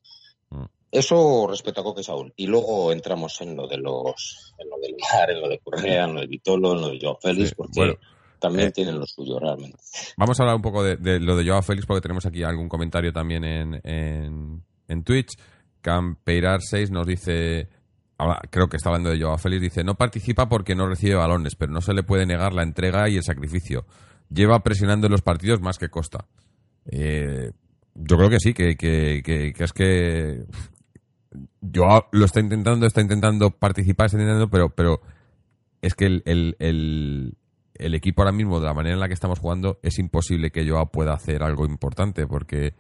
Eso 0.95 1.49
respecto 1.51 1.81
a 1.81 1.85
Coque 1.85 2.03
y 2.03 2.05
Saúl. 2.05 2.33
Y 2.37 2.47
luego 2.47 2.93
entramos 2.93 3.41
en 3.41 3.57
lo 3.57 3.67
de 3.67 3.79
los, 3.79 4.55
en 4.59 4.71
lo 4.71 4.79
del 4.79 4.95
VAR, 4.95 5.29
en 5.29 5.41
lo 5.41 5.49
de 5.49 5.59
Correa, 5.59 6.05
en 6.05 6.15
lo 6.15 6.21
de 6.21 6.29
Vitolo, 6.29 6.73
en 6.73 6.81
lo 6.83 6.89
de 6.91 7.01
Joao 7.03 7.19
Félix, 7.21 7.49
Sí, 7.49 7.55
porque 7.57 7.73
bueno, 7.75 7.95
también 8.39 8.69
eh, 8.69 8.71
tienen 8.71 9.01
lo 9.01 9.05
suyo 9.05 9.41
realmente. 9.41 9.77
Vamos 10.17 10.39
a 10.39 10.45
hablar 10.45 10.55
un 10.55 10.63
poco 10.63 10.85
de, 10.85 10.95
de 10.97 11.19
lo 11.19 11.35
de 11.35 11.45
Joao 11.45 11.63
Félix 11.63 11.85
porque 11.87 12.01
tenemos 12.01 12.25
aquí 12.27 12.45
algún 12.45 12.69
comentario 12.69 13.13
también 13.13 13.45
en, 13.45 13.81
en, 13.83 14.63
en 14.87 15.03
Twitch. 15.03 15.37
Campeirar6 15.83 16.91
nos 16.91 17.09
dice, 17.09 17.69
ahora 18.17 18.41
creo 18.49 18.69
que 18.69 18.77
está 18.77 18.91
hablando 18.91 19.11
de 19.11 19.21
Joao 19.21 19.37
Félix, 19.37 19.63
dice, 19.63 19.83
no 19.83 19.97
participa 19.97 20.49
porque 20.49 20.77
no 20.77 20.87
recibe 20.87 21.17
balones, 21.17 21.57
pero 21.57 21.73
no 21.73 21.81
se 21.81 21.93
le 21.93 22.05
puede 22.05 22.25
negar 22.25 22.53
la 22.53 22.63
entrega 22.63 23.09
y 23.09 23.17
el 23.17 23.25
sacrificio. 23.25 23.85
Lleva 24.31 24.63
presionando 24.63 25.09
en 25.09 25.13
los 25.13 25.23
partidos 25.23 25.61
más 25.61 25.77
que 25.77 25.89
Costa. 25.89 26.25
Eh, 26.89 27.51
yo 27.97 28.17
creo 28.17 28.31
que 28.31 28.39
sí, 28.39 28.55
que, 28.55 28.77
que, 28.77 29.23
que, 29.25 29.53
que 29.53 29.65
es 29.65 29.73
que 29.73 30.45
Joao 31.73 32.07
lo 32.13 32.25
está 32.25 32.41
intentando, 32.41 32.87
está 32.87 33.01
intentando 33.01 33.51
participar, 33.51 34.07
está 34.07 34.19
intentando, 34.19 34.49
pero, 34.51 34.71
pero 34.75 35.01
es 35.83 35.95
que 35.95 36.07
el, 36.07 36.23
el, 36.27 36.57
el, 36.59 37.37
el 37.75 37.95
equipo 37.95 38.23
ahora 38.23 38.33
mismo, 38.33 38.61
de 38.61 38.67
la 38.67 38.75
manera 38.75 38.95
en 38.95 39.01
la 39.01 39.09
que 39.09 39.15
estamos 39.15 39.39
jugando, 39.39 39.79
es 39.83 39.99
imposible 39.99 40.51
que 40.51 40.69
Joao 40.69 40.91
pueda 40.91 41.13
hacer 41.15 41.43
algo 41.43 41.67
importante 41.67 42.27
porque 42.27 42.75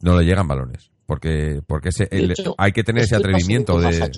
no 0.00 0.18
le 0.18 0.24
llegan 0.24 0.48
balones. 0.48 0.90
Porque, 1.06 1.62
porque 1.66 1.88
ese, 1.88 2.06
hecho, 2.10 2.54
hay 2.58 2.72
que 2.72 2.84
tener 2.84 3.02
es 3.02 3.06
ese 3.08 3.16
atrevimiento 3.16 3.80
de. 3.80 4.10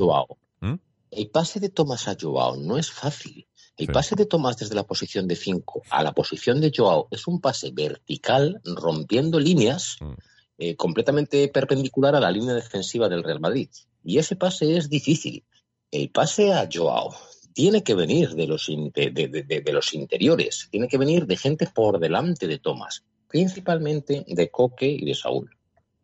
¿Mm? 0.61 0.75
El 1.13 1.31
pase 1.31 1.61
de 1.61 1.69
Tomás 1.69 2.09
a 2.09 2.17
Joao 2.21 2.57
no 2.57 2.79
es 2.79 2.91
fácil. 2.91 3.47
El 3.77 3.87
Sí. 3.87 3.93
pase 3.93 4.17
de 4.17 4.27
Tomás 4.27 4.57
desde 4.59 4.75
la 4.75 4.83
posición 4.83 5.27
de 5.29 5.37
5 5.37 5.83
a 5.89 6.03
la 6.03 6.13
posición 6.13 6.61
de 6.61 6.73
Joao 6.77 7.07
es 7.13 7.27
un 7.29 7.41
pase 7.41 7.71
vertical, 7.73 8.61
rompiendo 8.65 9.39
líneas, 9.39 9.97
Mm. 10.01 10.13
eh, 10.59 10.77
completamente 10.77 11.49
perpendicular 11.49 12.15
a 12.17 12.21
la 12.21 12.31
línea 12.31 12.55
defensiva 12.55 13.09
del 13.09 13.23
Real 13.23 13.41
Madrid. 13.41 13.71
Y 14.05 14.19
ese 14.19 14.37
pase 14.37 14.77
es 14.77 14.89
difícil. 14.89 15.45
El 15.91 16.11
pase 16.11 16.53
a 16.53 16.69
Joao 16.73 17.15
tiene 17.53 17.83
que 17.83 17.95
venir 17.95 18.31
de 18.31 18.47
los, 18.47 18.69
in- 18.69 18.93
de, 18.95 19.11
de- 19.11 19.29
de- 19.29 19.61
de 19.61 19.73
los 19.73 19.93
interiores, 19.95 20.69
tiene 20.71 20.89
que 20.89 20.99
venir 20.99 21.27
de 21.27 21.37
gente 21.37 21.67
por 21.67 21.99
delante 21.99 22.47
de 22.47 22.59
Tomás, 22.59 23.05
principalmente 23.29 24.25
de 24.27 24.51
Coque 24.51 24.87
y 24.89 25.05
de 25.05 25.15
Saúl. 25.15 25.51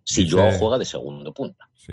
Si 0.03 0.25
Dice- 0.25 0.37
Joao 0.37 0.53
juega 0.59 0.79
de 0.79 0.85
segundo 0.85 1.33
punta. 1.33 1.69
Sí. 1.75 1.93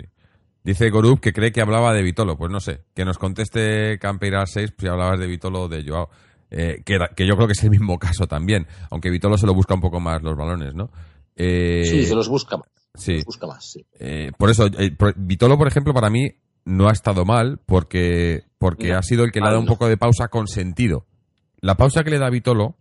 Dice 0.62 0.88
Gorup 0.90 1.20
que 1.20 1.32
cree 1.32 1.52
que 1.52 1.60
hablaba 1.60 1.92
de 1.92 2.02
Vitolo. 2.02 2.36
Pues 2.38 2.50
no 2.50 2.58
sé. 2.60 2.80
Que 2.94 3.04
nos 3.04 3.18
conteste 3.18 3.98
Campeira 3.98 4.44
6 4.46 4.72
si 4.78 4.86
hablabas 4.86 5.18
de 5.20 5.26
Vitolo 5.26 5.62
o 5.62 5.68
de 5.68 5.84
Joao. 5.86 6.08
Eh, 6.50 6.82
que, 6.86 6.98
que 7.16 7.26
yo 7.26 7.34
creo 7.36 7.46
que 7.48 7.52
es 7.52 7.62
el 7.64 7.70
mismo 7.70 7.98
caso 7.98 8.26
también. 8.26 8.66
Aunque 8.90 9.10
Vitolo 9.10 9.36
se 9.36 9.46
lo 9.46 9.54
busca 9.54 9.74
un 9.74 9.80
poco 9.80 10.00
más 10.00 10.22
los 10.22 10.36
balones, 10.36 10.74
¿no? 10.74 10.90
Eh, 11.36 11.84
Sí, 11.84 12.04
se 12.04 12.14
los 12.14 12.28
busca 12.28 12.56
más. 12.56 12.68
Sí. 12.94 13.22
Busca 13.24 13.46
más, 13.46 13.64
sí. 13.64 13.84
Eh, 13.98 14.32
por 14.38 14.50
eso, 14.50 14.66
eh, 14.66 14.96
Vitolo, 15.16 15.56
por 15.58 15.68
ejemplo, 15.68 15.92
para 15.94 16.10
mí 16.10 16.30
no 16.64 16.88
ha 16.88 16.92
estado 16.92 17.24
mal 17.24 17.60
porque, 17.66 18.44
porque 18.58 18.92
No, 18.92 18.98
ha 18.98 19.02
sido 19.02 19.24
el 19.24 19.32
que 19.32 19.40
le 19.40 19.46
ha 19.46 19.50
dado 19.50 19.60
un 19.60 19.66
poco 19.66 19.88
de 19.88 19.96
pausa 19.96 20.28
con 20.28 20.46
sentido. 20.48 21.06
La 21.60 21.76
pausa 21.76 22.04
que 22.04 22.10
le 22.10 22.18
da 22.18 22.30
Vitolo 22.30 22.76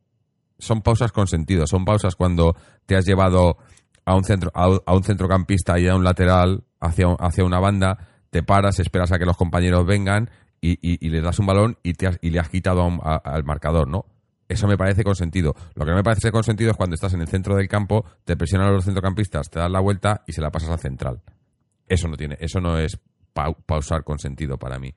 son 0.59 0.81
pausas 0.81 1.11
con 1.11 1.27
sentido, 1.27 1.67
son 1.67 1.83
pausas 1.83 2.15
cuando 2.15 2.55
te 2.85 2.95
has 2.95 3.05
llevado 3.05 3.57
a 4.05 4.15
un 4.15 4.23
centro 4.23 4.51
a, 4.53 4.65
a 4.85 4.95
un 4.95 5.03
centrocampista 5.03 5.79
y 5.79 5.87
a 5.87 5.95
un 5.95 6.03
lateral 6.03 6.63
hacia, 6.79 7.07
hacia 7.19 7.43
una 7.43 7.59
banda, 7.59 8.07
te 8.29 8.43
paras, 8.43 8.79
esperas 8.79 9.11
a 9.11 9.19
que 9.19 9.25
los 9.25 9.37
compañeros 9.37 9.85
vengan 9.85 10.29
y, 10.61 10.73
y- 10.81 11.05
y 11.05 11.09
le 11.09 11.21
das 11.21 11.39
un 11.39 11.45
balón 11.45 11.77
y, 11.83 11.93
te 11.93 12.07
has- 12.07 12.19
y 12.21 12.29
le 12.29 12.39
has 12.39 12.49
quitado 12.49 12.81
a 12.81 12.87
un- 12.87 12.99
a- 13.03 13.15
al 13.17 13.43
marcador, 13.43 13.87
¿no? 13.87 14.05
Eso 14.53 14.67
me 14.67 14.77
parece 14.77 15.03
con 15.03 15.15
sentido. 15.15 15.55
Lo 15.75 15.85
que 15.85 15.91
no 15.91 15.97
me 15.97 16.03
parece 16.03 16.31
con 16.31 16.43
sentido 16.43 16.71
es 16.71 16.77
cuando 16.77 16.93
estás 16.95 17.13
en 17.13 17.21
el 17.21 17.27
centro 17.27 17.55
del 17.55 17.67
campo, 17.67 18.05
te 18.23 18.35
presionan 18.37 18.73
los 18.73 18.85
centrocampistas, 18.85 19.49
te 19.49 19.59
das 19.59 19.69
la 19.71 19.79
vuelta 19.79 20.23
y 20.27 20.33
se 20.33 20.41
la 20.41 20.51
pasas 20.51 20.69
al 20.69 20.79
central. 20.79 21.21
Eso 21.87 22.07
no 22.07 22.15
tiene, 22.17 22.37
eso 22.39 22.59
no 22.61 22.77
es 22.79 22.97
pau- 23.33 23.57
pausar 23.65 24.03
con 24.03 24.19
sentido 24.19 24.57
para 24.57 24.79
mí. 24.79 24.93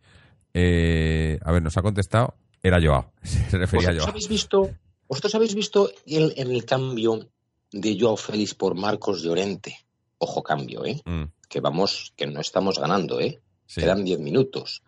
Eh, 0.54 1.38
a 1.42 1.52
ver, 1.52 1.62
nos 1.62 1.76
ha 1.76 1.82
contestado, 1.82 2.34
era 2.62 2.78
Joao, 2.80 3.12
se 3.22 3.58
refería 3.58 3.88
a 3.88 3.92
¿Vosotros 3.92 3.96
Joao. 3.98 4.08
habéis 4.10 4.28
visto, 4.28 4.70
vosotros 5.08 5.34
habéis 5.34 5.54
visto 5.54 5.90
el, 6.06 6.32
en 6.36 6.50
el 6.50 6.64
cambio 6.64 7.28
de 7.72 7.96
Joao 8.00 8.16
Félix 8.16 8.54
por 8.54 8.74
Marcos 8.74 9.22
Llorente? 9.22 9.76
Ojo 10.18 10.42
cambio, 10.42 10.84
¿eh? 10.86 11.00
Mm, 11.04 11.24
Que 11.48 11.60
vamos, 11.60 12.14
que 12.16 12.26
no 12.26 12.40
estamos 12.40 12.78
ganando, 12.78 13.20
¿eh? 13.20 13.40
sí. 13.66 13.80
Quedan 13.82 14.04
10 14.04 14.18
minutos. 14.20 14.82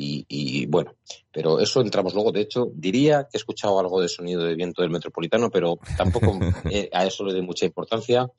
Y, 0.00 0.24
y, 0.28 0.66
bueno, 0.66 0.94
pero 1.32 1.58
eso 1.58 1.80
entramos 1.80 2.14
luego. 2.14 2.30
De 2.30 2.42
hecho, 2.42 2.68
diría 2.72 3.24
que 3.24 3.36
he 3.36 3.38
escuchado 3.38 3.80
algo 3.80 4.00
de 4.00 4.08
sonido 4.08 4.44
de 4.44 4.54
viento 4.54 4.82
del 4.82 4.90
metropolitano, 4.92 5.50
pero 5.50 5.76
tampoco 5.96 6.38
eh, 6.70 6.88
a 6.92 7.04
eso 7.04 7.24
le 7.24 7.32
doy 7.32 7.42
mucha 7.42 7.66
importancia 7.66 8.30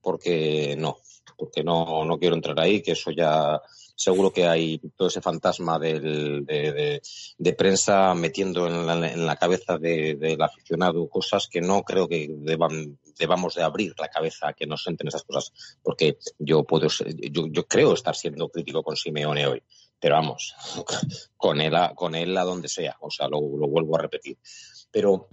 porque 0.00 0.76
no, 0.78 0.98
porque 1.36 1.64
no, 1.64 2.04
no 2.04 2.18
quiero 2.18 2.34
entrar 2.36 2.58
ahí, 2.60 2.82
que 2.82 2.92
eso 2.92 3.10
ya 3.10 3.60
seguro 3.98 4.30
que 4.30 4.46
hay 4.46 4.78
todo 4.94 5.08
ese 5.08 5.22
fantasma 5.22 5.78
del, 5.78 6.44
de, 6.44 6.72
de- 6.72 7.02
de 7.38 7.52
prensa 7.54 8.14
metiendo 8.14 8.66
en 8.66 8.86
la, 8.86 9.10
en 9.10 9.24
la 9.26 9.36
cabeza 9.36 9.78
de- 9.78 10.16
del 10.16 10.40
aficionado 10.42 11.08
cosas 11.08 11.48
que 11.48 11.62
no 11.62 11.82
creo 11.82 12.06
que 12.06 12.28
deban, 12.30 12.98
debamos 13.18 13.54
de 13.54 13.62
abrir 13.62 13.94
la 13.98 14.08
cabeza 14.08 14.48
a 14.48 14.52
que 14.52 14.66
nos 14.66 14.86
entren 14.86 15.08
esas 15.08 15.24
cosas, 15.24 15.50
porque 15.82 16.18
yo 16.38 16.62
puedo 16.64 16.90
ser- 16.90 17.14
yo, 17.30 17.46
yo 17.50 17.64
creo 17.66 17.94
estar 17.94 18.14
siendo 18.14 18.48
crítico 18.50 18.82
con 18.82 18.96
Simeone 18.96 19.46
hoy, 19.46 19.62
pero 20.06 20.14
vamos, 20.14 20.54
con 21.36 21.60
él 21.60 21.74
a, 21.74 21.92
con 21.96 22.14
él 22.14 22.36
a 22.36 22.44
donde 22.44 22.68
sea, 22.68 22.96
o 23.00 23.10
sea, 23.10 23.26
lo, 23.26 23.40
lo 23.40 23.66
vuelvo 23.66 23.96
a 23.96 24.02
repetir. 24.02 24.38
Pero 24.92 25.28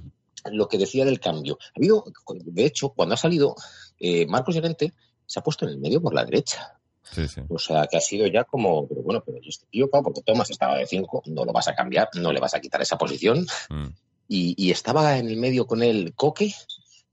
lo 0.52 0.68
que 0.68 0.80
decía 0.80 1.06
del 1.06 1.20
cambio, 1.20 1.60
ha 1.62 1.78
habido, 1.78 2.04
de 2.46 2.66
hecho, 2.66 2.90
cuando 2.90 3.14
ha 3.14 3.18
salido 3.18 3.56
eh, 4.00 4.26
Marcos 4.26 4.56
Llorente, 4.56 4.92
se 5.28 5.38
ha 5.40 5.44
puesto 5.44 5.66
en 5.66 5.74
el 5.74 5.78
medio 5.78 6.02
por 6.02 6.16
la 6.16 6.26
derecha. 6.26 6.80
Sí, 7.12 7.28
sí. 7.28 7.42
O 7.50 7.60
sea, 7.60 7.86
que 7.86 7.98
ha 7.98 8.02
sido 8.02 8.26
ya 8.26 8.46
como, 8.46 8.88
pero 8.88 9.04
bueno, 9.04 9.22
pero 9.24 9.38
este 9.48 9.68
tío, 9.70 9.88
claro, 9.92 10.06
porque 10.06 10.22
Tomás 10.24 10.50
estaba 10.50 10.76
de 10.78 10.88
5, 10.88 11.22
no 11.28 11.46
lo 11.46 11.54
vas 11.54 11.68
a 11.68 11.76
cambiar, 11.76 12.10
no 12.16 12.32
le 12.34 12.40
vas 12.40 12.56
a 12.56 12.60
quitar 12.60 12.82
esa 12.82 12.98
posición. 12.98 13.46
Mm. 13.70 13.88
y, 14.28 14.56
y 14.58 14.72
estaba 14.72 15.18
en 15.20 15.28
el 15.28 15.38
medio 15.38 15.68
con 15.68 15.84
él 15.84 16.14
Coque 16.16 16.46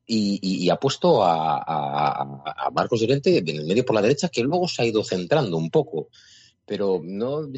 y, 0.07 0.39
y- 0.43 0.65
y 0.65 0.71
ha 0.71 0.77
puesto 0.77 1.23
a, 1.23 1.59
a- 1.59 2.43
a 2.67 2.71
Marcos 2.71 3.01
Llorente 3.01 3.37
en 3.39 3.49
el 3.49 3.67
medio 3.67 3.85
por 3.85 3.95
la 3.97 4.01
derecha, 4.03 4.29
que 4.31 4.43
luego 4.43 4.67
se 4.67 4.83
ha 4.83 4.87
ido 4.87 5.05
centrando 5.05 5.57
un 5.59 5.71
poco. 5.71 6.09
Pero 6.71 7.01
no, 7.03 7.49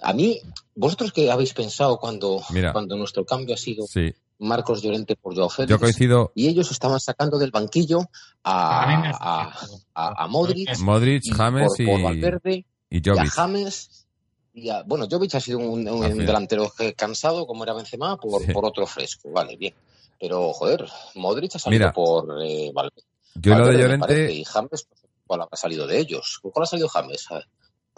a 0.00 0.12
mí, 0.14 0.40
vosotros 0.74 1.12
qué 1.12 1.30
habéis 1.30 1.52
pensado 1.52 1.98
cuando, 1.98 2.40
Mira. 2.48 2.72
cuando 2.72 2.96
nuestro 2.96 3.26
cambio 3.26 3.54
ha 3.54 3.58
sido 3.58 3.86
Sí, 3.86 4.14
Marcos 4.38 4.80
Llorente 4.80 5.14
por 5.14 5.34
Joao 5.34 5.50
Félix? 5.50 5.68
yo 5.68 5.78
coincido. 5.78 6.32
Y 6.34 6.48
ellos 6.48 6.70
estaban 6.70 6.98
sacando 6.98 7.36
del 7.38 7.50
banquillo 7.50 7.98
a, 8.42 9.10
A 9.12 10.24
a, 10.24 10.26
Modric 10.26 10.78
Modric, 10.78 11.22
y 11.26 11.32
James 11.32 11.68
por, 11.68 11.80
y, 11.82 11.86
por 11.86 12.00
Valverde 12.02 12.64
y 12.88 13.06
y 13.06 13.10
a. 13.10 13.26
James 13.26 14.06
y 14.54 14.70
a- 14.70 14.82
bueno, 14.84 15.06
Jovic 15.10 15.34
ha 15.34 15.40
sido 15.40 15.58
un, 15.58 15.86
un 15.86 16.16
delantero 16.24 16.72
que- 16.74 16.94
cansado 16.94 17.46
como 17.46 17.64
era 17.64 17.74
Benzema 17.74 18.16
por, 18.16 18.40
Sí. 18.42 18.52
por 18.54 18.64
otro 18.64 18.86
fresco, 18.86 19.30
vale, 19.32 19.54
bien. 19.58 19.74
Pero 20.18 20.50
joder, 20.54 20.88
Modric 21.16 21.56
ha 21.56 21.58
salido 21.58 21.78
Mira, 21.80 21.92
por 21.92 22.24
eh, 22.42 22.70
Valverde. 22.72 23.02
Yo 23.34 23.50
lo 23.54 23.66
de 23.66 23.72
parece, 23.72 23.82
Llorente, 23.82 24.32
y 24.32 24.44
James, 24.44 24.86
pues, 24.88 25.02
¿cuál 25.26 25.42
habrá 25.42 25.58
salido 25.58 25.86
de 25.86 25.98
ellos? 25.98 26.38
¿Cuál 26.40 26.62
ha 26.62 26.66
salido 26.66 26.88
James? 26.88 27.26
A 27.30 27.34
ver, 27.34 27.46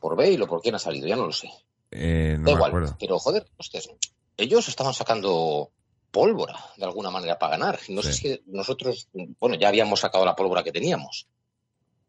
¿Por 0.05 0.17
Bale 0.19 0.43
o 0.43 0.47
por 0.47 0.61
quién 0.61 0.75
ha 0.75 0.79
salido? 0.79 1.07
Ya 1.07 1.17
no 1.17 1.25
lo 1.25 1.33
sé. 1.33 1.49
eh, 1.93 2.37
no 2.39 2.45
da 2.45 2.53
igual. 2.53 2.71
acuerdo. 2.73 2.97
Pero 3.01 3.19
joder, 3.19 3.47
hostias, 3.57 3.89
ellos 4.37 4.69
estaban 4.69 4.93
sacando 4.93 5.71
pólvora 6.11 6.59
de 6.77 6.85
alguna 6.85 7.11
manera 7.11 7.39
para 7.39 7.57
ganar. 7.57 7.79
No 7.89 8.03
sé 8.03 8.13
si 8.13 8.43
nosotros, 8.49 9.09
bueno, 9.41 9.57
ya 9.57 9.69
habíamos 9.69 10.01
sacado 10.01 10.27
la 10.27 10.37
pólvora 10.37 10.63
que 10.63 10.73
teníamos. 10.73 11.27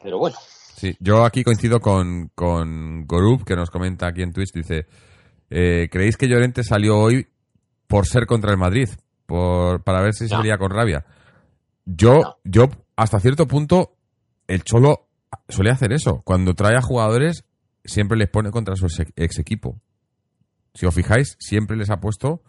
Pero 0.04 0.18
bueno, 0.20 0.36
Sí, 0.76 0.94
yo 1.00 1.24
aquí 1.24 1.46
coincido 1.46 1.80
con, 1.80 2.32
con 2.36 3.06
Gorup, 3.08 3.46
que 3.46 3.56
nos 3.56 3.70
comenta 3.70 4.08
aquí 4.08 4.24
en 4.24 4.34
Twitch, 4.34 4.52
dice, 4.52 4.88
eh, 5.50 5.88
¿creéis 5.90 6.18
que 6.18 6.28
Llorente 6.28 6.66
salió 6.66 7.00
hoy 7.00 7.26
por 7.88 8.06
ser 8.08 8.26
contra 8.26 8.52
el 8.52 8.58
Madrid? 8.58 8.90
Por, 9.26 9.84
para 9.86 10.02
ver 10.02 10.14
si 10.14 10.26
No. 10.26 10.40
vería 10.40 10.58
con 10.58 10.72
rabia. 10.72 11.06
Yo, 11.86 12.20
No. 12.20 12.38
yo, 12.44 12.70
hasta 12.98 13.22
cierto 13.22 13.48
punto, 13.48 13.96
el 14.48 14.64
Cholo 14.66 15.08
suele 15.48 15.72
hacer 15.72 15.94
eso. 15.94 16.22
Cuando 16.26 16.54
trae 16.56 16.76
a 16.76 16.82
jugadores, 16.82 17.46
siempre 17.86 18.18
les 18.18 18.30
pone 18.30 18.52
contra 18.52 18.76
su 18.76 18.88
ex, 19.16 19.40
equipo. 19.40 19.80
Si 20.74 20.86
os 20.86 20.94
fijáis, 20.94 21.38
siempre 21.40 21.78
les 21.78 21.90
ha 21.90 22.00
puesto, 22.00 22.44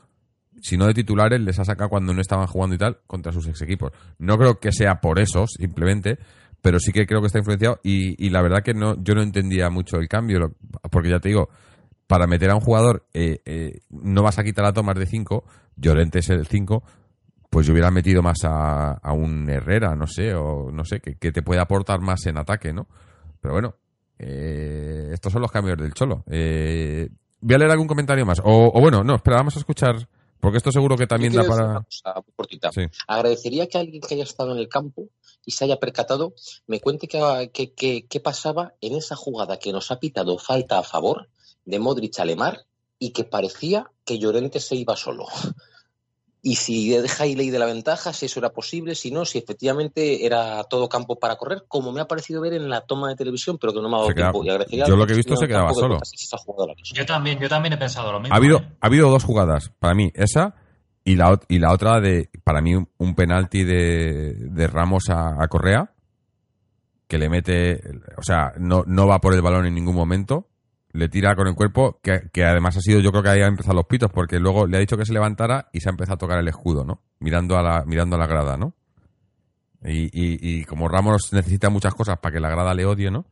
si 0.60 0.76
no 0.76 0.86
de 0.86 0.94
titulares, 0.94 1.40
les 1.40 1.58
ha 1.58 1.64
sacado 1.64 1.90
cuando 1.90 2.12
no 2.12 2.20
estaban 2.20 2.46
jugando 2.46 2.74
y 2.74 2.78
tal, 2.78 2.98
contra 3.06 3.32
sus 3.32 3.46
ex 3.46 3.62
equipos. 3.62 3.92
No 4.18 4.36
creo 4.36 4.58
que 4.58 4.72
sea 4.72 5.00
por 5.00 5.18
eso, 5.20 5.46
simplemente, 5.46 6.18
pero 6.60 6.80
sí 6.80 6.92
que 6.92 7.06
creo 7.06 7.20
que 7.20 7.28
está 7.28 7.38
influenciado 7.38 7.80
y, 7.84 8.24
y 8.24 8.30
la 8.30 8.42
verdad 8.42 8.62
que 8.62 8.74
no 8.74 8.96
yo 9.02 9.14
no 9.14 9.22
entendía 9.22 9.70
mucho 9.70 9.98
el 9.98 10.08
cambio, 10.08 10.56
porque 10.90 11.10
ya 11.10 11.20
te 11.20 11.28
digo, 11.28 11.50
para 12.06 12.26
meter 12.26 12.50
a 12.50 12.54
un 12.54 12.60
jugador 12.60 13.06
eh, 13.12 13.40
eh, 13.44 13.80
no 13.90 14.22
vas 14.22 14.38
a 14.38 14.44
quitar 14.44 14.64
a 14.64 14.72
Tomás 14.72 14.96
de 14.96 15.06
5, 15.06 15.44
Llorente 15.76 16.20
es 16.20 16.30
el 16.30 16.46
5, 16.46 16.82
pues 17.50 17.66
yo 17.66 17.72
hubiera 17.72 17.90
metido 17.90 18.22
más 18.22 18.38
a, 18.44 18.92
a 18.92 19.12
un 19.12 19.48
Herrera, 19.48 19.94
no 19.94 20.06
sé, 20.06 20.34
o 20.34 20.70
no 20.72 20.84
sé, 20.84 21.00
que, 21.00 21.16
que 21.16 21.32
te 21.32 21.42
puede 21.42 21.60
aportar 21.60 22.00
más 22.00 22.26
en 22.26 22.38
ataque, 22.38 22.72
¿no? 22.72 22.86
Pero 23.40 23.54
bueno, 23.54 23.74
eh, 24.18 25.10
estos 25.12 25.32
son 25.32 25.42
los 25.42 25.50
cambios 25.50 25.78
del 25.78 25.94
Cholo. 25.94 26.24
Eh, 26.30 27.08
voy 27.40 27.54
a 27.54 27.58
leer 27.58 27.70
algún 27.70 27.86
comentario 27.86 28.24
más. 28.26 28.40
O, 28.40 28.70
o 28.74 28.80
bueno, 28.80 29.04
no, 29.04 29.16
espera, 29.16 29.36
vamos 29.36 29.56
a 29.56 29.60
escuchar, 29.60 30.08
porque 30.40 30.58
esto 30.58 30.72
seguro 30.72 30.96
que 30.96 31.06
también 31.06 31.32
da 31.32 31.44
para... 31.44 31.82
cosa 31.84 32.14
muy 32.14 32.32
cortita. 32.34 32.72
Sí. 32.72 32.82
Agradecería 33.06 33.68
que 33.68 33.78
alguien 33.78 34.00
que 34.00 34.14
haya 34.14 34.24
estado 34.24 34.52
en 34.52 34.58
el 34.58 34.68
campo 34.68 35.08
y 35.44 35.52
se 35.52 35.64
haya 35.64 35.78
percatado 35.78 36.34
me 36.66 36.80
cuente 36.80 37.08
qué 37.08 38.20
pasaba 38.20 38.74
en 38.80 38.96
esa 38.96 39.16
jugada 39.16 39.58
que 39.58 39.72
nos 39.72 39.90
ha 39.90 40.00
pitado 40.00 40.38
falta 40.38 40.78
a 40.78 40.82
favor 40.82 41.28
de 41.64 41.78
Modric 41.78 42.18
a 42.18 42.24
Lemar 42.24 42.64
y 42.98 43.10
que 43.10 43.24
parecía 43.24 43.90
que 44.04 44.18
Llorente 44.18 44.60
se 44.60 44.76
iba 44.76 44.96
solo. 44.96 45.26
Y 46.48 46.54
si 46.54 46.90
deja 46.90 47.24
ley 47.24 47.50
de 47.50 47.58
la 47.58 47.66
ventaja, 47.66 48.12
si 48.12 48.26
eso 48.26 48.38
era 48.38 48.50
posible, 48.50 48.94
si 48.94 49.10
no, 49.10 49.24
si 49.24 49.36
efectivamente 49.38 50.24
era 50.24 50.62
todo 50.62 50.88
campo 50.88 51.18
para 51.18 51.34
correr, 51.34 51.64
como 51.66 51.90
me 51.90 52.00
ha 52.00 52.06
parecido 52.06 52.40
ver 52.40 52.52
en 52.52 52.68
la 52.68 52.82
toma 52.82 53.08
de 53.08 53.16
televisión, 53.16 53.58
pero 53.60 53.72
que 53.72 53.80
no 53.80 53.88
me 53.88 53.96
ha 53.96 53.98
dado 53.98 54.08
Se 54.10 54.14
queda- 54.14 54.30
tiempo. 54.30 54.66
Y 54.70 54.78
yo 54.78 54.96
lo 54.96 55.06
que 55.08 55.14
he 55.14 55.16
visto 55.16 55.34
se 55.36 55.48
quedaba 55.48 55.70
que 55.70 55.74
solo. 55.74 55.98
Yo 56.94 57.04
también, 57.04 57.40
yo 57.40 57.48
también 57.48 57.72
he 57.72 57.76
pensado 57.76 58.12
lo 58.12 58.20
mismo. 58.20 58.32
Ha 58.32 58.38
habido, 58.38 58.58
¿eh? 58.58 58.68
ha 58.80 58.86
habido 58.86 59.10
dos 59.10 59.24
jugadas, 59.24 59.72
para 59.80 59.94
mí, 59.94 60.12
esa 60.14 60.54
y 61.02 61.16
la, 61.16 61.36
y 61.48 61.58
la 61.58 61.72
otra 61.72 62.00
de, 62.00 62.30
para 62.44 62.60
mí, 62.60 62.76
un, 62.76 62.88
un 62.98 63.16
penalti 63.16 63.64
de, 63.64 64.34
de 64.34 64.66
Ramos 64.68 65.08
a, 65.10 65.42
a 65.42 65.48
Correa, 65.48 65.92
que 67.08 67.18
le 67.18 67.28
mete, 67.28 67.80
o 68.16 68.22
sea, 68.22 68.52
no, 68.58 68.84
no 68.86 69.08
va 69.08 69.20
por 69.20 69.34
el 69.34 69.42
balón 69.42 69.66
en 69.66 69.74
ningún 69.74 69.96
momento, 69.96 70.46
le 70.96 71.08
tira 71.08 71.36
con 71.36 71.46
el 71.46 71.54
cuerpo, 71.54 72.00
que, 72.02 72.30
que 72.32 72.44
además 72.44 72.76
ha 72.76 72.80
sido, 72.80 73.00
yo 73.00 73.10
creo 73.10 73.22
que 73.22 73.28
ahí 73.28 73.42
han 73.42 73.50
empezado 73.50 73.74
los 73.74 73.86
pitos, 73.86 74.10
porque 74.10 74.38
luego 74.38 74.66
le 74.66 74.78
ha 74.78 74.80
dicho 74.80 74.96
que 74.96 75.04
se 75.04 75.12
levantara 75.12 75.68
y 75.72 75.80
se 75.80 75.88
ha 75.88 75.92
empezado 75.92 76.14
a 76.14 76.18
tocar 76.18 76.38
el 76.38 76.48
escudo, 76.48 76.84
¿no? 76.84 77.02
Mirando 77.20 77.56
a 77.58 77.62
la, 77.62 77.84
mirando 77.84 78.16
a 78.16 78.18
la 78.18 78.26
grada, 78.26 78.56
¿no? 78.56 78.74
Y, 79.84 80.04
y, 80.04 80.38
y 80.40 80.64
como 80.64 80.88
Ramos 80.88 81.32
necesita 81.32 81.70
muchas 81.70 81.94
cosas 81.94 82.18
para 82.18 82.32
que 82.32 82.40
la 82.40 82.48
grada 82.48 82.74
le 82.74 82.86
odie, 82.86 83.10
¿no? 83.10 83.26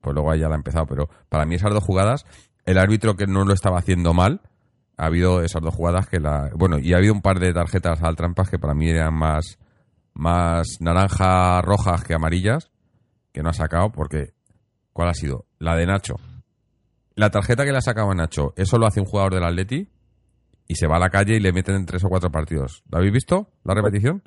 Pues 0.00 0.14
luego 0.14 0.30
ahí 0.30 0.40
ya 0.40 0.48
la 0.48 0.54
ha 0.54 0.58
empezado. 0.58 0.86
Pero 0.86 1.08
para 1.28 1.44
mí 1.44 1.54
esas 1.54 1.72
dos 1.72 1.84
jugadas, 1.84 2.24
el 2.64 2.78
árbitro 2.78 3.16
que 3.16 3.26
no 3.26 3.44
lo 3.44 3.52
estaba 3.52 3.78
haciendo 3.78 4.14
mal, 4.14 4.40
ha 4.96 5.06
habido 5.06 5.42
esas 5.42 5.62
dos 5.62 5.74
jugadas 5.74 6.08
que 6.08 6.20
la... 6.20 6.50
Bueno, 6.54 6.78
y 6.78 6.94
ha 6.94 6.96
habido 6.96 7.12
un 7.12 7.22
par 7.22 7.38
de 7.38 7.52
tarjetas 7.52 8.02
al 8.02 8.16
trampas 8.16 8.48
que 8.48 8.58
para 8.58 8.74
mí 8.74 8.88
eran 8.88 9.14
más, 9.14 9.58
más 10.14 10.66
naranja 10.80 11.60
rojas 11.62 12.02
que 12.02 12.14
amarillas, 12.14 12.70
que 13.32 13.42
no 13.42 13.50
ha 13.50 13.54
sacado 13.54 13.92
porque... 13.92 14.32
¿Cuál 14.92 15.08
ha 15.08 15.14
sido? 15.14 15.46
La 15.58 15.76
de 15.76 15.86
Nacho. 15.86 16.16
La 17.14 17.30
tarjeta 17.30 17.64
que 17.64 17.72
le 17.72 17.78
ha 17.78 17.82
sacado 17.82 18.10
a 18.10 18.14
Nacho, 18.14 18.52
eso 18.56 18.78
lo 18.78 18.86
hace 18.86 19.00
un 19.00 19.06
jugador 19.06 19.34
del 19.34 19.44
Atleti 19.44 19.88
y 20.66 20.74
se 20.74 20.86
va 20.86 20.96
a 20.96 21.00
la 21.00 21.10
calle 21.10 21.36
y 21.36 21.40
le 21.40 21.52
meten 21.52 21.74
en 21.74 21.86
tres 21.86 22.04
o 22.04 22.08
cuatro 22.08 22.30
partidos. 22.30 22.82
¿Lo 22.90 22.98
habéis 22.98 23.12
visto? 23.12 23.48
¿La 23.64 23.74
repetición? 23.74 24.22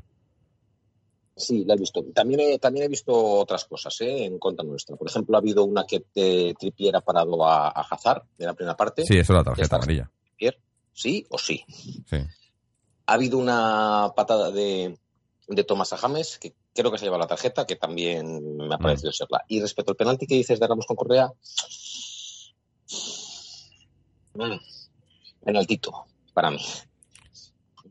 Sí, 1.36 1.64
la 1.66 1.74
he 1.74 1.78
visto. 1.78 2.04
También 2.14 2.42
he, 2.42 2.60
también 2.60 2.86
he 2.86 2.90
visto 2.90 3.14
otras 3.14 3.66
cosas 3.66 4.00
¿eh? 4.02 4.26
en 4.26 4.38
contra 4.38 4.64
nuestra. 4.64 4.96
Por 4.96 5.08
ejemplo, 5.08 5.36
ha 5.36 5.40
habido 5.40 5.64
una 5.64 5.86
que 5.86 6.04
eh, 6.14 6.54
Trippier 6.60 6.96
ha 6.96 7.02
parado 7.02 7.44
a, 7.46 7.70
a 7.70 7.82
Hazard 7.90 8.24
de 8.38 8.46
la 8.46 8.54
primera 8.54 8.78
parte. 8.78 9.04
Sí, 9.04 9.18
eso 9.18 9.34
es 9.34 9.38
la 9.38 9.44
tarjeta 9.44 9.78
amarilla. 9.78 10.12
Sí 10.94 11.26
o 11.30 11.38
sí. 11.38 11.66
Sí. 11.68 12.18
Ha 13.08 13.14
habido 13.14 13.40
una 13.40 14.14
patada 14.16 14.52
de, 14.52 14.98
de 15.48 15.64
Tomás 15.64 15.92
a 15.92 15.98
James, 15.98 16.38
que 16.38 16.54
creo 16.74 16.92
que 16.92 16.98
se 16.98 17.06
ha 17.06 17.08
llevado 17.08 17.22
la 17.22 17.28
tarjeta, 17.28 17.66
que 17.66 17.76
también 17.76 18.56
me 18.58 18.76
ha 18.76 18.78
parecido 18.78 19.12
serla. 19.12 19.44
Y 19.48 19.60
respecto 19.60 19.92
al 19.92 19.98
penalti 19.98 20.28
que 20.28 20.36
dices 20.36 20.60
de 20.60 20.68
Ramos 20.68 20.86
con 20.86 20.96
Correa, 20.96 21.32
mm, 24.34 24.60
penaltito 25.44 26.06
para 26.34 26.52
mí. 26.52 26.60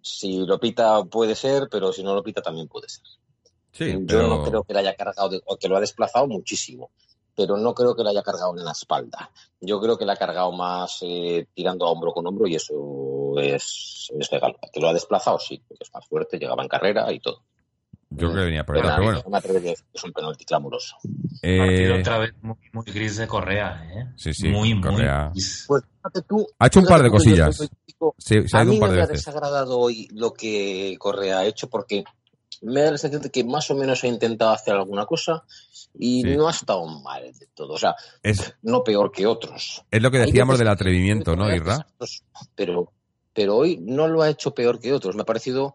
Si 0.02 0.44
lo 0.46 0.58
pita 0.58 1.04
puede 1.04 1.34
ser, 1.34 1.68
pero 1.70 1.92
si 1.92 2.02
no 2.02 2.14
lo 2.14 2.22
pita 2.22 2.42
también 2.42 2.68
puede 2.68 2.88
ser. 2.88 3.04
Sí, 3.72 3.92
Yo 3.92 4.04
pero... 4.06 4.28
no 4.28 4.44
creo 4.44 4.64
que 4.64 4.72
le 4.74 4.80
haya 4.80 4.94
cargado, 4.96 5.28
de- 5.28 5.42
o 5.46 5.56
que 5.56 5.68
lo 5.68 5.76
ha 5.76 5.80
desplazado 5.80 6.26
muchísimo, 6.26 6.90
pero 7.34 7.56
no 7.56 7.72
creo 7.74 7.94
que 7.94 8.02
le 8.02 8.10
haya 8.10 8.22
cargado 8.22 8.56
en 8.56 8.64
la 8.64 8.72
espalda. 8.72 9.30
Yo 9.60 9.80
creo 9.80 9.96
que 9.96 10.04
le 10.04 10.12
ha 10.12 10.16
cargado 10.16 10.52
más 10.52 10.98
eh, 11.02 11.46
tirando 11.54 11.86
a 11.86 11.90
hombro 11.90 12.12
con 12.12 12.26
hombro 12.26 12.46
y 12.46 12.56
eso 12.56 13.34
es, 13.38 14.10
es 14.18 14.32
legal. 14.32 14.56
Que 14.72 14.80
lo 14.80 14.88
ha 14.88 14.92
desplazado, 14.92 15.38
sí, 15.38 15.62
porque 15.66 15.84
es 15.84 15.94
más 15.94 16.06
fuerte, 16.06 16.38
llegaba 16.38 16.62
en 16.62 16.68
carrera 16.68 17.10
y 17.12 17.20
todo. 17.20 17.42
Yo 18.16 18.28
creo 18.28 18.40
que 18.40 18.44
venía 18.46 18.64
por 18.64 18.76
ahí, 18.76 18.82
Pero 18.82 19.02
bueno. 19.02 19.22
no 19.24 19.30
me 19.30 19.60
que 19.60 19.74
es 19.92 20.04
un 20.04 20.12
penalti 20.12 20.44
clamoroso. 20.44 20.96
Partido 21.02 21.42
Eh, 21.42 22.00
otra 22.00 22.18
vez 22.18 22.32
muy, 22.42 22.56
muy 22.72 22.84
gris 22.86 23.16
de 23.16 23.26
Correa, 23.26 23.84
¿eh? 23.94 24.12
Sí, 24.16 24.32
sí, 24.34 24.48
Muy, 24.48 24.80
Correa. 24.80 25.24
muy 25.26 25.32
gris. 25.34 25.64
Pues 25.68 25.82
tú. 26.28 26.46
Ha 26.58 26.66
hecho 26.66 26.80
un 26.80 26.86
par 26.86 27.00
de 27.02 27.08
yo 27.08 27.12
cosillas. 27.12 27.58
crítico, 27.58 28.14
se, 28.18 28.44
ha 28.52 28.60
a 28.60 28.64
mí 28.64 28.74
un 28.74 28.80
par 28.80 28.88
no 28.90 28.94
de 28.94 28.98
me 29.00 29.04
ha 29.04 29.08
desagradado 29.08 29.78
hoy 29.78 30.08
lo 30.12 30.32
que 30.32 30.96
Correa 30.98 31.38
ha 31.40 31.46
hecho 31.46 31.68
porque 31.68 32.04
me 32.62 32.80
da 32.82 32.90
la 32.92 32.98
sensación 32.98 33.22
de 33.22 33.30
que 33.30 33.44
más 33.44 33.70
o 33.70 33.74
menos 33.74 34.02
ha 34.04 34.06
intentado 34.06 34.52
hacer 34.52 34.74
alguna 34.74 35.04
cosa 35.06 35.44
y 35.98 36.22
Sí. 36.22 36.36
no 36.36 36.48
ha 36.48 36.52
estado 36.52 36.86
mal 36.86 37.22
de 37.38 37.46
todo. 37.54 37.74
O 37.74 37.78
sea, 37.78 37.94
Es, 38.22 38.54
no 38.62 38.82
peor 38.84 39.10
que 39.12 39.26
otros. 39.26 39.82
es 39.90 40.02
lo 40.02 40.10
que 40.10 40.18
decíamos 40.18 40.58
del 40.58 40.68
atrevimiento, 40.68 41.34
¿no, 41.36 41.52
Irra? 41.54 41.86
Pero, 42.54 42.92
pero 43.34 43.56
hoy 43.56 43.78
no 43.80 44.08
lo 44.08 44.22
ha 44.22 44.30
hecho 44.30 44.54
peor 44.54 44.78
que 44.80 44.92
otros. 44.92 45.14
Me 45.16 45.22
ha 45.22 45.26
parecido 45.26 45.74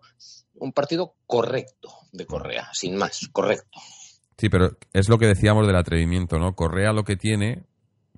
un 0.60 0.74
partido 0.74 1.14
correcto 1.28 1.90
de 2.18 2.26
Correa, 2.26 2.70
sin 2.74 2.98
más, 2.98 3.30
correcto. 3.32 3.80
Sí, 4.38 4.50
pero 4.50 4.78
es 4.94 5.10
lo 5.10 5.18
que 5.18 5.28
decíamos 5.28 5.66
del 5.66 5.76
atrevimiento, 5.76 6.38
¿no? 6.38 6.54
Correa 6.54 6.94
lo 6.94 7.04
que 7.04 7.16
tiene, 7.16 7.64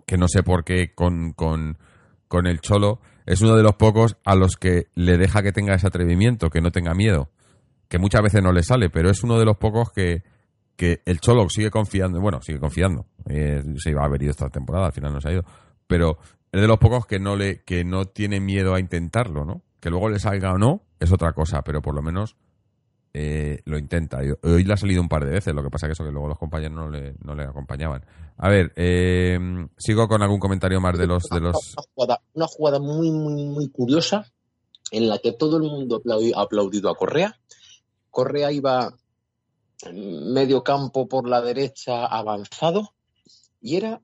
que 0.05 0.17
no 0.17 0.27
sé 0.27 0.43
por 0.43 0.63
qué 0.63 0.93
con, 0.93 1.33
con, 1.33 1.77
con 2.27 2.47
el 2.47 2.59
Cholo, 2.59 2.99
es 3.25 3.41
uno 3.41 3.55
de 3.55 3.63
los 3.63 3.75
pocos 3.75 4.17
a 4.25 4.35
los 4.35 4.55
que 4.57 4.87
le 4.95 5.17
deja 5.17 5.43
que 5.43 5.51
tenga 5.51 5.75
ese 5.75 5.87
atrevimiento, 5.87 6.49
que 6.49 6.61
no 6.61 6.71
tenga 6.71 6.93
miedo. 6.93 7.29
Que 7.87 7.99
muchas 7.99 8.21
veces 8.21 8.41
no 8.41 8.51
le 8.51 8.63
sale, 8.63 8.89
pero 8.89 9.09
es 9.09 9.23
uno 9.23 9.37
de 9.37 9.45
los 9.45 9.57
pocos 9.57 9.91
que, 9.91 10.23
que 10.75 11.01
el 11.05 11.19
Cholo 11.19 11.47
sigue 11.49 11.69
confiando, 11.69 12.19
bueno, 12.19 12.41
sigue 12.41 12.59
confiando. 12.59 13.05
Eh, 13.29 13.61
se 13.77 13.91
iba 13.91 14.01
a 14.01 14.05
haber 14.05 14.23
ido 14.23 14.31
esta 14.31 14.49
temporada, 14.49 14.87
al 14.87 14.93
final 14.93 15.13
no 15.13 15.21
se 15.21 15.29
ha 15.29 15.33
ido. 15.33 15.45
Pero 15.87 16.17
es 16.51 16.61
de 16.61 16.67
los 16.67 16.79
pocos 16.79 17.05
que 17.05 17.19
no 17.19 17.35
le, 17.35 17.63
que 17.63 17.83
no 17.83 18.05
tiene 18.05 18.39
miedo 18.39 18.73
a 18.73 18.79
intentarlo, 18.79 19.45
¿no? 19.45 19.61
Que 19.79 19.89
luego 19.89 20.09
le 20.09 20.19
salga 20.19 20.51
o 20.51 20.57
no, 20.57 20.83
es 20.99 21.11
otra 21.11 21.33
cosa, 21.33 21.61
pero 21.61 21.81
por 21.81 21.93
lo 21.93 22.01
menos 22.01 22.35
eh, 23.13 23.61
lo 23.65 23.77
intenta. 23.77 24.19
Hoy 24.43 24.63
le 24.63 24.73
ha 24.73 24.77
salido 24.77 25.01
un 25.01 25.09
par 25.09 25.25
de 25.25 25.31
veces, 25.31 25.53
lo 25.53 25.63
que 25.63 25.69
pasa 25.69 25.87
que 25.87 25.93
eso 25.93 26.03
que 26.03 26.11
luego 26.11 26.27
los 26.27 26.37
compañeros 26.37 26.75
no 26.75 26.89
le, 26.89 27.15
no 27.23 27.35
le 27.35 27.43
acompañaban. 27.43 28.05
A 28.37 28.49
ver, 28.49 28.71
eh, 28.75 29.39
sigo 29.77 30.07
con 30.07 30.21
algún 30.21 30.39
comentario 30.39 30.79
más 30.79 30.97
de 30.97 31.07
los... 31.07 31.23
De 31.23 31.39
los... 31.39 31.73
Una, 31.73 31.83
jugada, 31.93 32.21
una 32.33 32.47
jugada 32.47 32.79
muy, 32.79 33.11
muy, 33.11 33.45
muy 33.45 33.69
curiosa 33.69 34.25
en 34.91 35.09
la 35.09 35.17
que 35.19 35.33
todo 35.33 35.57
el 35.57 35.63
mundo 35.63 36.01
ha 36.35 36.41
aplaudido 36.41 36.89
a 36.89 36.95
Correa. 36.95 37.39
Correa 38.09 38.51
iba 38.51 38.93
medio 39.93 40.63
campo 40.63 41.07
por 41.07 41.27
la 41.27 41.41
derecha 41.41 42.05
avanzado 42.05 42.93
y 43.61 43.77
era 43.77 44.01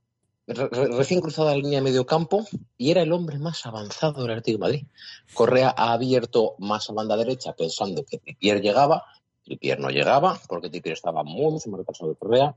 recién 0.48 1.22
cruzada 1.22 1.52
la 1.52 1.58
línea 1.58 1.80
de 1.80 1.84
medio 1.86 2.06
campo 2.06 2.46
y 2.78 2.92
era 2.92 3.02
el 3.02 3.12
hombre 3.12 3.40
más 3.40 3.66
avanzado 3.66 4.22
del 4.22 4.32
Atlético 4.32 4.58
de 4.58 4.62
Madrid. 4.62 4.88
Correa 5.34 5.74
ha 5.76 5.94
abierto 5.94 6.56
más 6.60 6.90
a 6.90 6.94
banda 6.94 7.18
derecha 7.18 7.54
pensando 7.54 8.06
que 8.06 8.20
Trippier 8.20 8.62
llegaba, 8.62 9.06
Trippier 9.44 9.80
no 9.80 9.90
llegaba 9.90 10.40
porque 10.48 10.70
Trippier 10.70 10.94
estaba 10.94 11.24
mucho 11.24 11.70
más 11.70 11.80
retrasado 11.80 12.12
de 12.12 12.16
Correa. 12.18 12.56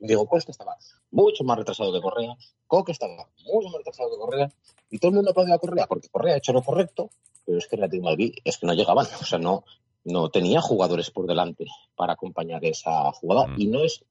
Diego 0.00 0.26
Costa 0.26 0.52
estaba 0.52 0.76
mucho 1.10 1.44
más 1.44 1.58
retrasado 1.58 1.92
de 1.92 2.00
Correa, 2.00 2.36
Coque 2.66 2.92
estaba 2.92 3.28
mucho 3.44 3.68
más 3.68 3.78
retrasado 3.78 4.10
de 4.10 4.18
Correa 4.18 4.52
y 4.90 4.98
todo 4.98 5.10
el 5.10 5.16
mundo 5.16 5.30
aplaudía 5.30 5.54
a 5.54 5.58
Correa 5.58 5.86
porque 5.86 6.08
Correa 6.08 6.34
ha 6.34 6.38
hecho 6.38 6.52
lo 6.52 6.62
correcto, 6.62 7.10
pero 7.44 7.58
es 7.58 7.66
que 7.66 7.76
el 7.76 7.82
Atlético 7.82 8.06
de 8.06 8.10
Madrid 8.12 8.34
es 8.44 8.58
que 8.58 8.66
no 8.66 8.74
llegaban, 8.74 9.06
o 9.20 9.24
sea, 9.24 9.38
no, 9.38 9.64
no 10.04 10.30
tenía 10.30 10.60
jugadores 10.60 11.10
por 11.10 11.26
delante 11.26 11.66
para 11.96 12.14
acompañar 12.14 12.64
esa 12.64 13.10
jugada 13.12 13.48
mm. 13.48 13.60
y 13.60 13.66
no 13.66 13.82
es 13.82 14.04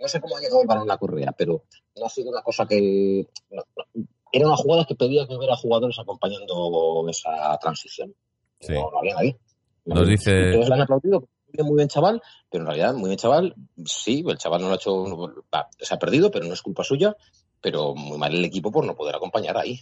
no 0.00 0.08
sé 0.08 0.20
cómo 0.20 0.36
ha 0.36 0.40
llegado 0.40 0.62
el 0.62 0.66
balón 0.66 0.88
la 0.88 0.98
correa, 0.98 1.32
pero 1.36 1.64
no 1.96 2.06
ha 2.06 2.08
sido 2.08 2.30
una 2.30 2.42
cosa 2.42 2.66
que. 2.66 3.26
era 4.32 4.46
una 4.46 4.56
jugada 4.56 4.86
que 4.86 4.94
pedía 4.94 5.26
que 5.26 5.36
hubiera 5.36 5.56
jugadores 5.56 5.98
acompañando 5.98 7.06
esa 7.08 7.56
transición. 7.60 8.14
No, 8.68 8.90
había 8.98 9.14
nadie. 9.14 9.36
Nos 9.84 10.08
dice. 10.08 10.32
Le 10.32 10.64
han 10.64 10.80
aplaudido, 10.80 11.28
muy 11.58 11.76
bien, 11.76 11.88
chaval, 11.88 12.22
pero 12.50 12.62
en 12.62 12.66
realidad, 12.68 12.94
muy 12.94 13.08
bien, 13.08 13.18
chaval. 13.18 13.54
Sí, 13.84 14.24
el 14.26 14.38
chaval 14.38 14.62
no 14.62 14.68
lo 14.68 14.74
ha 14.74 14.76
hecho. 14.76 15.04
se 15.78 15.94
ha 15.94 15.98
perdido, 15.98 16.30
pero 16.30 16.46
no 16.46 16.54
es 16.54 16.62
culpa 16.62 16.84
suya. 16.84 17.14
Pero 17.60 17.94
muy 17.94 18.16
mal 18.16 18.34
el 18.34 18.44
equipo 18.44 18.72
por 18.72 18.86
no 18.86 18.94
poder 18.94 19.16
acompañar 19.16 19.58
ahí. 19.58 19.80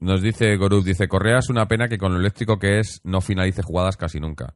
Nos 0.00 0.20
dice 0.20 0.54
Goruz, 0.56 0.84
dice, 0.84 1.08
Correa 1.08 1.38
es 1.38 1.48
una 1.48 1.66
pena 1.66 1.88
que 1.88 1.96
con 1.96 2.12
lo 2.12 2.20
eléctrico 2.20 2.58
que 2.58 2.78
es 2.78 3.00
no 3.04 3.22
finalice 3.22 3.62
jugadas 3.62 3.96
casi 3.96 4.20
nunca. 4.20 4.54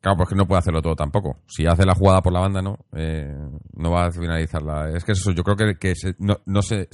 Claro, 0.00 0.16
pues 0.16 0.28
que 0.28 0.34
no 0.36 0.46
puede 0.46 0.60
hacerlo 0.60 0.80
todo 0.80 0.94
tampoco. 0.94 1.40
Si 1.46 1.66
hace 1.66 1.84
la 1.84 1.94
jugada 1.94 2.22
por 2.22 2.32
la 2.32 2.40
banda, 2.40 2.62
no, 2.62 2.78
eh, 2.92 3.34
no 3.74 3.90
va 3.90 4.06
a 4.06 4.12
finalizarla. 4.12 4.90
Es 4.90 5.04
que 5.04 5.12
eso, 5.12 5.32
yo 5.32 5.42
creo 5.42 5.56
que, 5.56 5.76
que 5.76 5.94
no, 6.18 6.38
no 6.46 6.62
se, 6.62 6.88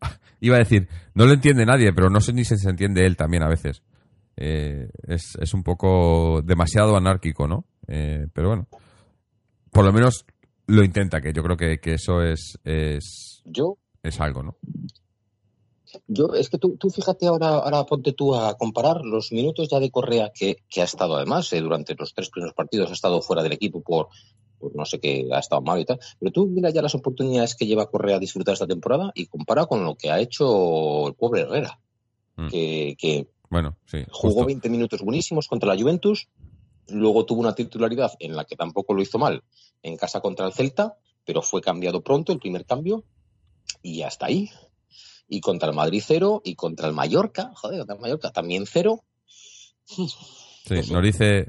Iba 0.40 0.56
a 0.56 0.60
decir, 0.60 0.88
no 1.14 1.26
lo 1.26 1.32
entiende 1.32 1.66
nadie, 1.66 1.92
pero 1.92 2.10
no 2.10 2.20
sé 2.20 2.32
ni 2.32 2.44
si 2.44 2.56
se 2.56 2.70
entiende 2.70 3.06
él 3.06 3.16
también 3.16 3.42
a 3.42 3.48
veces. 3.48 3.82
Eh, 4.36 4.88
es, 5.06 5.36
es, 5.40 5.52
un 5.52 5.64
poco 5.64 6.42
demasiado 6.42 6.96
anárquico, 6.96 7.48
¿no? 7.48 7.64
Eh, 7.88 8.26
pero 8.32 8.48
bueno, 8.48 8.68
por 9.72 9.84
lo 9.84 9.92
menos 9.92 10.24
lo 10.66 10.84
intenta, 10.84 11.20
que 11.20 11.32
yo 11.32 11.42
creo 11.42 11.56
que, 11.56 11.78
que 11.78 11.94
eso 11.94 12.22
es, 12.22 12.58
es, 12.62 13.42
yo, 13.44 13.78
es 14.02 14.20
algo, 14.20 14.44
¿no? 14.44 14.56
Yo, 16.06 16.34
es 16.34 16.48
que 16.48 16.58
tú, 16.58 16.76
tú 16.76 16.90
fíjate 16.90 17.26
ahora, 17.26 17.48
ahora 17.48 17.84
ponte 17.84 18.12
tú 18.12 18.34
a 18.34 18.54
comparar 18.56 19.02
los 19.04 19.32
minutos 19.32 19.68
ya 19.68 19.80
de 19.80 19.90
Correa 19.90 20.30
que, 20.34 20.58
que 20.68 20.80
ha 20.80 20.84
estado 20.84 21.16
además 21.16 21.52
eh, 21.52 21.60
durante 21.60 21.94
los 21.94 22.14
tres 22.14 22.30
primeros 22.30 22.54
partidos, 22.54 22.90
ha 22.90 22.94
estado 22.94 23.20
fuera 23.22 23.42
del 23.42 23.52
equipo 23.52 23.82
por, 23.82 24.08
no 24.74 24.84
sé 24.84 25.00
qué, 25.00 25.28
ha 25.32 25.38
estado 25.38 25.62
mal 25.62 25.80
y 25.80 25.84
tal. 25.84 25.98
Pero 26.18 26.32
tú 26.32 26.46
mira 26.46 26.70
ya 26.70 26.82
las 26.82 26.94
oportunidades 26.94 27.54
que 27.54 27.66
lleva 27.66 27.90
Correa 27.90 28.16
a 28.16 28.20
disfrutar 28.20 28.54
esta 28.54 28.66
temporada 28.66 29.12
y 29.14 29.26
compara 29.26 29.66
con 29.66 29.84
lo 29.84 29.94
que 29.96 30.10
ha 30.10 30.20
hecho 30.20 31.08
el 31.08 31.14
pobre 31.14 31.42
Herrera, 31.42 31.78
mm. 32.36 32.48
que, 32.48 33.28
bueno, 33.50 33.76
sí, 33.86 34.04
jugó 34.10 34.44
20 34.44 34.68
minutos 34.68 35.02
buenísimos 35.02 35.48
contra 35.48 35.74
la 35.74 35.80
Juventus, 35.80 36.28
luego 36.88 37.24
tuvo 37.24 37.40
una 37.40 37.54
titularidad 37.54 38.12
en 38.18 38.36
la 38.36 38.44
que 38.44 38.56
tampoco 38.56 38.94
lo 38.94 39.02
hizo 39.02 39.18
mal 39.18 39.42
en 39.82 39.96
casa 39.96 40.20
contra 40.20 40.46
el 40.46 40.52
Celta, 40.52 40.96
pero 41.24 41.42
fue 41.42 41.60
cambiado 41.60 42.02
pronto 42.02 42.32
el 42.32 42.38
primer 42.38 42.64
cambio 42.64 43.04
y 43.82 44.02
hasta 44.02 44.26
ahí 44.26 44.50
y 45.28 45.40
contra 45.40 45.68
el 45.68 45.74
Madrid 45.74 46.02
cero, 46.04 46.40
y 46.44 46.54
contra 46.54 46.88
el 46.88 46.94
Mallorca, 46.94 47.52
joder, 47.54 47.78
contra 47.78 47.96
el 47.96 48.00
Mallorca 48.00 48.30
también 48.30 48.64
cero. 48.66 49.04
Sí, 49.84 50.92
nos 50.92 51.02
dice, 51.02 51.48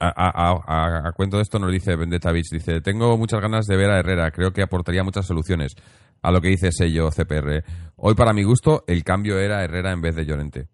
a, 0.00 1.12
cuento 1.16 1.36
de 1.36 1.42
esto 1.42 1.58
nos 1.58 1.70
dice 1.70 1.96
Vendetta 1.96 2.32
dice, 2.32 2.80
tengo 2.80 3.16
muchas 3.16 3.40
ganas 3.40 3.66
de 3.66 3.76
ver 3.76 3.90
a 3.90 3.98
Herrera, 3.98 4.30
creo 4.30 4.52
que 4.52 4.62
aportaría 4.62 5.04
muchas 5.04 5.26
soluciones 5.26 5.74
a 6.22 6.30
lo 6.30 6.40
que 6.40 6.48
dice 6.48 6.72
sello 6.72 7.10
CPR. 7.10 7.64
Hoy 7.96 8.14
para 8.14 8.32
mi 8.32 8.44
gusto 8.44 8.84
el 8.86 9.04
cambio 9.04 9.38
era 9.38 9.62
Herrera 9.62 9.92
en 9.92 10.00
vez 10.00 10.16
de 10.16 10.24
Llorente. 10.24 10.68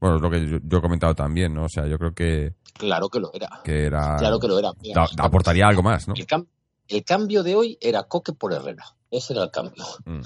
Bueno, 0.00 0.16
es 0.16 0.22
lo 0.22 0.30
que 0.30 0.60
yo, 0.68 0.78
he 0.78 0.82
comentado 0.82 1.14
también, 1.14 1.54
¿no? 1.54 1.64
O 1.64 1.68
sea, 1.68 1.86
yo 1.86 1.96
creo 1.98 2.12
que... 2.12 2.54
Claro 2.74 3.08
que 3.08 3.18
lo 3.18 3.32
era. 3.32 3.48
Que 3.64 3.84
era... 3.84 4.16
Claro 4.16 4.38
que 4.38 4.48
lo 4.48 4.58
era. 4.58 4.72
aportaría 5.18 5.66
algo 5.66 5.82
más, 5.82 6.06
¿no? 6.06 6.14
El, 6.88 7.04
cambio 7.04 7.42
de 7.42 7.54
hoy 7.54 7.78
era 7.80 8.02
Coque 8.02 8.32
por 8.32 8.52
Herrera. 8.52 8.84
Ese 9.10 9.32
era 9.32 9.44
el 9.44 9.50
cambio. 9.50 9.84
Mm 10.04 10.20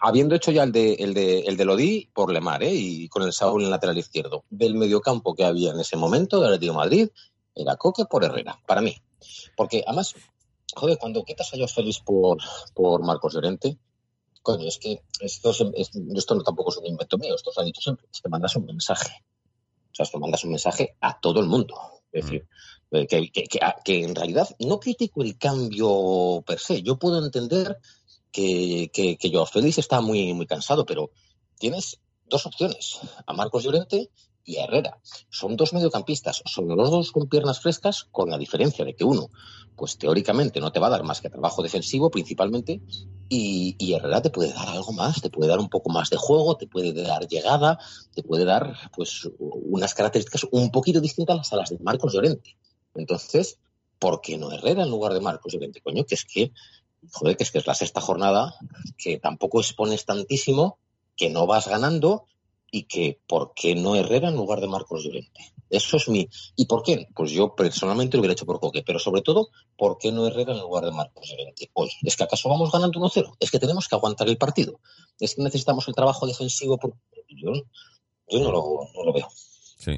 habiendo 0.00 0.34
hecho 0.34 0.50
ya 0.50 0.62
el 0.62 0.72
de, 0.72 0.94
el 0.94 1.14
de, 1.14 1.40
el 1.40 1.56
de 1.56 1.64
Lodi 1.64 2.10
por 2.12 2.32
Lemar, 2.32 2.62
¿eh? 2.62 2.72
y 2.72 3.08
con 3.08 3.22
el 3.22 3.32
Saúl 3.32 3.64
en 3.64 3.70
lateral 3.70 3.98
izquierdo, 3.98 4.44
del 4.50 4.74
mediocampo 4.74 5.34
que 5.34 5.44
había 5.44 5.72
en 5.72 5.80
ese 5.80 5.96
momento 5.96 6.40
de 6.40 6.46
Atlético 6.46 6.74
Madrid, 6.74 7.08
era 7.54 7.76
Coque 7.76 8.04
por 8.06 8.24
Herrera, 8.24 8.58
para 8.66 8.80
mí. 8.80 8.96
Porque 9.56 9.84
además, 9.86 10.14
joder, 10.74 10.98
cuando 10.98 11.24
quitas 11.24 11.52
a 11.52 11.56
Joao 11.56 11.68
Félix 11.68 12.00
por, 12.00 12.38
por 12.74 13.02
Marcos 13.04 13.34
Llorente, 13.34 13.78
coño, 14.42 14.66
es 14.66 14.78
que 14.78 15.02
esto, 15.20 15.50
esto 15.50 16.34
no 16.34 16.42
tampoco 16.42 16.70
es 16.70 16.78
un 16.78 16.86
invento 16.86 17.18
mío, 17.18 17.34
esto 17.34 17.52
se 17.52 17.60
ha 17.60 17.64
dicho 17.64 17.80
siempre, 17.80 18.06
es 18.12 18.20
que 18.20 18.28
mandas 18.28 18.56
un 18.56 18.66
mensaje. 18.66 19.24
O 19.92 19.94
sea, 19.94 20.04
esto 20.04 20.18
mandas 20.18 20.44
un 20.44 20.50
mensaje 20.50 20.96
a 21.00 21.18
todo 21.20 21.40
el 21.40 21.46
mundo. 21.46 21.74
Es 22.10 22.24
decir, 22.24 22.46
mm. 22.90 22.96
eh, 22.96 23.06
que, 23.06 23.30
que, 23.30 23.48
que 23.84 24.04
en 24.04 24.14
realidad 24.14 24.48
no 24.58 24.80
critico 24.80 25.22
el 25.22 25.38
cambio 25.38 26.42
per 26.46 26.58
se. 26.58 26.82
Yo 26.82 26.98
puedo 26.98 27.22
entender 27.24 27.78
que, 28.32 28.90
que, 28.92 29.16
que 29.16 29.30
Joao 29.30 29.46
Félix 29.46 29.78
está 29.78 30.00
muy, 30.00 30.32
muy 30.34 30.46
cansado, 30.46 30.84
pero 30.84 31.10
tienes 31.58 32.00
dos 32.28 32.46
opciones, 32.46 32.98
a 33.26 33.32
Marcos 33.34 33.62
Llorente 33.62 34.10
y 34.44 34.56
a 34.56 34.64
Herrera. 34.64 34.98
Son 35.30 35.56
dos 35.56 35.72
mediocampistas, 35.72 36.42
son 36.46 36.66
los 36.68 36.90
dos 36.90 37.12
con 37.12 37.28
piernas 37.28 37.60
frescas, 37.60 38.04
con 38.10 38.30
la 38.30 38.38
diferencia 38.38 38.84
de 38.84 38.94
que 38.94 39.04
uno, 39.04 39.30
pues 39.76 39.98
teóricamente 39.98 40.60
no 40.60 40.72
te 40.72 40.80
va 40.80 40.88
a 40.88 40.90
dar 40.90 41.04
más 41.04 41.20
que 41.20 41.30
trabajo 41.30 41.62
defensivo 41.62 42.10
principalmente, 42.10 42.80
y, 43.28 43.76
y, 43.78 43.94
Herrera 43.94 44.20
te 44.20 44.30
puede 44.30 44.52
dar 44.52 44.68
algo 44.68 44.92
más, 44.92 45.22
te 45.22 45.30
puede 45.30 45.48
dar 45.48 45.58
un 45.58 45.70
poco 45.70 45.90
más 45.90 46.10
de 46.10 46.16
juego, 46.16 46.56
te 46.56 46.66
puede 46.66 46.92
dar 46.92 47.26
llegada, 47.26 47.78
te 48.14 48.22
puede 48.22 48.44
dar 48.44 48.76
pues 48.94 49.26
unas 49.38 49.94
características 49.94 50.46
un 50.50 50.70
poquito 50.70 51.00
distintas 51.00 51.50
a 51.52 51.56
las 51.56 51.70
de 51.70 51.78
Marcos 51.78 52.12
Llorente. 52.12 52.56
Entonces, 52.94 53.58
¿por 53.98 54.20
qué 54.20 54.36
no 54.36 54.52
Herrera 54.52 54.82
en 54.82 54.90
lugar 54.90 55.14
de 55.14 55.20
Marcos 55.20 55.52
Llorente? 55.52 55.80
Coño, 55.80 56.04
que 56.04 56.14
es 56.14 56.26
que 56.26 56.52
joder, 57.10 57.36
que 57.36 57.44
es 57.44 57.50
que 57.50 57.58
es 57.58 57.66
la 57.66 57.74
sexta 57.74 58.00
jornada, 58.00 58.54
que 58.96 59.18
tampoco 59.18 59.60
expones 59.60 60.04
tantísimo, 60.04 60.78
que 61.16 61.30
no 61.30 61.46
vas 61.46 61.68
ganando 61.68 62.26
y 62.70 62.84
que 62.84 63.18
¿por 63.26 63.52
qué 63.54 63.74
no 63.74 63.94
Herrera 63.96 64.28
en 64.28 64.36
lugar 64.36 64.60
de 64.60 64.68
Marcos 64.68 65.04
Llorente? 65.04 65.52
Eso 65.68 65.96
es 65.96 66.08
mi... 66.08 66.28
¿Y 66.56 66.66
por 66.66 66.82
qué? 66.82 67.06
Pues 67.14 67.30
yo 67.30 67.54
personalmente 67.54 68.16
lo 68.16 68.20
hubiera 68.20 68.32
hecho 68.32 68.44
por 68.44 68.60
Coque, 68.60 68.82
pero 68.84 68.98
sobre 68.98 69.22
todo, 69.22 69.48
¿por 69.76 69.96
qué 69.98 70.12
no 70.12 70.26
Herrera 70.26 70.52
en 70.52 70.60
lugar 70.60 70.84
de 70.84 70.92
Marcos 70.92 71.28
Llorente? 71.28 71.70
Hoy, 71.72 71.90
¿es 72.02 72.16
que 72.16 72.24
acaso 72.24 72.48
vamos 72.48 72.70
ganando 72.70 73.00
1-0? 73.00 73.36
¿Es 73.40 73.50
que 73.50 73.58
tenemos 73.58 73.88
que 73.88 73.94
aguantar 73.94 74.28
el 74.28 74.36
partido? 74.36 74.80
¿Es 75.18 75.34
que 75.34 75.42
necesitamos 75.42 75.88
el 75.88 75.94
trabajo 75.94 76.26
defensivo? 76.26 76.78
Por... 76.78 76.94
Yo, 77.28 77.52
yo 78.28 78.40
no, 78.40 78.52
lo, 78.52 78.88
no 78.94 79.04
lo 79.04 79.12
veo. 79.12 79.28
Sí. 79.78 79.92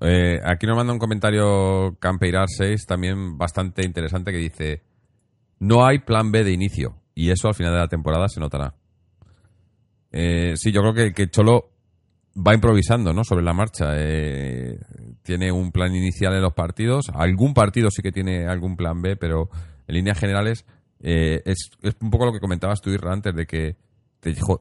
Eh, 0.00 0.40
aquí 0.44 0.66
nos 0.66 0.76
manda 0.76 0.92
un 0.92 0.98
comentario 0.98 1.96
Campeirar 1.98 2.48
6 2.48 2.86
también 2.86 3.36
bastante 3.36 3.84
interesante 3.84 4.32
que 4.32 4.38
dice 4.38 4.82
no 5.58 5.86
hay 5.86 6.00
plan 6.00 6.30
B 6.30 6.44
de 6.44 6.52
inicio 6.52 6.96
y 7.14 7.30
eso 7.30 7.48
al 7.48 7.54
final 7.54 7.72
de 7.72 7.80
la 7.80 7.88
temporada 7.88 8.28
se 8.28 8.40
notará. 8.40 8.74
Eh, 10.12 10.54
sí, 10.56 10.72
yo 10.72 10.80
creo 10.82 11.12
que, 11.12 11.30
Cholo 11.30 11.70
va 12.34 12.54
improvisando 12.54 13.12
¿no? 13.12 13.24
sobre 13.24 13.44
la 13.44 13.52
marcha. 13.52 13.92
Eh, 13.96 14.78
tiene 15.22 15.50
un 15.52 15.72
plan 15.72 15.94
inicial 15.94 16.34
en 16.34 16.42
los 16.42 16.54
partidos. 16.54 17.06
Algún 17.12 17.54
partido 17.54 17.90
sí 17.90 18.02
que 18.02 18.12
tiene 18.12 18.46
algún 18.46 18.76
plan 18.76 19.02
B, 19.02 19.16
pero 19.16 19.50
en 19.86 19.96
líneas 19.96 20.18
generales 20.18 20.64
eh, 21.00 21.42
es, 21.44 21.70
un 22.00 22.10
poco 22.10 22.26
lo 22.26 22.32
que 22.32 22.40
comentabas 22.40 22.80
tú, 22.80 22.90
Irra, 22.90 23.12
antes 23.12 23.34
de 23.34 23.46
que 23.46 23.76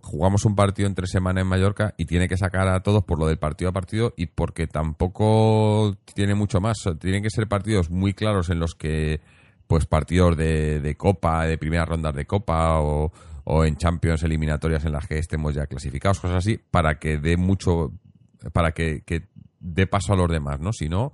jugamos 0.01 0.45
un 0.45 0.55
partido 0.55 0.87
entre 0.87 1.07
semana 1.07 1.41
en 1.41 1.47
Mallorca 1.47 1.93
y 1.97 2.05
tiene 2.05 2.27
que 2.27 2.37
sacar 2.37 2.67
a 2.67 2.81
todos 2.81 3.03
por 3.03 3.19
lo 3.19 3.27
del 3.27 3.37
partido 3.37 3.69
a 3.69 3.73
partido 3.73 4.13
y 4.15 4.27
porque 4.27 4.67
tampoco 4.67 5.97
tiene 6.13 6.35
mucho 6.35 6.59
más. 6.59 6.77
Tienen 6.99 7.23
que 7.23 7.29
ser 7.29 7.47
partidos 7.47 7.89
muy 7.89 8.13
claros 8.13 8.49
en 8.49 8.59
los 8.59 8.75
que 8.75 9.19
pues 9.67 9.85
partidos 9.85 10.37
de, 10.37 10.79
de 10.79 10.95
Copa, 10.95 11.45
de 11.45 11.57
primeras 11.57 11.87
rondas 11.87 12.15
de 12.15 12.25
Copa 12.25 12.79
o, 12.79 13.11
o 13.43 13.65
en 13.65 13.77
Champions 13.77 14.23
eliminatorias 14.23 14.85
en 14.85 14.93
las 14.93 15.07
que 15.07 15.17
estemos 15.17 15.53
ya 15.53 15.67
clasificados, 15.67 16.19
cosas 16.19 16.37
así, 16.37 16.57
para 16.57 16.99
que 16.99 17.17
dé 17.17 17.37
mucho, 17.37 17.91
para 18.53 18.71
que, 18.71 19.03
que 19.05 19.27
dé 19.59 19.87
paso 19.87 20.13
a 20.13 20.17
los 20.17 20.29
demás, 20.29 20.59
¿no? 20.59 20.73
Si 20.73 20.89
no, 20.89 21.11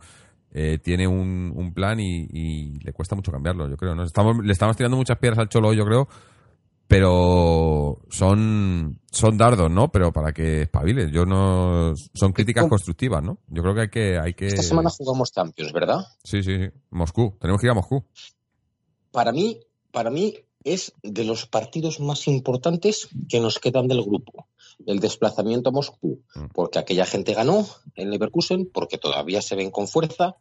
eh, 0.52 0.78
tiene 0.78 1.08
un, 1.08 1.52
un 1.56 1.74
plan 1.74 2.00
y, 2.00 2.80
le 2.80 2.94
cuesta 2.94 3.16
mucho 3.16 3.32
cambiarlo, 3.32 3.70
yo 3.70 3.76
creo. 3.76 3.96
¿no? 3.96 4.04
Estamos, 4.04 4.38
le 4.44 4.52
estamos 4.52 4.78
tirando 4.78 4.98
muchas 4.98 5.18
piedras 5.18 5.40
al 5.40 5.50
Cholo, 5.50 5.74
yo 5.74 5.86
creo, 5.86 6.08
pero 6.88 8.00
son, 8.10 9.00
son 9.12 9.38
dardos, 9.38 9.72
¿no? 9.72 9.92
Pero 9.92 10.12
para 10.12 10.32
que 10.32 10.64
espabile. 10.64 11.12
Yo 11.12 11.26
no. 11.26 11.94
Son 12.14 12.34
críticas 12.34 12.68
constructivas, 12.68 13.24
¿no? 13.24 13.40
Yo 13.48 13.64
creo 13.64 13.74
que 13.74 13.82
hay 13.82 13.90
que. 13.90 14.20
Hay 14.20 14.34
que... 14.34 14.48
Esta 14.48 14.62
semana 14.62 14.90
jugamos 14.90 15.32
Champions, 15.32 15.72
¿verdad? 15.72 16.02
Sí, 16.24 16.44
sí, 16.44 16.58
sí. 16.58 16.70
Moscú. 16.92 17.36
Tenemos 17.40 17.60
que 17.60 17.68
ir 17.68 17.72
a 17.72 17.76
Moscú 17.76 18.06
para 19.14 19.32
mí, 19.32 19.60
para 19.92 20.10
mí 20.10 20.34
es 20.66 20.94
de 21.04 21.24
los 21.24 21.46
partidos 21.46 22.00
más 22.00 22.28
importantes 22.28 23.08
que 23.30 23.40
nos 23.40 23.60
quedan 23.60 23.88
del 23.88 24.02
grupo. 24.04 24.48
el 24.88 25.00
desplazamiento 25.00 25.70
a 25.70 25.72
Moscú, 25.72 26.22
Mm. 26.36 26.46
porque 26.54 26.80
aquella 26.80 27.06
gente 27.06 27.34
ganó 27.36 27.66
en 27.96 28.10
Leverkusen, 28.10 28.66
porque 28.74 28.98
todavía 28.98 29.40
se 29.42 29.56
ven 29.56 29.70
con 29.70 29.88
fuerza, 29.88 30.36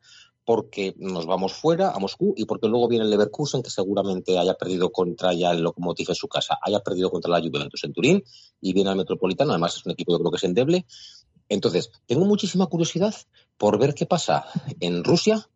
porque 0.45 0.95
nos 0.97 1.27
vamos 1.27 1.53
fuera 1.53 1.91
a 1.91 1.99
Moscú 1.99 2.33
y 2.37 2.47
porque 2.47 2.66
luego 2.66 2.89
viene 2.89 3.05
el 3.05 3.11
Leverkusen, 3.11 3.62
que 3.62 3.68
seguramente 3.70 4.39
haya 4.39 4.55
perdido 4.55 4.91
contra 4.91 5.35
ya 5.35 5.51
el 5.53 5.61
Lokomotiv 5.61 6.09
en 6.09 6.14
su 6.16 6.29
casa, 6.29 6.59
haya 6.62 6.81
perdido 6.81 7.11
contra 7.11 7.31
la 7.31 7.41
Juventus 7.41 7.85
en 7.85 7.93
Turín 7.93 8.25
y 8.61 8.73
viene 8.73 8.91
al 8.91 8.97
Metropolitano, 8.97 9.53
además 9.53 9.77
es 9.77 9.85
un 9.85 9.93
equipo 9.93 10.12
yo 10.12 10.18
creo 10.18 10.31
que 10.31 10.39
es 10.39 10.45
endeble. 10.45 10.87
Entonces, 11.49 11.91
tengo 12.07 12.25
muchísima 12.25 12.66
curiosidad 12.66 13.14
por 13.59 13.79
ver 13.79 13.95
qué 13.95 14.07
pasa 14.07 14.47
en 14.81 15.05
Rusia 15.05 15.47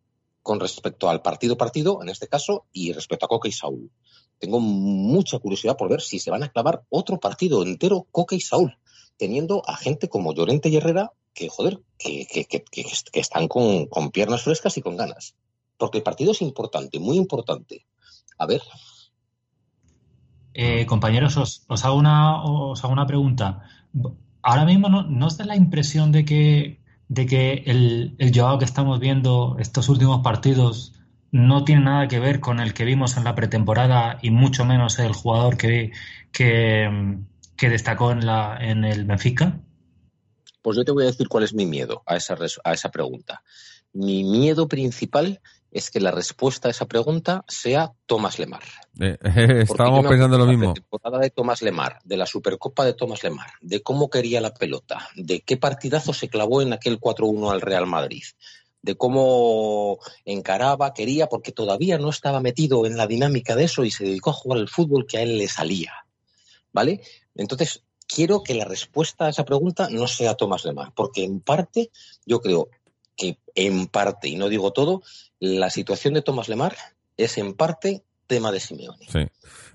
con 0.47 0.61
respecto 0.61 1.09
al 1.09 1.21
partido 1.21 1.57
partido, 1.57 2.01
en 2.01 2.07
este 2.07 2.29
caso, 2.29 2.67
y 2.71 2.93
respecto 2.93 3.25
a 3.25 3.27
Coca 3.27 3.49
y 3.49 3.51
Saúl. 3.51 3.91
Tengo 4.39 4.61
mucha 4.61 5.39
curiosidad 5.39 5.75
por 5.75 5.89
ver 5.89 5.99
si 5.99 6.19
se 6.19 6.31
van 6.31 6.41
a 6.41 6.47
clavar 6.47 6.83
otro 6.87 7.19
partido 7.19 7.63
entero 7.63 8.07
Coca 8.13 8.33
y 8.33 8.39
Saúl, 8.39 8.77
teniendo 9.17 9.61
a 9.67 9.75
gente 9.75 10.07
como 10.07 10.33
Llorente 10.33 10.69
y 10.69 10.77
Herrera 10.77 11.11
que, 11.33 11.49
joder, 11.49 11.81
que, 11.99 12.25
que, 12.31 12.45
que, 12.45 12.63
que 12.63 13.19
están 13.19 13.49
con, 13.49 13.87
con, 13.87 14.09
piernas 14.11 14.43
frescas 14.43 14.77
y 14.77 14.81
con 14.81 14.95
ganas. 14.95 15.35
Porque 15.77 15.97
el 15.97 16.05
partido 16.05 16.31
es 16.31 16.41
importante, 16.41 16.97
muy 16.97 17.17
importante. 17.17 17.85
A 18.37 18.45
ver. 18.45 18.61
Eh, 20.53 20.85
compañeros, 20.85 21.35
os, 21.35 21.65
os, 21.67 21.83
hago 21.83 21.97
una, 21.97 22.41
os 22.41 22.81
hago 22.85 22.93
una 22.93 23.05
pregunta. 23.05 23.63
Ahora 24.41 24.63
mismo 24.63 24.87
no, 24.87 25.03
no 25.03 25.27
os 25.27 25.37
da 25.37 25.43
la 25.43 25.57
impresión 25.57 26.13
de 26.13 26.23
que, 26.23 26.79
de 27.09 27.25
que 27.25 27.63
el, 27.65 28.15
el 28.17 28.37
Joao 28.37 28.59
que 28.59 28.65
estamos 28.65 28.99
viendo 28.99 29.57
estos 29.59 29.89
últimos 29.89 30.21
partidos 30.23 30.93
no 31.31 31.63
tiene 31.63 31.83
nada 31.83 32.07
que 32.07 32.19
ver 32.19 32.39
con 32.39 32.59
el 32.59 32.73
que 32.73 32.85
vimos 32.85 33.17
en 33.17 33.23
la 33.23 33.35
pretemporada 33.35 34.17
y 34.21 34.31
mucho 34.31 34.65
menos 34.65 34.99
el 34.99 35.13
jugador 35.13 35.57
que, 35.57 35.91
que, 36.31 37.17
que 37.55 37.69
destacó 37.69 38.11
en, 38.11 38.25
la, 38.25 38.57
en 38.59 38.85
el 38.85 39.05
Benfica? 39.05 39.59
Pues 40.61 40.77
yo 40.77 40.85
te 40.85 40.91
voy 40.91 41.03
a 41.03 41.07
decir 41.07 41.27
cuál 41.27 41.43
es 41.43 41.53
mi 41.53 41.65
miedo 41.65 42.03
a 42.05 42.15
esa, 42.15 42.37
a 42.63 42.73
esa 42.73 42.91
pregunta. 42.91 43.43
Mi 43.93 44.23
miedo 44.23 44.67
principal 44.67 45.41
es 45.71 45.91
que 45.91 45.99
la 45.99 46.11
respuesta 46.11 46.67
a 46.67 46.71
esa 46.71 46.85
pregunta 46.85 47.43
sea 47.47 47.93
Tomás 48.05 48.39
Lemar. 48.39 48.63
Eh, 48.99 49.17
eh, 49.21 49.61
estábamos 49.69 50.05
pensando 50.07 50.37
lo 50.37 50.45
mismo. 50.45 50.67
La 50.67 50.73
temporada 50.73 51.19
de 51.19 51.29
Tomás 51.29 51.61
Lemar, 51.61 51.99
de 52.03 52.17
la 52.17 52.25
Supercopa 52.25 52.85
de 52.85 52.93
Tomás 52.93 53.23
Lemar, 53.23 53.51
de 53.61 53.81
cómo 53.81 54.09
quería 54.09 54.41
la 54.41 54.53
pelota, 54.53 55.07
de 55.15 55.41
qué 55.41 55.57
partidazo 55.57 56.13
se 56.13 56.29
clavó 56.29 56.61
en 56.61 56.73
aquel 56.73 56.99
4-1 56.99 57.51
al 57.51 57.61
Real 57.61 57.85
Madrid, 57.85 58.23
de 58.81 58.95
cómo 58.95 59.99
encaraba, 60.25 60.93
quería, 60.93 61.27
porque 61.27 61.51
todavía 61.51 61.97
no 61.97 62.09
estaba 62.09 62.39
metido 62.39 62.85
en 62.85 62.97
la 62.97 63.07
dinámica 63.07 63.55
de 63.55 63.65
eso 63.65 63.83
y 63.83 63.91
se 63.91 64.05
dedicó 64.05 64.29
a 64.29 64.33
jugar 64.33 64.59
al 64.59 64.69
fútbol 64.69 65.05
que 65.05 65.17
a 65.17 65.21
él 65.21 65.37
le 65.37 65.47
salía. 65.47 65.93
¿Vale? 66.71 67.01
Entonces, 67.35 67.83
quiero 68.07 68.41
que 68.43 68.53
la 68.53 68.65
respuesta 68.65 69.25
a 69.25 69.29
esa 69.29 69.45
pregunta 69.45 69.89
no 69.91 70.07
sea 70.07 70.35
Tomás 70.35 70.65
Lemar, 70.65 70.93
porque 70.95 71.23
en 71.23 71.41
parte 71.41 71.91
yo 72.25 72.39
creo 72.39 72.69
que 73.17 73.37
en 73.55 73.87
parte, 73.87 74.29
y 74.29 74.35
no 74.35 74.47
digo 74.47 74.71
todo, 74.71 75.01
la 75.39 75.69
situación 75.69 76.13
de 76.13 76.21
Tomás 76.21 76.47
Lemar 76.47 76.77
es 77.17 77.37
en 77.37 77.53
parte 77.53 78.03
tema 78.27 78.51
de 78.51 78.59
Simeone. 78.59 79.05
Sí. 79.09 79.19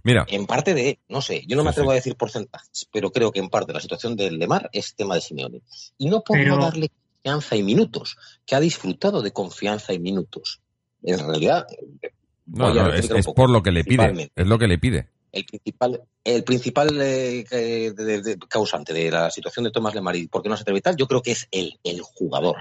Mira. 0.05 0.25
En 0.29 0.47
parte 0.47 0.75
de, 0.75 1.01
no 1.09 1.21
sé, 1.21 1.45
yo 1.47 1.57
no 1.57 1.65
me 1.65 1.71
atrevo 1.71 1.91
sí, 1.91 1.93
sí. 1.93 1.97
a 1.97 2.01
decir 2.01 2.17
porcentajes, 2.17 2.89
pero 2.93 3.11
creo 3.11 3.33
que 3.33 3.41
en 3.41 3.51
parte 3.51 3.73
la 3.73 3.81
situación 3.81 4.17
de 4.17 4.31
Lemar 4.31 4.71
es 4.73 4.95
tema 4.95 5.17
de 5.17 5.21
Simeone. 5.21 5.63
Y 5.99 6.09
no 6.09 6.23
por 6.23 6.39
pero... 6.39 6.57
no 6.57 6.63
darle 6.63 6.91
confianza 7.23 7.57
y 7.57 7.63
minutos, 7.63 8.17
que 8.47 8.55
ha 8.55 8.61
disfrutado 8.61 9.23
de 9.23 9.33
confianza 9.33 9.93
y 9.93 9.99
minutos. 9.99 10.61
En 11.03 11.19
realidad, 11.19 11.67
no, 12.47 12.73
no 12.73 12.93
es, 12.93 13.11
es 13.11 13.27
por 13.27 13.51
lo 13.51 13.63
que 13.63 13.73
le 13.73 13.85
pide, 13.85 14.31
es 14.35 14.47
lo 14.47 14.59
que 14.59 14.69
le 14.69 14.79
pide 14.79 15.09
el 15.33 15.45
principal, 15.45 16.03
el 16.25 16.45
principal 16.45 17.01
eh, 17.01 17.45
de, 17.51 18.23
de, 18.23 18.39
causante 18.49 18.93
de 18.93 19.11
la 19.11 19.31
situación 19.31 19.65
de 19.65 19.71
Tomás 19.71 19.95
Lemar 19.95 20.15
y 20.17 20.29
por 20.29 20.43
qué 20.43 20.49
no 20.49 20.57
se 20.57 20.63
atreve 20.63 20.83
tal, 20.83 20.97
yo 20.97 21.07
creo 21.07 21.23
que 21.23 21.33
es 21.33 21.49
él, 21.51 21.79
el 21.83 22.01
jugador, 22.03 22.57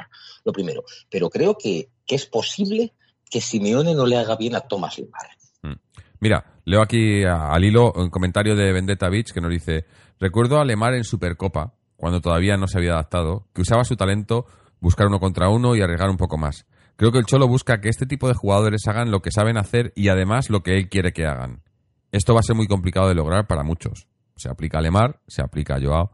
lo 0.46 0.54
primero. 0.54 0.84
Pero 1.10 1.30
creo 1.30 1.58
que, 1.58 1.90
que 2.06 2.16
es 2.16 2.26
posible 2.26 2.94
que 3.30 3.42
Simeone 3.42 3.94
no 3.94 4.06
le 4.06 4.18
haga 4.18 4.36
bien 4.38 4.56
a 4.56 4.62
Tomás 4.62 4.98
Lemar. 4.98 5.28
Mm. 5.62 5.80
Mira, 6.22 6.46
leo 6.66 6.82
aquí 6.82 7.24
al 7.24 7.64
hilo 7.64 7.92
un 7.94 8.10
comentario 8.10 8.56
de 8.56 8.72
Vendetta 8.72 9.10
Beach 9.10 9.34
que 9.34 9.42
nos 9.42 9.52
dice: 9.52 9.86
Recuerdo 10.20 10.60
a 10.60 10.66
Lemar 10.66 10.94
en 10.94 11.04
Supercopa, 11.04 11.74
cuando 11.98 12.22
todavía 12.22 12.58
no 12.58 12.68
se 12.68 12.78
había 12.78 12.94
adaptado, 12.94 13.48
que 13.54 13.62
usaba 13.62 13.84
su 13.84 13.96
talento 13.96 14.46
buscar 14.80 15.08
uno 15.08 15.20
contra 15.20 15.50
uno 15.50 15.76
y 15.76 15.82
arriesgar 15.82 16.10
un 16.10 16.18
poco 16.18 16.38
más. 16.38 16.66
Creo 16.96 17.12
que 17.12 17.20
el 17.20 17.26
Cholo 17.26 17.48
busca 17.48 17.82
que 17.82 17.90
este 17.90 18.06
tipo 18.06 18.28
de 18.28 18.34
jugadores 18.34 18.88
hagan 18.88 19.12
lo 19.12 19.22
que 19.22 19.32
saben 19.32 19.58
hacer 19.58 19.94
y 19.96 20.10
además 20.10 20.50
lo 20.50 20.62
que 20.62 20.78
él 20.78 20.90
quiere 20.90 21.14
que 21.14 21.26
hagan. 21.26 21.64
Esto 22.12 22.34
va 22.34 22.40
a 22.42 22.44
ser 22.44 22.56
muy 22.56 22.68
complicado 22.68 23.08
de 23.08 23.16
lograr 23.16 23.48
para 23.48 23.64
muchos. 23.64 24.08
Se 24.36 24.50
aplica 24.50 24.80
a 24.80 24.82
Lemar, 24.82 25.20
se 25.28 25.42
aplica 25.42 25.76
a 25.76 25.82
Joao. 25.82 26.12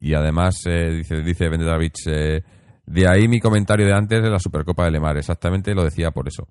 Y 0.00 0.14
además, 0.14 0.62
eh, 0.66 0.90
dice, 0.90 1.22
dice 1.22 1.48
Vendedavich, 1.48 2.06
eh, 2.06 2.42
de 2.86 3.08
ahí 3.08 3.28
mi 3.28 3.40
comentario 3.40 3.86
de 3.86 3.94
antes 3.94 4.22
de 4.22 4.30
la 4.30 4.38
Supercopa 4.38 4.84
de 4.84 4.90
Lemar. 4.90 5.16
Exactamente 5.16 5.74
lo 5.74 5.84
decía 5.84 6.10
por 6.10 6.28
eso. 6.28 6.48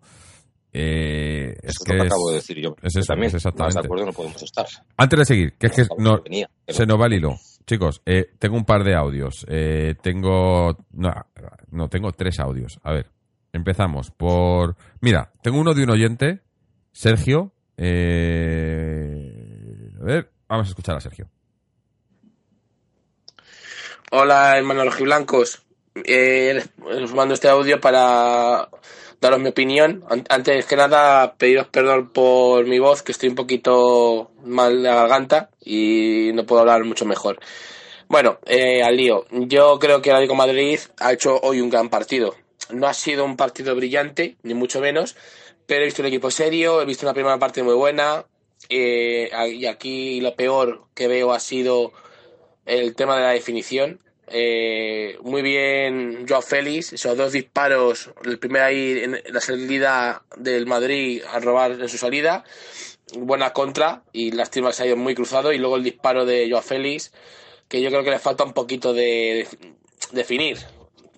Eh, 0.73 1.53
es 1.61 1.75
eso 1.75 1.83
que 1.83 1.91
es 1.91 1.97
lo 1.97 2.03
que 2.03 2.07
es, 2.07 2.13
acabo 2.13 2.29
de 2.29 2.35
decir 2.35 2.57
yo. 2.59 2.75
Es, 2.81 2.95
eso, 2.95 3.07
también. 3.07 3.27
es 3.27 3.35
exactamente. 3.35 3.75
Más 3.75 3.83
de 3.83 3.87
acuerdo 3.87 4.05
no 4.05 4.13
podemos 4.13 4.41
estar. 4.41 4.65
Antes 4.97 5.19
de 5.19 5.25
seguir, 5.25 5.53
que 5.57 5.67
es 5.67 5.73
que 5.73 5.85
no, 5.97 6.21
venía, 6.21 6.49
pero... 6.65 6.77
se 6.77 6.85
nos 6.85 6.99
va 6.99 7.07
el 7.07 7.13
hilo. 7.13 7.35
Chicos, 7.65 8.01
eh, 8.05 8.31
tengo 8.39 8.55
un 8.55 8.65
par 8.65 8.83
de 8.83 8.95
audios. 8.95 9.45
Eh, 9.49 9.95
tengo. 10.01 10.77
No, 10.91 11.13
no, 11.71 11.89
tengo 11.89 12.11
tres 12.13 12.39
audios. 12.39 12.79
A 12.83 12.93
ver, 12.93 13.11
empezamos 13.51 14.11
por. 14.11 14.77
Mira, 15.01 15.31
tengo 15.43 15.59
uno 15.59 15.73
de 15.73 15.83
un 15.83 15.89
oyente, 15.89 16.41
Sergio, 16.91 17.53
eh, 17.83 19.63
vamos 20.47 20.67
a 20.67 20.69
escuchar 20.69 20.95
a 20.97 21.01
Sergio. 21.01 21.27
Hola, 24.11 24.57
hermanos 24.57 24.85
rojiblancos. 24.85 25.63
Eh, 25.95 26.63
os 26.83 27.13
mando 27.13 27.33
este 27.33 27.49
audio 27.49 27.79
para 27.81 28.69
daros 29.19 29.39
mi 29.39 29.49
opinión. 29.49 30.03
Antes 30.29 30.65
que 30.65 30.75
nada, 30.75 31.35
pediros 31.35 31.67
perdón 31.67 32.09
por 32.09 32.65
mi 32.67 32.79
voz, 32.79 33.03
que 33.03 33.13
estoy 33.13 33.29
un 33.29 33.35
poquito 33.35 34.31
mal 34.43 34.83
de 34.83 34.89
garganta 34.89 35.49
y 35.59 36.31
no 36.33 36.45
puedo 36.45 36.61
hablar 36.61 36.83
mucho 36.83 37.05
mejor. 37.05 37.39
Bueno, 38.07 38.39
eh, 38.45 38.83
al 38.83 38.97
lío. 38.97 39.25
Yo 39.31 39.79
creo 39.79 40.01
que 40.01 40.09
el 40.09 40.15
Atlético 40.15 40.35
Madrid 40.35 40.79
ha 40.99 41.13
hecho 41.13 41.39
hoy 41.41 41.61
un 41.61 41.69
gran 41.69 41.89
partido. 41.89 42.35
No 42.69 42.87
ha 42.87 42.93
sido 42.93 43.23
un 43.23 43.37
partido 43.37 43.75
brillante, 43.75 44.35
ni 44.43 44.53
mucho 44.53 44.81
menos, 44.81 45.15
pero 45.71 45.83
he 45.83 45.85
visto 45.85 46.01
un 46.01 46.09
equipo 46.09 46.29
serio, 46.29 46.81
he 46.81 46.85
visto 46.85 47.05
una 47.05 47.13
primera 47.13 47.39
parte 47.39 47.63
muy 47.63 47.75
buena 47.75 48.25
eh, 48.67 49.31
y 49.53 49.65
aquí 49.67 50.19
lo 50.19 50.35
peor 50.35 50.87
que 50.93 51.07
veo 51.07 51.31
ha 51.31 51.39
sido 51.39 51.93
el 52.65 52.93
tema 52.93 53.15
de 53.15 53.21
la 53.21 53.29
definición. 53.29 54.01
Eh, 54.27 55.17
muy 55.21 55.41
bien 55.41 56.25
Joao 56.27 56.41
Félix, 56.41 56.91
esos 56.91 57.15
dos 57.15 57.31
disparos, 57.31 58.11
el 58.25 58.37
primero 58.37 58.65
ahí 58.65 58.99
en 59.01 59.21
la 59.29 59.39
salida 59.39 60.25
del 60.35 60.65
Madrid 60.65 61.23
a 61.31 61.39
robar 61.39 61.71
en 61.71 61.87
su 61.87 61.97
salida, 61.97 62.43
buena 63.17 63.53
contra 63.53 64.03
y 64.11 64.31
lástima 64.31 64.71
que 64.71 64.73
se 64.73 64.83
ha 64.83 64.87
ido 64.87 64.97
muy 64.97 65.15
cruzado 65.15 65.53
y 65.53 65.57
luego 65.57 65.77
el 65.77 65.83
disparo 65.83 66.25
de 66.25 66.49
Joao 66.49 66.61
Félix 66.61 67.13
que 67.69 67.81
yo 67.81 67.89
creo 67.91 68.03
que 68.03 68.11
le 68.11 68.19
falta 68.19 68.43
un 68.43 68.51
poquito 68.51 68.93
de, 68.93 69.47
de 69.57 70.17
definir. 70.17 70.57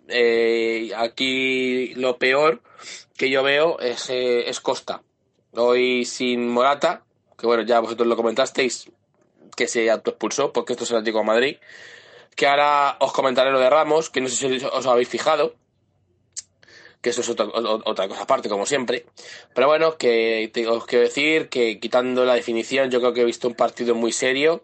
Eh, 0.08 0.92
aquí 0.96 1.94
lo 1.96 2.18
peor 2.18 2.62
que 3.18 3.30
yo 3.30 3.44
veo 3.44 3.80
es, 3.80 4.10
eh, 4.10 4.50
es 4.50 4.60
Costa. 4.60 5.02
Hoy 5.54 6.06
sin 6.06 6.50
Morata, 6.50 7.04
que 7.38 7.46
bueno, 7.46 7.64
ya 7.64 7.80
vosotros 7.80 8.08
lo 8.08 8.16
comentasteis, 8.16 8.90
que 9.56 9.68
se 9.68 9.90
autoexpulsó, 9.90 10.52
porque 10.52 10.74
esto 10.74 10.84
es 10.84 10.92
el 10.92 10.98
Atlético 10.98 11.20
de 11.20 11.26
Madrid. 11.26 11.58
Que 12.36 12.48
ahora 12.48 12.98
os 13.00 13.14
comentaré 13.14 13.52
lo 13.52 13.60
de 13.60 13.70
Ramos, 13.70 14.10
que 14.10 14.20
no 14.20 14.28
sé 14.28 14.60
si 14.60 14.66
os 14.66 14.86
habéis 14.88 15.08
fijado, 15.08 15.56
que 17.02 17.12
eso 17.12 17.22
es 17.22 17.30
otra, 17.30 17.46
otra 17.46 18.08
cosa 18.08 18.24
aparte, 18.24 18.50
como 18.50 18.66
siempre. 18.66 19.06
Pero 19.54 19.68
bueno, 19.68 19.98
que 19.98 20.52
os 20.68 20.86
quiero 20.86 21.04
decir 21.04 21.50
que 21.50 21.80
quitando 21.80 22.26
la 22.26 22.34
definición, 22.34 22.90
yo 22.90 23.00
creo 23.00 23.14
que 23.14 23.22
he 23.22 23.26
visto 23.26 23.48
un 23.48 23.56
partido 23.56 23.94
muy 23.94 24.12
serio. 24.12 24.64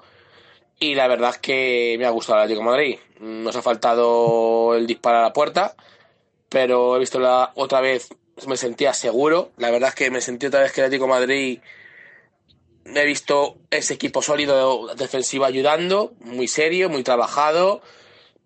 Y 0.80 0.96
la 0.96 1.08
verdad 1.08 1.32
es 1.32 1.38
que 1.40 1.96
me 2.00 2.06
ha 2.06 2.10
gustado 2.10 2.38
el 2.40 2.44
Atlético 2.44 2.64
Madrid. 2.64 2.98
Nos 3.20 3.56
ha 3.56 3.62
faltado 3.62 4.76
el 4.76 4.88
disparo 4.88 5.18
a 5.18 5.24
la 5.24 5.34
puerta, 5.34 5.76
pero 6.48 6.96
he 6.96 7.00
visto 7.00 7.20
la 7.20 7.52
otra 7.56 7.82
vez 7.82 8.10
me 8.48 8.56
sentía 8.56 8.94
seguro. 8.94 9.52
La 9.58 9.72
verdad 9.72 9.90
es 9.90 9.96
que 9.96 10.10
me 10.10 10.22
sentí 10.22 10.46
otra 10.46 10.62
vez 10.62 10.72
que 10.72 10.82
el 10.82 10.86
Atlético 10.86 11.06
de 11.06 11.20
Madrid 11.20 11.60
he 12.86 13.06
visto 13.06 13.58
ese 13.70 13.94
equipo 13.94 14.22
sólido 14.22 14.96
defensivo 14.96 15.46
ayudando, 15.46 16.14
muy 16.22 16.48
serio, 16.48 16.90
muy 16.90 17.04
trabajado. 17.04 17.82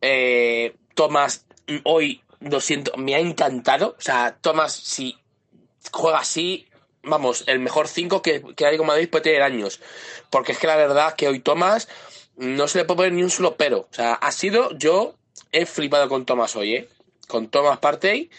Eh, 0.02 0.76
Tomás 0.96 1.46
hoy 1.84 2.24
lo 2.40 2.60
siento, 2.60 2.98
me 2.98 3.16
ha 3.16 3.20
encantado. 3.20 3.96
O 3.98 4.02
sea, 4.02 4.38
Tomás 4.42 4.74
si 4.74 5.18
juega 5.92 6.20
así, 6.20 6.68
vamos, 7.04 7.44
el 7.48 7.60
mejor 7.60 7.88
5 7.88 8.22
que, 8.22 8.42
que 8.42 8.66
Atlético 8.66 8.84
de 8.84 8.88
Madrid 8.88 9.10
puede 9.10 9.24
tener 9.24 9.44
años. 9.44 9.80
Porque 10.30 10.54
es 10.54 10.58
que 10.58 10.68
la 10.68 10.76
verdad 10.76 11.16
que 11.16 11.28
hoy 11.28 11.40
Tomás 11.40 11.88
no 12.38 12.68
se 12.68 12.80
le 12.80 12.86
puede 12.86 12.98
poner 12.98 13.14
ni 13.14 13.24
un 13.24 13.30
solo 13.30 13.56
pero. 13.56 13.80
O 13.80 13.94
sea, 13.94 14.14
ha 14.14 14.32
sido, 14.32 14.76
yo 14.78 15.16
he 15.52 15.66
flipado 15.66 16.10
con 16.10 16.26
Tomás 16.26 16.56
hoy, 16.56 16.76
¿eh? 16.76 16.90
Con 17.28 17.48
Tomás 17.48 17.80
Partey 17.80 18.30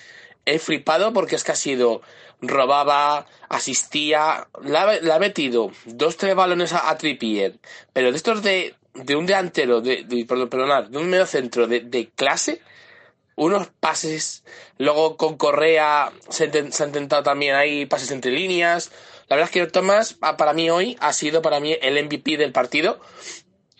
he 0.46 0.58
flipado 0.58 1.12
porque 1.12 1.36
es 1.36 1.44
que 1.44 1.52
ha 1.52 1.56
sido 1.56 2.02
robaba, 2.40 3.26
asistía, 3.48 4.48
le 4.62 4.78
ha, 5.12 5.18
metido 5.18 5.70
dos, 5.86 6.18
tres 6.18 6.34
balones 6.34 6.74
a, 6.74 6.90
a 6.90 6.98
Trippier, 6.98 7.54
pero 7.94 8.10
de 8.10 8.16
estos 8.18 8.42
de 8.42 8.74
de 8.94 9.16
un 9.16 9.26
delantero, 9.26 9.80
de, 9.80 10.24
perdón, 10.26 10.48
perdonad, 10.48 10.84
de 10.84 10.98
un 10.98 11.10
medio 11.10 11.26
centro 11.26 11.66
de, 11.66 11.80
de 11.80 12.10
clase, 12.14 12.62
unos 13.36 13.66
pases, 13.80 14.44
luego 14.78 15.16
con 15.16 15.36
Correa 15.36 16.12
se, 16.28 16.50
se 16.70 16.82
han 16.82 16.90
intentado 16.90 17.24
también 17.24 17.56
ahí 17.56 17.84
pases 17.86 18.12
entre 18.12 18.30
líneas. 18.30 18.92
La 19.28 19.36
verdad 19.36 19.50
es 19.52 19.52
que 19.52 19.66
Tomás, 19.66 20.14
para 20.14 20.52
mí 20.52 20.70
hoy, 20.70 20.96
ha 21.00 21.12
sido 21.12 21.42
para 21.42 21.58
mí 21.58 21.76
el 21.82 22.02
MVP 22.04 22.36
del 22.36 22.52
partido. 22.52 23.00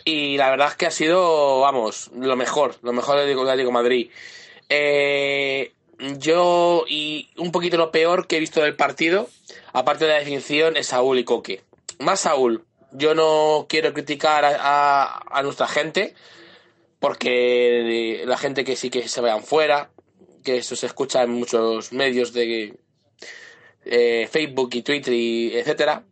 Y 0.05 0.37
la 0.37 0.51
verdad 0.51 0.69
es 0.69 0.77
que 0.77 0.87
ha 0.87 0.91
sido, 0.91 1.61
vamos, 1.61 2.11
lo 2.15 2.37
mejor, 2.37 2.77
lo 2.83 2.93
mejor 2.93 3.17
del 3.19 3.39
Atlético 3.39 3.69
de 3.69 3.73
Madrid. 3.73 4.11
Eh, 4.69 5.73
yo, 6.19 6.85
y 6.89 7.31
un 7.39 7.53
poquito 7.53 7.77
lo 7.77 7.91
peor 7.91 8.27
que 8.27 8.37
he 8.37 8.41
visto 8.41 8.61
del 8.61 8.77
partido, 8.77 9.29
aparte 9.73 10.05
de 10.05 10.11
la 10.13 10.19
definición, 10.19 10.77
es 10.77 10.89
Saúl 10.89 11.19
y 11.19 11.25
Coque. 11.25 11.63
Más 12.01 12.21
Saúl, 12.21 12.65
yo 12.93 13.15
no 13.15 13.67
quiero 13.69 13.95
criticar 13.95 14.45
a, 14.45 15.23
a- 15.27 15.43
nuestra 15.43 15.69
gente, 15.69 16.15
porque 17.01 18.23
la 18.27 18.37
gente 18.37 18.65
que 18.65 18.77
sí 18.77 18.91
que 18.91 19.09
se 19.09 19.21
vayan 19.21 19.43
fuera, 19.43 19.91
que 20.43 20.59
eso 20.59 20.77
se 20.77 20.87
escucha 20.87 21.23
en 21.23 21.31
muchos 21.31 21.93
medios 21.93 22.33
de 22.33 22.75
eh, 23.85 24.29
Facebook 24.31 24.71
y 24.75 24.83
Twitter 24.83 25.15
y 25.15 25.53
etcétera. 25.57 26.05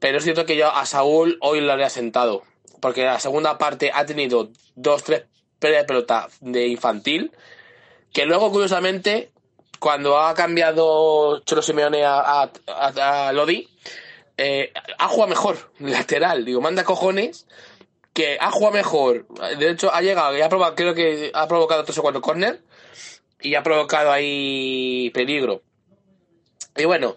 Pero 0.00 0.18
es 0.18 0.24
cierto 0.24 0.44
que 0.44 0.56
yo 0.56 0.70
a 0.70 0.84
Saúl 0.84 1.38
hoy 1.40 1.60
lo 1.60 1.72
habría 1.72 1.88
sentado, 1.90 2.42
porque 2.82 3.04
la 3.04 3.20
segunda 3.20 3.58
parte 3.58 3.92
ha 3.94 4.04
tenido 4.04 4.50
dos, 4.74 5.04
tres 5.04 5.22
de 5.60 5.84
pelota 5.84 6.28
de 6.40 6.66
infantil, 6.66 7.30
que 8.12 8.26
luego 8.26 8.50
curiosamente 8.50 9.30
cuando 9.78 10.18
ha 10.18 10.34
cambiado 10.34 11.38
Cholo 11.44 11.62
Simeone 11.62 12.04
a, 12.04 12.50
a, 12.66 13.32
Lodi, 13.32 13.68
eh, 14.36 14.72
ha 14.98 15.06
jugado 15.06 15.28
mejor, 15.28 15.70
lateral, 15.78 16.44
digo, 16.44 16.60
manda 16.60 16.82
cojones, 16.82 17.46
que 18.12 18.36
ha 18.40 18.50
jugado 18.50 18.74
mejor, 18.74 19.28
de 19.58 19.70
hecho 19.70 19.94
ha 19.94 20.02
llegado 20.02 20.36
y 20.36 20.40
ha 20.40 20.48
provocado, 20.48 20.74
creo 20.74 20.94
que 20.94 21.30
ha 21.32 21.46
provocado 21.46 21.84
tres 21.84 21.98
o 21.98 22.02
cuatro 22.02 22.20
corner 22.20 22.62
y 23.40 23.54
ha 23.54 23.62
provocado 23.62 24.10
ahí 24.10 25.10
peligro. 25.14 25.62
Y 26.76 26.84
bueno, 26.84 27.14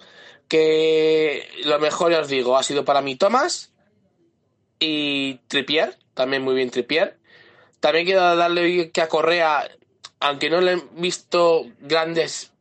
que 0.47 1.49
lo 1.63 1.79
mejor 1.79 2.11
ya 2.11 2.19
os 2.19 2.27
digo, 2.27 2.55
ha 2.55 2.61
sido 2.61 2.85
para 2.85 3.01
mí 3.01 3.15
Thomas 3.15 3.71
y 4.79 5.35
Trippier, 5.47 5.97
también 6.13 6.41
muy 6.43 6.55
bien 6.55 6.69
Trippier. 6.69 7.17
También 7.79 8.05
quiero 8.05 8.35
darle 8.35 8.91
que 8.91 9.01
a 9.01 9.07
Correa, 9.07 9.69
aunque 10.19 10.49
no 10.49 10.61
le 10.61 10.73
he 10.73 10.81
visto 10.93 11.65
grandes 11.79 12.51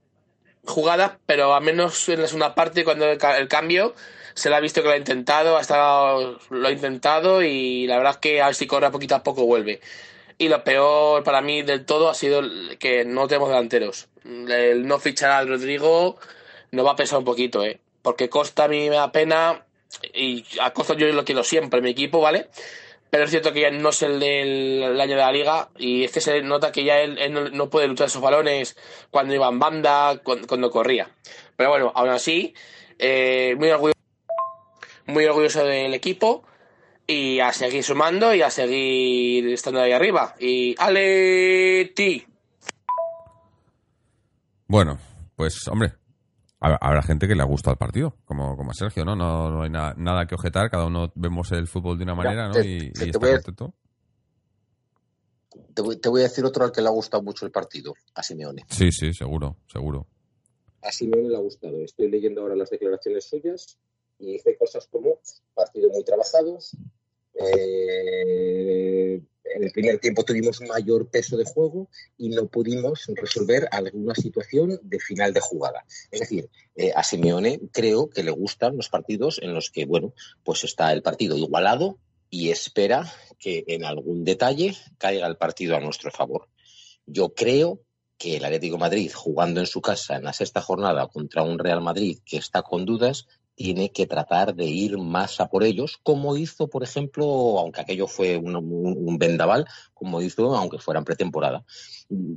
jugadas, 0.67 1.13
pero 1.27 1.55
al 1.55 1.63
menos 1.63 2.09
en 2.09 2.21
la 2.23 2.27
segunda 2.27 2.55
parte, 2.55 2.85
cuando 2.85 3.07
el, 3.07 3.19
ca- 3.19 3.39
el 3.39 3.49
cambio, 3.49 3.95
se 4.35 4.51
le 4.51 4.57
ha 4.57 4.61
visto 4.61 4.83
que 4.83 4.89
lo 4.89 4.95
ha 4.95 4.99
intentado, 4.99 5.57
ha 5.57 5.61
estado, 5.61 6.39
lo 6.51 6.69
ha 6.69 6.71
intentado 6.71 7.43
y 7.43 7.87
la 7.87 7.97
verdad 7.97 8.13
es 8.15 8.19
que 8.19 8.43
a 8.43 8.47
ver 8.47 8.55
si 8.55 8.67
Correa 8.67 8.91
poquito 8.91 9.15
a 9.15 9.23
poco 9.23 9.45
vuelve. 9.47 9.81
Y 10.37 10.49
lo 10.49 10.65
peor 10.65 11.23
para 11.23 11.41
mí 11.41 11.63
del 11.63 11.85
todo 11.85 12.09
ha 12.11 12.15
sido 12.15 12.43
que 12.79 13.05
no 13.05 13.29
tenemos 13.29 13.49
delanteros. 13.51 14.09
El 14.25 14.87
no 14.87 14.99
fichar 14.99 15.31
a 15.31 15.45
Rodrigo 15.45 16.19
nos 16.73 16.85
va 16.87 16.93
a 16.93 16.97
pesar 16.97 17.19
un 17.21 17.25
poquito, 17.25 17.65
¿eh? 17.65 17.79
Porque 18.03 18.29
Costa 18.29 18.65
a 18.65 18.69
mí 18.69 18.91
me 18.91 18.97
da 18.97 19.13
pena 19.13 19.65
y 20.13 20.45
a 20.61 20.73
Costa 20.73 20.95
yo 20.95 21.07
lo 21.09 21.25
quiero 21.25 21.45
siempre 21.45 21.81
mi 21.81 21.91
equipo, 21.91 22.21
¿vale? 22.21 22.49
Pero 23.11 23.25
es 23.25 23.31
cierto 23.31 23.53
que 23.53 23.61
ya 23.61 23.71
no 23.71 23.91
es 23.91 24.03
el 24.03 24.19
del 24.19 25.01
año 25.01 25.15
de 25.15 25.23
la 25.23 25.31
liga 25.31 25.69
y 25.79 26.03
es 26.03 26.11
que 26.11 26.21
se 26.21 26.43
nota 26.43 26.73
que 26.73 26.83
ya 26.83 27.01
él, 27.01 27.17
no, 27.53 27.71
puede 27.71 27.87
luchar 27.87 28.09
esos 28.09 28.21
balones 28.21 28.77
cuando 29.11 29.35
iba 29.35 29.49
en 29.49 29.61
banda, 29.61 30.21
cuando, 30.25 30.71
corría. 30.71 31.09
Pero 31.57 31.71
bueno, 31.71 31.93
aún 31.95 32.09
así, 32.09 32.55
eh, 32.99 33.55
muy 33.57 33.71
orgulloso, 33.71 33.99
muy 35.07 35.25
orgulloso 35.27 35.65
del 35.65 35.95
equipo 35.95 36.45
y 37.07 37.39
a 37.39 37.53
seguir 37.53 37.85
sumando 37.85 38.35
y 38.35 38.43
a 38.43 38.51
seguir 38.51 39.49
estando 39.49 39.81
ahí 39.81 39.93
arriba. 39.93 40.35
Y 40.41 40.75
Ale 40.79 41.93
ti. 41.95 42.27
Bueno, 44.67 44.99
pues 45.37 45.69
hombre, 45.69 45.93
habrá 46.81 47.03
gente 47.03 47.27
que 47.29 47.35
le 47.35 47.43
ha 47.43 47.47
gustado 47.47 47.73
el 47.73 47.79
partido, 47.79 48.17
como, 48.25 48.57
como 48.57 48.71
a 48.71 48.75
Sergio, 48.75 49.05
¿no? 49.05 49.15
No, 49.17 49.51
no 49.51 49.63
hay 49.63 49.71
na- 49.71 49.95
nada 49.97 50.27
que 50.27 50.35
objetar, 50.35 50.71
cada 50.71 50.87
uno 50.87 51.13
vemos 51.15 51.51
el 51.53 51.67
fútbol 51.67 51.99
de 51.99 52.05
una 52.05 52.15
manera, 52.15 52.49
¿no? 52.49 52.55
te- 52.55 52.67
Y, 52.67 52.79
te- 52.93 52.93
te 53.01 53.05
y 53.07 53.09
está 53.11 53.19
voy 53.19 53.29
a- 53.31 53.33
contento. 53.35 53.75
Te 55.75 55.83
voy, 55.83 55.97
te 55.97 56.09
voy 56.09 56.21
a 56.21 56.25
decir 56.25 56.45
otro 56.45 56.65
al 56.65 56.73
que 56.73 56.81
le 56.81 56.89
ha 56.89 56.91
gustado 56.93 57.23
mucho 57.23 57.47
el 57.47 57.53
partido, 57.53 57.95
a 58.15 58.23
Simeone. 58.23 58.65
Sí, 58.69 58.91
sí, 58.91 59.13
seguro, 59.13 59.57
seguro. 59.67 60.07
A 60.83 60.91
Simeone 60.93 61.29
le 61.29 61.37
ha 61.37 61.41
gustado. 61.41 61.79
Estoy 61.85 62.11
leyendo 62.11 62.41
ahora 62.43 62.57
las 62.57 62.71
declaraciones 62.71 63.29
suyas 63.29 63.79
y 64.19 64.33
dice 64.33 64.57
cosas 64.59 64.87
como 64.91 65.19
partido 65.55 65.91
muy 65.91 66.05
trabajado. 66.05 66.59
eh, 67.37 69.21
en 69.45 69.65
el 69.65 69.73
primer 69.73 69.99
tiempo 69.99 70.25
tuvimos 70.25 70.61
mayor 70.63 71.09
peso 71.11 71.37
de 71.37 71.45
juego 71.45 71.89
y 72.17 72.31
no 72.31 72.47
pudimos 72.47 73.05
resolver 73.15 73.69
alguna 73.71 74.15
situación 74.15 74.79
de 74.83 74.99
final 74.99 75.33
de 75.33 75.41
jugada. 75.41 75.85
Es 76.11 76.21
decir, 76.21 76.49
eh, 76.75 76.93
a 76.95 77.03
Simeone 77.03 77.61
creo 77.73 78.09
que 78.09 78.25
le 78.25 78.31
gustan 78.31 78.77
los 78.77 78.89
partidos 78.89 79.41
en 79.43 79.55
los 79.55 79.71
que, 79.71 79.85
bueno, 79.85 80.15
pues 80.43 80.65
está 80.65 80.93
el 80.93 81.03
partido 81.03 81.37
igualado 81.37 81.99
y 82.31 82.51
espera 82.51 83.13
que 83.39 83.65
en 83.69 83.85
algún 83.85 84.25
detalle 84.25 84.75
caiga 84.99 85.27
el 85.27 85.37
partido 85.37 85.77
a 85.77 85.81
nuestro 85.81 86.11
favor. 86.11 86.49
Yo 87.07 87.35
creo 87.35 87.81
que 88.19 88.37
el 88.37 88.45
Atlético 88.45 88.79
Madrid, 88.79 89.13
jugando 89.15 89.61
en 89.61 89.67
su 89.67 89.81
casa 89.81 90.17
en 90.17 90.25
la 90.25 90.33
sexta 90.33 90.61
jornada 90.61 91.09
contra 91.09 91.43
un 91.43 91.59
Real 91.59 91.81
Madrid 91.81 92.19
que 92.25 92.39
está 92.39 92.63
con 92.63 92.85
dudas, 92.85 93.27
tiene 93.55 93.93
que 93.93 94.07
tratar 94.07 94.55
de 94.55 94.67
ir 94.67 94.99
más 94.99 95.41
a 95.41 95.49
por 95.49 95.65
ellos, 95.65 95.99
como 96.03 96.37
hizo, 96.37 96.69
por 96.69 96.83
ejemplo, 96.83 97.59
aunque 97.59 97.81
aquello 97.81 98.07
fue 98.07 98.37
un, 98.37 99.17
vendaval, 99.19 99.67
como 99.93 100.21
hizo, 100.21 100.57
aunque 100.57 100.79
fuera 100.79 100.99
en 100.99 101.05
pretemporada, 101.05 101.65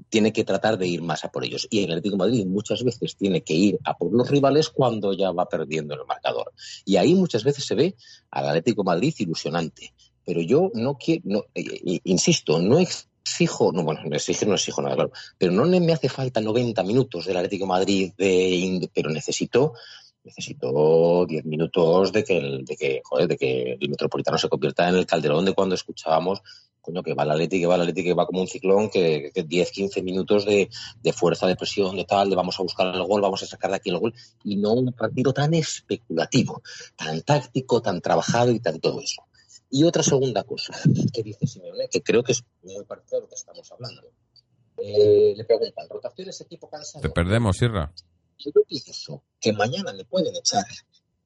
tiene 0.10 0.32
que 0.32 0.44
tratar 0.44 0.78
de 0.78 0.88
ir 0.88 1.02
más 1.02 1.26
a 1.26 1.32
por 1.32 1.44
ellos. 1.44 1.68
Y 1.70 1.84
el 1.84 1.92
Atlético 1.92 2.18
Madrid 2.18 2.46
muchas 2.46 2.84
veces 2.84 3.16
tiene 3.16 3.42
que 3.42 3.54
ir 3.54 3.80
a 3.84 3.98
por 3.98 4.14
los 4.14 4.30
rivales 4.30 4.70
cuando 4.70 5.14
ya 5.14 5.32
va 5.32 5.50
perdiendo 5.50 5.96
en 5.96 6.02
el 6.02 6.06
marcador. 6.06 6.54
Y 6.86 6.98
ahí 6.98 7.16
muchas 7.16 7.44
veces 7.44 7.66
se 7.66 7.76
ve 7.76 7.96
al 8.30 8.48
Atlético 8.48 8.84
Madrid 8.84 9.14
ilusionante. 9.18 9.94
Pero 10.24 10.42
yo 10.42 10.72
no 10.74 10.98
quiero, 10.98 11.22
no, 11.26 11.40
eh, 11.56 11.64
eh, 11.86 12.00
insisto, 12.04 12.60
no 12.60 12.80
exijo, 12.80 13.72
no, 13.72 13.84
bueno, 13.84 14.02
no 14.06 14.16
exigir 14.16 14.48
no 14.48 14.56
exijo 14.56 14.82
nada, 14.82 14.96
claro, 14.96 15.12
pero 15.38 15.52
no 15.52 15.66
me 15.66 15.94
hace 15.94 16.10
falta 16.10 16.42
90 16.42 16.84
minutos 16.84 17.26
del 17.26 17.38
Atlético 17.38 17.66
Madrid, 17.66 18.12
de, 18.18 18.90
pero 18.94 19.10
necesito 19.10 19.74
necesito 20.28 21.26
10 21.26 21.46
minutos 21.46 22.12
de 22.12 22.24
que, 22.24 22.38
el, 22.38 22.66
de, 22.66 22.76
que, 22.76 23.02
joder, 23.04 23.28
de 23.28 23.38
que 23.38 23.78
el 23.80 23.90
Metropolitano 23.90 24.38
se 24.38 24.50
convierta 24.50 24.88
en 24.88 24.96
el 24.96 25.06
calderón 25.06 25.46
de 25.46 25.54
cuando 25.54 25.76
escuchábamos 25.76 26.42
coño, 26.88 27.04
que 27.04 27.14
va 27.14 27.24
el 27.24 27.32
Atleti, 27.32 27.60
que 27.60 27.68
va 27.68 27.76
el 27.76 27.82
Atleti, 27.82 28.04
que 28.04 28.14
va 28.14 28.26
como 28.26 28.40
un 28.40 28.48
ciclón, 28.48 28.90
que, 28.90 29.32
que 29.34 29.44
10, 29.44 29.72
15 29.72 30.02
minutos 30.04 30.46
de, 30.46 30.70
de, 31.04 31.14
fuerza, 31.14 31.46
de 31.46 31.58
presión, 31.58 31.98
de 31.98 32.06
tal, 32.06 32.30
de 32.30 32.36
vamos 32.38 32.58
a 32.58 32.64
buscar 32.64 32.88
el 32.96 33.04
gol, 33.04 33.22
vamos 33.22 33.44
a 33.44 33.46
sacar 33.46 33.72
de 33.72 33.76
aquí 33.76 33.90
el 33.90 34.00
gol, 34.00 34.14
y 34.46 34.56
no 34.56 34.72
un 34.72 34.94
partido 34.94 35.34
tan 35.34 35.54
especulativo, 35.54 36.62
tan 36.96 37.22
táctico, 37.22 37.82
tan 37.82 38.00
trabajado 38.00 38.52
y 38.52 38.62
tan 38.62 38.80
todo 38.80 39.02
eso. 39.02 39.22
Y 39.70 39.84
otra 39.84 40.02
segunda 40.02 40.46
cosa 40.46 40.74
que 41.14 41.24
dice 41.24 41.46
Simeone, 41.46 41.90
que 41.90 42.02
creo 42.02 42.24
que 42.24 42.32
es 42.32 42.46
muy 42.64 42.86
parecido 42.86 43.18
a 43.18 43.22
lo 43.24 43.28
que 43.28 43.36
estamos 43.36 43.70
hablando. 43.70 44.04
Eh, 44.78 45.34
le 45.36 45.44
preguntan, 45.44 45.90
¿rotaciones 45.90 46.40
equipo 46.40 46.70
cansado? 46.70 47.02
Te 47.02 47.10
perdemos, 47.10 47.58
Sierra. 47.58 47.92
Yo 48.40 48.52
pienso 48.68 49.24
que 49.40 49.54
mañana 49.54 49.94
me 49.94 50.06
pueden 50.06 50.36
echar 50.36 50.66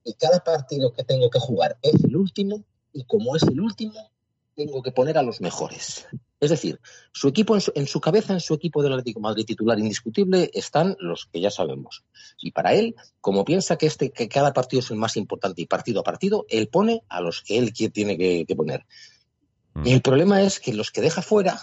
y 0.03 0.13
cada 0.13 0.43
partido 0.43 0.93
que 0.93 1.03
tengo 1.03 1.29
que 1.29 1.39
jugar 1.39 1.77
es 1.81 2.03
el 2.03 2.15
último, 2.15 2.63
y 2.93 3.03
como 3.05 3.35
es 3.35 3.43
el 3.43 3.59
último, 3.59 4.11
tengo 4.55 4.81
que 4.81 4.91
poner 4.91 5.17
a 5.17 5.23
los 5.23 5.41
mejores. 5.41 6.07
Es 6.39 6.49
decir, 6.49 6.79
su 7.13 7.27
equipo 7.27 7.55
en 7.55 7.61
su, 7.61 7.71
en 7.75 7.85
su 7.85 8.01
cabeza, 8.01 8.33
en 8.33 8.39
su 8.39 8.53
equipo 8.53 8.81
del 8.81 8.93
Atlético 8.93 9.19
de 9.19 9.23
Madrid 9.23 9.45
titular 9.45 9.77
indiscutible, 9.77 10.49
están 10.53 10.97
los 10.99 11.27
que 11.27 11.39
ya 11.39 11.51
sabemos. 11.51 12.03
Y 12.39 12.51
para 12.51 12.73
él, 12.73 12.95
como 13.21 13.45
piensa 13.45 13.77
que 13.77 13.85
este, 13.85 14.11
que 14.11 14.27
cada 14.27 14.53
partido 14.53 14.79
es 14.79 14.89
el 14.89 14.97
más 14.97 15.17
importante 15.17 15.61
y 15.61 15.67
partido 15.67 16.01
a 16.01 16.03
partido, 16.03 16.45
él 16.49 16.67
pone 16.67 17.03
a 17.09 17.21
los 17.21 17.41
que 17.41 17.57
él 17.57 17.73
tiene 17.73 18.17
que, 18.17 18.45
que 18.45 18.55
poner. 18.55 18.85
Mm. 19.75 19.87
Y 19.87 19.93
el 19.93 20.01
problema 20.01 20.41
es 20.41 20.59
que 20.59 20.73
los 20.73 20.91
que 20.91 21.01
deja 21.01 21.21
fuera 21.21 21.59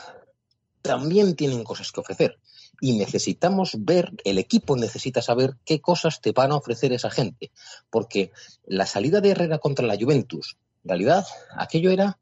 también 0.81 1.35
tienen 1.35 1.65
cosas 1.65 1.91
que 1.91 2.01
ofrecer 2.01 2.39
y 2.81 2.97
necesitamos 2.97 3.73
ver, 3.79 4.13
el 4.25 4.39
equipo 4.39 4.77
necesita 4.77 5.23
saber 5.23 5.57
qué 5.65 5.81
cosas 5.81 6.21
te 6.21 6.33
van 6.33 6.53
a 6.53 6.57
ofrecer 6.57 6.93
esa 6.93 7.11
gente, 7.11 7.51
porque 7.91 8.31
la 8.67 8.87
salida 8.87 9.21
de 9.21 9.31
Herrera 9.31 9.59
contra 9.59 9.87
la 9.87 9.97
Juventus, 9.99 10.57
en 10.85 10.89
realidad 10.89 11.27
aquello 11.57 11.91
era 11.91 12.19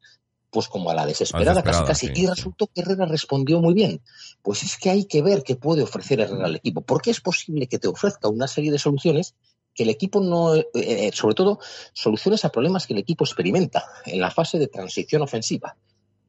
pues 0.51 0.69
como 0.69 0.91
a 0.91 0.95
la 0.95 1.05
desesperada, 1.05 1.63
casi 1.63 1.85
casi, 1.85 2.07
sí, 2.07 2.13
y 2.15 2.27
resultó 2.27 2.69
que 2.69 2.81
Herrera 2.81 3.05
respondió 3.05 3.61
muy 3.61 3.75
bien. 3.75 4.01
Pues 4.41 4.63
es 4.63 4.79
que 4.79 4.89
hay 4.89 5.05
que 5.05 5.21
ver 5.21 5.43
qué 5.43 5.57
puede 5.57 5.83
ofrecer 5.83 6.21
Herrera 6.21 6.47
al 6.47 6.57
equipo, 6.57 6.81
porque 6.81 7.11
es 7.11 7.21
posible 7.21 7.67
que 7.67 7.79
te 7.79 7.89
ofrezca 7.89 8.29
una 8.29 8.49
serie 8.49 8.73
de 8.73 8.79
soluciones 8.79 9.35
que 9.75 9.83
el 9.83 9.91
equipo 9.91 10.21
no, 10.21 10.55
eh, 10.55 11.11
sobre 11.13 11.35
todo, 11.35 11.61
soluciones 11.93 12.45
a 12.47 12.49
problemas 12.49 12.87
que 12.87 12.95
el 12.95 13.01
equipo 13.01 13.25
experimenta 13.25 13.85
en 14.07 14.21
la 14.21 14.31
fase 14.31 14.59
de 14.59 14.69
transición 14.69 15.21
ofensiva. 15.21 15.77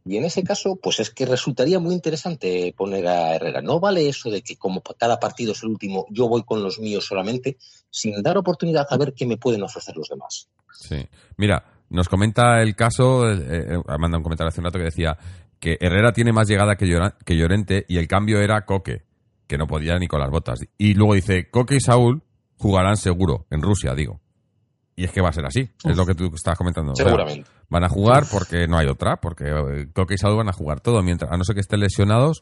Y 0.08 0.18
en 0.18 0.26
ese 0.26 0.44
caso, 0.44 0.78
pues 0.82 1.00
es 1.00 1.10
que 1.10 1.26
resultaría 1.26 1.80
muy 1.80 1.94
interesante 1.94 2.74
poner 2.76 3.08
a 3.08 3.36
Herrera. 3.36 3.62
No 3.62 3.80
vale 3.80 4.08
eso 4.08 4.30
de 4.30 4.42
que 4.42 4.56
como 4.56 4.82
cada 4.82 5.20
partido 5.20 5.52
es 5.52 5.64
el 5.64 5.70
último, 5.70 6.06
yo 6.10 6.28
voy 6.28 6.44
con 6.44 6.64
los 6.64 6.80
míos 6.80 7.06
solamente, 7.06 7.58
sin 7.90 8.22
dar 8.24 8.38
oportunidad 8.38 8.88
a 8.90 8.98
ver 8.98 9.14
qué 9.14 9.26
me 9.26 9.38
pueden 9.38 9.64
ofrecer 9.64 9.96
los 9.98 10.10
demás. 10.10 10.50
Sí. 10.72 11.06
Mira, 11.38 11.64
nos 11.90 12.10
comenta 12.10 12.62
el 12.62 12.76
caso, 12.76 13.30
eh, 13.30 13.76
eh, 13.76 13.98
manda 14.00 14.18
un 14.18 14.24
comentario 14.24 14.50
hace 14.50 14.62
un 14.62 14.66
rato 14.66 14.80
que 14.80 14.86
decía 14.86 15.18
que 15.60 15.78
Herrera 15.80 16.12
tiene 16.14 16.32
más 16.32 16.48
llegada 16.48 16.76
que, 16.76 16.86
que 17.26 17.36
Llorente 17.36 17.86
y 17.88 17.98
el 17.98 18.08
cambio 18.08 18.40
era 18.40 18.66
Coque, 18.66 19.04
que 19.48 19.58
no 19.58 19.68
podía 19.68 19.98
ni 19.98 20.08
con 20.08 20.20
las 20.20 20.30
botas. 20.30 20.60
Y 20.78 20.94
luego 20.94 21.16
dice, 21.16 21.50
Coque 21.50 21.76
y 21.76 21.82
Saúl 21.82 22.22
jugarán 22.58 22.98
seguro, 22.98 23.46
en 23.50 23.62
Rusia, 23.62 23.94
digo. 23.96 24.20
Y 25.00 25.04
es 25.04 25.12
que 25.12 25.22
va 25.22 25.30
a 25.30 25.32
ser 25.32 25.46
así, 25.46 25.70
es 25.84 25.96
lo 25.96 26.08
que 26.08 26.16
tú 26.16 26.26
estabas 26.34 26.58
comentando. 26.58 26.96
Seguramente. 26.96 27.48
van 27.70 27.84
a 27.84 27.88
jugar 27.88 28.24
porque 28.32 28.68
no 28.68 28.80
hay 28.80 28.88
otra, 28.88 29.18
porque 29.18 29.46
eh, 29.46 29.88
Coque 29.94 30.16
y 30.16 30.18
Saúl 30.18 30.38
van 30.38 30.50
a 30.50 30.54
jugar 30.54 30.80
todo, 30.80 31.04
mientras, 31.04 31.32
a 31.32 31.38
no 31.38 31.44
ser 31.44 31.54
que 31.54 31.62
estén 31.62 31.82
lesionados, 31.82 32.42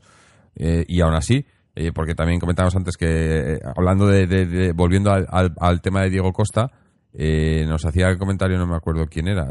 eh, 0.55 0.85
y 0.87 1.01
aún 1.01 1.15
así, 1.15 1.45
eh, 1.75 1.91
porque 1.93 2.15
también 2.15 2.39
comentábamos 2.39 2.73
antes 2.77 2.95
que, 2.95 3.59
hablando 3.75 4.07
de, 4.07 4.71
volviendo 4.73 5.11
al, 5.11 5.81
tema 5.81 6.03
de 6.03 6.09
Diego 6.09 6.31
Costa, 6.31 6.71
nos 7.11 7.85
hacía 7.85 8.07
el 8.07 8.17
comentario, 8.17 8.57
no 8.57 8.67
me 8.67 8.77
acuerdo 8.77 9.05
quién 9.07 9.27
era, 9.27 9.47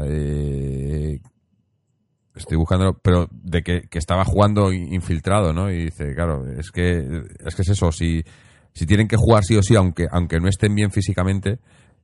estoy 2.33 2.57
buscándolo, 2.57 2.97
pero 3.03 3.27
de 3.29 3.61
que, 3.61 3.87
estaba 3.91 4.25
jugando 4.25 4.73
infiltrado, 4.73 5.53
¿no? 5.53 5.69
Y 5.69 5.85
dice, 5.85 6.15
claro, 6.15 6.43
es 6.57 6.71
que 6.71 7.21
es 7.45 7.55
que 7.55 7.61
es 7.61 7.69
eso, 7.69 7.91
si, 7.91 8.23
si 8.73 8.87
tienen 8.87 9.07
que 9.07 9.15
jugar 9.15 9.43
sí 9.43 9.55
o 9.55 9.61
sí, 9.61 9.75
aunque, 9.75 10.07
aunque 10.09 10.39
no 10.39 10.47
estén 10.47 10.73
bien 10.73 10.89
físicamente, 10.89 11.59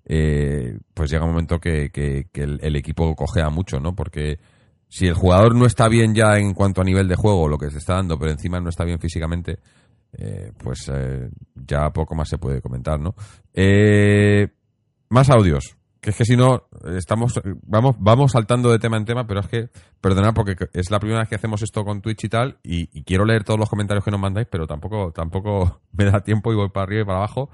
eh, 0.06 0.78
pues 0.94 1.12
llega 1.12 1.26
un 1.26 1.32
momento 1.32 1.60
que, 1.60 1.90
que, 1.92 2.28
el, 2.34 2.76
equipo 2.76 3.16
cogea 3.16 3.50
mucho, 3.50 3.80
¿no? 3.80 3.96
Porque 3.96 4.40
si 4.88 5.08
el 5.08 5.14
jugador 5.14 5.56
no 5.56 5.66
está 5.66 5.88
bien 5.88 6.14
ya 6.14 6.38
en 6.38 6.54
cuanto 6.54 6.82
a 6.82 6.86
nivel 6.86 7.08
de 7.08 7.16
juego, 7.16 7.48
lo 7.48 7.58
que 7.58 7.70
se 7.70 7.78
está 7.78 7.96
dando, 7.96 8.18
pero 8.18 8.32
encima 8.32 8.60
no 8.60 8.70
está 8.70 8.84
bien 8.84 9.00
físicamente, 9.00 9.60
eh, 10.14 10.52
pues 10.58 10.90
eh, 10.94 11.30
ya 11.56 11.90
poco 11.92 12.16
más 12.16 12.30
se 12.30 12.38
puede 12.38 12.62
comentar, 12.62 13.00
¿no? 13.00 13.16
más 15.10 15.30
audios 15.30 15.76
que 16.02 16.10
es 16.10 16.16
que 16.16 16.26
si 16.26 16.36
no 16.36 16.64
estamos 16.98 17.40
vamos 17.62 17.96
vamos 18.00 18.32
saltando 18.32 18.72
de 18.72 18.80
tema 18.80 18.98
en 18.98 19.06
tema 19.06 19.28
pero 19.28 19.40
es 19.40 19.48
que 19.48 19.70
perdonad 20.02 20.34
porque 20.34 20.56
es 20.74 20.90
la 20.90 21.00
primera 21.00 21.20
vez 21.20 21.30
que 21.30 21.36
hacemos 21.36 21.62
esto 21.62 21.86
con 21.86 22.02
Twitch 22.02 22.24
y 22.24 22.30
tal 22.30 22.58
y, 22.64 23.04
quiero 23.04 23.24
leer 23.24 23.44
todos 23.44 23.60
los 23.60 23.70
comentarios 23.70 24.04
que 24.04 24.10
nos 24.10 24.20
mandáis 24.20 24.48
pero 24.50 24.66
tampoco 24.66 25.12
tampoco 25.12 25.82
me 25.94 26.06
da 26.06 26.22
tiempo 26.22 26.52
y 26.52 26.56
voy 26.56 26.70
para 26.70 26.86
arriba 26.86 27.02
y 27.04 27.06
para 27.06 27.20
abajo 27.20 27.52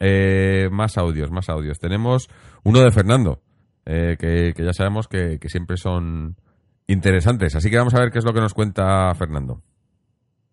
eh, 0.00 0.68
más 0.70 0.98
audios 0.98 1.30
más 1.30 1.48
audios. 1.48 1.78
Tenemos 1.78 2.28
uno 2.64 2.80
de 2.80 2.90
Fernando 2.90 3.40
eh, 3.86 4.16
que, 4.18 4.54
ya 4.56 4.72
sabemos 4.72 5.08
que, 5.08 5.38
que 5.38 5.48
siempre 5.48 5.76
son 5.76 6.36
interesantes. 6.86 7.54
Así 7.54 7.70
que 7.70 7.78
vamos 7.78 7.94
a 7.94 8.00
ver 8.00 8.10
qué 8.10 8.18
es 8.18 8.24
lo 8.24 8.32
que 8.32 8.40
nos 8.40 8.54
cuenta 8.54 9.14
Fernando. 9.14 9.62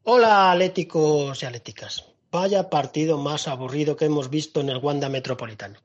Hola 0.04 0.52
atléticos 0.52 1.42
y 1.42 1.46
atléticas. 1.46 2.06
Vaya 2.32 2.70
partido 2.70 3.18
más 3.18 3.48
aburrido 3.48 3.96
que 3.96 4.06
hemos 4.06 4.30
visto 4.30 4.62
en 4.62 4.70
el 4.70 4.78
Wanda 4.78 5.10
Metropolitano 5.10 5.80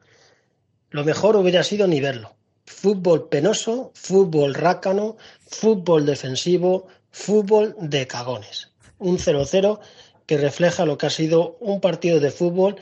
lo 0.90 1.04
mejor 1.04 1.36
hubiera 1.36 1.62
sido 1.62 1.86
ni 1.86 2.00
verlo. 2.00 2.34
Fútbol 2.64 3.28
penoso, 3.28 3.92
fútbol 3.94 4.54
rácano, 4.54 5.16
fútbol 5.48 6.04
defensivo, 6.04 6.88
fútbol 7.10 7.74
de 7.80 8.06
cagones. 8.06 8.70
Un 8.98 9.18
0-0 9.18 9.80
que 10.26 10.36
refleja 10.36 10.84
lo 10.84 10.98
que 10.98 11.06
ha 11.06 11.10
sido 11.10 11.56
un 11.60 11.80
partido 11.80 12.20
de 12.20 12.30
fútbol 12.30 12.76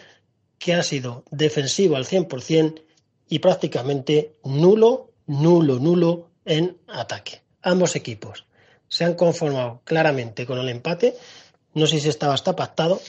que 0.58 0.74
ha 0.74 0.82
sido 0.82 1.24
defensivo 1.30 1.96
al 1.96 2.04
100% 2.04 2.82
y 3.28 3.38
prácticamente 3.38 4.34
nulo, 4.44 5.12
nulo, 5.26 5.78
nulo 5.78 6.30
en 6.44 6.78
ataque. 6.88 7.42
Ambos 7.62 7.96
equipos 7.96 8.46
se 8.88 9.04
han 9.04 9.14
conformado 9.14 9.82
claramente 9.84 10.46
con 10.46 10.58
el 10.58 10.68
empate. 10.68 11.16
No 11.74 11.86
sé 11.86 12.00
si 12.00 12.08
estaba 12.08 12.34
hasta 12.34 12.56
pactado 12.56 13.00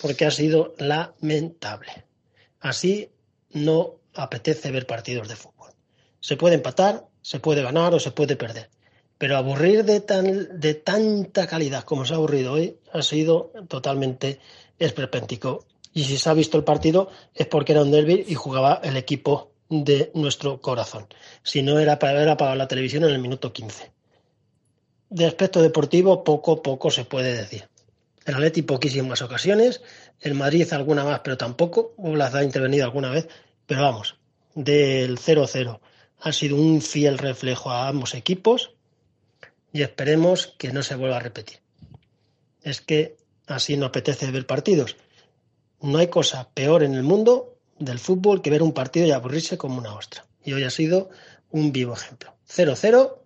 porque 0.00 0.24
ha 0.24 0.30
sido 0.30 0.74
lamentable. 0.78 2.04
Así 2.60 3.10
no 3.50 3.96
apetece 4.14 4.70
ver 4.70 4.86
partidos 4.86 5.28
de 5.28 5.36
fútbol. 5.36 5.70
Se 6.20 6.36
puede 6.36 6.54
empatar, 6.54 7.06
se 7.20 7.40
puede 7.40 7.62
ganar 7.62 7.94
o 7.94 8.00
se 8.00 8.12
puede 8.12 8.36
perder. 8.36 8.70
Pero 9.18 9.36
aburrir 9.36 9.84
de, 9.84 10.00
tan, 10.00 10.60
de 10.60 10.74
tanta 10.74 11.46
calidad 11.46 11.84
como 11.84 12.04
se 12.04 12.14
ha 12.14 12.16
aburrido 12.16 12.52
hoy 12.52 12.78
ha 12.92 13.02
sido 13.02 13.52
totalmente 13.68 14.40
esperpéntico. 14.78 15.66
Y 15.94 16.04
si 16.04 16.18
se 16.18 16.28
ha 16.28 16.34
visto 16.34 16.58
el 16.58 16.64
partido 16.64 17.08
es 17.34 17.46
porque 17.46 17.72
era 17.72 17.82
un 17.82 17.92
derby 17.92 18.24
y 18.26 18.34
jugaba 18.34 18.80
el 18.82 18.96
equipo 18.96 19.52
de 19.70 20.10
nuestro 20.14 20.60
corazón. 20.60 21.06
Si 21.42 21.62
no 21.62 21.78
era 21.78 21.98
para 21.98 22.18
ver 22.18 22.28
apagado 22.28 22.56
la 22.56 22.68
televisión 22.68 23.04
en 23.04 23.10
el 23.10 23.20
minuto 23.20 23.52
15. 23.52 23.92
De 25.08 25.26
aspecto 25.26 25.62
deportivo, 25.62 26.24
poco, 26.24 26.60
poco 26.62 26.90
se 26.90 27.04
puede 27.04 27.34
decir. 27.34 27.68
El 28.26 28.34
Atleti 28.34 28.62
poquísimas 28.62 29.22
ocasiones, 29.22 29.82
el 30.20 30.34
Madrid 30.34 30.70
alguna 30.72 31.04
más, 31.04 31.20
pero 31.20 31.36
tampoco. 31.36 31.94
Blas 31.96 32.34
ha 32.34 32.42
intervenido 32.42 32.84
alguna 32.84 33.10
vez, 33.10 33.28
pero 33.66 33.82
vamos, 33.82 34.16
del 34.54 35.18
0-0 35.18 35.80
ha 36.20 36.32
sido 36.32 36.56
un 36.56 36.80
fiel 36.80 37.18
reflejo 37.18 37.70
a 37.70 37.86
ambos 37.86 38.14
equipos 38.14 38.72
y 39.72 39.82
esperemos 39.82 40.54
que 40.58 40.72
no 40.72 40.82
se 40.82 40.96
vuelva 40.96 41.18
a 41.18 41.20
repetir. 41.20 41.58
Es 42.62 42.80
que 42.80 43.16
así 43.46 43.76
no 43.76 43.86
apetece 43.86 44.30
ver 44.30 44.46
partidos. 44.46 44.96
No 45.84 45.98
hay 45.98 46.08
cosa 46.08 46.48
peor 46.54 46.82
en 46.82 46.94
el 46.94 47.02
mundo 47.02 47.56
del 47.78 47.98
fútbol 47.98 48.42
que 48.42 48.50
ver 48.50 48.62
un 48.62 48.72
partido 48.72 49.06
y 49.06 49.12
aburrirse 49.12 49.58
como 49.58 49.78
una 49.78 49.94
ostra. 49.94 50.26
Y 50.44 50.52
hoy 50.52 50.64
ha 50.64 50.70
sido 50.70 51.10
un 51.50 51.72
vivo 51.72 51.94
ejemplo. 51.94 52.34
0-0, 52.48 53.16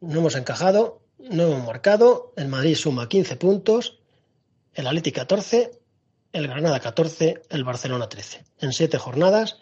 no 0.00 0.18
hemos 0.18 0.34
encajado, 0.36 1.02
no 1.18 1.42
hemos 1.44 1.66
marcado, 1.66 2.32
el 2.36 2.48
Madrid 2.48 2.74
suma 2.74 3.08
15 3.08 3.36
puntos, 3.36 3.98
el 4.74 4.86
Atleti 4.86 5.12
14 5.12 5.78
el 6.32 6.46
Granada 6.46 6.80
14, 6.80 7.42
el 7.48 7.64
Barcelona 7.64 8.08
13. 8.08 8.44
En 8.60 8.72
siete 8.72 8.98
jornadas, 8.98 9.58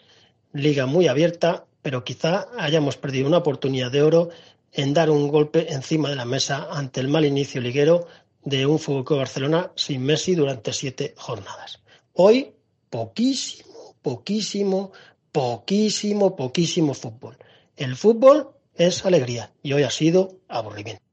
liga 0.53 0.85
muy 0.85 1.07
abierta, 1.07 1.65
pero 1.81 2.03
quizá 2.03 2.47
hayamos 2.57 2.97
perdido 2.97 3.27
una 3.27 3.37
oportunidad 3.37 3.91
de 3.91 4.01
oro 4.01 4.29
en 4.73 4.93
dar 4.93 5.09
un 5.09 5.29
golpe 5.29 5.73
encima 5.73 6.09
de 6.09 6.15
la 6.15 6.25
mesa 6.25 6.67
ante 6.71 6.99
el 6.99 7.07
mal 7.07 7.25
inicio 7.25 7.61
liguero 7.61 8.07
de 8.47 8.65
un 8.65 8.79
Fútbol 8.79 9.17
Barcelona 9.17 9.71
sin 9.75 10.03
Messi 10.03 10.33
durante 10.33 10.71
siete 10.71 11.13
jornadas. 11.17 11.83
Hoy, 12.13 12.53
poquísimo, 12.89 13.97
poquísimo, 14.01 14.93
poquísimo, 15.33 16.33
poquísimo 16.33 16.93
fútbol. 16.93 17.37
El 17.75 17.97
fútbol 17.97 18.51
es 18.73 19.05
alegría 19.05 19.51
y 19.61 19.73
hoy 19.73 19.83
ha 19.83 19.89
sido 19.89 20.39
aburrimiento. 20.47 21.03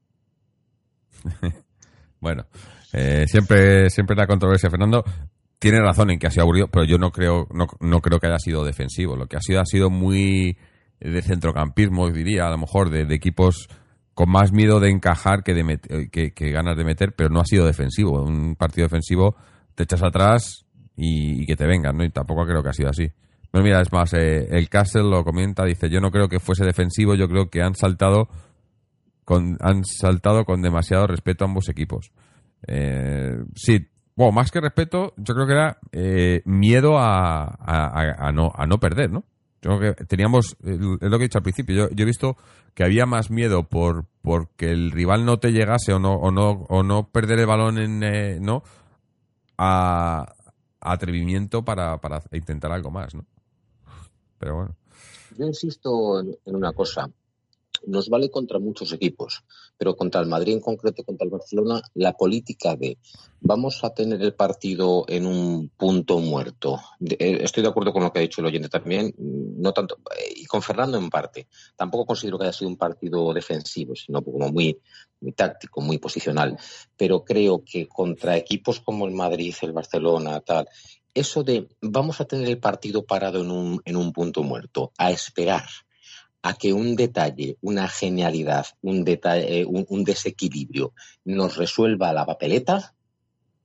bueno, 2.21 2.45
eh, 2.93 3.25
siempre, 3.27 3.89
siempre 3.89 4.15
la 4.15 4.27
controversia, 4.27 4.69
Fernando 4.69 5.03
tiene 5.59 5.81
razón 5.81 6.11
en 6.11 6.19
que 6.19 6.27
ha 6.27 6.31
sido 6.31 6.43
aburrido, 6.43 6.67
pero 6.69 6.85
yo 6.85 6.97
no 6.97 7.11
creo, 7.11 7.49
no, 7.51 7.67
no, 7.81 7.99
creo 7.99 8.21
que 8.21 8.27
haya 8.27 8.39
sido 8.39 8.63
defensivo. 8.63 9.17
Lo 9.17 9.27
que 9.27 9.35
ha 9.35 9.41
sido 9.41 9.59
ha 9.59 9.65
sido 9.65 9.89
muy 9.89 10.57
de 11.01 11.21
centrocampismo, 11.21 12.09
diría, 12.11 12.47
a 12.47 12.51
lo 12.51 12.59
mejor, 12.59 12.89
de, 12.89 13.13
equipos 13.13 13.67
con 14.15 14.31
más 14.31 14.53
miedo 14.53 14.79
de 14.79 14.89
encajar 14.89 15.43
que, 15.43 15.53
de 15.53 16.09
que, 16.09 16.51
ganas 16.51 16.77
de 16.77 16.85
meter, 16.85 17.13
pero 17.15 17.29
no 17.29 17.41
ha 17.41 17.45
sido 17.45 17.65
defensivo. 17.65 18.23
Un 18.23 18.55
partido 18.55 18.85
defensivo 18.85 19.35
te 19.75 19.83
echas 19.83 20.01
atrás 20.01 20.65
y, 20.95 21.45
que 21.45 21.57
te 21.57 21.67
vengan, 21.67 21.97
¿no? 21.97 22.05
Y 22.05 22.09
tampoco 22.09 22.45
creo 22.45 22.63
que 22.63 22.69
ha 22.69 22.73
sido 22.73 22.89
así. 22.89 23.11
Pero 23.51 23.63
mira, 23.63 23.81
es 23.81 23.91
más, 23.91 24.13
eh, 24.13 24.47
el 24.49 24.69
Castle 24.69 25.03
lo 25.03 25.25
comenta, 25.25 25.65
dice, 25.65 25.89
yo 25.89 25.99
no 25.99 26.11
creo 26.11 26.29
que 26.29 26.39
fuese 26.39 26.63
defensivo, 26.63 27.15
yo 27.15 27.27
creo 27.27 27.49
que 27.49 27.61
han 27.61 27.75
saltado 27.75 28.29
con, 29.25 29.57
han 29.59 29.83
saltado 29.83 30.45
con 30.45 30.61
demasiado 30.61 31.07
respeto 31.07 31.43
a 31.43 31.47
ambos 31.47 31.67
equipos. 31.67 32.11
Eh, 32.67 33.37
sí, 33.53 33.89
bueno, 34.15 34.31
más 34.31 34.49
que 34.49 34.61
respeto, 34.61 35.13
yo 35.17 35.33
creo 35.35 35.45
que 35.45 35.53
era 35.53 35.77
eh, 35.91 36.41
miedo 36.45 36.97
a, 36.97 37.43
a, 37.45 38.31
no, 38.31 38.49
a 38.55 38.65
no 38.65 38.79
perder, 38.79 39.11
¿no? 39.11 39.25
Teníamos, 40.07 40.57
es 40.63 40.79
lo 40.79 40.97
que 40.99 41.25
he 41.25 41.27
dicho 41.27 41.39
al 41.39 41.43
principio, 41.43 41.89
yo, 41.89 42.03
he 42.03 42.05
visto 42.05 42.37
que 42.73 42.83
había 42.83 43.05
más 43.05 43.31
miedo 43.31 43.63
por 43.63 44.05
porque 44.21 44.69
el 44.71 44.91
rival 44.91 45.25
no 45.25 45.39
te 45.39 45.51
llegase 45.51 45.93
o 45.93 45.99
no 45.99 46.13
o 46.15 46.31
no 46.31 46.65
o 46.69 46.83
no 46.83 47.09
perder 47.09 47.39
el 47.39 47.47
balón 47.47 47.77
en 47.77 48.03
eh, 48.03 48.39
no 48.39 48.63
a, 49.57 50.33
atrevimiento 50.81 51.63
para, 51.63 51.99
para 51.99 52.21
intentar 52.31 52.71
algo 52.71 52.91
más, 52.91 53.15
¿no? 53.15 53.25
Pero 54.37 54.55
bueno. 54.55 54.75
Yo 55.37 55.45
insisto 55.45 56.19
en 56.19 56.55
una 56.55 56.71
cosa 56.71 57.09
nos 57.85 58.09
vale 58.09 58.29
contra 58.29 58.59
muchos 58.59 58.93
equipos, 58.93 59.43
pero 59.77 59.95
contra 59.95 60.21
el 60.21 60.27
Madrid 60.27 60.53
en 60.53 60.61
concreto, 60.61 61.03
contra 61.03 61.25
el 61.25 61.31
Barcelona, 61.31 61.81
la 61.93 62.13
política 62.13 62.75
de 62.75 62.97
vamos 63.41 63.83
a 63.83 63.91
tener 63.91 64.21
el 64.21 64.33
partido 64.33 65.05
en 65.07 65.25
un 65.25 65.69
punto 65.69 66.19
muerto. 66.19 66.79
Eh, 67.01 67.39
estoy 67.41 67.63
de 67.63 67.69
acuerdo 67.69 67.93
con 67.93 68.03
lo 68.03 68.11
que 68.11 68.19
ha 68.19 68.21
dicho 68.23 68.41
el 68.41 68.47
oyente 68.47 68.69
también, 68.69 69.13
no 69.17 69.71
tanto, 69.71 69.97
eh, 70.17 70.33
y 70.35 70.45
con 70.45 70.61
Fernando 70.61 70.97
en 70.97 71.09
parte. 71.09 71.47
Tampoco 71.75 72.05
considero 72.05 72.37
que 72.37 72.45
haya 72.45 72.53
sido 72.53 72.69
un 72.69 72.77
partido 72.77 73.33
defensivo, 73.33 73.95
sino 73.95 74.23
como 74.23 74.49
muy, 74.49 74.79
muy 75.21 75.31
táctico, 75.33 75.81
muy 75.81 75.99
posicional. 75.99 76.57
Pero 76.97 77.23
creo 77.23 77.63
que 77.63 77.87
contra 77.87 78.37
equipos 78.37 78.79
como 78.79 79.05
el 79.05 79.11
Madrid, 79.11 79.53
el 79.61 79.73
Barcelona, 79.73 80.39
tal, 80.41 80.67
eso 81.15 81.43
de 81.43 81.69
vamos 81.81 82.19
a 82.19 82.25
tener 82.25 82.47
el 82.49 82.59
partido 82.59 83.05
parado 83.05 83.41
en 83.41 83.49
un, 83.49 83.81
en 83.85 83.95
un 83.95 84.11
punto 84.11 84.43
muerto, 84.43 84.91
a 84.97 85.11
esperar 85.11 85.65
a 86.45 86.53
que 86.53 86.73
un 86.73 86.95
detalle, 86.95 87.57
una 87.61 87.87
genialidad, 87.87 88.67
un, 88.83 89.03
detalle, 89.03 89.61
eh, 89.61 89.65
un, 89.65 90.03
desequilibrio 90.03 90.93
nos 91.23 91.57
resuelva 91.57 92.13
la 92.13 92.23
papeleta, 92.23 92.93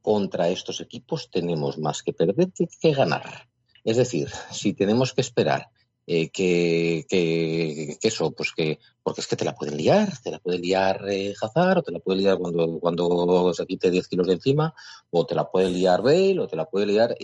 contra 0.00 0.48
estos 0.48 0.80
equipos 0.80 1.28
tenemos 1.30 1.76
más 1.76 2.02
que 2.02 2.14
perder 2.14 2.48
que, 2.80 2.92
ganar. 2.94 3.48
Es 3.84 3.98
decir, 3.98 4.30
si 4.50 4.72
tenemos 4.72 5.12
que 5.12 5.20
esperar 5.20 5.68
eh, 6.06 6.30
que, 6.30 7.04
que, 7.06 7.98
que, 8.00 8.08
eso, 8.08 8.32
pues 8.32 8.52
que, 8.56 8.78
porque 9.02 9.20
es 9.20 9.26
que 9.26 9.36
te 9.36 9.44
la 9.44 9.54
pueden 9.54 9.76
liar, 9.76 10.08
te 10.24 10.30
la 10.30 10.38
puede 10.38 10.58
liar 10.58 11.04
eh, 11.06 11.34
Hazard, 11.38 11.80
o 11.80 11.82
te 11.82 11.92
la 11.92 11.98
puede 11.98 12.20
liar 12.20 12.38
cuando, 12.38 12.80
cuando 12.80 13.52
se 13.52 13.66
quite 13.66 13.90
10 13.90 14.08
kilos 14.08 14.26
de 14.26 14.32
encima, 14.32 14.74
o 15.10 15.26
te 15.26 15.34
la 15.34 15.50
puede 15.50 15.68
liar 15.68 16.00
Bale, 16.00 16.40
o 16.40 16.46
te 16.46 16.56
la 16.56 16.64
puede 16.64 16.86
liar 16.86 17.14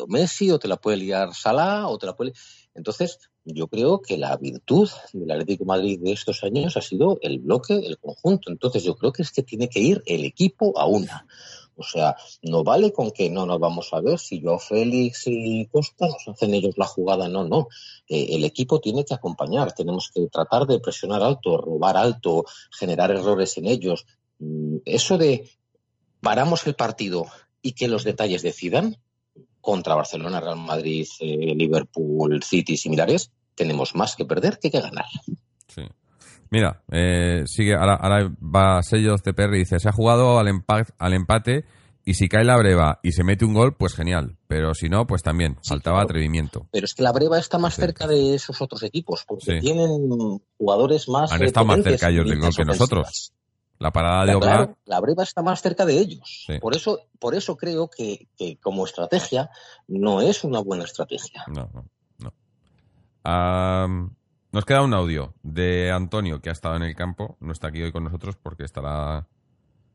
o 0.00 0.06
Messi, 0.06 0.50
o 0.50 0.58
te 0.58 0.68
la 0.68 0.76
puede 0.76 0.98
liar 0.98 1.34
Salah, 1.34 1.88
o 1.88 1.96
te 1.96 2.04
la 2.04 2.14
puede. 2.14 2.34
Entonces, 2.74 3.18
yo 3.54 3.68
creo 3.68 4.00
que 4.00 4.18
la 4.18 4.36
virtud 4.36 4.88
del 5.12 5.30
Atlético 5.30 5.64
Madrid 5.64 6.00
de 6.00 6.12
estos 6.12 6.42
años 6.44 6.76
ha 6.76 6.82
sido 6.82 7.18
el 7.22 7.38
bloque, 7.38 7.74
el 7.74 7.98
conjunto. 7.98 8.50
Entonces, 8.50 8.84
yo 8.84 8.96
creo 8.96 9.12
que 9.12 9.22
es 9.22 9.30
que 9.30 9.42
tiene 9.42 9.68
que 9.68 9.80
ir 9.80 10.02
el 10.06 10.24
equipo 10.24 10.78
a 10.78 10.86
una. 10.86 11.26
O 11.76 11.84
sea, 11.84 12.16
no 12.42 12.64
vale 12.64 12.92
con 12.92 13.12
que 13.12 13.30
no 13.30 13.46
nos 13.46 13.60
vamos 13.60 13.90
a 13.92 14.00
ver 14.00 14.18
si 14.18 14.40
yo, 14.40 14.58
Félix 14.58 15.22
y 15.26 15.66
Costa 15.66 16.08
nos 16.08 16.26
hacen 16.26 16.52
ellos 16.52 16.74
la 16.76 16.86
jugada, 16.86 17.28
no, 17.28 17.44
no. 17.44 17.68
Eh, 18.08 18.26
el 18.30 18.44
equipo 18.44 18.80
tiene 18.80 19.04
que 19.04 19.14
acompañar, 19.14 19.72
tenemos 19.72 20.10
que 20.12 20.26
tratar 20.26 20.66
de 20.66 20.80
presionar 20.80 21.22
alto, 21.22 21.56
robar 21.56 21.96
alto, 21.96 22.44
generar 22.76 23.12
errores 23.12 23.56
en 23.58 23.66
ellos. 23.66 24.06
Mm, 24.40 24.78
eso 24.84 25.18
de 25.18 25.48
paramos 26.20 26.66
el 26.66 26.74
partido 26.74 27.26
y 27.62 27.72
que 27.72 27.86
los 27.86 28.02
detalles 28.02 28.42
decidan 28.42 28.96
contra 29.60 29.94
Barcelona, 29.94 30.40
Real 30.40 30.56
Madrid, 30.56 31.06
eh, 31.20 31.54
Liverpool, 31.54 32.42
City 32.42 32.72
y 32.72 32.76
similares, 32.76 33.30
tenemos 33.58 33.94
más 33.94 34.16
que 34.16 34.24
perder 34.24 34.58
que 34.58 34.70
que 34.70 34.80
ganar. 34.80 35.06
Sí. 35.66 35.82
Mira, 36.50 36.82
eh, 36.90 37.42
sigue, 37.46 37.74
ahora, 37.74 37.94
ahora 37.94 38.32
va 38.40 38.82
Sellos 38.82 39.20
CPR 39.22 39.54
y 39.54 39.58
dice, 39.58 39.78
se 39.78 39.88
ha 39.88 39.92
jugado 39.92 40.38
al, 40.38 40.48
empate, 40.48 40.92
al 40.98 41.12
empate 41.12 41.66
y 42.04 42.14
si 42.14 42.26
cae 42.26 42.44
la 42.44 42.56
breva 42.56 43.00
y 43.02 43.12
se 43.12 43.22
mete 43.22 43.44
un 43.44 43.52
gol, 43.52 43.76
pues 43.76 43.94
genial. 43.94 44.38
Pero 44.46 44.72
si 44.72 44.88
no, 44.88 45.06
pues 45.06 45.22
también, 45.22 45.58
faltaba 45.68 46.00
atrevimiento. 46.00 46.66
Pero 46.72 46.86
es 46.86 46.94
que 46.94 47.02
la 47.02 47.12
breva 47.12 47.38
está 47.38 47.58
más 47.58 47.74
cerca 47.74 48.06
de 48.06 48.34
esos 48.34 48.62
otros 48.62 48.82
equipos, 48.82 49.24
porque 49.26 49.60
tienen 49.60 50.40
jugadores 50.56 51.06
más... 51.10 51.30
Han 51.32 51.42
estado 51.42 51.66
más 51.66 51.82
cerca 51.82 52.08
ellos 52.08 52.26
del 52.26 52.40
gol 52.40 52.54
que 52.56 52.64
nosotros. 52.64 53.32
La 53.78 53.92
parada 53.92 54.24
de 54.24 54.34
Oblak... 54.34 54.76
la 54.86 55.00
breva 55.00 55.22
está 55.22 55.42
más 55.42 55.60
cerca 55.60 55.84
de 55.84 55.98
ellos. 55.98 56.46
Por 56.60 56.74
eso 56.74 56.98
por 57.18 57.34
eso 57.34 57.56
creo 57.56 57.90
que, 57.90 58.26
que, 58.36 58.56
como 58.58 58.86
estrategia 58.86 59.50
no 59.86 60.22
es 60.22 60.44
una 60.44 60.60
buena 60.60 60.84
estrategia. 60.84 61.44
No, 61.46 61.68
no. 61.74 61.84
No. 63.28 64.10
Nos 64.50 64.64
queda 64.64 64.82
un 64.82 64.94
audio 64.94 65.34
de 65.42 65.92
Antonio, 65.92 66.40
que 66.40 66.48
ha 66.48 66.52
estado 66.52 66.76
en 66.76 66.82
el 66.82 66.94
campo. 66.94 67.36
No 67.40 67.52
está 67.52 67.68
aquí 67.68 67.82
hoy 67.82 67.92
con 67.92 68.04
nosotros 68.04 68.36
porque 68.36 68.64
estará 68.64 69.26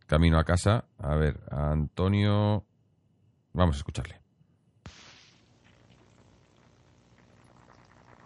camino 0.05 0.37
a 0.37 0.43
casa. 0.43 0.85
A 0.99 1.15
ver, 1.15 1.39
Antonio. 1.49 2.63
Vamos 3.53 3.75
a 3.75 3.79
escucharle. 3.79 4.19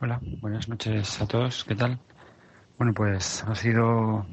Hola, 0.01 0.19
buenas 0.41 0.67
noches 0.67 1.21
a 1.21 1.27
todos. 1.27 1.63
¿Qué 1.63 1.75
tal? 1.75 1.97
Bueno, 2.77 2.93
pues 2.93 3.43
ha 3.43 3.55
sido 3.55 4.25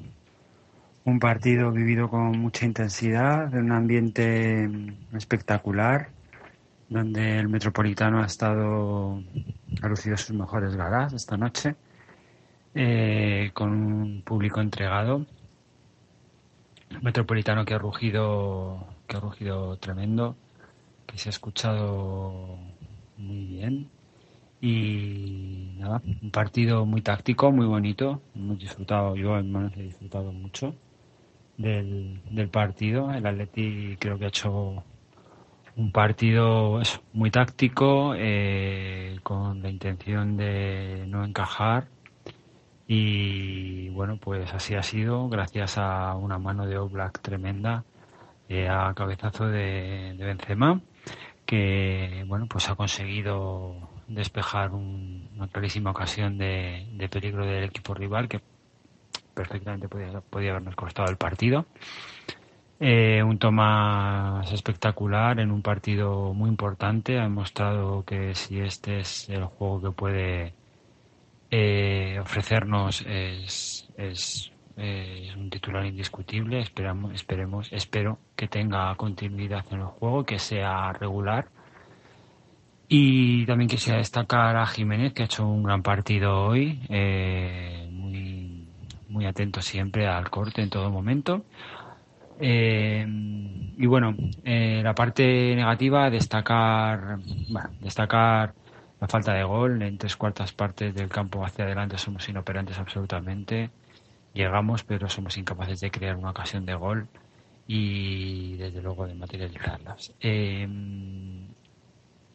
un 1.05 1.19
partido 1.21 1.71
vivido 1.71 2.11
con 2.11 2.39
mucha 2.39 2.67
intensidad, 2.67 3.55
en 3.55 3.67
un 3.67 3.73
ambiente 3.73 4.69
espectacular, 5.13 6.11
donde 6.95 7.41
el 7.41 7.49
Metropolitano 7.49 8.23
ha 8.23 8.27
estado, 8.27 9.21
ha 9.83 9.89
lucido 9.89 10.17
sus 10.17 10.37
mejores 10.37 10.77
galas 10.77 11.13
esta 11.13 11.37
noche, 11.37 11.75
eh, 12.75 13.51
con 13.53 13.73
un 13.73 14.23
público 14.23 14.61
entregado. 14.61 15.27
Metropolitano 17.03 17.65
que 17.65 17.75
ha 17.75 17.79
rugido, 17.79 18.87
que 19.09 19.17
ha 19.17 19.21
rugido 19.21 19.77
tremendo, 19.79 20.37
que 21.07 21.19
se 21.19 21.29
ha 21.29 21.31
escuchado 21.31 22.59
muy 23.19 23.45
bien. 23.47 23.91
Y 24.61 25.75
nada, 25.79 26.01
un 26.23 26.31
partido 26.31 26.87
muy 26.87 27.03
táctico, 27.03 27.51
muy 27.51 27.67
bonito. 27.67 28.23
Hemos 28.37 28.59
disfrutado, 28.61 29.17
yo 29.17 29.35
al 29.35 29.45
menos 29.45 29.77
he 29.77 29.83
disfrutado 29.83 30.33
mucho 30.33 30.77
del, 31.59 32.21
del 32.31 32.49
partido. 32.49 33.13
El 33.13 33.27
Atleti 33.27 33.97
creo 33.99 34.17
que 34.17 34.27
ha 34.27 34.29
hecho 34.29 34.85
un 35.77 35.93
partido 35.93 36.81
muy 37.13 37.31
táctico, 37.31 38.15
eh, 38.17 39.19
con 39.23 39.63
la 39.63 39.71
intención 39.71 40.37
de 40.37 41.05
no 41.09 41.25
encajar. 41.25 41.89
Y 42.87 43.89
bueno, 43.91 44.19
pues 44.19 44.53
así 44.53 44.75
ha 44.75 44.83
sido, 44.83 45.29
gracias 45.29 45.79
a 45.79 46.15
una 46.17 46.39
mano 46.39 46.67
de 46.67 46.79
Oblak 46.79 47.21
tremenda, 47.21 47.85
eh, 48.49 48.69
a 48.69 48.93
cabezazo 48.95 49.49
de, 49.49 50.15
de, 50.17 50.25
Benzema, 50.25 50.81
que 51.47 52.25
bueno, 52.27 52.47
pues 52.47 52.69
ha 52.69 52.75
conseguido 52.77 53.89
despejar 54.07 54.73
una 54.73 55.49
clarísima 55.49 55.91
ocasión 55.93 56.37
de, 56.39 56.87
de, 56.93 57.09
peligro 57.09 57.47
del 57.47 57.65
equipo 57.65 57.95
rival 57.95 58.29
que 58.29 58.41
perfectamente 59.35 59.89
podía, 59.89 60.21
podía 60.21 60.51
habernos 60.51 60.77
costado 60.77 61.11
el 61.11 61.17
partido. 61.17 61.67
Eh, 62.81 63.23
un 63.23 63.39
Tomás 63.39 64.53
espectacular 64.53 65.39
en 65.39 65.51
un 65.51 65.63
partido 65.63 66.35
muy 66.35 66.49
importante. 66.51 67.19
Ha 67.19 67.23
demostrado 67.23 68.05
que 68.05 68.35
si 68.35 68.61
este 68.61 69.01
es 69.01 69.29
el 69.29 69.45
juego 69.45 69.81
que 69.81 69.91
puede 69.91 70.55
eh, 71.51 72.19
ofrecernos 72.21 73.05
es, 73.07 73.89
es, 73.97 74.53
es, 74.77 75.37
un 75.37 75.51
titular 75.51 75.87
indiscutible. 75.87 76.61
Esperamos, 76.61 77.15
esperemos, 77.15 77.73
espero 77.73 78.19
que 78.35 78.49
tenga 78.49 78.95
continuidad 78.97 79.65
en 79.71 79.81
el 79.81 79.87
juego, 79.87 80.25
que 80.25 80.39
sea 80.39 80.93
regular. 80.93 81.47
Y 82.89 83.47
también 83.47 83.69
quisiera 83.69 83.99
destacar 83.99 84.57
a 84.57 84.67
Jiménez, 84.67 85.13
que 85.13 85.23
ha 85.23 85.27
hecho 85.27 85.47
un 85.47 85.63
gran 85.63 85.83
partido 85.83 86.47
hoy, 86.47 86.81
eh, 86.89 87.89
muy, 87.91 88.67
muy 89.09 89.27
atento 89.27 89.63
siempre 89.63 90.07
al 90.07 90.29
corte 90.31 90.61
en 90.63 90.71
todo 90.71 90.91
momento. 90.91 91.45
Eh, 92.41 93.07
y 93.77 93.87
bueno, 93.87 94.15
eh, 94.45 94.81
la 94.83 94.95
parte 94.95 95.55
negativa, 95.55 96.11
destacar, 96.11 97.19
bueno, 97.51 97.71
destacar 97.81 98.55
la 99.01 99.09
falta 99.09 99.33
de 99.35 99.45
gol. 99.45 99.83
En 99.83 99.99
tres 99.99 100.17
cuartas 100.17 100.53
partes 100.53 100.95
del 100.95 101.09
campo 101.09 101.45
hacia 101.45 101.65
adelante 101.65 101.99
somos 101.99 102.29
inoperantes 102.29 102.79
absolutamente. 102.79 103.71
Llegamos, 104.33 104.85
pero 104.85 105.09
somos 105.09 105.37
incapaces 105.37 105.81
de 105.81 105.91
crear 105.91 106.17
una 106.17 106.31
ocasión 106.31 106.67
de 106.67 106.75
gol 106.75 107.09
y 107.67 108.57
desde 108.57 108.83
luego 108.83 109.07
de 109.07 109.15
materializarlas. 109.15 110.13
Eh, 110.21 110.69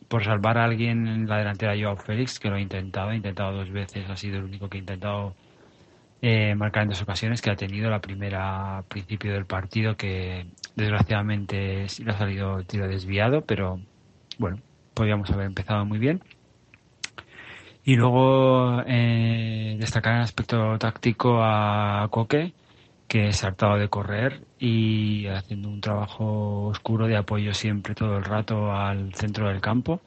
por 0.08 0.24
salvar 0.24 0.58
a 0.58 0.66
alguien 0.66 1.08
en 1.08 1.28
la 1.28 1.38
delantera, 1.38 1.76
Joao 1.80 1.96
Félix, 1.96 2.40
que 2.40 2.50
lo 2.50 2.56
ha 2.56 2.62
intentado, 2.62 3.10
ha 3.10 3.16
intentado 3.16 3.58
dos 3.58 3.70
veces, 3.70 4.10
ha 4.10 4.18
sido 4.18 4.40
el 4.40 4.46
único 4.46 4.68
que 4.68 4.78
ha 4.78 4.82
intentado 4.82 5.36
eh, 6.22 6.56
marcar 6.56 6.84
en 6.84 6.90
dos 6.90 7.02
ocasiones, 7.02 7.42
que 7.42 7.50
ha 7.50 7.56
tenido 7.56 7.90
la 7.90 8.02
primera 8.02 8.84
principio 8.88 9.34
del 9.34 9.46
partido, 9.46 9.96
que 9.96 10.48
desgraciadamente 10.76 11.88
sí 11.90 12.04
le 12.04 12.12
ha 12.12 12.18
salido 12.18 12.64
tiro 12.64 12.88
desviado, 12.88 13.42
pero 13.42 13.80
bueno, 14.38 14.58
podríamos 14.94 15.30
haber 15.32 15.46
empezado 15.48 15.86
muy 15.86 16.00
bien. 16.00 16.22
Y 17.84 17.96
luego 17.96 18.84
eh, 18.86 19.78
destacar 19.80 20.16
el 20.16 20.22
aspecto 20.22 20.78
táctico 20.78 21.40
a 21.42 22.08
Coque, 22.12 22.54
que 23.08 23.34
se 23.34 23.46
ha 23.46 23.50
hartado 23.50 23.78
de 23.78 23.90
correr 23.90 24.42
y 24.60 25.26
haciendo 25.28 25.70
un 25.70 25.82
trabajo 25.82 26.68
oscuro 26.68 27.08
de 27.08 27.18
apoyo 27.18 27.54
siempre 27.54 27.96
todo 27.96 28.18
el 28.18 28.24
rato 28.24 28.72
al 28.72 29.14
centro 29.16 29.48
del 29.48 29.62
campo 29.62 30.02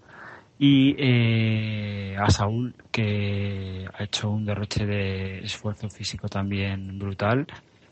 y 0.65 0.95
eh, 0.97 2.17
a 2.17 2.31
Saúl 2.31 2.73
que 2.93 3.85
ha 3.93 4.05
hecho 4.05 4.31
un 4.31 4.45
derroche 4.45 4.87
de 4.87 5.41
esfuerzo 5.41 5.91
físico 5.91 6.29
también 6.29 7.01
brutal 7.01 7.49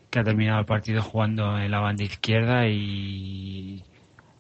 que 0.09 0.21
ha 0.21 0.23
terminado 0.23 0.61
el 0.61 0.67
partido 0.67 1.03
jugando 1.03 1.59
en 1.59 1.69
la 1.69 1.81
banda 1.81 2.05
izquierda 2.05 2.69
y 2.69 3.83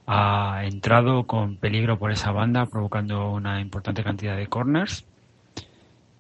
ha 0.07 0.63
entrado 0.65 1.25
con 1.27 1.57
peligro 1.57 1.99
por 1.99 2.13
esa 2.13 2.31
banda 2.31 2.67
provocando 2.67 3.33
una 3.33 3.61
importante 3.61 4.05
cantidad 4.05 4.37
de 4.37 4.47
corners. 4.47 5.05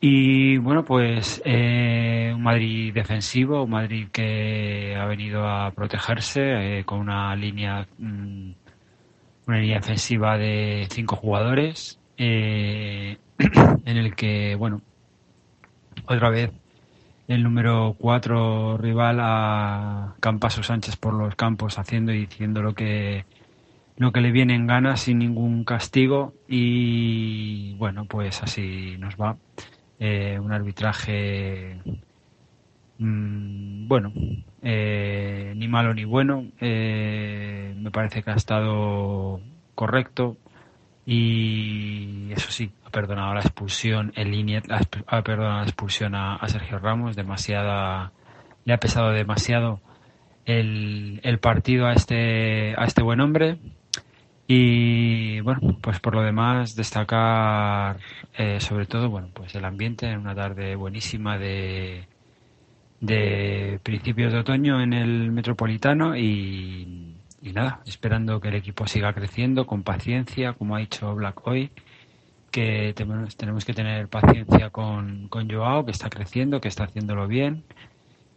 Y 0.00 0.56
bueno 0.56 0.84
pues 0.84 1.40
eh, 1.44 2.32
un 2.34 2.42
Madrid 2.42 2.92
defensivo 2.92 3.62
un 3.62 3.70
Madrid 3.70 4.08
que 4.10 4.96
ha 4.96 5.04
venido 5.06 5.46
a 5.48 5.70
protegerse 5.70 6.80
eh, 6.80 6.84
con 6.84 6.98
una 6.98 7.36
línea 7.36 7.86
mmm, 7.98 8.50
una 9.46 9.58
línea 9.58 9.78
defensiva 9.78 10.36
de 10.36 10.88
cinco 10.90 11.14
jugadores 11.14 11.99
eh, 12.22 13.16
en 13.86 13.96
el 13.96 14.14
que, 14.14 14.54
bueno, 14.54 14.82
otra 16.06 16.28
vez 16.28 16.50
el 17.28 17.42
número 17.42 17.96
4 17.98 18.76
rival 18.76 19.18
a 19.20 20.14
Campaso 20.20 20.62
Sánchez 20.62 20.96
por 20.96 21.14
los 21.14 21.34
campos 21.34 21.78
haciendo 21.78 22.12
y 22.12 22.26
diciendo 22.26 22.60
lo 22.60 22.74
que 22.74 23.24
lo 23.96 24.12
que 24.12 24.20
le 24.20 24.32
viene 24.32 24.54
en 24.54 24.66
gana 24.66 24.96
sin 24.96 25.18
ningún 25.18 25.64
castigo. 25.64 26.34
Y 26.46 27.74
bueno 27.76 28.04
pues 28.04 28.42
así 28.42 28.96
nos 28.98 29.16
va. 29.16 29.36
Eh, 29.98 30.38
un 30.40 30.52
arbitraje 30.52 31.78
mmm, 32.98 33.86
bueno 33.88 34.12
eh, 34.62 35.54
ni 35.56 35.68
malo 35.68 35.94
ni 35.94 36.04
bueno. 36.04 36.46
Eh, 36.60 37.74
me 37.78 37.90
parece 37.90 38.22
que 38.22 38.30
ha 38.30 38.34
estado 38.34 39.40
correcto 39.74 40.36
y 41.12 42.30
eso 42.30 42.52
sí, 42.52 42.70
ha 42.84 42.90
perdonado 42.90 43.34
la 43.34 43.40
expulsión, 43.40 44.12
el 44.14 44.30
Liniet 44.30 44.70
ha 44.70 45.22
perdonado 45.22 45.56
la 45.56 45.64
expulsión 45.64 46.14
a, 46.14 46.38
Sergio 46.46 46.78
Ramos, 46.78 47.16
demasiada, 47.16 48.12
le 48.64 48.72
ha 48.72 48.78
pesado 48.78 49.10
demasiado 49.10 49.80
el, 50.44 51.18
el 51.24 51.40
partido 51.40 51.86
a 51.86 51.94
este, 51.94 52.76
a 52.78 52.84
este 52.84 53.02
buen 53.02 53.20
hombre. 53.20 53.58
Y 54.46 55.40
bueno, 55.40 55.78
pues 55.82 55.98
por 55.98 56.14
lo 56.14 56.22
demás 56.22 56.76
destacar 56.76 57.98
eh, 58.38 58.60
sobre 58.60 58.86
todo, 58.86 59.10
bueno, 59.10 59.30
pues 59.34 59.52
el 59.56 59.64
ambiente 59.64 60.06
en 60.06 60.20
una 60.20 60.36
tarde 60.36 60.76
buenísima 60.76 61.38
de, 61.38 62.06
de 63.00 63.80
principios 63.82 64.32
de 64.32 64.38
otoño 64.38 64.80
en 64.80 64.92
el 64.92 65.32
Metropolitano 65.32 66.16
y, 66.16 67.09
y 67.42 67.52
nada, 67.52 67.80
esperando 67.86 68.40
que 68.40 68.48
el 68.48 68.54
equipo 68.54 68.86
siga 68.86 69.12
creciendo 69.12 69.66
con 69.66 69.82
paciencia, 69.82 70.52
como 70.52 70.76
ha 70.76 70.80
dicho 70.80 71.14
Black 71.14 71.46
hoy, 71.46 71.70
que 72.50 72.92
tenemos, 72.94 73.64
que 73.64 73.74
tener 73.74 74.08
paciencia 74.08 74.70
con, 74.70 75.28
con 75.28 75.48
Joao, 75.50 75.84
que 75.84 75.92
está 75.92 76.10
creciendo, 76.10 76.60
que 76.60 76.68
está 76.68 76.84
haciéndolo 76.84 77.26
bien 77.28 77.64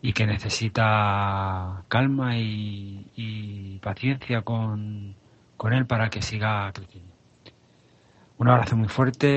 y 0.01 0.13
que 0.13 0.27
necesita 0.27 1.83
calma 1.87 2.37
y, 2.37 3.79
paciencia 3.81 4.41
con, 4.41 5.15
con, 5.57 5.73
él 5.73 5.85
para 5.85 6.09
que 6.09 6.21
siga 6.21 6.71
creciendo. 6.73 7.11
Un 8.37 8.49
abrazo 8.49 8.75
muy 8.75 8.87
fuerte 8.87 9.27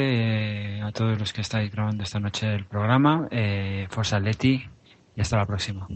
eh, 0.78 0.82
a 0.82 0.90
todos 0.92 1.18
los 1.18 1.32
que 1.32 1.40
estáis 1.40 1.70
grabando 1.70 2.02
esta 2.02 2.20
noche 2.20 2.54
el 2.54 2.64
programa. 2.64 3.28
Eh, 3.30 3.86
Forza 3.90 4.18
Leti 4.18 4.68
y 5.14 5.20
hasta 5.20 5.36
la 5.36 5.46
próxima. 5.46 5.86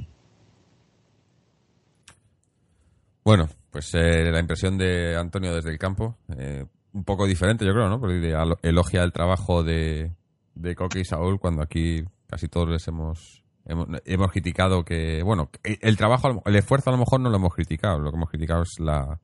Bueno, 3.25 3.49
pues 3.71 3.95
eh, 3.95 4.31
la 4.31 4.41
impresión 4.41 4.77
de 4.79 5.17
Antonio 5.17 5.55
desde 5.55 5.71
el 5.71 5.79
campo, 5.79 6.17
eh, 6.37 6.65
un 6.93 7.05
poco 7.05 7.27
diferente 7.27 7.65
yo 7.65 7.73
creo, 7.73 7.89
¿no? 7.89 8.01
Porque 8.01 8.35
elogia 8.63 9.03
el 9.03 9.13
trabajo 9.13 9.63
de, 9.63 10.13
de 10.55 10.75
Coque 10.75 11.01
y 11.01 11.05
Saúl 11.05 11.39
cuando 11.39 11.63
aquí 11.63 12.05
casi 12.27 12.49
todos 12.49 12.69
les 12.69 12.87
hemos, 12.89 13.45
hemos, 13.65 14.31
criticado 14.31 14.85
que, 14.85 15.23
bueno, 15.23 15.51
el 15.63 15.97
trabajo, 15.97 16.43
el 16.45 16.57
esfuerzo 16.57 16.91
a 16.91 16.93
lo 16.93 16.99
mejor 16.99 17.21
no 17.21 17.31
lo 17.31 17.37
hemos 17.37 17.55
criticado, 17.55 17.99
lo 17.99 18.11
que 18.11 18.17
hemos 18.17 18.31
criticado 18.31 18.63
es 18.63 18.79
la, 18.79 19.21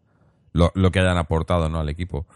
lo, 0.52 0.90
que 0.90 1.00
hayan 1.00 1.18
aportado, 1.18 1.68
¿no? 1.68 1.78
Al 1.78 1.88
equipo. 1.88 2.26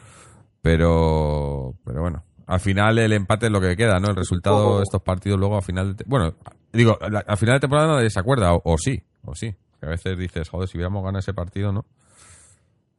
Pero, 0.62 1.74
pero 1.84 2.02
bueno, 2.02 2.24
al 2.46 2.60
final 2.60 2.98
el 2.98 3.12
empate 3.12 3.46
es 3.46 3.52
lo 3.52 3.60
que 3.60 3.76
queda, 3.76 3.98
¿no? 3.98 4.10
El 4.10 4.16
resultado 4.16 4.78
de 4.78 4.82
estos 4.82 5.02
partidos 5.02 5.38
luego 5.38 5.56
al 5.56 5.62
final, 5.62 5.96
bueno, 6.06 6.34
digo, 6.72 6.98
al 7.00 7.36
final 7.36 7.56
de 7.56 7.60
temporada 7.60 7.94
nadie 7.94 8.10
se 8.10 8.20
acuerda, 8.20 8.52
o, 8.54 8.60
o 8.64 8.78
sí, 8.78 9.02
o 9.24 9.34
sí. 9.34 9.54
Que 9.80 9.86
a 9.86 9.90
veces 9.90 10.18
dices, 10.18 10.48
joder, 10.48 10.68
si 10.68 10.76
hubiéramos 10.76 11.02
ganado 11.02 11.20
ese 11.20 11.32
partido, 11.32 11.72
¿no? 11.72 11.86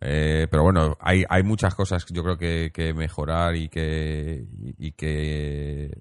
Eh, 0.01 0.47
pero 0.49 0.63
bueno, 0.63 0.97
hay, 0.99 1.23
hay 1.29 1.43
muchas 1.43 1.75
cosas 1.75 2.03
que 2.03 2.13
yo 2.13 2.23
creo 2.23 2.37
que, 2.37 2.71
que 2.73 2.91
mejorar 2.93 3.55
y 3.55 3.69
que, 3.69 4.43
y, 4.79 4.91
que 4.93 5.95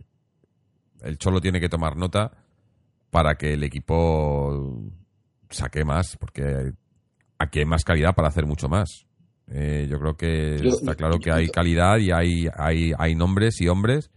el 1.02 1.18
Cholo 1.18 1.40
tiene 1.42 1.60
que 1.60 1.68
tomar 1.68 1.96
nota 1.96 2.32
para 3.10 3.34
que 3.34 3.52
el 3.52 3.62
equipo 3.62 4.90
saque 5.50 5.84
más, 5.84 6.16
porque 6.16 6.72
aquí 7.38 7.58
hay 7.58 7.66
más 7.66 7.84
calidad 7.84 8.14
para 8.14 8.28
hacer 8.28 8.46
mucho 8.46 8.70
más. 8.70 9.04
Eh, 9.52 9.86
yo 9.90 9.98
creo 9.98 10.16
que 10.16 10.54
está 10.54 10.94
claro 10.94 11.18
que 11.18 11.32
hay 11.32 11.48
calidad 11.48 11.98
y 11.98 12.10
hay, 12.10 12.48
hay, 12.56 12.92
hay 12.96 13.14
nombres 13.14 13.60
y 13.60 13.68
hombres. 13.68 14.10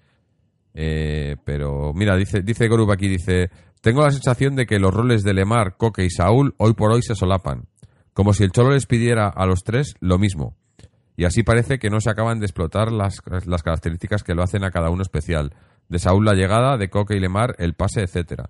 Eh, 0.76 1.36
pero 1.44 1.92
mira, 1.94 2.16
dice, 2.16 2.42
dice 2.42 2.68
Gorup 2.68 2.92
aquí, 2.92 3.10
dice, 3.10 3.50
tengo 3.84 4.02
la 4.02 4.10
sensación 4.10 4.56
de 4.56 4.66
que 4.66 4.80
los 4.80 4.92
roles 4.92 5.22
de 5.22 5.36
Lemar, 5.36 5.78
Coque 5.78 6.04
y 6.04 6.10
Saúl 6.10 6.56
hoy 6.58 6.74
por 6.74 6.92
hoy 6.92 7.04
se 7.04 7.14
solapan 7.14 7.68
como 8.14 8.34
si 8.34 8.44
el 8.44 8.52
Cholo 8.52 8.72
les 8.72 8.86
pidiera 8.86 9.28
a 9.28 9.46
los 9.46 9.64
tres 9.64 9.96
lo 10.00 10.18
mismo. 10.18 10.56
Y 11.16 11.26
así 11.26 11.44
parece 11.44 11.78
que 11.78 11.90
no 11.90 12.00
se 12.00 12.10
acaban 12.10 12.40
de 12.40 12.46
explotar 12.46 12.92
las, 12.92 13.22
las 13.46 13.62
características 13.62 14.24
que 14.24 14.34
lo 14.34 14.44
hacen 14.44 14.64
a 14.64 14.72
cada 14.72 14.90
uno 14.90 15.02
especial. 15.02 15.54
De 15.90 16.00
Saúl 16.00 16.26
la 16.26 16.34
llegada, 16.34 16.78
de 16.78 16.90
Coque 16.90 17.16
y 17.16 17.20
Lemar 17.20 17.56
el 17.60 17.74
pase, 17.74 18.02
etcétera. 18.02 18.50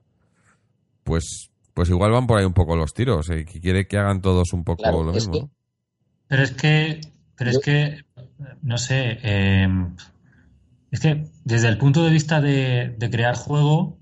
Pues, 1.03 1.49
pues 1.73 1.89
igual 1.89 2.11
van 2.11 2.27
por 2.27 2.39
ahí 2.39 2.45
un 2.45 2.53
poco 2.53 2.77
los 2.77 2.93
tiros, 2.93 3.29
eh, 3.29 3.45
que 3.45 3.59
quiere 3.59 3.87
que 3.87 3.97
hagan 3.97 4.21
todos 4.21 4.53
un 4.53 4.63
poco 4.63 5.03
lo 5.03 5.11
mismo. 5.11 5.49
Pero 6.27 6.43
es 6.43 6.51
que, 6.51 7.01
pero 7.35 7.49
es 7.49 7.59
que, 7.59 8.05
no 8.61 8.77
sé, 8.77 9.19
eh, 9.23 9.67
es 10.91 10.99
que 11.01 11.27
desde 11.43 11.67
el 11.67 11.77
punto 11.77 12.03
de 12.03 12.11
vista 12.11 12.39
de, 12.39 12.95
de 12.97 13.09
crear 13.09 13.35
juego, 13.35 13.97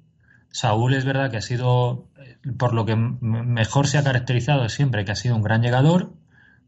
Saúl 0.52 0.94
es 0.94 1.06
verdad 1.06 1.32
que 1.32 1.38
ha 1.38 1.42
sido 1.42 2.10
por 2.58 2.74
lo 2.74 2.86
que 2.86 2.96
mejor 2.96 3.88
se 3.88 3.98
ha 3.98 4.04
caracterizado 4.04 4.68
siempre 4.70 5.06
que 5.06 5.12
ha 5.12 5.16
sido 5.16 5.36
un 5.36 5.44
gran 5.44 5.62
llegador, 5.62 6.14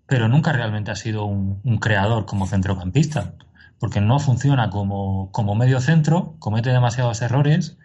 pero 0.08 0.28
nunca 0.28 0.52
realmente 0.52 0.92
ha 0.92 0.96
sido 0.96 1.26
un, 1.26 1.78
creador 1.80 2.26
como 2.26 2.48
centrocampista, 2.48 3.34
porque 3.80 4.02
no 4.02 4.20
funciona 4.20 4.70
como, 4.70 5.56
medio 5.56 5.80
centro, 5.82 6.36
comete 6.40 6.70
demasiados 6.70 7.22
errores 7.22 7.78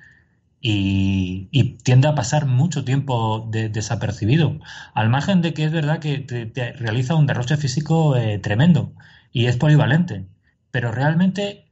y, 0.60 1.78
tiende 1.82 2.08
a 2.08 2.14
pasar 2.14 2.46
mucho 2.46 2.84
tiempo 2.84 3.48
desapercibido, 3.50 4.58
al 4.94 5.08
margen 5.08 5.40
de 5.40 5.54
que 5.54 5.64
es 5.64 5.72
verdad 5.72 6.00
que 6.00 6.18
te, 6.18 6.72
realiza 6.72 7.14
un 7.14 7.26
derroche 7.26 7.56
físico 7.56 8.16
eh, 8.16 8.38
tremendo 8.38 8.92
y 9.32 9.46
es 9.46 9.56
polivalente, 9.56 10.26
pero 10.70 10.92
realmente, 10.92 11.66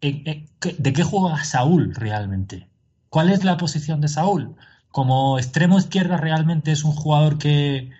eh, 0.00 0.22
eh, 0.26 0.46
¿de 0.78 0.92
qué 0.92 1.02
juega 1.04 1.44
Saúl 1.44 1.94
realmente? 1.94 2.71
¿Cuál 3.12 3.30
es 3.30 3.44
la 3.44 3.58
posición 3.58 4.00
de 4.00 4.08
Saúl? 4.08 4.56
como 4.92 5.38
extremo 5.38 5.78
izquierda 5.78 6.18
realmente 6.18 6.70
es 6.70 6.84
un 6.84 6.92
jugador 6.92 7.38
que, 7.38 7.90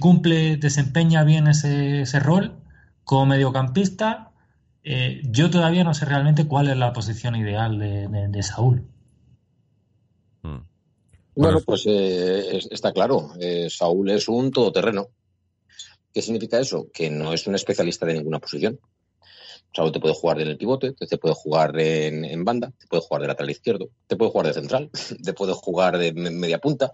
cumple, 0.00 0.56
desempeña 0.56 1.22
bien 1.22 1.46
ese, 1.46 2.18
rol. 2.18 2.56
Como 3.04 3.26
mediocampista, 3.26 4.32
eh, 4.82 5.20
yo 5.24 5.50
todavía 5.50 5.84
no 5.84 5.92
sé 5.92 6.06
realmente 6.06 6.46
cuál 6.46 6.68
es 6.68 6.76
la 6.76 6.92
posición 6.92 7.36
ideal 7.36 7.78
de, 7.78 8.42
Saúl. 8.42 8.84
Hmm. 10.42 10.60
Bueno, 11.36 11.60
pues 11.60 11.84
eh, 11.86 12.60
está 12.70 12.92
claro. 12.92 13.32
Eh, 13.38 13.68
Saúl 13.68 14.10
es 14.10 14.28
un 14.28 14.50
todoterreno. 14.50 15.08
¿Qué 16.12 16.22
significa 16.22 16.58
eso? 16.58 16.88
Que 16.92 17.10
no 17.10 17.32
es 17.32 17.46
un 17.46 17.54
especialista 17.54 18.06
de 18.06 18.14
ninguna 18.14 18.38
posición. 18.38 18.80
Saúl 19.74 19.90
te 19.90 20.00
puede 20.00 20.14
jugar 20.14 20.40
en 20.40 20.48
el 20.48 20.58
pivote, 20.58 20.92
te 20.92 21.18
puede 21.18 21.34
jugar 21.34 21.78
en, 21.80 22.44
banda, 22.44 22.72
te 22.78 22.86
puede 22.86 23.02
jugar 23.02 23.22
de 23.22 23.28
lateral 23.28 23.50
izquierdo, 23.50 23.88
te 24.06 24.16
puede 24.16 24.30
jugar 24.30 24.46
de 24.48 24.52
central, 24.52 24.90
te 25.24 25.32
puede 25.32 25.54
jugar 25.54 25.98
de 25.98 26.12
media 26.12 26.58
punta. 26.58 26.92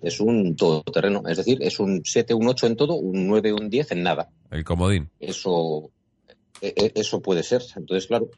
Es 0.00 0.20
un 0.20 0.56
todoterreno, 0.56 1.22
es 1.28 1.36
decir, 1.36 1.58
es 1.60 1.78
un 1.78 2.02
7, 2.04 2.32
un 2.32 2.48
8 2.48 2.68
en 2.68 2.76
todo, 2.76 2.94
un 2.94 3.26
9, 3.26 3.52
un 3.52 3.68
10 3.68 3.92
en 3.92 4.02
nada. 4.02 4.30
El 4.50 4.64
comodín. 4.64 5.10
Eso, 5.18 5.90
e, 6.62 6.72
e, 6.74 6.92
eso 6.94 7.20
puede 7.20 7.42
ser. 7.42 7.62
Entonces, 7.76 8.06
claro, 8.06 8.30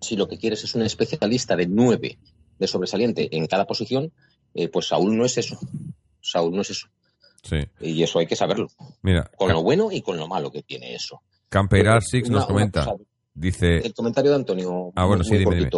si 0.00 0.16
lo 0.16 0.26
que 0.26 0.38
quieres 0.38 0.64
es 0.64 0.74
un 0.74 0.82
especialista 0.82 1.54
de 1.54 1.68
9 1.68 2.18
de 2.58 2.66
sobresaliente 2.66 3.36
en 3.36 3.46
cada 3.46 3.66
posición, 3.66 4.12
eh, 4.54 4.68
pues 4.68 4.88
Saúl 4.88 5.16
no 5.16 5.24
es 5.24 5.38
eso. 5.38 5.58
Saúl 6.20 6.54
no 6.54 6.62
es 6.62 6.70
eso. 6.70 6.88
Sí. 7.44 7.58
Y 7.80 8.02
eso 8.02 8.18
hay 8.18 8.26
que 8.26 8.36
saberlo. 8.36 8.68
Mira, 9.02 9.30
con 9.36 9.52
lo 9.52 9.62
bueno 9.62 9.90
y 9.92 10.00
con 10.02 10.16
lo 10.16 10.26
malo 10.26 10.50
que 10.50 10.62
tiene 10.62 10.94
eso. 10.94 11.22
Camperar 11.52 12.02
Six 12.02 12.30
nos 12.30 12.46
comenta. 12.46 12.96
dice. 13.34 13.76
El 13.84 13.92
comentario 13.92 14.30
de 14.30 14.36
Antonio. 14.38 14.90
Ah, 14.96 15.04
bueno, 15.04 15.22
sí, 15.22 15.36
dime, 15.36 15.68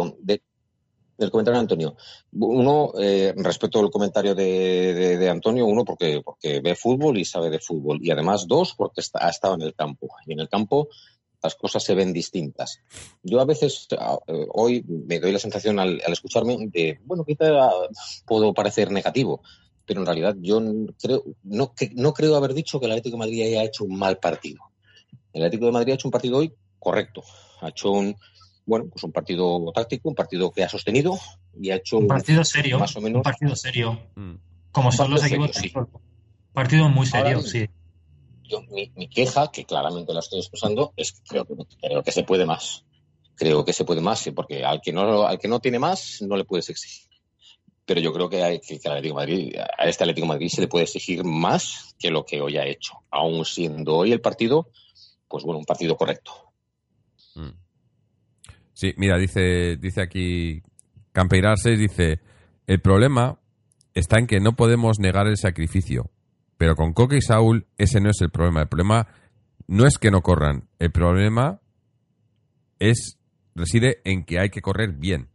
del 1.17 1.31
comentario 1.31 1.57
de 1.57 1.63
Antonio. 1.63 1.97
Uno, 2.31 2.93
eh, 2.97 3.33
respecto 3.35 3.79
al 3.81 3.89
comentario 3.89 4.33
de, 4.33 5.29
Antonio, 5.29 5.65
uno, 5.65 5.83
porque, 5.83 6.21
porque 6.23 6.61
ve 6.61 6.75
fútbol 6.75 7.17
y 7.17 7.25
sabe 7.25 7.49
de 7.49 7.59
fútbol. 7.59 7.99
Y 8.01 8.09
además, 8.09 8.47
dos, 8.47 8.73
porque 8.77 9.01
ha 9.15 9.29
estado 9.29 9.55
en 9.55 9.63
el 9.63 9.75
campo. 9.75 10.07
Y 10.25 10.31
en 10.31 10.39
el 10.39 10.47
campo 10.47 10.87
las 11.43 11.55
cosas 11.55 11.83
se 11.83 11.93
ven 11.93 12.13
distintas. 12.13 12.79
Yo 13.21 13.41
a 13.41 13.45
veces, 13.45 13.87
eh, 13.91 14.47
hoy 14.53 14.81
me 14.87 15.19
doy 15.19 15.33
la 15.33 15.39
sensación 15.39 15.77
al, 15.79 16.01
escucharme 16.07 16.55
de, 16.71 16.99
bueno, 17.03 17.25
quizá 17.25 17.69
puedo 18.25 18.53
parecer 18.53 18.91
negativo, 18.91 19.41
pero 19.85 19.99
en 19.99 20.05
realidad 20.05 20.35
yo 20.39 20.61
creo, 21.01 21.23
no, 21.43 21.73
no 21.95 22.13
creo 22.13 22.35
haber 22.35 22.53
dicho 22.53 22.79
que 22.79 22.85
el 22.85 22.93
Atlético 22.93 23.17
de 23.17 23.19
Madrid 23.19 23.43
haya 23.43 23.63
hecho 23.63 23.83
un 23.83 23.97
mal 23.97 24.17
partido. 24.17 24.61
El 25.35 25.43
Atlético 25.43 25.65
de 25.65 25.71
Madrid 25.73 25.91
ha 25.91 25.95
hecho 25.95 26.07
un 26.07 26.13
partido 26.13 26.37
hoy 26.37 26.53
correcto. 26.79 27.21
Ha 27.59 27.67
hecho 27.67 27.91
un, 27.91 28.15
bueno, 28.65 28.85
pues 28.89 29.03
un 29.03 29.11
partido 29.11 29.69
táctico, 29.75 30.07
un 30.07 30.15
partido 30.15 30.49
que 30.49 30.63
ha 30.63 30.69
sostenido 30.69 31.19
y 31.59 31.71
ha 31.71 31.75
hecho 31.75 31.97
un 31.97 32.07
partido 32.07 32.45
serio, 32.45 32.79
más 32.79 32.95
o 32.95 33.01
menos. 33.01 33.17
Un 33.17 33.23
partido 33.23 33.53
serio. 33.53 33.99
Mm. 34.15 34.35
Como 34.71 34.93
son 34.93 35.11
los 35.11 35.25
equipos. 35.25 35.51
Partido 36.53 36.87
muy 36.87 37.05
serio, 37.05 37.41
sí. 37.41 37.69
Yo, 38.43 38.61
mi, 38.61 39.09
queja, 39.09 39.51
que 39.51 39.65
claramente 39.65 40.13
la 40.13 40.21
estoy 40.21 40.39
expresando, 40.39 40.93
es 40.95 41.11
que 41.11 41.19
creo 41.27 41.45
que, 41.45 41.55
creo 41.81 42.01
que 42.01 42.11
se 42.13 42.23
puede 42.23 42.45
más. 42.45 42.85
Creo 43.35 43.65
que 43.65 43.73
se 43.73 43.83
puede 43.83 43.99
más, 43.99 44.29
porque 44.33 44.63
al 44.63 44.79
que 44.79 44.93
no 44.93 45.27
al 45.27 45.37
que 45.37 45.49
no 45.49 45.59
tiene 45.59 45.79
más 45.79 46.21
no 46.21 46.37
le 46.37 46.45
puedes 46.45 46.69
exigir. 46.69 47.09
Pero 47.85 47.99
yo 47.99 48.13
creo 48.13 48.29
que, 48.29 48.41
hay, 48.41 48.61
que, 48.61 48.75
Atlético 48.75 49.15
Madrid, 49.15 49.53
a 49.57 49.85
este 49.85 50.05
Atlético 50.05 50.27
de 50.27 50.33
Madrid 50.33 50.47
se 50.47 50.61
le 50.61 50.69
puede 50.69 50.85
exigir 50.85 51.25
más 51.25 51.93
que 51.99 52.09
lo 52.09 52.25
que 52.25 52.39
hoy 52.39 52.55
ha 52.57 52.65
hecho, 52.65 52.93
aún 53.11 53.43
siendo 53.43 53.97
hoy 53.97 54.13
el 54.13 54.21
partido 54.21 54.69
pues 55.27 55.43
bueno, 55.43 55.59
un 55.59 55.65
partido 55.65 55.95
correcto. 55.95 56.31
Mm. 57.35 57.51
Sí, 58.73 58.93
mira, 58.97 59.17
dice, 59.17 59.77
dice 59.77 60.01
aquí 60.01 60.61
Campeirarse, 61.11 61.77
dice, 61.77 62.19
el 62.67 62.81
problema 62.81 63.39
está 63.93 64.19
en 64.19 64.27
que 64.27 64.41
no 64.41 64.57
podemos 64.57 64.99
negar 64.99 65.27
el 65.27 65.37
sacrificio, 65.37 66.11
pero 66.57 66.75
con 66.75 66.91
Coque 66.91 67.17
y 67.17 67.21
Saúl 67.21 67.67
ese 67.77 68.01
no 68.01 68.09
es 68.09 68.19
el 68.19 68.31
problema. 68.31 68.61
El 68.61 68.67
problema 68.67 69.07
no 69.67 69.85
es 69.85 69.97
que 69.97 70.11
no 70.11 70.21
corran, 70.21 70.67
el 70.77 70.91
problema 70.91 71.61
es 72.79 73.17
reside 73.55 74.01
en 74.03 74.25
que 74.25 74.39
hay 74.39 74.49
que 74.49 74.61
correr 74.61 74.91
bien. 74.91 75.29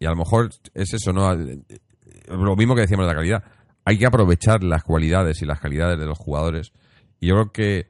Y 0.00 0.06
a 0.06 0.10
lo 0.10 0.16
mejor 0.16 0.50
es 0.74 0.92
eso, 0.92 1.12
¿no? 1.12 1.32
Lo 1.34 2.56
mismo 2.56 2.74
que 2.74 2.82
decíamos 2.82 3.06
de 3.06 3.12
la 3.12 3.18
calidad. 3.18 3.44
Hay 3.84 3.98
que 3.98 4.06
aprovechar 4.06 4.62
las 4.62 4.82
cualidades 4.84 5.40
y 5.40 5.46
las 5.46 5.60
calidades 5.60 5.98
de 5.98 6.06
los 6.06 6.18
jugadores. 6.18 6.72
Y 7.20 7.28
yo 7.28 7.34
creo 7.34 7.52
que, 7.52 7.88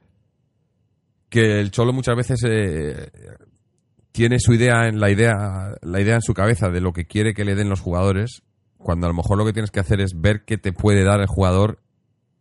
que 1.29 1.59
el 1.59 1.71
Cholo 1.71 1.93
muchas 1.93 2.15
veces 2.15 2.41
eh, 2.45 3.11
tiene 4.11 4.39
su 4.39 4.53
idea 4.53 4.87
en 4.87 4.99
la 4.99 5.11
idea, 5.11 5.75
la 5.81 6.01
idea 6.01 6.15
en 6.15 6.21
su 6.21 6.33
cabeza 6.33 6.69
de 6.69 6.81
lo 6.81 6.91
que 6.91 7.05
quiere 7.05 7.33
que 7.33 7.45
le 7.45 7.55
den 7.55 7.69
los 7.69 7.79
jugadores, 7.79 8.41
cuando 8.77 9.07
a 9.07 9.09
lo 9.09 9.15
mejor 9.15 9.37
lo 9.37 9.45
que 9.45 9.53
tienes 9.53 9.71
que 9.71 9.79
hacer 9.79 10.01
es 10.01 10.19
ver 10.19 10.43
qué 10.45 10.57
te 10.57 10.73
puede 10.73 11.03
dar 11.03 11.19
el 11.19 11.27
jugador 11.27 11.81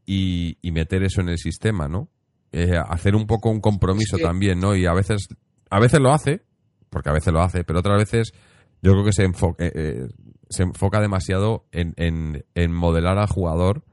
y, 0.07 0.57
meter 0.73 1.03
eso 1.03 1.21
en 1.21 1.29
el 1.29 1.39
sistema, 1.39 1.89
¿no? 1.89 2.09
Eh, 2.53 2.79
hacer 2.89 3.15
un 3.15 3.27
poco 3.27 3.51
un 3.51 3.61
compromiso 3.61 4.17
también, 4.17 4.59
¿no? 4.59 4.75
Y 4.75 4.87
a 4.87 4.95
veces, 4.95 5.29
a 5.69 5.81
veces 5.81 6.01
lo 6.01 6.13
hace, 6.13 6.43
porque 6.89 7.11
a 7.11 7.13
veces 7.13 7.33
lo 7.33 7.43
hace, 7.43 7.65
pero 7.65 7.81
otras 7.81 7.99
veces 7.99 8.33
yo 8.81 8.93
creo 8.93 9.05
que 9.05 9.13
se 9.13 9.25
enfoca, 9.25 9.65
eh, 9.65 9.73
eh, 9.75 10.09
se 10.49 10.63
enfoca 10.63 11.01
demasiado 11.01 11.67
en, 11.73 11.95
en, 11.97 12.73
modelar 12.73 13.19
al 13.19 13.27
jugador 13.27 13.85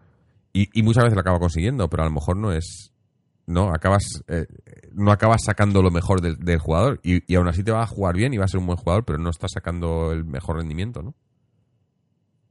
y, 0.54 0.70
y, 0.74 0.84
muchas 0.84 1.04
veces 1.04 1.16
lo 1.16 1.22
acaba 1.22 1.40
consiguiendo, 1.40 1.90
pero 1.90 2.04
a 2.04 2.06
lo 2.06 2.14
mejor 2.14 2.38
no 2.38 2.54
es, 2.54 2.94
no 3.46 3.74
acabas 3.74 4.24
no 4.96 5.12
acabas 5.12 5.44
sacando 5.44 5.82
lo 5.82 5.92
mejor 5.92 6.22
del, 6.22 6.38
del 6.38 6.60
jugador 6.60 7.00
y, 7.04 7.32
y, 7.32 7.36
aún 7.36 7.48
así 7.48 7.64
te 7.64 7.72
va 7.72 7.84
a 7.84 7.88
jugar 7.88 8.16
bien 8.16 8.34
y 8.34 8.38
va 8.38 8.46
a 8.46 8.48
ser 8.48 8.60
un 8.60 8.66
buen 8.66 8.78
jugador 8.78 9.06
pero 9.06 9.20
no 9.20 9.30
estás 9.30 9.52
sacando 9.54 10.12
el 10.12 10.26
mejor 10.26 10.58
rendimiento 10.58 11.02
no 11.04 11.14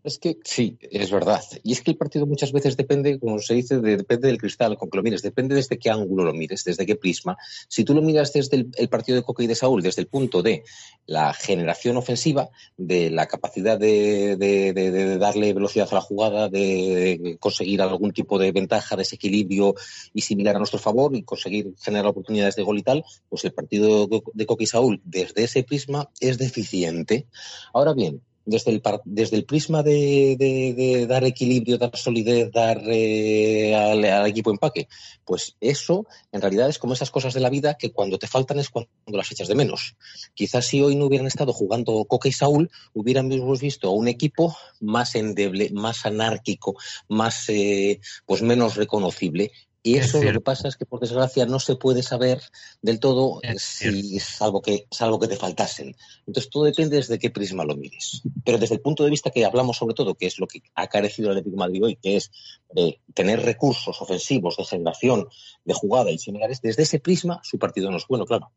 es 0.05 0.19
que 0.19 0.37
sí, 0.45 0.77
es 0.83 1.11
verdad. 1.11 1.43
Y 1.63 1.73
es 1.73 1.81
que 1.81 1.91
el 1.91 1.97
partido 1.97 2.27
muchas 2.27 2.53
veces 2.53 2.77
depende, 2.77 3.19
como 3.19 3.39
se 3.39 3.55
dice, 3.55 3.81
depende 3.81 4.29
del 4.29 4.37
cristal 4.37 4.77
con 4.77 4.91
que 4.91 4.99
lo 4.99 5.03
mires, 5.03 5.23
depende 5.23 5.55
desde 5.55 5.79
qué 5.79 5.89
ángulo 5.89 6.25
lo 6.25 6.35
mires, 6.35 6.63
desde 6.63 6.85
qué 6.85 6.97
prisma. 6.97 7.39
Si 7.69 7.85
tú 7.85 7.95
lo 7.95 8.03
miras 8.03 8.31
desde 8.35 8.67
el, 8.77 8.89
partido 8.91 9.17
de 9.17 9.23
Coca 9.23 9.43
y 9.43 9.47
de 9.47 9.55
Saúl, 9.55 9.83
desde 9.83 10.03
el 10.03 10.09
punto 10.09 10.43
de 10.43 10.63
la 11.07 11.33
generación 11.33 11.97
ofensiva, 11.97 12.51
de 12.77 13.09
la 13.09 13.27
capacidad 13.27 13.79
de, 13.79 15.17
darle 15.19 15.55
velocidad 15.55 15.89
a 15.91 15.95
la 15.95 16.01
jugada, 16.03 16.51
de 16.51 17.39
conseguir 17.41 17.81
algún 17.81 18.13
tipo 18.13 18.39
de 18.39 18.53
ventaja, 18.53 18.97
desequilibrio 18.97 19.75
y 20.13 20.21
similar 20.21 20.57
a 20.57 20.59
nuestro 20.59 20.79
favor 20.79 21.17
y 21.17 21.23
conseguir 21.23 21.75
generar 21.81 22.09
oportunidades 22.09 22.57
de 22.57 22.63
gol 22.63 22.77
y 22.77 22.83
tal, 22.83 23.05
pues 23.31 23.43
el 23.47 23.55
partido 23.55 24.07
de 24.35 24.47
Coca 24.47 24.65
y 24.65 24.67
Saúl, 24.67 25.01
desde 25.03 25.45
ese 25.45 25.63
prisma, 25.63 26.11
es 26.21 26.37
deficiente. 26.37 27.27
Ahora 27.73 27.95
bien, 27.95 28.21
desde 28.45 28.71
el, 28.71 28.83
desde 29.05 29.37
el 29.37 29.45
prisma 29.45 29.83
de, 29.83 31.07
dar 31.09 31.25
equilibrio, 31.25 31.79
dar 31.79 31.97
solidez, 31.97 32.51
dar 32.53 32.83
eh, 32.87 33.75
al, 33.75 34.27
equipo 34.27 34.51
empaque, 34.51 34.89
pues 35.25 35.57
eso 35.61 36.07
en 36.33 36.41
realidad 36.41 36.69
es 36.69 36.79
como 36.79 36.93
esas 36.93 37.11
cosas 37.11 37.35
de 37.35 37.41
la 37.41 37.51
vida 37.51 37.75
que 37.75 37.93
cuando 37.93 38.19
te 38.19 38.27
faltan 38.27 38.59
es 38.59 38.71
cuando 38.71 38.91
las 39.07 39.31
echas 39.33 39.49
de 39.49 39.55
menos. 39.55 39.97
Quizás 40.35 40.67
si 40.67 40.83
hoy 40.83 40.97
no 40.97 41.07
hubieran 41.07 41.27
estado 41.27 41.53
jugando 41.53 42.05
Coca 42.05 42.29
y 42.29 42.33
Saúl, 42.33 42.71
hubiéramos 42.93 43.61
visto 43.61 43.91
un 43.91 44.09
equipo 44.09 44.57
más 44.81 45.15
endeble, 45.15 45.71
más 45.73 46.05
anárquico, 46.07 46.77
más 47.09 47.49
eh, 47.49 48.01
pues 48.27 48.43
menos 48.43 48.77
reconocible 48.77 49.53
y 49.87 49.99
eso 49.99 50.23
lo 50.23 50.33
que 50.33 50.41
pasa 50.41 50.67
es 50.67 50.77
que, 50.79 50.87
por 50.87 50.99
desgracia, 50.99 51.45
no 51.45 51.61
se 51.61 51.77
puede 51.77 52.03
saber 52.03 52.41
del 52.81 52.99
todo 52.99 53.43
si, 53.59 54.19
salvo 54.19 54.63
que, 54.63 54.87
salvo 54.91 55.21
que 55.21 55.29
te 55.29 55.37
faltasen. 55.37 55.95
Entonces, 56.27 56.49
todo 56.49 56.65
depende 56.65 56.97
desde 56.97 57.19
qué 57.19 57.29
prisma 57.29 57.67
lo 57.67 57.77
mires. 57.77 58.23
Pero 58.47 58.57
desde 58.57 58.77
el 58.77 58.81
punto 58.81 59.05
de 59.05 59.11
vista 59.11 59.31
que 59.31 59.45
hablamos 59.45 59.77
sobre 59.77 59.95
todo, 59.95 60.15
que 60.15 60.25
es 60.25 60.39
lo 60.39 60.47
que 60.47 60.63
ha 60.75 60.87
carecido 60.87 61.29
el 61.29 61.37
Atlético 61.37 61.57
de 61.57 61.61
Madrid 61.61 61.85
hoy, 61.85 61.97
que 61.97 62.17
es 62.17 62.33
de 62.73 62.99
tener 63.13 63.43
recursos 63.43 64.01
ofensivos 64.01 64.57
de 64.57 64.65
generación, 64.65 65.29
de 65.67 65.75
jugada 65.75 66.11
y 66.11 66.17
similares, 66.17 66.63
desde 66.63 66.85
ese 66.85 66.99
prisma 66.99 67.41
su 67.43 67.59
partido 67.59 67.91
no 67.91 67.99
es 67.99 68.07
bueno, 68.09 68.25
claro. 68.25 68.53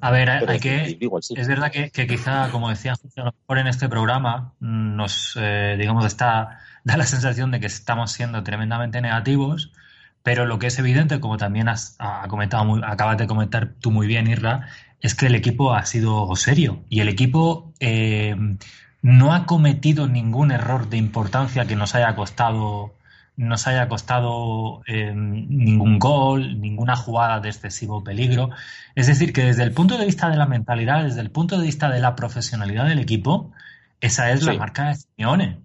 A 0.00 0.10
ver, 0.10 0.28
hay 0.28 0.58
que, 0.58 0.98
es 1.36 1.48
verdad 1.48 1.70
que, 1.70 2.06
quizá, 2.08 2.50
como 2.50 2.68
decía 2.68 2.94
a 2.94 3.20
lo 3.22 3.32
mejor 3.32 3.58
en 3.58 3.68
este 3.68 3.88
programa 3.88 4.54
nos, 4.58 5.38
eh, 5.40 5.76
digamos, 5.78 6.04
está, 6.04 6.58
da 6.82 6.96
la 6.96 7.06
sensación 7.06 7.52
de 7.52 7.60
que 7.60 7.66
estamos 7.66 8.10
siendo 8.10 8.42
tremendamente 8.42 9.00
negativos, 9.00 9.70
pero 10.24 10.46
lo 10.46 10.58
que 10.58 10.68
es 10.68 10.78
evidente, 10.78 11.20
como 11.20 11.36
también 11.36 11.68
has 11.68 11.98
comentado 12.28 12.82
acabas 12.82 13.18
de 13.18 13.26
comentar 13.26 13.74
tú 13.78 13.90
muy 13.90 14.06
bien, 14.06 14.26
Irra, 14.26 14.68
es 15.02 15.14
que 15.14 15.26
el 15.26 15.34
equipo 15.34 15.74
ha 15.74 15.84
sido 15.84 16.34
serio 16.34 16.82
y 16.88 17.00
el 17.00 17.10
equipo 17.10 17.74
eh, 17.78 18.34
no 19.02 19.34
ha 19.34 19.44
cometido 19.44 20.08
ningún 20.08 20.50
error 20.50 20.88
de 20.88 20.96
importancia 20.96 21.66
que 21.66 21.76
nos 21.76 21.94
haya 21.94 22.16
costado 22.16 22.94
nos 23.36 23.66
haya 23.66 23.86
costado 23.86 24.82
eh, 24.86 25.12
ningún 25.14 25.98
gol, 25.98 26.58
ninguna 26.58 26.96
jugada 26.96 27.40
de 27.40 27.50
excesivo 27.50 28.02
peligro. 28.02 28.50
Es 28.94 29.08
decir, 29.08 29.32
que 29.32 29.42
desde 29.42 29.64
el 29.64 29.72
punto 29.72 29.98
de 29.98 30.06
vista 30.06 30.30
de 30.30 30.36
la 30.36 30.46
mentalidad, 30.46 31.02
desde 31.02 31.20
el 31.20 31.30
punto 31.30 31.58
de 31.58 31.66
vista 31.66 31.90
de 31.90 32.00
la 32.00 32.14
profesionalidad 32.14 32.86
del 32.86 33.00
equipo, 33.00 33.52
esa 34.00 34.30
es 34.30 34.44
la 34.44 34.54
marca 34.54 34.88
de 34.88 34.94
Simeone. 34.94 35.58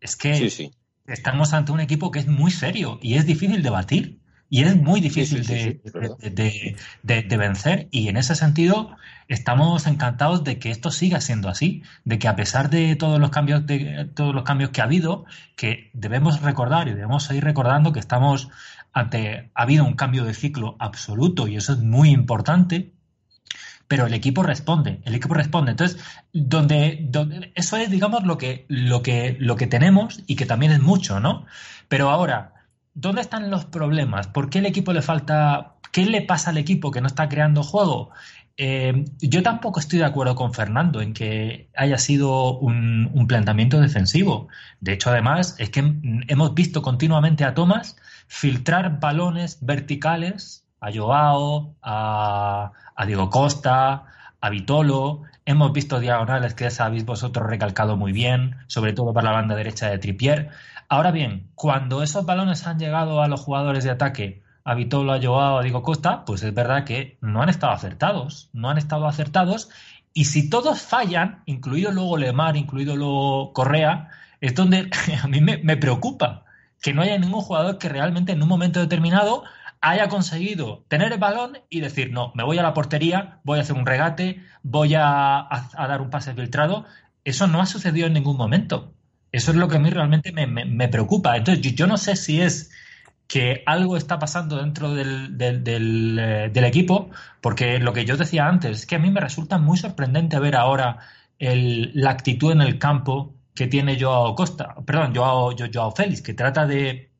Es 0.00 0.16
que 0.16 0.70
estamos 1.06 1.52
ante 1.52 1.72
un 1.72 1.80
equipo 1.80 2.10
que 2.10 2.18
es 2.18 2.26
muy 2.26 2.50
serio 2.50 2.98
y 3.02 3.14
es 3.14 3.26
difícil 3.26 3.62
de 3.62 3.70
batir 3.70 4.20
y 4.48 4.62
es 4.62 4.76
muy 4.76 5.00
difícil 5.00 5.44
de, 5.44 6.76
de, 7.02 7.36
vencer. 7.36 7.88
Y 7.90 8.08
en 8.08 8.16
ese 8.16 8.34
sentido 8.36 8.96
estamos 9.28 9.86
encantados 9.86 10.44
de 10.44 10.58
que 10.58 10.70
esto 10.70 10.90
siga 10.90 11.20
siendo 11.20 11.48
así, 11.48 11.82
de 12.04 12.18
que 12.18 12.28
a 12.28 12.36
pesar 12.36 12.70
de 12.70 12.94
todos 12.94 13.18
los 13.18 13.30
cambios 13.30 13.66
de 13.66 14.08
todos 14.14 14.34
los 14.34 14.44
cambios 14.44 14.70
que 14.70 14.80
ha 14.80 14.84
habido, 14.84 15.24
que 15.56 15.90
debemos 15.94 16.42
recordar 16.42 16.86
y 16.88 16.92
debemos 16.92 17.24
seguir 17.24 17.44
recordando 17.44 17.92
que 17.92 18.00
estamos 18.00 18.48
ante 18.92 19.50
ha 19.54 19.62
habido 19.62 19.84
un 19.84 19.94
cambio 19.94 20.24
de 20.24 20.32
ciclo 20.32 20.76
absoluto 20.78 21.48
y 21.48 21.56
eso 21.56 21.72
es 21.72 21.80
muy 21.80 22.10
importante 22.10 22.92
pero 23.88 24.06
el 24.06 24.14
equipo 24.14 24.42
responde, 24.42 25.00
el 25.04 25.14
equipo 25.14 25.34
responde. 25.34 25.72
Entonces, 25.72 26.02
donde, 26.32 26.98
donde 27.08 27.52
eso 27.54 27.76
es, 27.76 27.90
digamos, 27.90 28.24
lo 28.24 28.38
que, 28.38 28.66
lo 28.68 29.02
que, 29.02 29.36
lo 29.38 29.56
que 29.56 29.66
tenemos 29.66 30.22
y 30.26 30.36
que 30.36 30.46
también 30.46 30.72
es 30.72 30.80
mucho, 30.80 31.20
¿no? 31.20 31.46
Pero 31.88 32.10
ahora, 32.10 32.54
¿dónde 32.94 33.20
están 33.20 33.50
los 33.50 33.64
problemas? 33.64 34.26
¿Por 34.26 34.50
qué 34.50 34.58
el 34.58 34.66
equipo 34.66 34.92
le 34.92 35.02
falta? 35.02 35.74
¿Qué 35.92 36.04
le 36.04 36.22
pasa 36.22 36.50
al 36.50 36.58
equipo 36.58 36.90
que 36.90 37.00
no 37.00 37.06
está 37.06 37.28
creando 37.28 37.62
juego? 37.62 38.10
Eh, 38.58 39.04
yo 39.20 39.42
tampoco 39.42 39.80
estoy 39.80 39.98
de 39.98 40.06
acuerdo 40.06 40.34
con 40.34 40.54
Fernando 40.54 41.02
en 41.02 41.12
que 41.12 41.68
haya 41.76 41.98
sido 41.98 42.58
un, 42.58 43.10
un, 43.12 43.26
planteamiento 43.26 43.80
defensivo. 43.80 44.48
De 44.80 44.94
hecho, 44.94 45.10
además, 45.10 45.56
es 45.58 45.70
que 45.70 45.94
hemos 46.28 46.54
visto 46.54 46.80
continuamente 46.80 47.44
a 47.44 47.54
Thomas 47.54 47.96
filtrar 48.28 48.98
balones 48.98 49.58
verticales 49.60 50.66
a 50.80 50.92
Joao, 50.92 51.74
a, 51.82 52.72
Diego 53.04 53.28
Costa, 53.28 54.04
a 54.40 54.50
Vitolo. 54.50 55.22
Hemos 55.44 55.72
visto 55.72 56.00
diagonales 56.00 56.54
que 56.54 56.68
ya 56.68 56.84
habéis 56.84 57.04
vosotros 57.04 57.46
recalcado 57.46 57.96
muy 57.96 58.12
bien, 58.12 58.56
sobre 58.68 58.92
todo 58.92 59.12
para 59.12 59.30
la 59.30 59.36
banda 59.36 59.54
derecha 59.54 59.90
de 59.90 59.98
Tripier. 59.98 60.50
Ahora 60.88 61.10
bien, 61.10 61.50
cuando 61.54 62.02
esos 62.02 62.24
balones 62.24 62.66
han 62.66 62.78
llegado 62.78 63.20
a 63.20 63.28
los 63.28 63.40
jugadores 63.40 63.84
de 63.84 63.90
ataque, 63.90 64.42
a 64.64 64.74
Vitolo, 64.74 65.12
a 65.12 65.20
Joao, 65.22 65.58
a 65.58 65.62
Diego 65.62 65.82
Costa, 65.82 66.24
pues 66.24 66.42
es 66.42 66.54
verdad 66.54 66.84
que 66.84 67.18
no 67.20 67.42
han 67.42 67.48
estado 67.48 67.72
acertados, 67.72 68.50
no 68.52 68.70
han 68.70 68.78
estado 68.78 69.06
acertados. 69.06 69.68
Y 70.12 70.24
si 70.24 70.48
todos 70.48 70.80
fallan, 70.80 71.42
incluido 71.46 71.92
luego 71.92 72.16
Lemar, 72.16 72.56
incluido 72.56 72.96
luego 72.96 73.52
Correa, 73.52 74.08
es 74.40 74.54
donde 74.54 74.90
a 75.22 75.26
mí 75.28 75.40
me, 75.40 75.58
me 75.58 75.76
preocupa 75.76 76.44
que 76.82 76.92
no 76.92 77.02
haya 77.02 77.18
ningún 77.18 77.42
jugador 77.42 77.78
que 77.78 77.88
realmente 77.88 78.32
en 78.32 78.42
un 78.42 78.48
momento 78.48 78.80
determinado 78.80 79.44
haya 79.90 80.08
conseguido 80.08 80.84
tener 80.88 81.12
el 81.12 81.18
balón 81.18 81.58
y 81.70 81.80
decir, 81.80 82.10
no, 82.10 82.32
me 82.34 82.42
voy 82.42 82.58
a 82.58 82.62
la 82.62 82.74
portería, 82.74 83.40
voy 83.44 83.58
a 83.58 83.62
hacer 83.62 83.76
un 83.76 83.86
regate, 83.86 84.42
voy 84.62 84.94
a, 84.96 85.48
dar 85.76 86.00
un 86.00 86.10
pase 86.10 86.34
filtrado. 86.34 86.86
Eso 87.24 87.46
no 87.46 87.60
ha 87.60 87.66
sucedido 87.66 88.08
en 88.08 88.14
ningún 88.14 88.36
momento. 88.36 88.94
Eso 89.30 89.52
es 89.52 89.56
lo 89.56 89.68
que 89.68 89.76
a 89.76 89.78
mí 89.78 89.90
realmente 89.90 90.32
me, 90.32 90.88
preocupa. 90.88 91.36
Entonces, 91.36 91.74
yo, 91.74 91.86
no 91.86 91.98
sé 91.98 92.16
si 92.16 92.40
es 92.40 92.72
que 93.28 93.62
algo 93.66 93.96
está 93.96 94.18
pasando 94.18 94.56
dentro 94.56 94.92
del, 94.94 95.36
eh, 95.40 96.50
del, 96.52 96.64
equipo, 96.64 97.10
porque 97.40 97.78
lo 97.78 97.92
que 97.92 98.04
yo 98.04 98.16
decía 98.16 98.48
antes 98.48 98.80
es 98.80 98.86
que 98.86 98.96
a 98.96 98.98
mí 98.98 99.10
me 99.10 99.20
resulta 99.20 99.58
muy 99.58 99.76
sorprendente 99.76 100.38
ver 100.40 100.56
ahora 100.56 100.98
la 101.38 102.10
actitud 102.10 102.50
en 102.52 102.60
el 102.60 102.78
campo 102.78 103.34
que 103.54 103.66
tiene 103.66 104.00
Joao 104.00 104.34
Costa, 104.34 104.74
perdón, 104.84 105.14
Joao, 105.14 105.54
Joao 105.72 105.92
Félix, 105.92 106.22
que 106.22 106.34
trata 106.34 106.66
de 106.66 107.10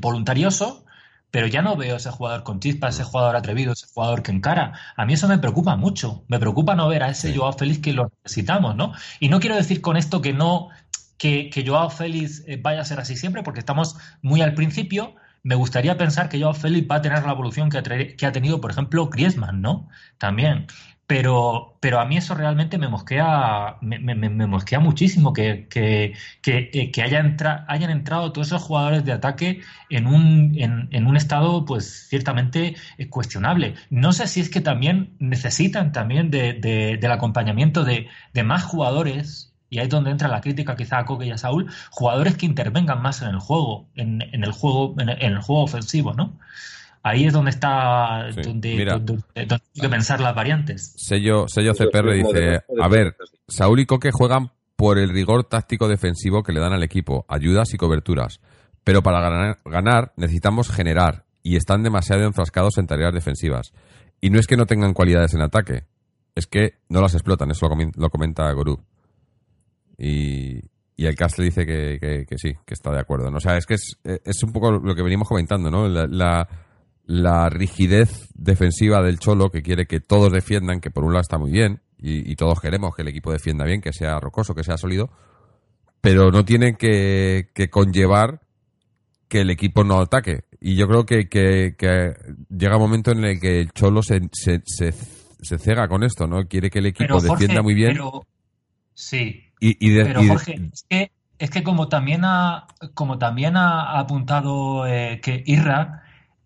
voluntarioso, 0.00 0.84
pero 1.32 1.46
ya 1.46 1.62
no 1.62 1.76
veo 1.76 1.96
ese 1.96 2.10
jugador 2.10 2.44
con 2.44 2.60
chispas, 2.60 2.94
ese 2.94 3.04
jugador 3.04 3.36
atrevido, 3.36 3.72
ese 3.72 3.86
jugador 3.86 4.22
que 4.22 4.30
encara. 4.32 4.74
A 4.96 5.06
mí 5.06 5.14
eso 5.14 5.26
me 5.28 5.38
preocupa 5.38 5.76
mucho. 5.76 6.24
Me 6.28 6.38
preocupa 6.38 6.74
no 6.76 6.86
ver 6.88 7.02
a 7.02 7.08
ese 7.08 7.34
Joao 7.34 7.54
Félix 7.54 7.80
que 7.80 7.94
lo 7.94 8.12
necesitamos, 8.22 8.76
¿no? 8.76 8.92
Y 9.18 9.30
no 9.30 9.40
quiero 9.40 9.56
decir 9.56 9.80
con 9.80 9.96
esto 9.96 10.20
que 10.20 10.34
no, 10.34 10.68
que, 11.16 11.48
que 11.48 11.66
Joao 11.66 11.88
Félix 11.88 12.44
eh, 12.46 12.58
vaya 12.62 12.82
a 12.82 12.84
ser 12.84 13.00
así 13.00 13.16
siempre, 13.16 13.42
porque 13.42 13.60
estamos 13.60 13.96
muy 14.20 14.42
al 14.42 14.52
principio. 14.52 15.14
Me 15.42 15.54
gustaría 15.54 15.96
pensar 15.96 16.28
que 16.28 16.38
Joao 16.38 16.52
Félix 16.52 16.86
va 16.90 16.96
a 16.96 17.02
tener 17.02 17.24
la 17.24 17.32
evolución 17.32 17.70
que 17.70 17.78
ha, 17.78 17.82
que 17.82 18.26
ha 18.26 18.32
tenido, 18.32 18.60
por 18.60 18.70
ejemplo, 18.70 19.08
Griezmann, 19.08 19.62
¿no? 19.62 19.88
También. 20.18 20.66
Pero, 21.12 21.76
pero 21.80 22.00
a 22.00 22.06
mí 22.06 22.16
eso 22.16 22.34
realmente 22.34 22.78
me 22.78 22.88
mosquea, 22.88 23.76
me, 23.82 24.46
mosquea 24.46 24.80
muchísimo 24.80 25.34
que, 25.34 25.68
que, 25.68 26.14
que, 26.40 26.70
eh, 26.72 26.90
que 26.90 27.02
haya 27.02 27.20
entra, 27.20 27.66
hayan 27.68 27.90
entrado 27.90 28.32
todos 28.32 28.46
esos 28.46 28.62
jugadores 28.62 29.04
de 29.04 29.12
ataque 29.12 29.60
en 29.90 30.06
un, 30.06 30.54
en, 30.56 30.88
en, 30.90 31.06
un 31.06 31.18
estado 31.18 31.66
pues 31.66 32.06
ciertamente 32.08 32.76
eh, 32.96 33.10
cuestionable. 33.10 33.74
No 33.90 34.14
sé 34.14 34.26
si 34.26 34.40
es 34.40 34.48
que 34.48 34.62
también 34.62 35.14
necesitan 35.18 35.92
también 35.92 36.30
de, 36.30 36.54
de, 36.54 36.96
del 36.96 37.12
acompañamiento 37.12 37.84
de, 37.84 38.08
de 38.32 38.42
más 38.42 38.64
jugadores 38.64 39.52
y 39.68 39.80
ahí 39.80 39.84
es 39.84 39.90
donde 39.90 40.12
entra 40.12 40.28
la 40.28 40.40
crítica 40.40 40.76
quizá 40.76 40.96
a 40.96 41.04
Coque 41.04 41.26
y 41.26 41.30
a 41.30 41.36
Saúl, 41.36 41.70
jugadores 41.90 42.38
que 42.38 42.46
intervengan 42.46 43.02
más 43.02 43.20
en 43.20 43.28
el 43.28 43.38
juego, 43.38 43.90
en, 43.96 44.22
en 44.22 44.44
el 44.44 44.52
juego, 44.52 44.94
en 44.98 45.10
el, 45.10 45.40
juego 45.42 45.62
ofensivo, 45.62 46.14
¿no? 46.14 46.38
Ahí 47.02 47.26
es 47.26 47.32
donde 47.32 47.50
está, 47.50 48.30
sí, 48.32 48.42
donde, 48.42 48.76
mira, 48.76 48.92
donde, 48.94 49.22
donde, 49.34 49.54
hay 49.54 49.80
que 49.80 49.88
pensar 49.88 50.20
las 50.20 50.34
variantes. 50.34 50.94
Sello, 50.96 51.48
sello 51.48 51.74
CPR 51.74 52.12
dice, 52.12 52.60
a 52.80 52.88
ver, 52.88 53.16
Saúl 53.48 53.80
y 53.80 53.86
Coque 53.86 54.10
juegan 54.12 54.52
por 54.76 54.98
el 54.98 55.10
rigor 55.10 55.44
táctico 55.44 55.88
defensivo 55.88 56.42
que 56.42 56.52
le 56.52 56.60
dan 56.60 56.72
al 56.72 56.82
equipo, 56.82 57.26
ayudas 57.28 57.74
y 57.74 57.76
coberturas. 57.76 58.40
Pero 58.84 59.02
para 59.02 59.20
ganar, 59.20 59.58
ganar 59.64 60.12
necesitamos 60.16 60.70
generar 60.70 61.24
y 61.42 61.56
están 61.56 61.82
demasiado 61.82 62.22
enfrascados 62.24 62.78
en 62.78 62.86
tareas 62.86 63.12
defensivas. 63.12 63.72
Y 64.20 64.30
no 64.30 64.38
es 64.38 64.46
que 64.46 64.56
no 64.56 64.66
tengan 64.66 64.94
cualidades 64.94 65.34
en 65.34 65.42
ataque, 65.42 65.84
es 66.36 66.46
que 66.46 66.74
no 66.88 67.00
las 67.00 67.14
explotan, 67.14 67.50
eso 67.50 67.68
lo, 67.68 67.76
lo 67.96 68.10
comenta 68.10 68.50
Gorú. 68.52 68.80
Y, 69.98 70.60
y 70.96 71.06
el 71.06 71.16
Castle 71.16 71.44
dice 71.44 71.66
que, 71.66 71.98
que, 72.00 72.26
que, 72.26 72.38
sí, 72.38 72.52
que 72.64 72.74
está 72.74 72.92
de 72.92 73.00
acuerdo. 73.00 73.30
¿no? 73.30 73.38
O 73.38 73.40
sea, 73.40 73.56
es 73.56 73.66
que 73.66 73.74
es, 73.74 73.98
es 74.04 74.42
un 74.42 74.52
poco 74.52 74.70
lo 74.70 74.94
que 74.94 75.02
venimos 75.02 75.28
comentando, 75.28 75.70
¿no? 75.70 75.88
La, 75.88 76.06
la, 76.06 76.48
la, 77.12 77.48
rigidez 77.48 78.28
defensiva 78.34 79.02
del 79.02 79.18
Cholo, 79.18 79.50
que 79.50 79.62
quiere 79.62 79.86
que 79.86 80.00
todos 80.00 80.32
defiendan, 80.32 80.80
que 80.80 80.90
por 80.90 81.04
un 81.04 81.12
lado 81.12 81.22
está 81.22 81.38
muy 81.38 81.50
bien, 81.50 81.80
y, 81.98 82.30
y, 82.30 82.36
todos 82.36 82.60
queremos 82.60 82.94
que 82.94 83.02
el 83.02 83.08
equipo 83.08 83.30
defienda 83.30 83.64
bien, 83.64 83.80
que 83.80 83.92
sea 83.92 84.18
rocoso, 84.18 84.54
que 84.54 84.64
sea 84.64 84.76
sólido, 84.76 85.10
pero 86.00 86.32
no 86.32 86.44
tiene 86.44 86.74
que, 86.76 87.50
que 87.54 87.70
conllevar 87.70 88.40
que 89.28 89.42
el 89.42 89.50
equipo 89.50 89.84
no 89.84 90.00
ataque. 90.00 90.44
Y 90.60 90.74
yo 90.74 90.88
creo 90.88 91.06
que, 91.06 91.28
que, 91.28 91.76
que 91.78 92.14
llega 92.50 92.76
un 92.76 92.82
momento 92.82 93.12
en 93.12 93.24
el 93.24 93.40
que 93.40 93.60
el 93.60 93.72
Cholo 93.72 94.02
se, 94.02 94.20
se, 94.32 94.62
se, 94.64 94.92
se 94.92 95.58
cega 95.58 95.88
con 95.88 96.02
esto, 96.02 96.26
¿no? 96.26 96.46
Quiere 96.48 96.70
que 96.70 96.80
el 96.80 96.86
equipo 96.86 97.18
pero, 97.18 97.20
Jorge, 97.20 97.34
defienda 97.34 97.62
muy 97.62 97.74
bien. 97.74 97.92
Pero, 97.92 98.26
sí. 98.94 99.44
Y, 99.60 99.86
y 99.86 99.90
de, 99.90 100.04
pero 100.04 100.22
y 100.22 100.28
Jorge, 100.28 100.70
es 100.72 100.84
que, 100.88 101.12
es 101.38 101.50
que 101.50 101.62
como 101.62 101.88
también 101.88 102.22
ha, 102.24 102.66
como 102.94 103.18
también 103.18 103.56
ha 103.56 103.98
apuntado 103.98 104.86
eh, 104.86 105.20
que 105.22 105.42
Irra, 105.46 106.01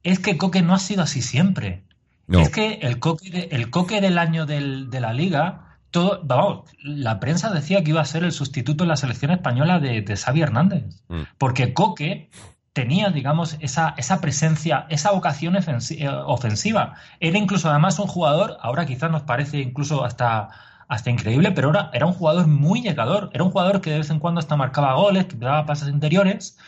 es 0.06 0.20
que 0.20 0.38
Coque 0.38 0.62
no 0.62 0.72
ha 0.72 0.78
sido 0.78 1.02
así 1.02 1.20
siempre. 1.20 1.82
No. 2.28 2.40
Es 2.40 2.50
que 2.50 2.78
el 2.82 3.00
Coque, 3.00 3.30
de, 3.30 3.48
el 3.50 3.70
Coque 3.70 4.00
del 4.00 4.18
año 4.18 4.46
del, 4.46 4.88
de 4.88 5.00
la 5.00 5.12
liga, 5.12 5.78
todo, 5.90 6.20
vamos, 6.22 6.70
la 6.80 7.18
prensa 7.18 7.50
decía 7.52 7.82
que 7.82 7.90
iba 7.90 8.00
a 8.00 8.04
ser 8.04 8.22
el 8.22 8.30
sustituto 8.30 8.84
en 8.84 8.88
la 8.88 8.96
selección 8.96 9.32
española 9.32 9.80
de, 9.80 10.02
de 10.02 10.16
Xavi 10.16 10.42
Hernández. 10.42 10.84
Mm. 11.08 11.22
Porque 11.38 11.74
Coque 11.74 12.30
tenía, 12.72 13.10
digamos, 13.10 13.56
esa, 13.58 13.94
esa 13.96 14.20
presencia, 14.20 14.86
esa 14.90 15.10
vocación 15.10 15.56
ofensiva. 15.56 16.94
Era 17.18 17.38
incluso 17.38 17.68
además 17.68 17.98
un 17.98 18.06
jugador, 18.06 18.58
ahora 18.60 18.86
quizás 18.86 19.10
nos 19.10 19.22
parece 19.22 19.58
incluso 19.58 20.04
hasta, 20.04 20.50
hasta 20.86 21.10
increíble, 21.10 21.50
pero 21.50 21.70
era, 21.70 21.90
era 21.92 22.06
un 22.06 22.12
jugador 22.12 22.46
muy 22.46 22.80
llegador. 22.80 23.30
Era 23.32 23.42
un 23.42 23.50
jugador 23.50 23.80
que 23.80 23.90
de 23.90 23.98
vez 23.98 24.10
en 24.10 24.20
cuando 24.20 24.38
hasta 24.38 24.54
marcaba 24.54 24.94
goles, 24.94 25.24
que 25.24 25.36
daba 25.36 25.66
pases 25.66 25.88
interiores 25.88 26.58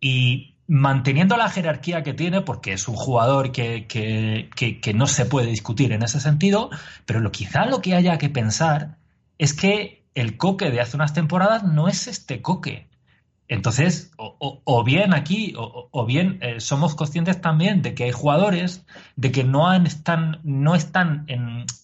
y 0.00 0.51
manteniendo 0.72 1.36
la 1.36 1.50
jerarquía 1.50 2.02
que 2.02 2.14
tiene, 2.14 2.40
porque 2.40 2.72
es 2.72 2.88
un 2.88 2.96
jugador 2.96 3.52
que, 3.52 3.86
que, 3.86 4.48
que, 4.80 4.94
no 4.94 5.06
se 5.06 5.26
puede 5.26 5.48
discutir 5.48 5.92
en 5.92 6.02
ese 6.02 6.18
sentido, 6.18 6.70
pero 7.04 7.20
lo, 7.20 7.30
quizá 7.30 7.66
lo 7.66 7.82
que 7.82 7.94
haya 7.94 8.16
que 8.16 8.30
pensar 8.30 8.96
es 9.36 9.52
que 9.52 10.02
el 10.14 10.38
coque 10.38 10.70
de 10.70 10.80
hace 10.80 10.96
unas 10.96 11.12
temporadas 11.12 11.62
no 11.62 11.88
es 11.88 12.06
este 12.06 12.40
coque. 12.40 12.88
Entonces, 13.48 14.12
o, 14.16 14.82
bien 14.82 15.12
aquí, 15.12 15.52
o, 15.58 16.06
bien 16.06 16.38
eh, 16.40 16.58
somos 16.58 16.94
conscientes 16.94 17.38
también 17.42 17.82
de 17.82 17.94
que 17.94 18.04
hay 18.04 18.12
jugadores 18.12 18.86
de 19.16 19.30
que 19.30 19.44
no, 19.44 19.68
han, 19.68 19.86
están, 19.86 20.40
no 20.42 20.74
están 20.74 21.26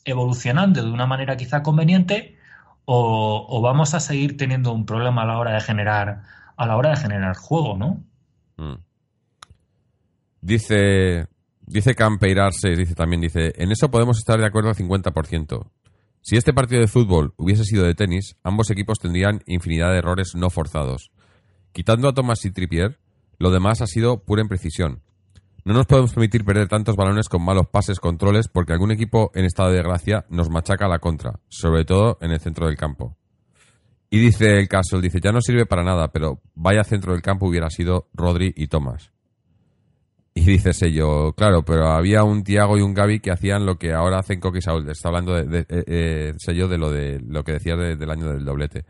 evolucionando 0.07 0.83
de 0.83 0.91
una 0.91 1.07
manera 1.07 1.37
quizá 1.37 1.63
conveniente, 1.63 2.39
o, 2.87 3.61
vamos 3.61 3.93
a 3.93 4.01
seguir 4.01 4.39
teniendo 4.39 4.73
un 4.73 4.87
problema 4.87 5.25
a 5.25 5.27
la 5.27 5.39
hora 5.39 5.53
de 5.53 5.61
generar, 5.61 6.23
a 6.57 6.65
la 6.67 6.75
hora 6.79 6.89
de 6.89 6.97
generar 6.97 7.37
juego, 7.37 7.77
¿no? 7.77 8.08
Mm. 8.59 8.75
Dice, 10.41 11.27
dice 11.63 11.95
Campeirarse, 11.95 12.71
dice 12.77 12.95
también, 12.95 13.23
dice, 13.23 13.53
en 13.57 13.73
eso 13.73 13.91
podemos 13.91 14.19
estar 14.19 14.39
de 14.39 14.47
acuerdo 14.47 14.69
al 14.69 14.77
50%. 14.77 15.71
Si 16.21 16.37
este 16.37 16.53
partido 16.53 16.81
de 16.81 16.89
fútbol 16.89 17.33
hubiese 17.37 17.65
sido 17.65 17.85
de 17.85 17.95
tenis, 17.95 18.37
ambos 18.43 18.71
equipos 18.71 18.99
tendrían 18.99 19.43
infinidad 19.47 19.93
de 19.93 19.99
errores 19.99 20.35
no 20.35 20.51
forzados. 20.51 21.11
Quitando 21.73 22.09
a 22.09 22.15
Thomas 22.15 22.45
y 22.45 22.51
Trippier, 22.51 22.99
lo 23.39 23.51
demás 23.51 23.81
ha 23.83 23.87
sido 23.87 24.25
pura 24.25 24.43
imprecisión. 24.43 25.03
No 25.65 25.75
nos 25.75 25.87
podemos 25.87 26.15
permitir 26.15 26.45
perder 26.45 26.67
tantos 26.67 26.97
balones 26.97 27.29
con 27.29 27.45
malos 27.45 27.69
pases, 27.69 28.01
controles, 28.01 28.49
porque 28.49 28.73
algún 28.73 28.91
equipo 28.91 29.31
en 29.35 29.45
estado 29.45 29.71
de 29.71 29.83
gracia 29.83 30.25
nos 30.31 30.49
machaca 30.49 30.87
a 30.87 30.89
la 30.89 30.99
contra, 30.99 31.41
sobre 31.49 31.85
todo 31.85 32.17
en 32.23 32.31
el 32.31 32.41
centro 32.41 32.67
del 32.67 32.77
campo. 32.79 33.18
Y 34.11 34.19
dice 34.21 34.59
el 34.59 34.69
caso, 34.69 35.01
dice, 35.01 35.21
ya 35.21 35.33
no 35.33 35.41
sirve 35.41 35.67
para 35.67 35.85
nada, 35.85 36.09
pero 36.09 36.41
vaya 36.55 36.83
centro 36.85 37.13
del 37.13 37.23
campo 37.23 37.47
hubiera 37.47 37.69
sido 37.69 38.09
Rodri 38.15 38.53
y 38.57 38.69
Thomas. 38.69 39.13
Y 40.35 40.43
dice 40.43 40.73
Sello, 40.73 41.33
claro, 41.33 41.65
pero 41.65 41.89
había 41.89 42.23
un 42.23 42.45
Tiago 42.45 42.79
y 42.79 42.81
un 42.81 42.95
Gaby 42.95 43.19
que 43.19 43.33
hacían 43.33 43.67
lo 43.67 43.77
que 43.77 43.93
ahora 43.93 44.21
hacen 44.21 44.39
Coque 44.39 44.59
y 44.59 44.63
Saúl. 44.63 44.89
Está 44.89 45.09
hablando 45.09 45.35
de, 45.35 45.45
de, 45.45 45.65
de, 45.65 45.83
de 45.83 46.35
Sello 46.39 46.69
de 46.69 46.79
lo 46.79 46.93
de 46.93 47.21
lo 47.27 47.43
que 47.43 47.53
decía 47.53 47.75
del 47.75 48.11
año 48.11 48.29
del 48.33 48.45
doblete. 48.45 48.85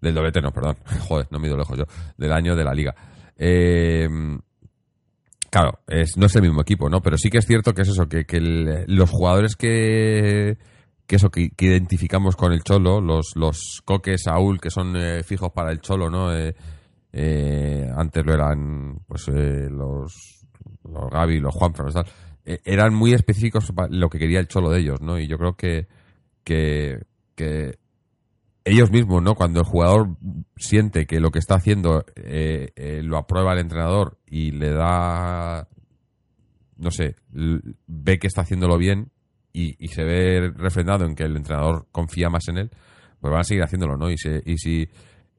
Del 0.00 0.14
doblete, 0.14 0.40
no, 0.40 0.52
perdón. 0.52 0.76
Joder, 1.08 1.26
no 1.30 1.40
me 1.40 1.48
ido 1.48 1.56
lejos 1.56 1.76
yo. 1.76 1.84
Del 2.16 2.32
año 2.32 2.54
de 2.54 2.64
la 2.64 2.72
liga. 2.72 2.94
Eh, 3.36 4.08
claro, 5.50 5.80
es, 5.88 6.16
no 6.16 6.26
es 6.26 6.36
el 6.36 6.42
mismo 6.42 6.62
equipo, 6.62 6.88
¿no? 6.88 7.02
Pero 7.02 7.18
sí 7.18 7.28
que 7.28 7.38
es 7.38 7.46
cierto 7.46 7.74
que 7.74 7.82
es 7.82 7.88
eso, 7.88 8.08
que, 8.08 8.24
que 8.24 8.40
los 8.86 9.10
jugadores 9.10 9.56
que 9.56 10.58
que 11.06 11.16
eso 11.16 11.30
que, 11.30 11.50
que, 11.50 11.66
identificamos 11.66 12.36
con 12.36 12.52
el 12.52 12.62
Cholo, 12.62 13.00
los, 13.00 13.32
los 13.36 13.82
Coque, 13.84 14.16
Saúl, 14.18 14.60
que 14.60 14.70
son 14.70 14.96
eh, 14.96 15.22
fijos 15.22 15.52
para 15.52 15.70
el 15.70 15.80
Cholo, 15.80 16.10
¿no? 16.10 16.34
Eh, 16.34 16.54
eh, 17.12 17.90
antes 17.94 18.24
lo 18.24 18.32
eran 18.32 18.98
pues 19.06 19.28
los, 19.28 20.46
los 20.84 21.10
Gaby, 21.10 21.40
los 21.40 21.54
Juanfran, 21.54 21.92
tal. 21.92 22.06
eran 22.44 22.94
muy 22.94 23.12
específicos 23.12 23.70
para 23.72 23.88
lo 23.88 24.08
que 24.08 24.18
quería 24.18 24.40
el 24.40 24.48
Cholo 24.48 24.70
de 24.70 24.80
ellos, 24.80 25.00
¿no? 25.00 25.18
Y 25.18 25.28
yo 25.28 25.38
creo 25.38 25.56
que, 25.56 25.86
que, 26.42 27.02
que 27.34 27.78
ellos 28.64 28.90
mismos, 28.90 29.22
¿no? 29.22 29.34
Cuando 29.34 29.60
el 29.60 29.66
jugador 29.66 30.16
siente 30.56 31.06
que 31.06 31.20
lo 31.20 31.30
que 31.30 31.38
está 31.38 31.56
haciendo 31.56 32.04
lo 33.02 33.16
aprueba 33.18 33.52
el 33.52 33.60
entrenador 33.60 34.18
y 34.26 34.52
le 34.52 34.70
da, 34.70 35.68
no 36.78 36.90
sé, 36.90 37.16
ve 37.30 38.18
que 38.18 38.26
está 38.26 38.40
haciéndolo 38.40 38.78
bien, 38.78 39.12
y, 39.54 39.88
se 39.88 40.02
ve 40.02 40.52
refrendado 40.56 41.06
en 41.06 41.14
que 41.14 41.22
el 41.22 41.36
entrenador 41.36 41.86
confía 41.92 42.28
más 42.28 42.48
en 42.48 42.58
él, 42.58 42.70
pues 43.20 43.30
van 43.30 43.40
a 43.40 43.44
seguir 43.44 43.62
haciéndolo, 43.62 43.96
¿no? 43.96 44.10
Y, 44.10 44.18
se, 44.18 44.42
y 44.44 44.58
si 44.58 44.88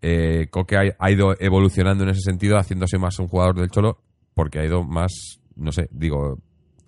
eh, 0.02 0.48
Coque 0.50 0.94
ha, 0.98 1.12
ido 1.12 1.36
evolucionando 1.38 2.06
en 2.06 2.12
ese 2.12 2.22
sentido, 2.22 2.58
haciéndose 2.58 2.98
más 2.98 3.20
un 3.20 3.28
jugador 3.28 3.56
del 3.56 3.70
Cholo, 3.70 4.00
porque 4.34 4.60
ha 4.60 4.66
ido 4.66 4.86
más, 4.86 5.12
no 5.58 5.74
sé, 5.74 5.90
digo, 5.92 6.40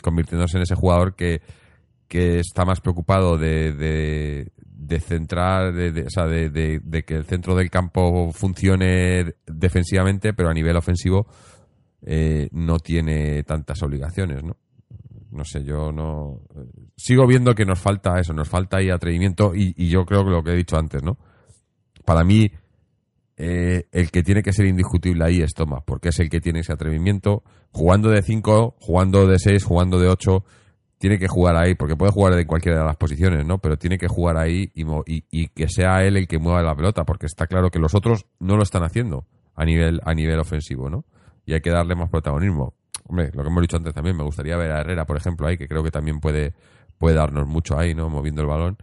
convirtiéndose 0.02 0.58
en 0.58 0.64
ese 0.64 0.76
jugador 0.76 1.16
que, 1.16 1.41
que 2.08 2.40
está 2.40 2.64
más 2.64 2.80
preocupado 2.80 3.38
de, 3.38 3.74
de, 3.74 4.52
de 4.62 4.99
centrar, 5.02 5.74
de, 5.74 5.91
de, 5.91 6.04
o 6.04 6.10
sea, 6.10 6.28
de, 6.28 7.04
que 7.06 7.16
el 7.16 7.26
centro 7.26 7.56
del 7.56 7.70
campo 7.70 8.32
funcione 8.32 9.36
defensivamente, 9.45 10.34
pero 10.34 10.49
a 10.49 10.54
nivel 10.54 10.78
ofensivo 10.78 11.28
eh, 12.04 12.48
no 12.54 12.80
tiene 12.80 13.44
tantas 13.44 13.84
obligaciones, 13.84 14.44
¿no? 14.44 14.56
No 15.32 15.44
sé, 15.44 15.64
yo 15.64 15.91
no. 15.91 16.41
Sigo 16.95 17.28
viendo 17.28 17.54
que 17.54 17.66
nos 17.66 17.80
falta 17.80 18.20
eso, 18.20 18.34
nos 18.34 18.48
falta 18.48 18.78
ahí 18.78 18.90
atrevimiento 18.90 19.54
y, 19.56 19.74
y 19.78 19.90
yo 19.90 20.06
creo 20.06 20.24
que 20.24 20.32
lo 20.32 20.44
que 20.44 20.52
he 20.52 20.56
dicho 20.56 20.78
antes, 20.78 21.04
¿no? 21.04 21.18
Para 22.06 22.24
mí, 22.24 22.52
eh, 23.36 23.88
el 23.91 24.10
que 24.10 24.24
tiene 24.24 24.41
que 24.41 24.52
ser 24.52 24.66
indiscutible 24.66 25.24
ahí 25.24 25.41
es 25.41 25.54
Thomas, 25.54 25.84
porque 25.86 26.10
es 26.10 26.20
el 26.20 26.30
que 26.30 26.41
tiene 26.41 26.62
ese 26.62 26.74
atrevimiento. 26.74 27.44
Jugando 27.72 28.10
de 28.10 28.22
5, 28.22 28.78
jugando 28.80 29.28
de 29.28 29.38
6, 29.38 29.64
jugando 29.64 29.99
de 29.99 30.08
8, 30.08 30.44
tiene 30.98 31.20
que 31.20 31.28
jugar 31.28 31.56
ahí, 31.56 31.76
porque 31.76 31.95
puede 31.95 32.12
jugar 32.12 32.36
de 32.36 32.48
cualquiera 32.48 32.80
de 32.80 32.86
las 32.86 32.98
posiciones, 32.98 33.45
¿no? 33.45 33.60
Pero 33.60 33.78
tiene 33.78 33.98
que 33.98 34.08
jugar 34.08 34.38
ahí 34.38 34.72
y, 34.74 34.84
y, 34.84 35.26
y 35.30 35.48
que 35.49 35.70
sea 35.70 36.04
él 36.04 36.18
el 36.18 36.28
que 36.28 36.40
mueva 36.40 36.64
la 36.64 36.76
pelota, 36.76 37.04
porque 37.04 37.28
está 37.28 37.45
claro 37.45 37.70
que 37.70 37.78
los 37.78 37.94
otros 37.94 38.26
no 38.40 38.58
lo 38.58 38.64
están 38.64 38.84
haciendo 38.84 39.28
a 39.56 39.66
nivel, 39.66 40.02
a 40.04 40.14
nivel 40.16 40.40
ofensivo, 40.40 40.90
¿no? 40.90 41.06
Y 41.45 41.54
hay 41.54 41.62
que 41.62 41.70
darle 41.70 41.95
más 41.95 42.10
protagonismo 42.10 42.74
hombre, 43.08 43.32
lo 43.34 43.44
que 43.44 43.50
hemos 43.50 43.62
dicho 43.62 43.78
antes 43.78 43.94
también, 43.94 44.18
me 44.18 44.24
gustaría 44.24 44.58
ver 44.58 44.72
a 44.72 44.82
Herrera, 44.82 45.06
por 45.06 45.18
ejemplo, 45.18 45.48
ahí, 45.48 45.58
que 45.58 45.68
creo 45.68 45.84
que 45.84 45.92
también 45.92 46.20
puede, 46.20 46.54
puede 46.98 47.16
darnos 47.16 47.48
mucho 47.48 47.78
ahí, 47.78 47.94
¿no? 47.94 48.10
Moviendo 48.10 48.42
el 48.42 48.48
balón. 48.48 48.78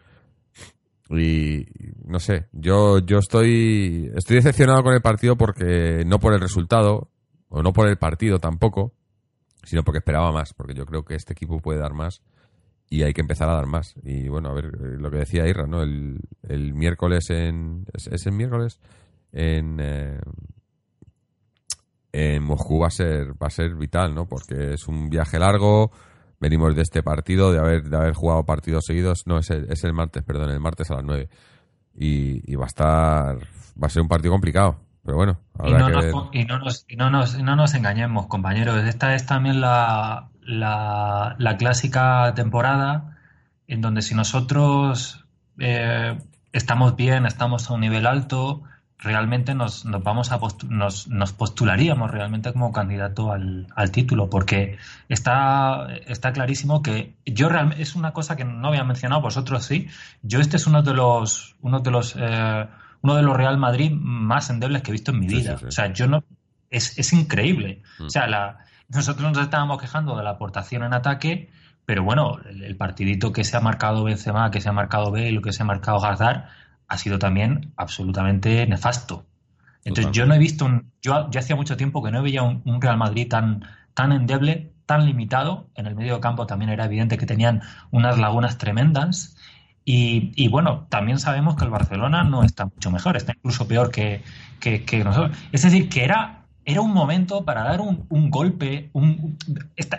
Y 1.10 1.66
no 2.06 2.18
sé, 2.18 2.46
yo, 2.52 2.98
yo 3.00 3.18
estoy, 3.18 4.10
estoy 4.16 4.36
decepcionado 4.36 4.82
con 4.82 4.94
el 4.94 5.02
partido 5.02 5.36
porque 5.36 6.02
no 6.06 6.18
por 6.18 6.32
el 6.32 6.40
resultado, 6.40 7.10
o 7.48 7.62
no 7.62 7.72
por 7.72 7.88
el 7.88 7.98
partido 7.98 8.38
tampoco, 8.38 8.94
sino 9.64 9.84
porque 9.84 9.98
esperaba 9.98 10.32
más, 10.32 10.54
porque 10.54 10.74
yo 10.74 10.86
creo 10.86 11.04
que 11.04 11.14
este 11.14 11.32
equipo 11.34 11.60
puede 11.60 11.78
dar 11.78 11.92
más. 11.92 12.22
y 12.88 13.02
hay 13.02 13.12
que 13.12 13.20
empezar 13.20 13.48
a 13.48 13.54
dar 13.54 13.66
más. 13.66 13.94
Y 14.02 14.28
bueno, 14.28 14.50
a 14.50 14.54
ver, 14.54 14.66
eh, 14.66 14.96
lo 14.98 15.10
que 15.10 15.18
decía 15.18 15.46
Irra, 15.46 15.66
¿no? 15.66 15.82
El, 15.82 16.20
el 16.48 16.74
miércoles 16.74 17.30
en... 17.30 17.86
¿Es, 17.92 18.26
el 18.26 18.32
miércoles? 18.32 18.80
En... 19.32 19.78
Eh, 19.80 20.20
en 22.14 22.44
Moscú 22.44 22.78
va 22.78 22.86
a 22.86 22.90
ser 22.90 23.32
va 23.32 23.48
a 23.48 23.50
ser 23.50 23.74
vital, 23.74 24.14
¿no? 24.14 24.26
Porque 24.26 24.74
es 24.74 24.86
un 24.86 25.10
viaje 25.10 25.38
largo, 25.38 25.90
venimos 26.38 26.76
de 26.76 26.82
este 26.82 27.02
partido, 27.02 27.52
de 27.52 27.58
haber, 27.58 27.82
de 27.82 27.96
haber 27.96 28.14
jugado 28.14 28.44
partidos 28.44 28.84
seguidos, 28.86 29.26
no, 29.26 29.38
es 29.38 29.50
el, 29.50 29.66
es 29.70 29.82
el 29.82 29.92
martes, 29.92 30.22
perdón, 30.22 30.50
el 30.50 30.60
martes 30.60 30.90
a 30.92 30.94
las 30.94 31.04
9. 31.04 31.28
Y, 31.96 32.52
y 32.52 32.54
va 32.54 32.64
a 32.64 32.68
estar, 32.68 33.36
va 33.36 33.86
a 33.86 33.90
ser 33.90 34.02
un 34.02 34.08
partido 34.08 34.32
complicado, 34.32 34.76
pero 35.04 35.16
bueno, 35.16 35.40
y 35.64 35.72
no, 35.72 35.88
nos, 35.88 36.04
y, 36.32 36.44
no 36.44 36.58
nos, 36.60 36.84
y 36.88 36.96
no, 36.96 37.10
nos, 37.10 37.38
no 37.38 37.56
nos 37.56 37.74
engañemos, 37.74 38.26
compañeros. 38.28 38.84
Esta 38.84 39.16
es 39.16 39.26
también 39.26 39.60
la, 39.60 40.28
la, 40.42 41.34
la 41.38 41.56
clásica 41.56 42.32
temporada 42.36 43.18
en 43.66 43.80
donde 43.80 44.02
si 44.02 44.14
nosotros 44.14 45.24
eh, 45.58 46.16
estamos 46.52 46.94
bien, 46.94 47.26
estamos 47.26 47.68
a 47.68 47.74
un 47.74 47.80
nivel 47.80 48.06
alto, 48.06 48.62
realmente 48.98 49.54
nos, 49.54 49.84
nos 49.84 50.02
vamos 50.02 50.32
a 50.32 50.40
nos, 50.68 51.08
nos, 51.08 51.32
postularíamos 51.32 52.10
realmente 52.10 52.52
como 52.52 52.72
candidato 52.72 53.32
al, 53.32 53.66
al, 53.74 53.90
título, 53.90 54.30
porque 54.30 54.78
está, 55.08 55.88
está 56.06 56.32
clarísimo 56.32 56.82
que 56.82 57.14
yo 57.26 57.48
realmente 57.48 57.82
es 57.82 57.94
una 57.94 58.12
cosa 58.12 58.36
que 58.36 58.44
no 58.44 58.68
había 58.68 58.84
mencionado, 58.84 59.20
vosotros 59.20 59.64
sí. 59.64 59.88
Yo 60.22 60.40
este 60.40 60.56
es 60.56 60.66
uno 60.66 60.82
de 60.82 60.94
los 60.94 61.56
uno 61.60 61.80
de 61.80 61.90
los 61.90 62.14
eh, 62.18 62.66
uno 63.02 63.14
de 63.14 63.22
los 63.22 63.36
Real 63.36 63.58
Madrid 63.58 63.90
más 63.92 64.48
endebles 64.48 64.82
que 64.82 64.90
he 64.90 64.92
visto 64.92 65.10
en 65.10 65.20
mi 65.20 65.26
vida. 65.26 65.58
O 65.66 65.70
sea, 65.70 65.92
yo 65.92 66.06
no 66.06 66.24
es, 66.70 66.98
es 66.98 67.12
increíble. 67.12 67.82
O 68.00 68.08
sea, 68.08 68.26
la, 68.26 68.64
nosotros 68.88 69.32
nos 69.32 69.42
estábamos 69.42 69.80
quejando 69.80 70.16
de 70.16 70.22
la 70.22 70.30
aportación 70.30 70.84
en 70.84 70.94
ataque, 70.94 71.50
pero 71.84 72.02
bueno, 72.02 72.38
el, 72.48 72.76
partidito 72.76 73.32
que 73.32 73.44
se 73.44 73.56
ha 73.56 73.60
marcado 73.60 74.04
Benzema, 74.04 74.50
que 74.50 74.60
se 74.60 74.68
ha 74.68 74.72
marcado 74.72 75.10
Bale, 75.10 75.40
que 75.42 75.52
se 75.52 75.62
ha 75.62 75.66
marcado 75.66 76.04
Hazard 76.04 76.44
ha 76.88 76.98
sido 76.98 77.18
también 77.18 77.72
absolutamente 77.76 78.66
nefasto. 78.66 79.24
Entonces 79.84 80.12
yo 80.12 80.26
no 80.26 80.34
he 80.34 80.38
visto, 80.38 80.64
un, 80.64 80.90
yo, 81.02 81.30
ya 81.30 81.40
hacía 81.40 81.56
mucho 81.56 81.76
tiempo 81.76 82.02
que 82.02 82.10
no 82.10 82.22
veía 82.22 82.42
un, 82.42 82.80
Real 82.80 82.96
Madrid 82.96 83.28
tan, 83.28 83.64
tan 83.92 84.12
endeble, 84.12 84.72
tan 84.86 85.04
limitado. 85.04 85.68
En 85.74 85.86
el 85.86 85.94
medio 85.94 86.20
campo 86.20 86.46
también 86.46 86.70
era 86.70 86.86
evidente 86.86 87.18
que 87.18 87.26
tenían 87.26 87.62
unas 87.90 88.18
lagunas 88.18 88.56
tremendas. 88.58 89.36
Y, 89.86 90.48
bueno, 90.48 90.86
también 90.88 91.18
sabemos 91.18 91.56
que 91.56 91.64
el 91.64 91.70
Barcelona 91.70 92.24
no 92.24 92.42
está 92.42 92.64
mucho 92.64 92.90
mejor, 92.90 93.18
está 93.18 93.34
incluso 93.36 93.68
peor 93.68 93.90
que, 93.90 94.22
que, 94.58 95.04
nosotros. 95.04 95.36
Es 95.52 95.60
decir, 95.62 95.90
que 95.90 96.04
era, 96.04 96.44
era 96.64 96.80
un 96.80 96.94
momento 96.94 97.44
para 97.44 97.64
dar 97.64 97.82
un, 97.82 98.06
un 98.08 98.30
golpe. 98.30 98.88
Un, 98.94 99.36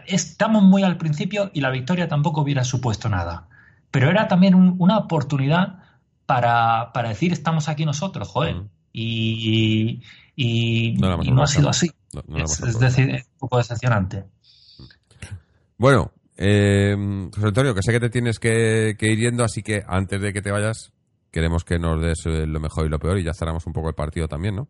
estamos 0.08 0.64
muy 0.64 0.82
al 0.82 0.98
principio 0.98 1.52
y 1.54 1.62
la 1.62 1.70
victoria 1.70 2.08
tampoco 2.08 2.42
hubiera 2.42 2.64
supuesto 2.64 3.10
nada. 3.10 3.48
Pero 3.92 4.10
era 4.10 4.28
también 4.28 4.56
una 4.56 4.98
oportunidad 4.98 5.85
para, 6.26 6.92
para 6.94 7.10
decir 7.10 7.32
estamos 7.32 7.70
aquí 7.70 7.86
nosotros, 7.86 8.28
joder. 8.28 8.56
Mm. 8.56 8.70
Y, 8.94 10.02
y, 10.36 10.94
no, 10.94 11.44
ha 11.44 11.48
sido 11.48 11.70
así. 11.70 11.92
es, 12.38 12.80
decir, 12.80 13.10
es 13.10 13.26
un 13.26 13.40
poco 13.40 13.58
decepcionante. 13.58 14.24
Bueno, 15.78 16.12
eh, 16.38 16.96
José 17.34 17.48
Antonio, 17.48 17.76
que 17.76 17.82
sé 17.84 17.92
que 17.92 18.00
te 18.00 18.10
tienes 18.10 18.40
que, 18.40 18.96
ir 19.00 19.20
yendo, 19.20 19.44
así 19.44 19.62
que 19.64 19.84
antes 19.86 20.22
de 20.22 20.32
que 20.32 20.42
te 20.42 20.52
vayas, 20.52 20.94
queremos 21.32 21.66
que 21.66 21.78
nos 21.78 22.02
des 22.02 22.26
eh, 22.26 22.46
lo 22.48 22.60
mejor 22.60 22.86
y 22.86 22.90
lo 22.90 23.00
peor 23.00 23.20
y 23.20 23.24
ya 23.24 23.34
cerramos 23.34 23.66
un 23.68 23.74
poco 23.74 23.90
el 23.90 23.96
partido 23.96 24.28
también, 24.28 24.56
¿no? 24.56 24.70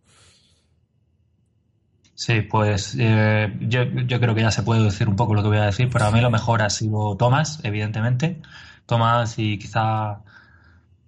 Sí, 2.15 2.41
pues 2.41 2.95
eh, 2.97 3.53
yo, 3.59 3.83
yo, 3.83 4.19
creo 4.21 4.33
que 4.33 4.41
ya 4.41 4.49
se 4.49 4.63
puede 4.63 4.83
decir 4.83 5.09
un 5.09 5.17
poco 5.17 5.33
lo 5.33 5.43
que 5.43 5.49
voy 5.49 5.57
a 5.57 5.65
decir, 5.65 5.89
pero 5.91 6.05
a 6.05 6.11
mí 6.11 6.21
lo 6.21 6.31
mejor 6.31 6.61
ha 6.61 6.69
sido 6.69 7.17
Tomás, 7.17 7.59
evidentemente. 7.63 8.41
Tomás 8.85 9.37
y 9.37 9.59
quizá 9.59 10.21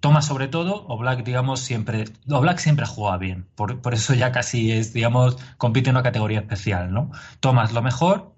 Toma 0.00 0.22
sobre 0.22 0.46
todo, 0.46 0.86
Black 0.96 1.24
digamos, 1.24 1.60
siempre. 1.60 2.04
Black 2.24 2.58
siempre 2.58 2.86
jugado 2.86 3.18
bien. 3.18 3.48
Por, 3.56 3.80
eso 3.92 4.14
ya 4.14 4.30
casi 4.30 4.70
es, 4.70 4.92
digamos, 4.92 5.36
compite 5.56 5.90
en 5.90 5.96
una 5.96 6.04
categoría 6.04 6.40
especial, 6.40 6.92
¿no? 6.92 7.10
Tomás, 7.40 7.72
lo 7.72 7.82
mejor. 7.82 8.32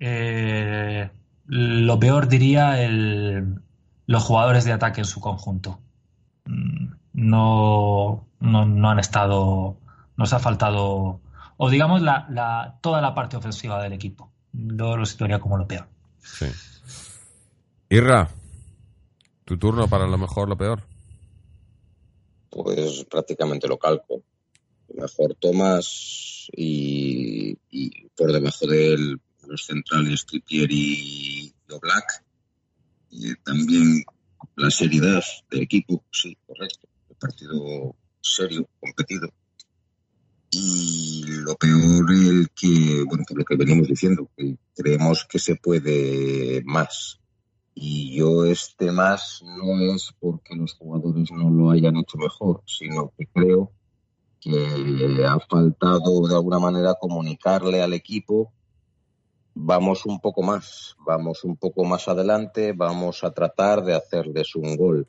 Eh, 0.00 1.10
lo 1.46 1.98
peor 1.98 2.28
diría 2.28 2.82
el, 2.82 3.60
los 4.06 4.22
jugadores 4.24 4.64
de 4.64 4.72
ataque 4.72 5.02
en 5.02 5.04
su 5.04 5.20
conjunto. 5.20 5.80
Mm, 6.46 6.94
no, 7.12 8.26
no, 8.40 8.90
han 8.90 8.98
estado. 8.98 9.76
Nos 10.16 10.32
ha 10.32 10.38
faltado. 10.38 11.20
O 11.58 11.68
digamos, 11.68 12.00
la, 12.00 12.26
la, 12.30 12.78
toda 12.80 13.02
la 13.02 13.14
parte 13.14 13.36
ofensiva 13.36 13.82
del 13.82 13.92
equipo. 13.92 14.32
Yo 14.52 14.96
lo 14.96 15.04
situaría 15.04 15.40
como 15.40 15.58
lo 15.58 15.68
peor. 15.68 15.88
Sí. 16.20 16.46
Irra, 17.90 18.28
tu 19.44 19.58
turno 19.58 19.88
para 19.88 20.06
lo 20.06 20.16
mejor, 20.16 20.48
lo 20.48 20.56
peor 20.56 20.91
pues 22.52 23.04
prácticamente 23.04 23.66
lo 23.66 23.78
calco. 23.78 24.22
Mejor 24.94 25.34
Thomas 25.36 26.48
y, 26.54 27.56
por 28.14 28.32
debajo 28.32 28.66
de 28.66 28.94
él 28.94 29.20
los 29.46 29.64
centrales 29.64 30.26
Trippier 30.26 30.70
y 30.70 31.52
Black. 31.80 32.24
Y 33.10 33.34
también 33.36 34.04
la 34.56 34.70
seriedad 34.70 35.22
del 35.50 35.62
equipo, 35.62 36.04
sí, 36.10 36.36
correcto. 36.46 36.88
El 37.08 37.16
partido 37.16 37.96
serio, 38.20 38.68
competido. 38.80 39.32
Y 40.50 41.24
lo 41.26 41.56
peor, 41.56 42.12
el 42.12 42.50
que, 42.54 43.02
bueno, 43.06 43.24
por 43.26 43.38
lo 43.38 43.44
que 43.44 43.56
venimos 43.56 43.88
diciendo, 43.88 44.30
que 44.36 44.56
creemos 44.76 45.24
que 45.24 45.38
se 45.38 45.56
puede 45.56 46.62
más. 46.64 47.18
Y 47.74 48.16
yo 48.16 48.44
este 48.44 48.92
más 48.92 49.42
no 49.42 49.94
es 49.94 50.12
porque 50.20 50.54
los 50.54 50.74
jugadores 50.74 51.30
no 51.32 51.50
lo 51.50 51.70
hayan 51.70 51.96
hecho 51.96 52.18
mejor, 52.18 52.62
sino 52.66 53.12
que 53.16 53.26
creo 53.26 53.72
que 54.40 55.24
ha 55.26 55.38
faltado 55.40 56.26
de 56.26 56.34
alguna 56.34 56.58
manera 56.58 56.94
comunicarle 57.00 57.82
al 57.82 57.94
equipo 57.94 58.52
vamos 59.54 60.06
un 60.06 60.20
poco 60.20 60.42
más, 60.42 60.96
vamos 60.98 61.44
un 61.44 61.56
poco 61.56 61.84
más 61.84 62.08
adelante, 62.08 62.72
vamos 62.72 63.22
a 63.24 63.32
tratar 63.32 63.84
de 63.84 63.94
hacerles 63.94 64.54
un 64.54 64.76
gol, 64.76 65.08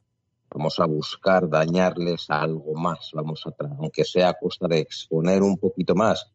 vamos 0.49 0.80
a 0.80 0.85
buscar 0.85 1.49
dañarles 1.49 2.30
algo 2.30 2.73
más, 2.76 3.11
vamos 3.14 3.44
a 3.45 3.53
aunque 3.80 4.03
sea 4.03 4.30
a 4.30 4.34
costa 4.34 4.68
de 4.68 4.80
exponer 4.80 5.41
un 5.41 5.57
poquito 5.57 5.95
más, 5.95 6.31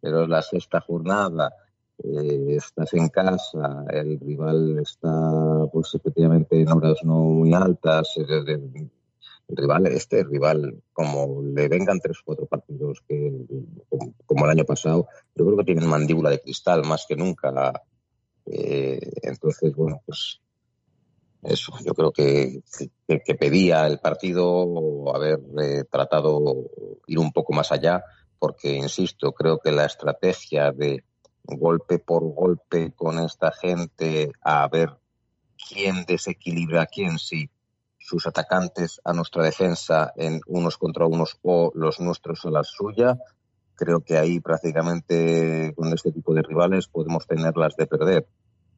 pero 0.00 0.26
la 0.26 0.42
sexta 0.42 0.80
jornada, 0.80 1.52
eh, 1.98 2.56
estás 2.56 2.92
en 2.94 3.08
casa, 3.08 3.84
el 3.90 4.18
rival 4.20 4.78
está 4.78 5.66
pues 5.72 5.94
efectivamente 5.94 6.60
en 6.60 6.68
horas 6.68 6.98
no 7.04 7.14
muy 7.14 7.52
altas, 7.54 8.14
el, 8.16 8.90
rival 9.48 9.86
este, 9.86 10.24
rival, 10.24 10.82
como 10.92 11.42
le 11.42 11.68
vengan 11.68 12.00
tres 12.00 12.18
o 12.20 12.22
cuatro 12.24 12.46
partidos 12.46 13.02
que 13.06 13.32
como, 14.26 14.44
el 14.44 14.50
año 14.50 14.64
pasado, 14.64 15.08
yo 15.34 15.44
creo 15.44 15.58
que 15.58 15.64
tienen 15.64 15.86
mandíbula 15.86 16.30
de 16.30 16.40
cristal 16.40 16.84
más 16.84 17.04
que 17.06 17.16
nunca. 17.16 17.72
Eh, 18.46 18.98
entonces, 19.22 19.74
bueno, 19.74 20.02
pues 20.06 20.40
eso, 21.42 21.72
yo 21.84 21.92
creo 21.92 22.12
que, 22.12 22.62
que, 23.06 23.34
pedía 23.34 23.86
el 23.86 23.98
partido 23.98 25.14
haber 25.14 25.40
eh, 25.60 25.84
tratado 25.90 26.70
ir 27.06 27.18
un 27.18 27.32
poco 27.32 27.52
más 27.52 27.72
allá, 27.72 28.02
porque, 28.38 28.72
insisto, 28.74 29.32
creo 29.32 29.58
que 29.58 29.72
la 29.72 29.86
estrategia 29.86 30.72
de 30.72 31.04
golpe 31.44 31.98
por 31.98 32.22
golpe 32.34 32.92
con 32.94 33.18
esta 33.18 33.52
gente 33.52 34.32
a 34.40 34.66
ver 34.68 34.90
quién 35.68 36.04
desequilibra 36.06 36.82
a 36.82 36.86
quién, 36.86 37.18
si 37.18 37.50
sus 37.98 38.26
atacantes 38.26 39.00
a 39.04 39.12
nuestra 39.12 39.44
defensa 39.44 40.12
en 40.16 40.40
unos 40.46 40.76
contra 40.76 41.06
unos 41.06 41.38
o 41.42 41.70
los 41.74 42.00
nuestros 42.00 42.44
a 42.44 42.50
la 42.50 42.64
suya. 42.64 43.18
Creo 43.74 44.00
que 44.00 44.18
ahí 44.18 44.40
prácticamente 44.40 45.72
con 45.76 45.92
este 45.92 46.12
tipo 46.12 46.34
de 46.34 46.42
rivales 46.42 46.88
podemos 46.88 47.26
tenerlas 47.26 47.76
de 47.76 47.86
perder. 47.86 48.26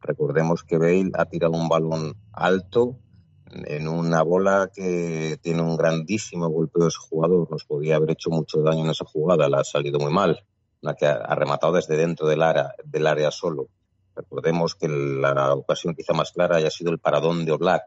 Recordemos 0.01 0.63
que 0.63 0.79
Bale 0.79 1.11
ha 1.15 1.25
tirado 1.25 1.55
un 1.55 1.69
balón 1.69 2.17
alto 2.33 2.99
en 3.51 3.89
una 3.89 4.23
bola 4.23 4.71
que 4.75 5.39
tiene 5.41 5.63
un 5.63 5.77
grandísimo 5.77 6.49
golpeo 6.49 6.85
de 6.85 6.91
su 6.91 7.03
jugador. 7.03 7.51
Nos 7.51 7.65
podía 7.65 7.97
haber 7.97 8.13
hecho 8.13 8.31
mucho 8.31 8.63
daño 8.63 8.85
en 8.85 8.91
esa 8.91 9.05
jugada, 9.05 9.49
la 9.49 9.61
ha 9.61 9.65
salido 9.65 9.99
muy 9.99 10.13
mal 10.13 10.45
una 10.85 10.95
que 10.95 11.07
ha, 11.07 11.35
rematado 11.35 11.73
desde 11.73 11.97
dentro 11.97 12.29
del 12.29 12.43
área, 12.43 12.75
del 12.85 13.07
área 13.07 13.31
solo. 13.31 13.69
Recordemos 14.15 14.75
que 14.75 14.87
la 14.87 15.55
ocasión 15.55 15.95
quizá 15.95 16.13
más 16.13 16.31
clara 16.31 16.57
haya 16.57 16.71
sido 16.71 16.93
el 16.93 16.99
paradón 16.99 17.45
de 17.45 17.53
Oblak. 17.53 17.83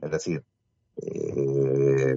Es 0.00 0.10
decir, 0.10 0.42
eh, 0.96 2.16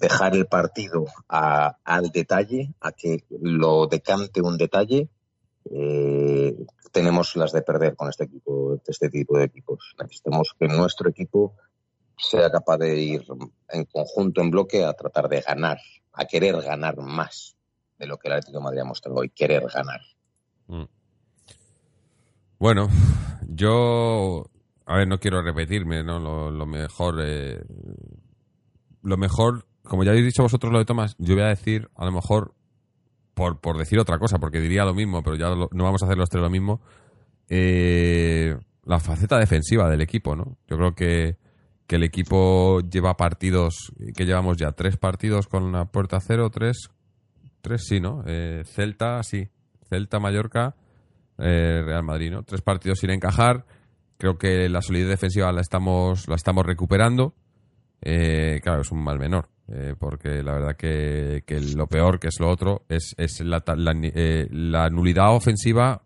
dejar 0.00 0.34
el 0.34 0.46
partido 0.46 1.06
al 1.28 2.10
detalle, 2.10 2.74
a 2.80 2.90
que 2.90 3.24
lo 3.40 3.86
decante 3.86 4.42
un 4.42 4.58
detalle, 4.58 5.08
eh, 5.70 6.56
tenemos 6.90 7.36
las 7.36 7.52
de 7.52 7.62
perder 7.62 7.94
con 7.94 8.08
este 8.08 8.24
equipo, 8.24 8.80
este 8.84 9.08
tipo 9.10 9.38
de 9.38 9.44
equipos. 9.44 9.94
Necesitamos 10.00 10.54
que 10.58 10.66
nuestro 10.66 11.08
equipo 11.08 11.54
sea 12.18 12.50
capaz 12.50 12.78
de 12.78 13.00
ir 13.00 13.24
en 13.68 13.84
conjunto, 13.84 14.40
en 14.40 14.50
bloque, 14.50 14.84
a 14.84 14.92
tratar 14.92 15.28
de 15.28 15.40
ganar, 15.40 15.78
a 16.12 16.24
querer 16.24 16.60
ganar 16.60 16.96
más 16.98 17.54
de 17.98 18.06
lo 18.06 18.18
que 18.18 18.28
el 18.28 18.34
Atlético 18.34 18.58
de 18.58 18.64
Madrid 18.64 18.80
ha 18.80 19.10
hoy, 19.12 19.30
querer 19.30 19.62
ganar. 19.72 20.00
Mm. 20.68 20.84
Bueno, 22.58 22.88
yo 23.48 24.46
a 24.86 24.96
ver, 24.96 25.08
no 25.08 25.18
quiero 25.18 25.42
repetirme, 25.42 26.02
¿no? 26.02 26.18
Lo, 26.18 26.50
lo 26.50 26.66
mejor, 26.66 27.16
eh, 27.22 27.62
lo 29.02 29.16
mejor, 29.16 29.66
como 29.82 30.04
ya 30.04 30.10
habéis 30.10 30.26
dicho 30.26 30.42
vosotros 30.42 30.72
lo 30.72 30.78
de 30.78 30.84
Tomás, 30.84 31.14
yo 31.18 31.34
voy 31.34 31.44
a 31.44 31.48
decir, 31.48 31.88
a 31.94 32.04
lo 32.04 32.12
mejor, 32.12 32.54
por, 33.34 33.60
por 33.60 33.78
decir 33.78 33.98
otra 33.98 34.18
cosa, 34.18 34.38
porque 34.38 34.60
diría 34.60 34.84
lo 34.84 34.94
mismo, 34.94 35.22
pero 35.22 35.36
ya 35.36 35.48
lo- 35.48 35.70
no 35.72 35.84
vamos 35.84 36.02
a 36.02 36.06
hacer 36.06 36.18
los 36.18 36.28
tres 36.28 36.42
lo 36.42 36.50
mismo, 36.50 36.80
eh, 37.48 38.56
la 38.84 39.00
faceta 39.00 39.38
defensiva 39.38 39.88
del 39.88 40.02
equipo, 40.02 40.36
¿no? 40.36 40.58
Yo 40.68 40.76
creo 40.76 40.94
que, 40.94 41.36
que 41.86 41.96
el 41.96 42.02
equipo 42.02 42.80
lleva 42.80 43.16
partidos, 43.16 43.92
que 44.14 44.24
llevamos 44.26 44.58
ya 44.58 44.72
tres 44.72 44.96
partidos 44.98 45.46
con 45.48 45.72
la 45.72 45.86
puerta 45.86 46.20
cero, 46.20 46.50
tres, 46.50 46.90
tres 47.64 47.86
sí, 47.86 47.98
¿no? 47.98 48.22
Eh, 48.26 48.62
Celta, 48.66 49.22
sí, 49.22 49.48
Celta, 49.88 50.20
Mallorca, 50.20 50.76
eh, 51.38 51.82
Real 51.82 52.04
Madrid, 52.04 52.30
¿no? 52.30 52.42
Tres 52.42 52.60
partidos 52.60 52.98
sin 52.98 53.10
encajar. 53.10 53.64
Creo 54.18 54.36
que 54.36 54.68
la 54.68 54.82
solidez 54.82 55.08
defensiva 55.08 55.50
la 55.50 55.62
estamos, 55.62 56.28
la 56.28 56.36
estamos 56.36 56.66
recuperando. 56.66 57.34
Eh, 58.02 58.60
claro, 58.62 58.82
es 58.82 58.92
un 58.92 59.02
mal 59.02 59.18
menor, 59.18 59.48
eh, 59.68 59.94
porque 59.98 60.42
la 60.42 60.52
verdad 60.52 60.76
que, 60.76 61.42
que 61.46 61.58
lo 61.58 61.86
peor, 61.86 62.20
que 62.20 62.28
es 62.28 62.38
lo 62.38 62.50
otro, 62.50 62.84
es, 62.90 63.14
es 63.16 63.40
la, 63.40 63.64
la, 63.66 63.94
la 64.50 64.90
nulidad 64.90 65.34
ofensiva, 65.34 66.02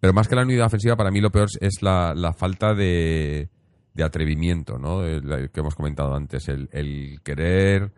pero 0.00 0.12
más 0.12 0.26
que 0.26 0.34
la 0.34 0.44
nulidad 0.44 0.66
ofensiva, 0.66 0.96
para 0.96 1.12
mí 1.12 1.20
lo 1.20 1.30
peor 1.30 1.46
es 1.60 1.82
la, 1.82 2.14
la 2.16 2.32
falta 2.32 2.74
de, 2.74 3.48
de 3.94 4.02
atrevimiento, 4.02 4.76
¿no? 4.76 5.02
Que 5.02 5.60
hemos 5.60 5.76
comentado 5.76 6.16
antes, 6.16 6.48
el 6.48 7.20
querer 7.22 7.92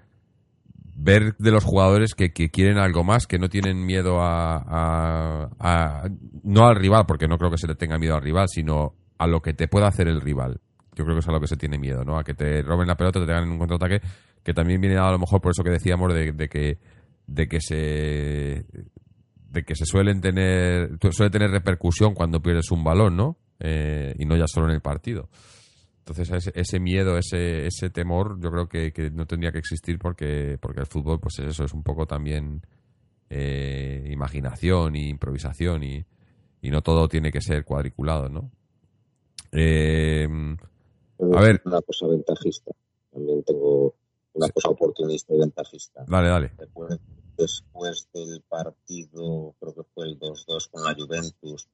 ver 1.00 1.36
de 1.38 1.52
los 1.52 1.64
jugadores 1.64 2.14
que, 2.14 2.32
quieren 2.32 2.76
algo 2.78 3.04
más, 3.04 3.26
que 3.26 3.38
no 3.38 3.48
tienen 3.48 3.86
miedo 3.86 4.20
a, 4.20 4.56
a- 5.58 6.08
no 6.42 6.66
al 6.66 6.76
rival, 6.76 7.04
porque 7.06 7.28
no 7.28 7.38
creo 7.38 7.50
que 7.50 7.58
se 7.58 7.68
le 7.68 7.76
tenga 7.76 7.98
miedo 7.98 8.16
al 8.16 8.22
rival, 8.22 8.48
sino 8.48 8.94
a 9.16 9.26
lo 9.26 9.40
que 9.40 9.54
te 9.54 9.68
pueda 9.68 9.86
hacer 9.86 10.08
el 10.08 10.20
rival. 10.20 10.60
Yo 10.96 11.04
creo 11.04 11.14
que 11.14 11.20
es 11.20 11.28
a 11.28 11.32
lo 11.32 11.40
que 11.40 11.46
se 11.46 11.56
tiene 11.56 11.78
miedo, 11.78 12.04
¿no? 12.04 12.18
A 12.18 12.24
que 12.24 12.34
te 12.34 12.62
roben 12.62 12.88
la 12.88 12.96
pelota, 12.96 13.20
te 13.20 13.26
tengan 13.26 13.44
en 13.44 13.50
un 13.52 13.58
contraataque, 13.58 14.00
que 14.42 14.52
también 14.52 14.80
viene 14.80 14.96
a 14.98 15.10
lo 15.12 15.18
mejor 15.18 15.40
por 15.40 15.52
eso 15.52 15.62
que 15.62 15.70
decíamos 15.70 16.12
de, 16.12 16.32
de 16.32 16.48
que 16.48 16.78
de 17.26 17.46
que 17.46 17.60
se 17.60 18.64
de 19.50 19.64
que 19.64 19.74
se 19.76 19.84
suelen 19.86 20.20
tener 20.20 20.98
suele 21.12 21.30
tener 21.30 21.50
repercusión 21.50 22.14
cuando 22.14 22.40
pierdes 22.40 22.70
un 22.72 22.82
balón, 22.82 23.16
¿no? 23.16 23.36
Eh, 23.60 24.14
y 24.18 24.24
no 24.24 24.36
ya 24.36 24.46
solo 24.48 24.66
en 24.68 24.74
el 24.74 24.80
partido. 24.80 25.28
Entonces 26.08 26.30
ese, 26.46 26.52
ese 26.58 26.80
miedo, 26.80 27.18
ese, 27.18 27.66
ese 27.66 27.90
temor, 27.90 28.40
yo 28.40 28.50
creo 28.50 28.66
que, 28.66 28.92
que 28.92 29.10
no 29.10 29.26
tendría 29.26 29.52
que 29.52 29.58
existir 29.58 29.98
porque, 29.98 30.56
porque 30.58 30.80
el 30.80 30.86
fútbol, 30.86 31.20
pues 31.20 31.38
eso 31.40 31.64
es 31.64 31.74
un 31.74 31.82
poco 31.82 32.06
también 32.06 32.62
eh, 33.28 34.08
imaginación 34.10 34.96
y 34.96 35.10
improvisación 35.10 35.84
y, 35.84 36.02
y 36.62 36.70
no 36.70 36.80
todo 36.80 37.08
tiene 37.08 37.30
que 37.30 37.42
ser 37.42 37.62
cuadriculado, 37.66 38.30
¿no? 38.30 38.50
Eh, 39.52 40.26
A 41.34 41.40
ver. 41.42 41.60
Una 41.66 41.82
cosa 41.82 42.06
ventajista. 42.06 42.72
También 43.12 43.42
tengo 43.44 43.94
una 44.32 44.48
cosa 44.48 44.70
oportunista 44.70 45.34
y 45.34 45.38
ventajista. 45.40 46.06
dale, 46.08 46.28
dale. 46.28 46.52
Después, 46.56 47.00
después 47.36 48.08
del 48.14 48.42
partido, 48.48 49.54
creo 49.60 49.74
que 49.74 49.82
fue 49.94 50.06
el 50.06 50.18
2-2 50.18 50.70
con 50.70 50.84
la 50.84 50.94
Juventus, 50.94 51.68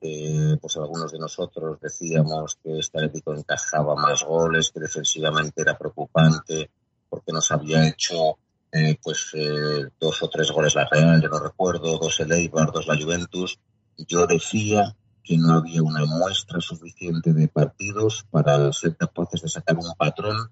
eh, 0.00 0.56
pues 0.60 0.76
algunos 0.76 1.12
de 1.12 1.18
nosotros 1.18 1.78
decíamos 1.80 2.58
que 2.62 2.78
Atlético 2.78 3.34
encajaba 3.34 3.94
más 3.94 4.24
goles, 4.24 4.70
que 4.70 4.80
defensivamente 4.80 5.62
era 5.62 5.76
preocupante, 5.76 6.70
porque 7.08 7.32
nos 7.32 7.50
había 7.50 7.86
hecho 7.88 8.38
eh, 8.72 8.98
pues 9.02 9.30
eh, 9.34 9.88
dos 9.98 10.22
o 10.22 10.28
tres 10.28 10.50
goles 10.50 10.74
la 10.74 10.86
Real, 10.86 11.22
yo 11.22 11.28
no 11.28 11.38
recuerdo, 11.38 11.98
dos 11.98 12.20
el 12.20 12.32
Eibar, 12.32 12.72
dos 12.72 12.86
la 12.86 12.96
Juventus. 12.96 13.58
Yo 13.96 14.26
decía 14.26 14.94
que 15.22 15.38
no 15.38 15.54
había 15.54 15.82
una 15.82 16.04
muestra 16.04 16.60
suficiente 16.60 17.32
de 17.32 17.48
partidos 17.48 18.24
para 18.30 18.72
ser 18.72 18.96
capaces 18.96 19.42
de 19.42 19.48
sacar 19.48 19.76
un 19.76 19.94
patrón 19.96 20.50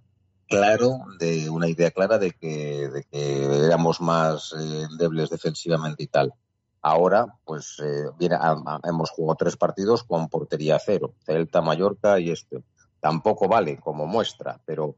claro, 0.49 1.01
de 1.19 1.49
una 1.51 1.69
idea 1.69 1.91
clara 1.91 2.19
de 2.19 2.33
que, 2.33 2.89
de 2.89 3.05
que 3.05 3.45
éramos 3.67 4.01
más 4.01 4.55
eh, 4.59 4.87
débiles 4.99 5.31
defensivamente 5.31 6.05
y 6.05 6.07
tal. 6.07 6.33
Ahora, 6.87 7.25
pues 7.47 7.81
eh, 7.83 8.05
viene, 8.19 8.35
a- 8.35 8.51
a- 8.67 8.81
hemos 8.85 9.11
jugado 9.11 9.37
tres 9.37 9.57
partidos 9.57 10.05
con 10.05 10.29
portería 10.29 10.79
cero, 10.79 11.15
Celta, 11.25 11.63
Mallorca 11.63 12.21
y 12.21 12.31
este. 12.31 12.63
Tampoco 13.01 13.49
vale 13.49 13.79
como 13.79 14.05
muestra, 14.07 14.61
pero 14.67 14.97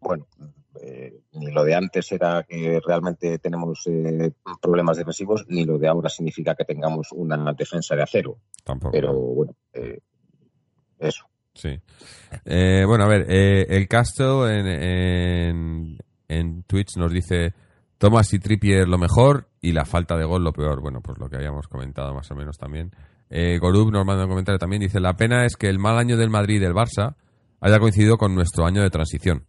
bueno, 0.00 0.26
eh, 0.80 1.20
ni 1.34 1.52
lo 1.52 1.62
de 1.62 1.74
antes 1.74 2.10
era 2.10 2.42
que 2.48 2.80
realmente 2.84 3.38
tenemos 3.38 3.82
eh, 3.86 4.32
problemas 4.60 4.96
defensivos, 4.96 5.44
ni 5.48 5.64
lo 5.64 5.78
de 5.78 5.86
ahora 5.88 6.08
significa 6.08 6.54
que 6.56 6.64
tengamos 6.64 7.12
una 7.12 7.52
defensa 7.52 7.94
de 7.94 8.02
acero. 8.02 8.38
Tampoco. 8.64 8.90
Pero 8.92 9.12
bueno, 9.14 9.54
eso. 10.98 11.26
Sí. 11.54 11.80
Bueno, 12.44 13.04
a 13.04 13.08
ver, 13.08 13.26
eh, 13.28 13.66
el 13.68 13.86
Castro 13.88 14.48
en, 14.48 14.66
en, 14.66 15.98
en 16.28 16.62
Twitch 16.64 16.96
nos 16.96 17.12
dice 17.12 17.52
Thomas 18.00 18.32
y 18.32 18.38
Trippier 18.38 18.88
lo 18.88 18.96
mejor 18.96 19.50
y 19.60 19.72
la 19.72 19.84
falta 19.84 20.16
de 20.16 20.24
gol 20.24 20.42
lo 20.42 20.54
peor. 20.54 20.80
Bueno, 20.80 21.02
pues 21.02 21.18
lo 21.18 21.28
que 21.28 21.36
habíamos 21.36 21.68
comentado 21.68 22.14
más 22.14 22.30
o 22.30 22.34
menos 22.34 22.56
también. 22.56 22.90
Eh, 23.28 23.58
Gorub 23.58 23.92
nos 23.92 24.06
manda 24.06 24.24
un 24.24 24.30
comentario 24.30 24.58
también. 24.58 24.80
Dice, 24.80 25.00
la 25.00 25.14
pena 25.16 25.44
es 25.44 25.54
que 25.56 25.68
el 25.68 25.78
mal 25.78 25.98
año 25.98 26.16
del 26.16 26.30
Madrid 26.30 26.56
y 26.56 26.60
del 26.60 26.72
Barça 26.72 27.14
haya 27.60 27.78
coincidido 27.78 28.16
con 28.16 28.34
nuestro 28.34 28.64
año 28.64 28.80
de 28.80 28.88
transición. 28.88 29.44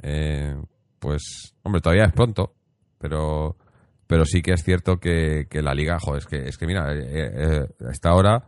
Eh, 0.00 0.56
pues, 0.98 1.54
hombre, 1.62 1.82
todavía 1.82 2.06
es 2.06 2.12
pronto, 2.14 2.54
pero 2.96 3.58
pero 4.06 4.24
sí 4.24 4.40
que 4.40 4.54
es 4.54 4.64
cierto 4.64 4.98
que, 4.98 5.46
que 5.48 5.62
la 5.62 5.74
liga, 5.74 5.98
joder, 6.00 6.22
es 6.22 6.26
que, 6.26 6.48
es 6.48 6.58
que 6.58 6.66
mira, 6.66 6.92
eh, 6.92 7.04
eh, 7.12 7.66
a 7.86 7.90
esta 7.92 8.12
hora 8.14 8.44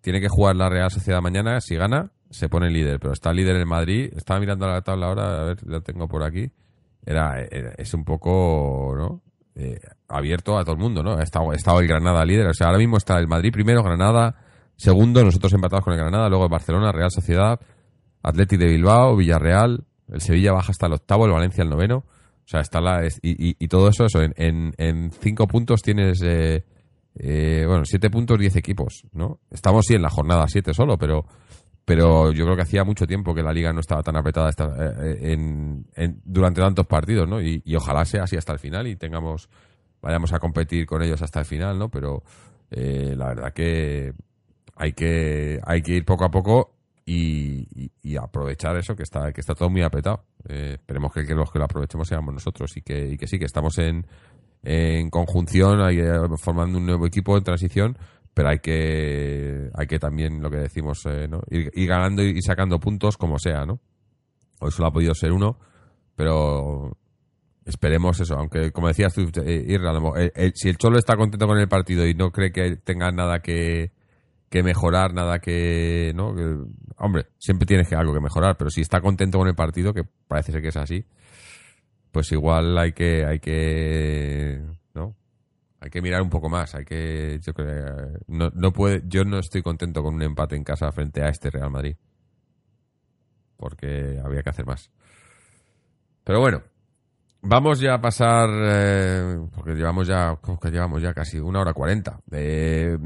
tiene 0.00 0.20
que 0.20 0.28
jugar 0.28 0.56
la 0.56 0.70
Real 0.70 0.90
Sociedad 0.90 1.20
mañana, 1.20 1.60
si 1.60 1.76
gana, 1.76 2.10
se 2.30 2.48
pone 2.48 2.68
líder, 2.68 2.98
pero 2.98 3.12
está 3.12 3.32
líder 3.32 3.54
el 3.54 3.66
Madrid, 3.66 4.12
estaba 4.16 4.40
mirando 4.40 4.66
la 4.66 4.80
tabla 4.80 5.06
ahora, 5.06 5.40
a 5.40 5.44
ver, 5.44 5.64
la 5.68 5.80
tengo 5.82 6.08
por 6.08 6.24
aquí, 6.24 6.50
era, 7.06 7.40
era- 7.50 7.72
es 7.76 7.92
un 7.94 8.04
poco, 8.04 8.94
¿no? 8.96 9.22
Eh, 9.56 9.78
abierto 10.08 10.58
a 10.58 10.64
todo 10.64 10.74
el 10.74 10.80
mundo, 10.80 11.02
¿no? 11.02 11.12
Ha 11.16 11.22
estado, 11.22 11.50
ha 11.52 11.54
estado 11.54 11.80
el 11.80 11.86
Granada 11.86 12.24
líder, 12.24 12.46
o 12.48 12.54
sea, 12.54 12.66
ahora 12.68 12.78
mismo 12.78 12.96
está 12.96 13.18
el 13.18 13.28
Madrid 13.28 13.52
primero, 13.52 13.82
Granada 13.82 14.36
segundo, 14.76 15.22
nosotros 15.22 15.52
empatados 15.52 15.84
con 15.84 15.92
el 15.92 16.00
Granada, 16.00 16.28
luego 16.28 16.44
el 16.44 16.50
Barcelona, 16.50 16.90
Real 16.90 17.10
Sociedad, 17.10 17.60
Atleti 18.22 18.56
de 18.56 18.66
Bilbao, 18.66 19.14
Villarreal, 19.16 19.84
el 20.12 20.20
Sevilla 20.20 20.52
baja 20.52 20.72
hasta 20.72 20.86
el 20.86 20.94
octavo, 20.94 21.26
el 21.26 21.32
Valencia 21.32 21.62
el 21.62 21.70
noveno, 21.70 21.98
o 21.98 22.46
sea, 22.46 22.60
está 22.60 22.80
la, 22.80 23.06
y- 23.06 23.56
y 23.58 23.68
todo 23.68 23.88
eso, 23.88 24.04
eso, 24.06 24.20
en, 24.22 24.34
en, 24.36 24.74
en 24.76 25.12
cinco 25.12 25.46
puntos 25.46 25.82
tienes, 25.82 26.20
eh, 26.22 26.64
eh, 27.16 27.64
bueno, 27.66 27.84
siete 27.84 28.10
puntos, 28.10 28.38
diez 28.38 28.56
equipos, 28.56 29.04
¿no? 29.12 29.38
Estamos 29.50 29.84
sí 29.86 29.94
en 29.94 30.02
la 30.02 30.10
jornada 30.10 30.46
siete 30.48 30.74
solo, 30.74 30.98
pero, 30.98 31.24
pero 31.84 32.32
yo 32.32 32.44
creo 32.44 32.56
que 32.56 32.62
hacía 32.62 32.84
mucho 32.84 33.06
tiempo 33.06 33.34
que 33.34 33.42
la 33.42 33.52
liga 33.52 33.72
no 33.72 33.80
estaba 33.80 34.02
tan 34.02 34.16
apretada 34.16 34.48
esta- 34.50 34.74
eh, 35.02 35.32
en, 35.32 35.86
en- 35.94 36.20
durante 36.24 36.60
tantos 36.60 36.86
partidos, 36.86 37.28
¿no? 37.28 37.40
Y, 37.42 37.62
ojalá 37.76 38.04
sea 38.04 38.24
así 38.24 38.36
hasta 38.36 38.52
el 38.52 38.58
final 38.58 38.86
y 38.86 38.96
tengamos, 38.96 39.48
vayamos 40.00 40.32
a 40.32 40.38
competir 40.38 40.86
con 40.86 41.02
ellos 41.02 41.20
hasta 41.22 41.40
el 41.40 41.44
final, 41.46 41.78
¿no? 41.78 41.88
Pero 41.90 42.22
eh, 42.70 43.14
la 43.16 43.28
verdad 43.28 43.52
que 43.52 44.14
hay 44.76 44.92
que, 44.92 45.60
hay 45.64 45.82
que 45.82 45.92
ir 45.92 46.04
poco 46.04 46.24
a 46.24 46.30
poco 46.30 46.72
y, 47.06 47.90
y- 48.02 48.16
aprovechar 48.16 48.76
eso 48.78 48.96
que 48.96 49.02
está, 49.02 49.32
que 49.32 49.40
está 49.40 49.54
todo 49.54 49.68
muy 49.68 49.82
apretado. 49.82 50.24
Eh, 50.48 50.74
esperemos 50.78 51.12
que, 51.12 51.22
los 51.34 51.50
que 51.50 51.58
lo 51.58 51.64
aprovechemos 51.66 52.08
seamos 52.08 52.32
nosotros 52.32 52.74
y 52.76 52.82
que, 52.82 53.08
y 53.10 53.16
que 53.18 53.26
sí, 53.26 53.38
que 53.38 53.44
estamos 53.44 53.76
en, 53.78 54.06
en 54.62 55.10
conjunción, 55.10 55.80
eh, 55.90 56.18
formando 56.38 56.78
un 56.78 56.86
nuevo 56.86 57.06
equipo 57.06 57.36
en 57.36 57.44
transición, 57.44 57.98
pero 58.34 58.48
hay 58.48 58.58
que, 58.58 59.70
hay 59.72 59.86
que 59.86 59.98
también, 59.98 60.42
lo 60.42 60.50
que 60.50 60.58
decimos, 60.58 61.06
eh, 61.06 61.28
¿no? 61.28 61.40
ir, 61.50 61.70
ir 61.74 61.88
ganando 61.88 62.22
y 62.22 62.42
sacando 62.42 62.78
puntos 62.78 63.16
como 63.16 63.38
sea, 63.38 63.64
¿no? 63.64 63.80
Hoy 64.60 64.70
solo 64.70 64.88
ha 64.88 64.92
podido 64.92 65.14
ser 65.14 65.32
uno, 65.32 65.58
pero 66.16 66.96
esperemos 67.64 68.20
eso, 68.20 68.36
aunque 68.36 68.70
como 68.72 68.88
decías 68.88 69.14
tú, 69.14 69.30
eh, 69.44 69.78
lo 69.78 70.00
mejor, 70.00 70.20
eh, 70.20 70.32
eh, 70.34 70.52
si 70.54 70.68
el 70.68 70.76
Cholo 70.76 70.98
está 70.98 71.16
contento 71.16 71.46
con 71.46 71.58
el 71.58 71.68
partido 71.68 72.06
y 72.06 72.14
no 72.14 72.30
cree 72.30 72.52
que 72.52 72.76
tenga 72.76 73.10
nada 73.10 73.40
que, 73.40 73.92
que 74.50 74.62
mejorar, 74.62 75.14
nada 75.14 75.38
que, 75.38 76.12
¿no? 76.14 76.34
Hombre, 76.96 77.26
siempre 77.38 77.66
tienes 77.66 77.88
que 77.88 77.96
algo 77.96 78.12
que 78.12 78.20
mejorar, 78.20 78.56
pero 78.56 78.70
si 78.70 78.82
está 78.82 79.00
contento 79.00 79.38
con 79.38 79.48
el 79.48 79.54
partido, 79.54 79.92
que 79.92 80.04
parece 80.28 80.52
ser 80.52 80.62
que 80.62 80.68
es 80.68 80.76
así, 80.76 81.04
pues 82.12 82.30
igual 82.32 82.76
hay 82.78 82.92
que, 82.92 83.24
hay 83.24 83.40
que. 83.40 84.62
Hay 85.84 85.90
que 85.90 86.00
mirar 86.00 86.22
un 86.22 86.30
poco 86.30 86.48
más, 86.48 86.74
hay 86.74 86.86
que, 86.86 87.38
yo 87.42 87.52
creo, 87.52 88.18
no, 88.28 88.48
no 88.54 88.72
puede, 88.72 89.02
yo 89.06 89.22
no 89.22 89.38
estoy 89.38 89.60
contento 89.60 90.02
con 90.02 90.14
un 90.14 90.22
empate 90.22 90.56
en 90.56 90.64
casa 90.64 90.90
frente 90.92 91.22
a 91.22 91.28
este 91.28 91.50
Real 91.50 91.70
Madrid, 91.70 91.94
porque 93.58 94.18
habría 94.24 94.42
que 94.42 94.48
hacer 94.48 94.64
más. 94.64 94.90
Pero 96.24 96.40
bueno, 96.40 96.62
vamos 97.42 97.80
ya 97.80 97.96
a 97.96 98.00
pasar, 98.00 98.48
eh, 98.50 99.36
porque 99.54 99.74
llevamos 99.74 100.08
ya, 100.08 100.34
¿cómo 100.40 100.58
que 100.58 100.70
llevamos 100.70 101.02
ya 101.02 101.12
casi 101.12 101.38
una 101.38 101.60
hora 101.60 101.74
cuarenta. 101.74 102.18
Eh, 102.32 102.96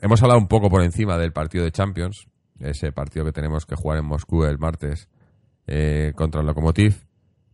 hemos 0.00 0.20
hablado 0.20 0.40
un 0.40 0.48
poco 0.48 0.68
por 0.68 0.82
encima 0.82 1.16
del 1.16 1.32
partido 1.32 1.62
de 1.62 1.70
Champions, 1.70 2.26
ese 2.58 2.90
partido 2.90 3.24
que 3.24 3.30
tenemos 3.30 3.66
que 3.66 3.76
jugar 3.76 3.98
en 3.98 4.06
Moscú 4.06 4.42
el 4.42 4.58
martes 4.58 5.08
eh, 5.68 6.12
contra 6.16 6.40
el 6.40 6.48
Lokomotiv. 6.48 7.06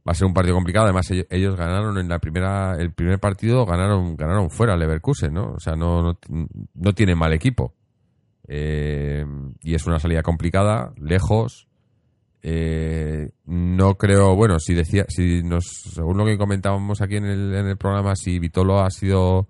Va 0.06 0.12
a 0.12 0.14
ser 0.14 0.26
un 0.26 0.34
partido 0.34 0.54
complicado. 0.54 0.84
Además, 0.84 1.10
ellos, 1.10 1.56
ganaron 1.56 1.98
en 1.98 2.08
la 2.08 2.20
primera, 2.20 2.76
el 2.78 2.92
primer 2.92 3.18
partido 3.18 3.66
ganaron, 3.66 4.16
ganaron 4.16 4.50
fuera 4.50 4.76
Leverkusen, 4.76 5.34
¿no? 5.34 5.54
O 5.54 5.60
sea, 5.60 5.74
no, 5.74 6.02
no, 6.02 6.18
no 6.74 6.92
tienen 6.94 7.18
mal 7.18 7.32
equipo. 7.32 7.74
Eh, 8.46 9.24
y 9.62 9.74
es 9.74 9.86
una 9.86 9.98
salida 9.98 10.22
complicada, 10.22 10.92
lejos. 10.96 11.66
Eh, 12.42 13.30
no 13.46 13.96
creo, 13.96 14.36
bueno, 14.36 14.60
si 14.60 14.74
decía, 14.74 15.04
si 15.08 15.42
nos, 15.42 15.64
según 15.92 16.16
lo 16.18 16.24
que 16.24 16.38
comentábamos 16.38 17.00
aquí 17.00 17.16
en 17.16 17.24
el, 17.24 17.54
en 17.54 17.66
el 17.66 17.76
programa, 17.76 18.14
si 18.14 18.38
Vitolo 18.38 18.78
ha 18.78 18.90
sido 18.90 19.48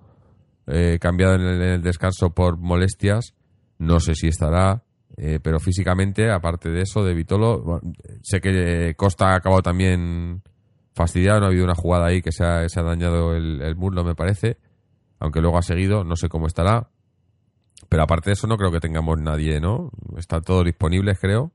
eh, 0.66 0.98
cambiado 0.98 1.34
en 1.34 1.42
el 1.42 1.82
descanso 1.82 2.30
por 2.30 2.56
molestias, 2.56 3.34
no 3.78 4.00
sé 4.00 4.14
si 4.14 4.28
estará, 4.28 4.82
eh, 5.16 5.40
pero 5.42 5.58
físicamente, 5.60 6.30
aparte 6.30 6.70
de 6.70 6.82
eso, 6.82 7.04
de 7.04 7.14
Vitolo, 7.14 7.80
sé 8.22 8.40
que 8.40 8.94
Costa 8.96 9.30
ha 9.32 9.36
acabado 9.36 9.62
también 9.62 10.42
fastidiado, 10.94 11.40
no 11.40 11.46
ha 11.46 11.48
habido 11.48 11.64
una 11.64 11.74
jugada 11.74 12.06
ahí 12.06 12.22
que 12.22 12.32
se 12.32 12.44
ha, 12.44 12.68
se 12.68 12.80
ha 12.80 12.82
dañado 12.82 13.34
el, 13.34 13.60
el 13.62 13.76
muslo, 13.76 14.04
me 14.04 14.14
parece, 14.14 14.58
aunque 15.18 15.40
luego 15.40 15.58
ha 15.58 15.62
seguido, 15.62 16.04
no 16.04 16.16
sé 16.16 16.28
cómo 16.28 16.46
estará. 16.46 16.88
Pero 17.88 18.02
aparte 18.02 18.30
de 18.30 18.34
eso, 18.34 18.46
no 18.46 18.56
creo 18.56 18.72
que 18.72 18.80
tengamos 18.80 19.18
nadie, 19.18 19.60
¿no? 19.60 19.90
Están 20.16 20.42
todos 20.42 20.64
disponibles, 20.64 21.18
creo. 21.20 21.52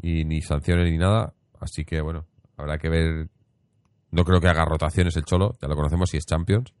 Y 0.00 0.24
ni 0.24 0.40
sanciones 0.42 0.90
ni 0.90 0.98
nada. 0.98 1.32
Así 1.58 1.84
que, 1.84 2.00
bueno, 2.02 2.26
habrá 2.56 2.78
que 2.78 2.88
ver. 2.90 3.28
No 4.10 4.24
creo 4.24 4.40
que 4.40 4.48
haga 4.48 4.64
rotaciones 4.66 5.16
el 5.16 5.24
Cholo, 5.24 5.56
ya 5.60 5.68
lo 5.68 5.74
conocemos 5.74 6.10
si 6.10 6.18
es 6.18 6.26
Champions. 6.26 6.74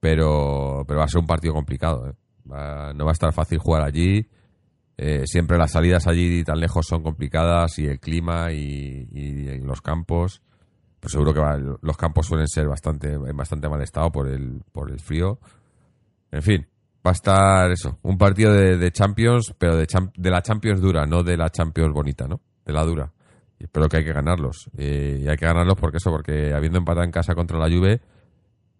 Pero, 0.00 0.84
pero 0.86 0.98
va 0.98 1.04
a 1.04 1.08
ser 1.08 1.20
un 1.20 1.26
partido 1.26 1.54
complicado. 1.54 2.08
¿eh? 2.08 2.14
Va- 2.50 2.92
no 2.92 3.04
va 3.04 3.10
a 3.10 3.12
estar 3.12 3.32
fácil 3.32 3.58
jugar 3.58 3.82
allí. 3.82 4.26
Eh, 5.02 5.22
siempre 5.24 5.56
las 5.56 5.70
salidas 5.72 6.06
allí 6.06 6.44
tan 6.44 6.60
lejos 6.60 6.84
son 6.86 7.02
complicadas 7.02 7.78
y 7.78 7.86
el 7.86 7.98
clima 8.00 8.52
y, 8.52 9.58
los 9.64 9.80
campos. 9.80 10.42
Pues 11.00 11.12
seguro 11.12 11.32
que 11.32 11.40
va- 11.40 11.56
los 11.56 11.96
campos 11.96 12.26
suelen 12.26 12.46
ser 12.46 12.68
bastante, 12.68 13.14
en 13.14 13.34
bastante 13.34 13.66
mal 13.66 13.80
estado 13.80 14.12
por 14.12 14.28
el, 14.28 14.60
por 14.72 14.90
el 14.90 15.00
frío. 15.00 15.38
En 16.30 16.42
fin, 16.42 16.66
va 17.06 17.12
a 17.12 17.14
estar 17.14 17.70
eso, 17.70 17.98
un 18.02 18.18
partido 18.18 18.52
de, 18.52 18.76
de 18.76 18.92
Champions, 18.92 19.54
pero 19.56 19.74
de, 19.74 19.86
cham- 19.86 20.12
de 20.14 20.30
la 20.30 20.42
Champions 20.42 20.82
dura, 20.82 21.06
no 21.06 21.22
de 21.22 21.38
la 21.38 21.48
Champions 21.48 21.94
bonita, 21.94 22.28
¿no? 22.28 22.42
De 22.66 22.72
la 22.74 22.84
dura. 22.84 23.10
Y 23.58 23.64
espero 23.64 23.88
que 23.88 23.96
hay 23.96 24.04
que 24.04 24.12
ganarlos. 24.12 24.68
Eh, 24.76 25.22
y 25.24 25.28
hay 25.28 25.36
que 25.38 25.46
ganarlos 25.46 25.78
porque 25.78 25.96
eso, 25.96 26.10
porque 26.10 26.52
habiendo 26.52 26.76
empatado 26.76 27.04
en 27.04 27.10
casa 27.10 27.34
contra 27.34 27.58
la 27.58 27.74
Juve, 27.74 28.02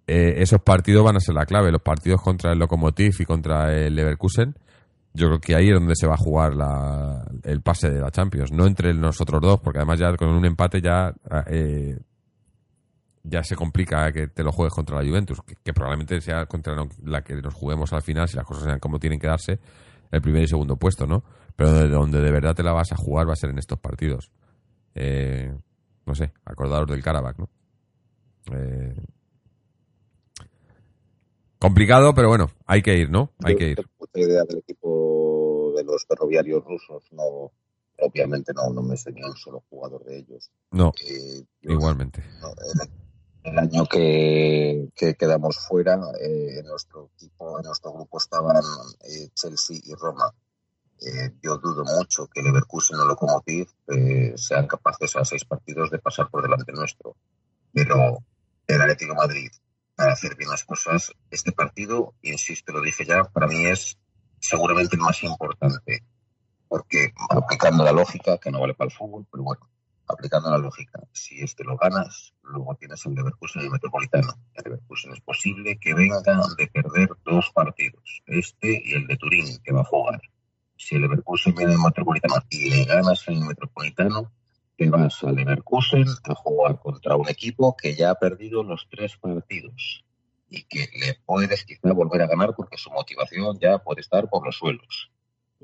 eh, 0.06 0.34
esos 0.36 0.60
partidos 0.60 1.02
van 1.02 1.16
a 1.16 1.20
ser 1.20 1.34
la 1.34 1.46
clave. 1.46 1.72
Los 1.72 1.80
partidos 1.80 2.20
contra 2.20 2.52
el 2.52 2.58
Lokomotiv 2.58 3.14
y 3.20 3.24
contra 3.24 3.72
el 3.74 3.94
Leverkusen, 3.94 4.54
yo 5.12 5.26
creo 5.26 5.40
que 5.40 5.54
ahí 5.56 5.68
es 5.68 5.74
donde 5.74 5.94
se 5.96 6.06
va 6.06 6.14
a 6.14 6.18
jugar 6.18 6.54
la- 6.54 7.24
el 7.44 7.62
pase 7.62 7.90
de 7.90 8.00
la 8.00 8.10
Champions, 8.10 8.52
no 8.52 8.66
entre 8.66 8.94
nosotros 8.94 9.40
dos, 9.40 9.60
porque 9.60 9.78
además 9.78 9.98
ya 9.98 10.14
con 10.16 10.28
un 10.28 10.44
empate 10.44 10.80
ya 10.80 11.12
eh, 11.46 11.98
ya 13.22 13.42
se 13.42 13.54
complica 13.54 14.10
que 14.12 14.28
te 14.28 14.42
lo 14.42 14.50
juegues 14.52 14.72
contra 14.74 15.00
la 15.02 15.08
Juventus, 15.08 15.40
que, 15.42 15.54
que 15.62 15.72
probablemente 15.74 16.20
sea 16.20 16.46
contra 16.46 16.74
la 17.04 17.22
que 17.22 17.34
nos 17.34 17.52
juguemos 17.54 17.92
al 17.92 18.02
final, 18.02 18.28
si 18.28 18.36
las 18.36 18.46
cosas 18.46 18.64
sean 18.64 18.78
como 18.78 18.98
tienen 18.98 19.18
que 19.18 19.26
darse, 19.26 19.58
el 20.10 20.22
primer 20.22 20.42
y 20.42 20.48
segundo 20.48 20.76
puesto, 20.76 21.06
¿no? 21.06 21.22
Pero 21.56 21.72
de 21.72 21.88
donde 21.88 22.20
de 22.20 22.30
verdad 22.30 22.54
te 22.54 22.62
la 22.62 22.72
vas 22.72 22.92
a 22.92 22.96
jugar 22.96 23.28
va 23.28 23.34
a 23.34 23.36
ser 23.36 23.50
en 23.50 23.58
estos 23.58 23.78
partidos. 23.78 24.30
Eh, 24.94 25.52
no 26.06 26.14
sé, 26.14 26.32
acordaros 26.44 26.88
del 26.88 27.02
Karabakh, 27.02 27.38
¿no? 27.38 27.48
Eh, 28.52 28.94
complicado, 31.58 32.14
pero 32.14 32.28
bueno, 32.28 32.50
hay 32.66 32.82
que 32.82 32.96
ir, 32.96 33.10
¿no? 33.10 33.32
Hay 33.44 33.54
que 33.56 33.70
ir. 33.70 33.86
idea 34.14 34.42
del 34.44 34.58
equipo 34.58 34.99
de 35.84 35.92
los 35.92 36.04
ferroviarios 36.06 36.64
rusos, 36.64 37.04
no, 37.12 37.52
obviamente 37.98 38.52
no, 38.54 38.70
no 38.70 38.82
me 38.82 38.96
ni 39.14 39.22
un 39.22 39.36
solo 39.36 39.62
jugador 39.68 40.04
de 40.04 40.18
ellos. 40.18 40.50
No, 40.70 40.92
Eh, 41.06 41.44
yo- 41.62 41.72
igualmente. 41.72 42.22
no, 42.40 42.48
el, 42.50 42.90
el 43.52 43.58
año 43.58 43.86
que, 43.86 44.88
que 44.94 45.14
quedamos 45.14 45.58
fuera, 45.66 45.98
eh, 46.20 46.58
en 46.60 46.66
nuestro 46.66 47.10
equipo, 47.16 47.58
en 47.58 47.64
nuestro 47.66 47.92
grupo 47.92 48.18
estaban 48.18 48.62
eh, 49.04 49.28
Chelsea 49.34 49.78
y 49.82 49.94
Roma. 49.94 50.32
Eh, 51.00 51.32
yo 51.42 51.56
dudo 51.56 51.82
mucho 51.84 52.26
que 52.26 52.42
Leverkusen 52.42 52.98
o 53.00 53.06
Lokomotiv 53.06 53.66
eh, 53.88 54.34
sean 54.36 54.66
capaces 54.66 55.16
a 55.16 55.24
seis 55.24 55.44
partidos 55.46 55.90
de 55.90 55.98
pasar 55.98 56.28
por 56.30 56.42
delante 56.42 56.72
nuestro. 56.72 57.16
Pero 57.72 58.18
el 58.66 58.80
Atlético 58.82 59.12
de 59.14 59.18
Madrid, 59.18 59.50
para 59.96 60.12
hacer 60.12 60.36
bien 60.36 60.50
las 60.50 60.64
cosas, 60.64 61.12
este 61.30 61.52
partido, 61.52 62.14
insisto, 62.22 62.72
lo 62.72 62.82
dije 62.82 63.06
ya, 63.06 63.24
para 63.24 63.46
mí 63.46 63.64
es 63.66 63.96
seguramente 64.40 64.96
el 64.96 65.02
más 65.02 65.22
importante. 65.22 66.02
Porque 66.66 67.12
aplicando 67.28 67.84
la 67.84 67.92
lógica, 67.92 68.38
que 68.38 68.50
no 68.50 68.60
vale 68.60 68.74
para 68.74 68.90
el 68.90 68.96
fútbol, 68.96 69.26
pero 69.30 69.42
bueno, 69.42 69.68
aplicando 70.06 70.50
la 70.50 70.58
lógica, 70.58 71.00
si 71.12 71.40
este 71.40 71.64
lo 71.64 71.76
ganas, 71.76 72.32
luego 72.42 72.74
tienes 72.76 73.04
el 73.06 73.14
Leverkusen 73.14 73.62
y 73.62 73.64
el 73.66 73.70
Metropolitano. 73.72 74.34
El 74.54 74.64
Leverkusen 74.64 75.12
es 75.12 75.20
posible 75.20 75.78
que 75.78 75.94
venga 75.94 76.22
de 76.56 76.66
perder 76.68 77.10
dos 77.24 77.50
partidos, 77.52 78.22
este 78.26 78.82
y 78.84 78.92
el 78.94 79.06
de 79.06 79.16
Turín, 79.16 79.58
que 79.62 79.72
va 79.72 79.80
a 79.80 79.84
jugar. 79.84 80.20
Si 80.76 80.94
el 80.94 81.02
Leverkusen 81.02 81.54
viene 81.54 81.72
al 81.72 81.80
Metropolitano 81.80 82.36
y 82.48 82.70
le 82.70 82.84
ganas 82.84 83.26
el 83.28 83.40
Metropolitano, 83.40 84.32
te 84.76 84.88
vas 84.88 85.22
al 85.24 85.34
Leverkusen 85.34 86.06
a 86.24 86.34
jugar 86.34 86.78
contra 86.78 87.16
un 87.16 87.28
equipo 87.28 87.76
que 87.76 87.94
ya 87.94 88.10
ha 88.10 88.14
perdido 88.14 88.62
los 88.62 88.88
tres 88.88 89.16
partidos 89.16 90.04
y 90.50 90.64
que 90.64 90.88
le 90.98 91.16
puedes 91.24 91.64
quizá 91.64 91.92
volver 91.92 92.22
a 92.22 92.26
ganar 92.26 92.54
porque 92.56 92.76
su 92.76 92.90
motivación 92.90 93.58
ya 93.60 93.78
puede 93.78 94.00
estar 94.00 94.28
por 94.28 94.44
los 94.44 94.56
suelos. 94.56 95.10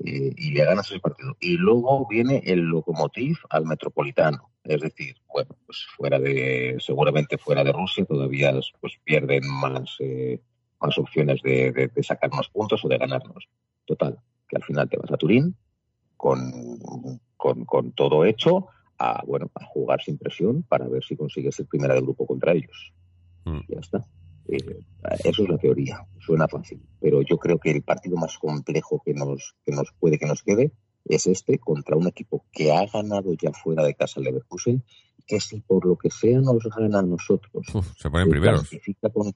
Eh, 0.03 0.33
y 0.37 0.51
le 0.51 0.63
ganas 0.63 0.89
el 0.91 1.01
partido. 1.01 1.35
Y 1.39 1.57
luego 1.57 2.07
viene 2.07 2.41
el 2.45 2.61
Lokomotiv 2.61 3.37
al 3.49 3.65
Metropolitano. 3.65 4.51
Es 4.63 4.81
decir, 4.81 5.17
bueno, 5.27 5.55
pues 5.65 5.85
fuera 5.95 6.19
de, 6.19 6.77
seguramente 6.79 7.37
fuera 7.37 7.63
de 7.63 7.71
Rusia 7.71 8.05
todavía 8.05 8.53
pues 8.79 8.93
pierden 9.03 9.43
más, 9.47 9.95
eh, 9.99 10.41
más 10.79 10.97
opciones 10.97 11.41
de, 11.41 11.71
de, 11.71 11.87
de 11.87 12.03
sacarnos 12.03 12.49
puntos 12.49 12.83
o 12.85 12.87
de 12.87 12.97
ganarnos. 12.97 13.49
Total, 13.85 14.17
que 14.47 14.55
al 14.55 14.63
final 14.63 14.89
te 14.89 14.97
vas 14.97 15.11
a 15.11 15.17
Turín 15.17 15.55
con, 16.15 17.19
con, 17.35 17.65
con 17.65 17.91
todo 17.93 18.25
hecho 18.25 18.67
a, 18.99 19.23
bueno, 19.25 19.51
a 19.55 19.65
jugar 19.65 20.01
sin 20.01 20.17
presión 20.17 20.63
para 20.63 20.87
ver 20.87 21.03
si 21.03 21.15
consigues 21.15 21.59
el 21.59 21.67
primera 21.67 21.93
de 21.93 22.01
grupo 22.01 22.25
contra 22.25 22.53
ellos. 22.53 22.93
Mm. 23.45 23.59
Ya 23.67 23.79
está. 23.79 24.05
Eh, 24.47 24.79
eso 25.23 25.43
es 25.43 25.49
la 25.49 25.57
teoría, 25.57 26.05
suena 26.19 26.47
fácil, 26.47 26.81
pero 26.99 27.21
yo 27.21 27.37
creo 27.37 27.59
que 27.59 27.71
el 27.71 27.83
partido 27.83 28.17
más 28.17 28.37
complejo 28.37 29.01
que 29.03 29.13
nos, 29.13 29.55
que 29.65 29.71
nos 29.71 29.91
puede 29.99 30.17
que 30.17 30.25
nos 30.25 30.41
quede 30.43 30.71
es 31.05 31.27
este 31.27 31.59
contra 31.59 31.95
un 31.95 32.07
equipo 32.07 32.45
que 32.51 32.71
ha 32.71 32.85
ganado 32.85 33.33
ya 33.33 33.51
fuera 33.51 33.83
de 33.83 33.93
casa 33.95 34.19
el 34.19 34.25
Leverkusen, 34.25 34.83
que 35.25 35.39
si 35.39 35.61
por 35.61 35.85
lo 35.85 35.97
que 35.97 36.09
sea 36.09 36.39
nos 36.39 36.63
gana 36.63 36.99
a 36.99 37.01
nosotros, 37.01 37.65
Uf, 37.73 37.93
se 37.97 38.09
ponen 38.09 38.27
se 38.27 38.31
primeros. 38.31 38.61
plantifica 38.61 39.09
con, 39.09 39.33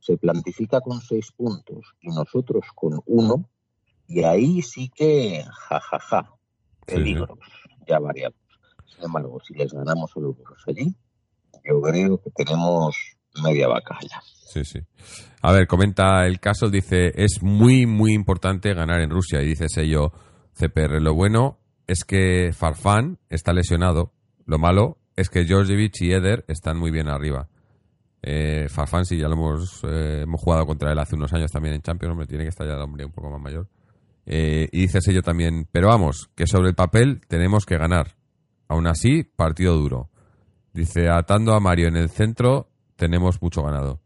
se 0.00 0.16
plantifica 0.16 0.80
con 0.80 1.00
seis 1.00 1.32
puntos 1.32 1.94
y 2.00 2.08
nosotros 2.08 2.64
con 2.74 3.00
uno, 3.06 3.48
y 4.08 4.22
ahí 4.22 4.62
sí 4.62 4.90
que 4.94 5.44
jajaja, 5.44 5.98
ja, 5.98 6.22
ja, 6.22 6.32
Sí, 6.88 6.94
peligros, 6.94 7.38
ya 7.88 7.98
variados. 7.98 8.38
Sin 8.84 9.04
embargo, 9.04 9.40
si 9.44 9.54
les 9.54 9.72
ganamos 9.72 10.16
a 10.16 10.20
los 10.20 10.36
allí, 10.68 10.94
yo 11.64 11.80
creo 11.82 12.20
que 12.22 12.30
tenemos 12.30 13.15
media 13.42 13.68
vaca 13.68 13.98
ya. 14.02 14.20
Sí, 14.46 14.64
sí. 14.64 14.80
A 15.42 15.52
ver, 15.52 15.66
comenta 15.66 16.26
el 16.26 16.40
caso, 16.40 16.70
dice, 16.70 17.12
es 17.14 17.42
muy, 17.42 17.86
muy 17.86 18.12
importante 18.12 18.72
ganar 18.74 19.00
en 19.00 19.10
Rusia. 19.10 19.42
Y 19.42 19.46
dice 19.46 19.68
sello 19.68 20.12
CPR. 20.54 21.00
Lo 21.00 21.14
bueno 21.14 21.58
es 21.86 22.04
que 22.04 22.52
Farfán 22.52 23.18
está 23.28 23.52
lesionado. 23.52 24.12
Lo 24.46 24.58
malo 24.58 24.98
es 25.14 25.28
que 25.28 25.44
Georgievich 25.44 26.02
y 26.02 26.12
Eder 26.12 26.44
están 26.48 26.78
muy 26.78 26.90
bien 26.90 27.08
arriba. 27.08 27.48
Eh, 28.22 28.66
Farfán, 28.68 29.04
sí, 29.04 29.18
ya 29.18 29.28
lo 29.28 29.34
hemos, 29.34 29.84
eh, 29.84 30.22
hemos 30.22 30.40
jugado 30.40 30.66
contra 30.66 30.90
él 30.90 30.98
hace 30.98 31.14
unos 31.14 31.32
años 31.32 31.52
también 31.52 31.74
en 31.74 31.82
Champions. 31.82 32.12
Hombre, 32.12 32.26
tiene 32.26 32.44
que 32.44 32.50
estar 32.50 32.66
ya 32.66 32.74
el 32.74 32.80
hombre 32.80 33.04
un 33.04 33.12
poco 33.12 33.30
más 33.30 33.40
mayor. 33.40 33.68
Eh, 34.24 34.68
y 34.72 34.80
dice 34.82 35.00
sello 35.00 35.22
también, 35.22 35.68
pero 35.70 35.88
vamos, 35.88 36.30
que 36.34 36.46
sobre 36.46 36.68
el 36.68 36.74
papel 36.74 37.20
tenemos 37.28 37.64
que 37.64 37.78
ganar. 37.78 38.16
Aún 38.68 38.88
así, 38.88 39.22
partido 39.22 39.76
duro. 39.76 40.10
Dice, 40.72 41.08
atando 41.08 41.54
a 41.54 41.60
Mario 41.60 41.86
en 41.88 41.96
el 41.96 42.10
centro, 42.10 42.68
tenemos 42.96 43.40
mucho 43.42 43.62
ganado. 43.62 44.00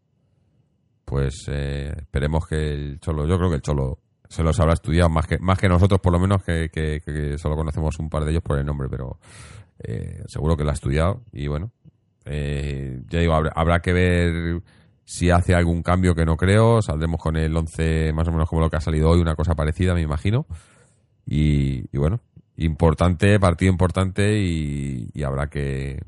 Pues 1.05 1.47
eh, 1.49 1.93
esperemos 1.97 2.47
que 2.47 2.73
el 2.73 3.01
Cholo, 3.01 3.27
yo 3.27 3.37
creo 3.37 3.51
que 3.51 3.57
el 3.57 3.62
Cholo 3.62 3.99
se 4.29 4.43
los 4.45 4.59
habrá 4.61 4.75
estudiado 4.75 5.09
más 5.11 5.27
que, 5.27 5.39
más 5.39 5.59
que 5.59 5.69
nosotros, 5.69 6.01
por 6.01 6.12
lo 6.12 6.21
menos, 6.21 6.43
que, 6.45 6.71
que- 6.73 7.37
solo 7.39 7.57
conocemos 7.57 7.99
un 7.99 8.09
par 8.09 8.25
de 8.25 8.31
ellos 8.31 8.43
por 8.45 8.59
el 8.59 8.67
nombre, 8.67 8.89
pero 8.89 9.19
eh, 9.81 10.23
seguro 10.29 10.57
que 10.57 10.62
lo 10.62 10.71
ha 10.71 10.75
estudiado. 10.75 11.23
Y 11.33 11.49
bueno, 11.49 11.73
eh, 12.27 13.03
ya 13.09 13.19
digo, 13.19 13.35
habrá, 13.35 13.51
habrá 13.57 13.81
que 13.81 13.93
ver 13.93 14.62
si 15.05 15.31
hace 15.31 15.55
algún 15.57 15.83
cambio 15.83 16.15
que 16.15 16.25
no 16.25 16.37
creo. 16.37 16.81
Saldremos 16.81 17.21
con 17.21 17.37
el 17.37 17.57
11 17.57 18.12
más 18.12 18.29
o 18.29 18.31
menos 18.33 18.49
como 18.49 18.61
lo 18.61 18.71
que 18.71 18.77
ha 18.77 18.81
salido 18.81 19.11
hoy, 19.11 19.21
una 19.21 19.35
cosa 19.35 19.57
parecida, 19.57 19.95
me 19.95 20.03
imagino. 20.03 20.47
Y, 21.27 21.87
y 21.93 21.99
bueno, 21.99 22.21
importante, 22.57 23.41
partido 23.41 23.73
importante 23.73 24.39
y 24.41 25.11
habrá 25.25 25.49
que 25.49 25.99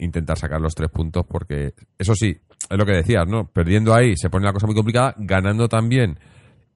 intentar 0.00 0.38
sacar 0.38 0.60
los 0.60 0.74
tres 0.74 0.90
puntos 0.90 1.24
porque, 1.26 1.74
eso 1.98 2.14
sí, 2.14 2.36
es 2.68 2.78
lo 2.78 2.84
que 2.84 2.92
decías, 2.92 3.26
¿no? 3.26 3.46
Perdiendo 3.46 3.94
ahí 3.94 4.16
se 4.16 4.30
pone 4.30 4.44
la 4.44 4.52
cosa 4.52 4.66
muy 4.66 4.74
complicada, 4.74 5.14
ganando 5.18 5.68
también 5.68 6.18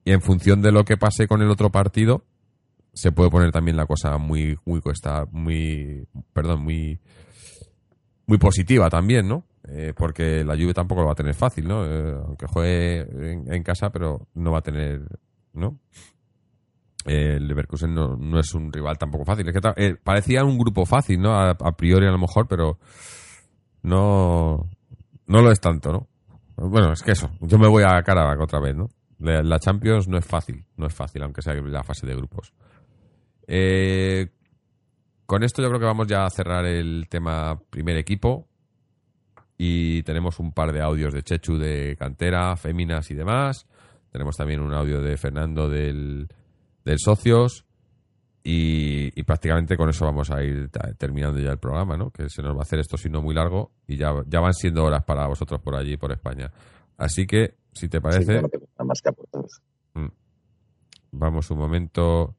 y 0.03 0.11
en 0.11 0.21
función 0.21 0.61
de 0.61 0.71
lo 0.71 0.85
que 0.85 0.97
pase 0.97 1.27
con 1.27 1.41
el 1.41 1.49
otro 1.49 1.71
partido 1.71 2.23
se 2.93 3.11
puede 3.11 3.29
poner 3.29 3.51
también 3.51 3.75
la 3.75 3.85
cosa 3.85 4.17
muy 4.17 4.57
muy 4.65 4.79
cuesta, 4.79 5.25
muy 5.31 6.07
perdón, 6.31 6.61
muy 6.61 6.99
muy 8.27 8.37
positiva 8.37 8.89
también, 8.89 9.27
¿no? 9.27 9.45
Eh, 9.67 9.93
porque 9.95 10.43
la 10.43 10.55
Juve 10.55 10.73
tampoco 10.73 11.01
lo 11.01 11.07
va 11.07 11.13
a 11.13 11.15
tener 11.15 11.33
fácil, 11.33 11.67
¿no? 11.67 11.85
Eh, 11.85 12.15
aunque 12.25 12.45
juegue 12.47 13.01
en, 13.31 13.51
en 13.51 13.63
casa, 13.63 13.89
pero 13.89 14.27
no 14.35 14.51
va 14.51 14.59
a 14.59 14.63
tener, 14.63 15.01
¿no? 15.53 15.79
El 17.05 17.47
Leverkusen 17.47 17.93
no, 17.93 18.15
no, 18.17 18.39
es 18.39 18.53
un 18.53 18.73
rival 18.73 18.97
tampoco 18.97 19.25
fácil. 19.25 19.47
Es 19.47 19.53
que 19.53 19.71
eh, 19.77 19.95
parecía 20.03 20.43
un 20.43 20.57
grupo 20.57 20.85
fácil, 20.85 21.21
¿no? 21.21 21.39
A, 21.39 21.55
priori 21.77 22.07
a 22.07 22.11
lo 22.11 22.17
mejor, 22.17 22.47
pero 22.47 22.79
no, 23.83 24.67
no 25.27 25.41
lo 25.41 25.51
es 25.51 25.59
tanto, 25.59 25.91
¿no? 25.91 26.07
Bueno, 26.57 26.93
es 26.93 27.03
que 27.03 27.11
eso, 27.11 27.29
yo 27.41 27.59
me 27.59 27.67
voy 27.67 27.83
a 27.83 28.01
Karabakh 28.01 28.41
otra 28.41 28.59
vez, 28.59 28.75
¿no? 28.75 28.89
La 29.19 29.59
Champions 29.59 30.07
no 30.07 30.17
es 30.17 30.25
fácil, 30.25 30.65
no 30.77 30.87
es 30.87 30.93
fácil, 30.93 31.23
aunque 31.23 31.41
sea 31.41 31.53
la 31.53 31.83
fase 31.83 32.07
de 32.07 32.15
grupos. 32.15 32.53
Eh, 33.47 34.29
con 35.25 35.43
esto 35.43 35.61
yo 35.61 35.69
creo 35.69 35.79
que 35.79 35.85
vamos 35.85 36.07
ya 36.07 36.25
a 36.25 36.29
cerrar 36.29 36.65
el 36.65 37.07
tema 37.09 37.59
primer 37.69 37.97
equipo 37.97 38.47
y 39.57 40.03
tenemos 40.03 40.39
un 40.39 40.51
par 40.51 40.73
de 40.73 40.81
audios 40.81 41.13
de 41.13 41.23
Chechu 41.23 41.57
de 41.57 41.95
cantera, 41.97 42.55
féminas 42.57 43.09
y 43.11 43.15
demás. 43.15 43.67
Tenemos 44.11 44.35
también 44.35 44.61
un 44.61 44.73
audio 44.73 45.01
de 45.01 45.17
Fernando 45.17 45.69
del, 45.69 46.27
del 46.85 46.99
Socios 46.99 47.65
y, 48.47 49.23
prácticamente 49.23 49.75
con 49.75 49.89
eso 49.89 50.05
vamos 50.05 50.29
a 50.29 50.43
ir 50.43 50.69
terminando 50.97 51.39
ya 51.39 51.49
el 51.49 51.57
programa, 51.57 51.97
¿no? 51.97 52.11
Que 52.11 52.29
se 52.29 52.43
nos 52.43 52.53
va 52.53 52.59
a 52.59 52.61
hacer 52.61 52.79
esto 52.79 52.95
si 52.95 53.09
no 53.09 53.21
muy 53.21 53.33
largo 53.33 53.71
y 53.87 53.97
ya, 53.97 54.13
ya 54.27 54.39
van 54.39 54.53
siendo 54.53 54.83
horas 54.83 55.03
para 55.03 55.25
vosotros 55.25 55.59
por 55.61 55.75
allí, 55.75 55.97
por 55.97 56.11
España. 56.11 56.51
Así 56.95 57.25
que, 57.25 57.55
si 57.73 57.89
te 57.89 57.99
parece... 57.99 58.41
más 58.85 59.01
que 59.01 59.11
mm. 59.99 60.07
Vamos 61.13 61.49
un 61.49 61.57
momento. 61.57 62.35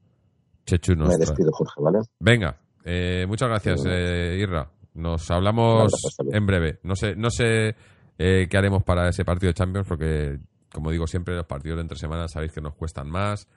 Chechu 0.65 0.95
nos 0.95 1.09
Me 1.09 1.17
despido, 1.17 1.51
Jorge, 1.51 1.81
¿vale? 1.81 1.99
Venga, 2.19 2.57
eh, 2.85 3.25
muchas 3.27 3.49
gracias, 3.49 3.83
eh, 3.85 4.37
Irra. 4.39 4.71
Nos 4.93 5.29
hablamos 5.29 5.91
en 6.31 6.45
breve. 6.45 6.79
No 6.83 6.95
sé, 6.95 7.15
no 7.15 7.29
sé 7.29 7.75
eh, 8.17 8.47
qué 8.49 8.57
haremos 8.57 8.83
para 8.83 9.09
ese 9.09 9.25
partido 9.25 9.49
de 9.49 9.55
Champions, 9.55 9.87
porque, 9.87 10.39
como 10.73 10.89
digo 10.89 11.05
siempre, 11.05 11.35
los 11.35 11.45
partidos 11.45 11.77
de 11.77 11.81
entre 11.81 11.97
semanas 11.97 12.31
sabéis 12.31 12.53
que 12.53 12.61
nos 12.61 12.75
cuestan 12.75 13.09
más, 13.09 13.47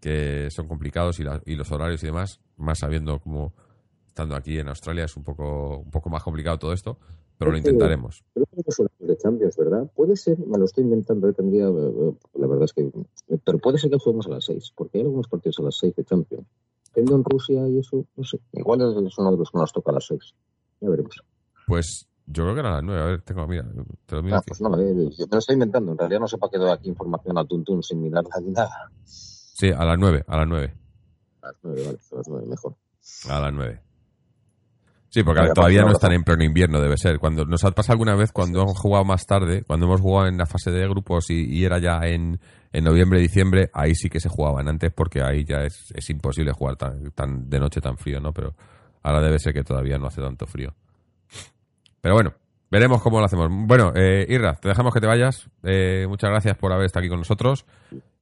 que 0.00 0.48
son 0.50 0.68
complicados 0.68 1.20
y, 1.20 1.24
y 1.46 1.54
los 1.56 1.70
horarios 1.72 2.02
y 2.02 2.06
demás, 2.06 2.40
más 2.56 2.78
sabiendo 2.78 3.18
cómo 3.20 3.52
estando 4.06 4.34
aquí 4.34 4.58
en 4.58 4.68
Australia 4.68 5.04
es 5.04 5.16
un 5.16 5.22
poco, 5.22 5.78
un 5.78 5.90
poco 5.90 6.10
más 6.10 6.22
complicado 6.24 6.58
todo 6.58 6.72
esto, 6.72 6.98
pero 7.38 7.52
lo 7.52 7.58
intentaremos. 7.58 8.24
Creo 8.34 8.46
que 8.64 8.72
son 8.72 8.88
de 8.98 9.16
Champions, 9.16 9.56
¿verdad? 9.56 9.88
Puede 9.94 10.16
ser, 10.16 10.38
me 10.40 10.58
lo 10.58 10.64
estoy 10.64 10.82
inventando, 10.82 11.32
tendría, 11.32 11.66
la 11.66 12.46
verdad 12.46 12.64
es 12.64 12.72
que, 12.72 12.90
pero 13.44 13.58
puede 13.58 13.78
ser 13.78 13.90
que 13.90 13.98
juguemos 13.98 14.26
a 14.26 14.30
las 14.30 14.44
seis, 14.44 14.72
porque 14.74 14.98
hay 14.98 15.04
algunos 15.04 15.28
partidos 15.28 15.60
a 15.60 15.62
las 15.62 15.76
seis 15.78 15.94
de 15.94 16.04
Champions. 16.04 16.46
Tendo 16.92 17.14
en 17.14 17.22
Rusia 17.22 17.68
y 17.68 17.78
eso, 17.78 18.04
no 18.16 18.24
sé, 18.24 18.40
igual 18.54 18.80
es 18.80 19.18
uno 19.18 19.30
de 19.30 19.36
los 19.36 19.50
que 19.52 19.58
nos 19.58 19.72
toca 19.72 19.92
a 19.92 19.94
las 19.94 20.06
seis. 20.06 20.34
Ya 20.80 20.88
veremos. 20.88 21.22
Pues 21.68 22.08
yo 22.26 22.42
creo 22.42 22.54
que 22.54 22.60
era 22.60 22.70
a 22.70 22.74
las 22.76 22.84
nueve. 22.84 23.02
A 23.02 23.04
ver, 23.06 23.22
tengo, 23.22 23.46
mira, 23.46 23.64
te 24.06 24.16
lo 24.16 24.22
miro 24.22 24.36
ah, 24.36 24.42
pues 24.44 24.60
no, 24.60 24.70
yo 24.76 25.26
te 25.26 25.34
lo 25.34 25.38
estoy 25.38 25.54
inventando. 25.54 25.92
En 25.92 25.98
realidad 25.98 26.20
no 26.20 26.26
sé 26.26 26.38
para 26.38 26.50
qué 26.50 26.58
doy 26.58 26.70
aquí 26.70 26.88
información 26.88 27.38
a 27.38 27.44
Tuntun 27.44 27.82
sin 27.82 28.02
mirarla 28.02 28.40
ni 28.42 28.50
nada. 28.50 28.90
Sí, 29.58 29.70
a 29.76 29.84
las 29.84 29.98
nueve, 29.98 30.22
a 30.28 30.36
las 30.36 30.46
nueve. 30.46 30.72
A 31.42 31.48
las 31.48 31.56
nueve, 31.64 31.82
vale, 31.84 31.98
a 31.98 32.16
las 32.16 32.28
nueve, 32.28 32.46
mejor. 32.46 32.76
A 33.28 33.40
las 33.40 33.52
nueve. 33.52 33.80
Sí, 35.08 35.24
porque 35.24 35.48
todavía 35.52 35.82
no 35.82 35.90
están 35.90 36.12
en 36.12 36.22
pleno 36.22 36.44
invierno, 36.44 36.80
debe 36.80 36.96
ser. 36.96 37.18
Cuando 37.18 37.44
nos 37.44 37.64
ha 37.64 37.72
pasado 37.72 37.94
alguna 37.94 38.14
vez 38.14 38.30
cuando 38.30 38.62
hemos 38.62 38.78
jugado 38.78 39.04
más 39.04 39.26
tarde, 39.26 39.64
cuando 39.66 39.86
hemos 39.86 40.00
jugado 40.00 40.28
en 40.28 40.38
la 40.38 40.46
fase 40.46 40.70
de 40.70 40.86
grupos 40.86 41.30
y, 41.30 41.64
era 41.64 41.80
ya 41.80 41.98
en, 42.04 42.38
en, 42.72 42.84
noviembre, 42.84 43.18
diciembre, 43.18 43.68
ahí 43.72 43.96
sí 43.96 44.08
que 44.08 44.20
se 44.20 44.28
jugaban 44.28 44.68
antes 44.68 44.92
porque 44.92 45.22
ahí 45.22 45.44
ya 45.44 45.64
es, 45.64 45.92
es 45.92 46.08
imposible 46.08 46.52
jugar 46.52 46.76
tan, 46.76 47.10
tan 47.10 47.50
de 47.50 47.58
noche 47.58 47.80
tan 47.80 47.98
frío, 47.98 48.20
¿no? 48.20 48.32
Pero 48.32 48.54
ahora 49.02 49.20
debe 49.22 49.40
ser 49.40 49.54
que 49.54 49.64
todavía 49.64 49.98
no 49.98 50.06
hace 50.06 50.20
tanto 50.20 50.46
frío. 50.46 50.72
Pero 52.00 52.14
bueno, 52.14 52.32
veremos 52.70 53.02
cómo 53.02 53.18
lo 53.18 53.24
hacemos. 53.24 53.48
Bueno, 53.50 53.92
eh, 53.96 54.24
Irra, 54.28 54.54
te 54.54 54.68
dejamos 54.68 54.94
que 54.94 55.00
te 55.00 55.08
vayas. 55.08 55.50
Eh, 55.64 56.06
muchas 56.08 56.30
gracias 56.30 56.56
por 56.56 56.72
haber 56.72 56.86
estado 56.86 57.00
aquí 57.00 57.08
con 57.08 57.18
nosotros. 57.18 57.66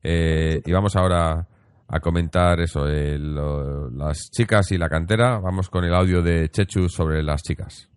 Eh, 0.03 0.61
y 0.65 0.73
vamos 0.73 0.95
ahora 0.97 1.47
a 1.89 2.01
comentar 2.01 2.61
eso, 2.61 2.85
las 2.87 4.31
chicas 4.31 4.73
y 4.73 4.79
la 4.79 4.89
cantera. 4.89 5.39
Vamos 5.39 5.71
con 5.71 5.85
el 5.85 5.95
audio 5.95 6.23
de 6.23 6.49
Chechu 6.49 6.89
sobre 6.89 7.23
las 7.23 7.43
chicas. 7.43 7.89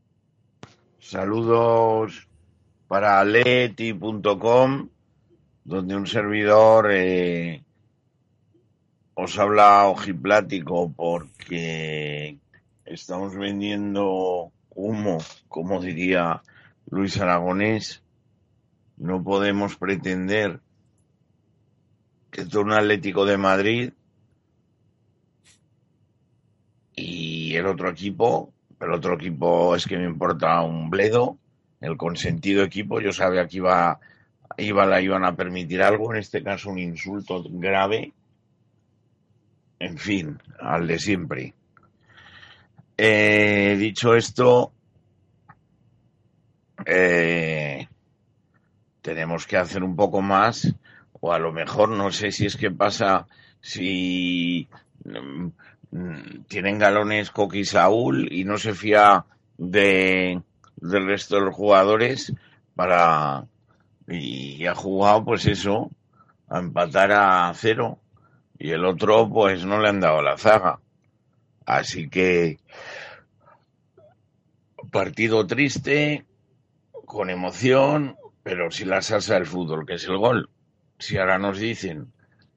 Saludos 1.00 2.28
para 2.88 3.24
leti.com, 3.24 4.90
donde 5.64 5.96
un 5.96 6.08
servidor 6.08 6.90
os 9.22 9.38
habla 9.38 9.88
ojiplático 9.88 10.94
porque 10.96 12.38
estamos 12.86 13.36
vendiendo 13.36 14.52
humo, 14.74 15.18
como 15.48 15.82
diría 15.82 16.42
Luis 16.90 17.20
Aragonés, 17.20 18.02
no 18.98 19.22
podemos 19.24 19.76
pretender 19.76 20.62
que 22.32 22.46
todo 22.46 22.62
un 22.62 22.74
Atlético 22.74 23.26
de 23.26 23.38
Madrid 23.38 23.94
y 26.96 27.56
el 27.56 27.66
otro 27.66 27.90
equipo, 27.90 28.54
el 28.80 28.92
otro 28.92 29.16
equipo 29.16 29.76
es 29.76 29.86
que 29.86 29.98
me 29.98 30.06
importa 30.06 30.62
un 30.62 30.90
bledo, 30.90 31.38
el 31.82 31.98
consentido 31.98 32.64
equipo, 32.64 33.00
yo 33.00 33.12
sabía 33.12 33.48
que 33.48 33.58
iba, 33.58 34.00
iba 34.58 34.86
la 34.86 35.02
iban 35.02 35.24
a 35.24 35.36
permitir 35.36 35.82
algo, 35.82 36.14
en 36.14 36.20
este 36.20 36.44
caso 36.44 36.70
un 36.70 36.80
insulto 36.80 37.44
grave, 37.50 38.14
en 39.80 39.98
fin, 39.98 40.38
al 40.60 40.88
de 40.88 41.00
siempre. 41.00 41.54
Eh, 42.98 43.78
dicho 43.80 44.14
esto, 44.14 44.74
eh, 46.86 47.88
tenemos 49.02 49.48
que 49.48 49.56
hacer 49.56 49.84
un 49.84 49.96
poco 49.96 50.22
más, 50.22 50.74
o 51.20 51.34
a 51.34 51.40
lo 51.40 51.52
mejor 51.52 51.90
no 51.90 52.12
sé 52.12 52.32
si 52.32 52.46
es 52.46 52.56
que 52.56 52.72
pasa, 52.72 53.28
si 53.62 54.68
mm, 55.04 56.44
tienen 56.48 56.80
galones 56.80 57.32
Coqui 57.32 57.66
Saúl 57.66 58.32
y 58.32 58.44
no 58.44 58.58
se 58.58 58.74
fía 58.74 59.26
de, 59.58 60.42
del 60.78 61.06
resto 61.06 61.36
de 61.36 61.42
los 61.42 61.56
jugadores 61.56 62.34
para 62.76 63.46
y 64.08 64.66
ha 64.66 64.74
jugado 64.74 65.26
pues 65.26 65.46
eso 65.46 65.92
a 66.48 66.60
empatar 66.60 67.12
a 67.12 67.52
cero 67.54 68.00
y 68.58 68.72
el 68.72 68.86
otro 68.86 69.30
pues 69.30 69.66
no 69.66 69.80
le 69.80 69.90
han 69.90 70.00
dado 70.00 70.22
la 70.22 70.38
zaga 70.38 70.80
Así 71.70 72.10
que 72.10 72.58
partido 74.92 75.46
triste, 75.46 76.26
con 77.06 77.30
emoción, 77.30 78.18
pero 78.42 78.72
si 78.72 78.86
la 78.86 79.04
salsa 79.04 79.36
del 79.36 79.46
fútbol, 79.46 79.86
que 79.86 79.94
es 79.94 80.06
el 80.06 80.18
gol. 80.18 80.50
Si 81.00 81.18
ahora 81.18 81.40
nos 81.40 81.58
dicen 81.58 82.12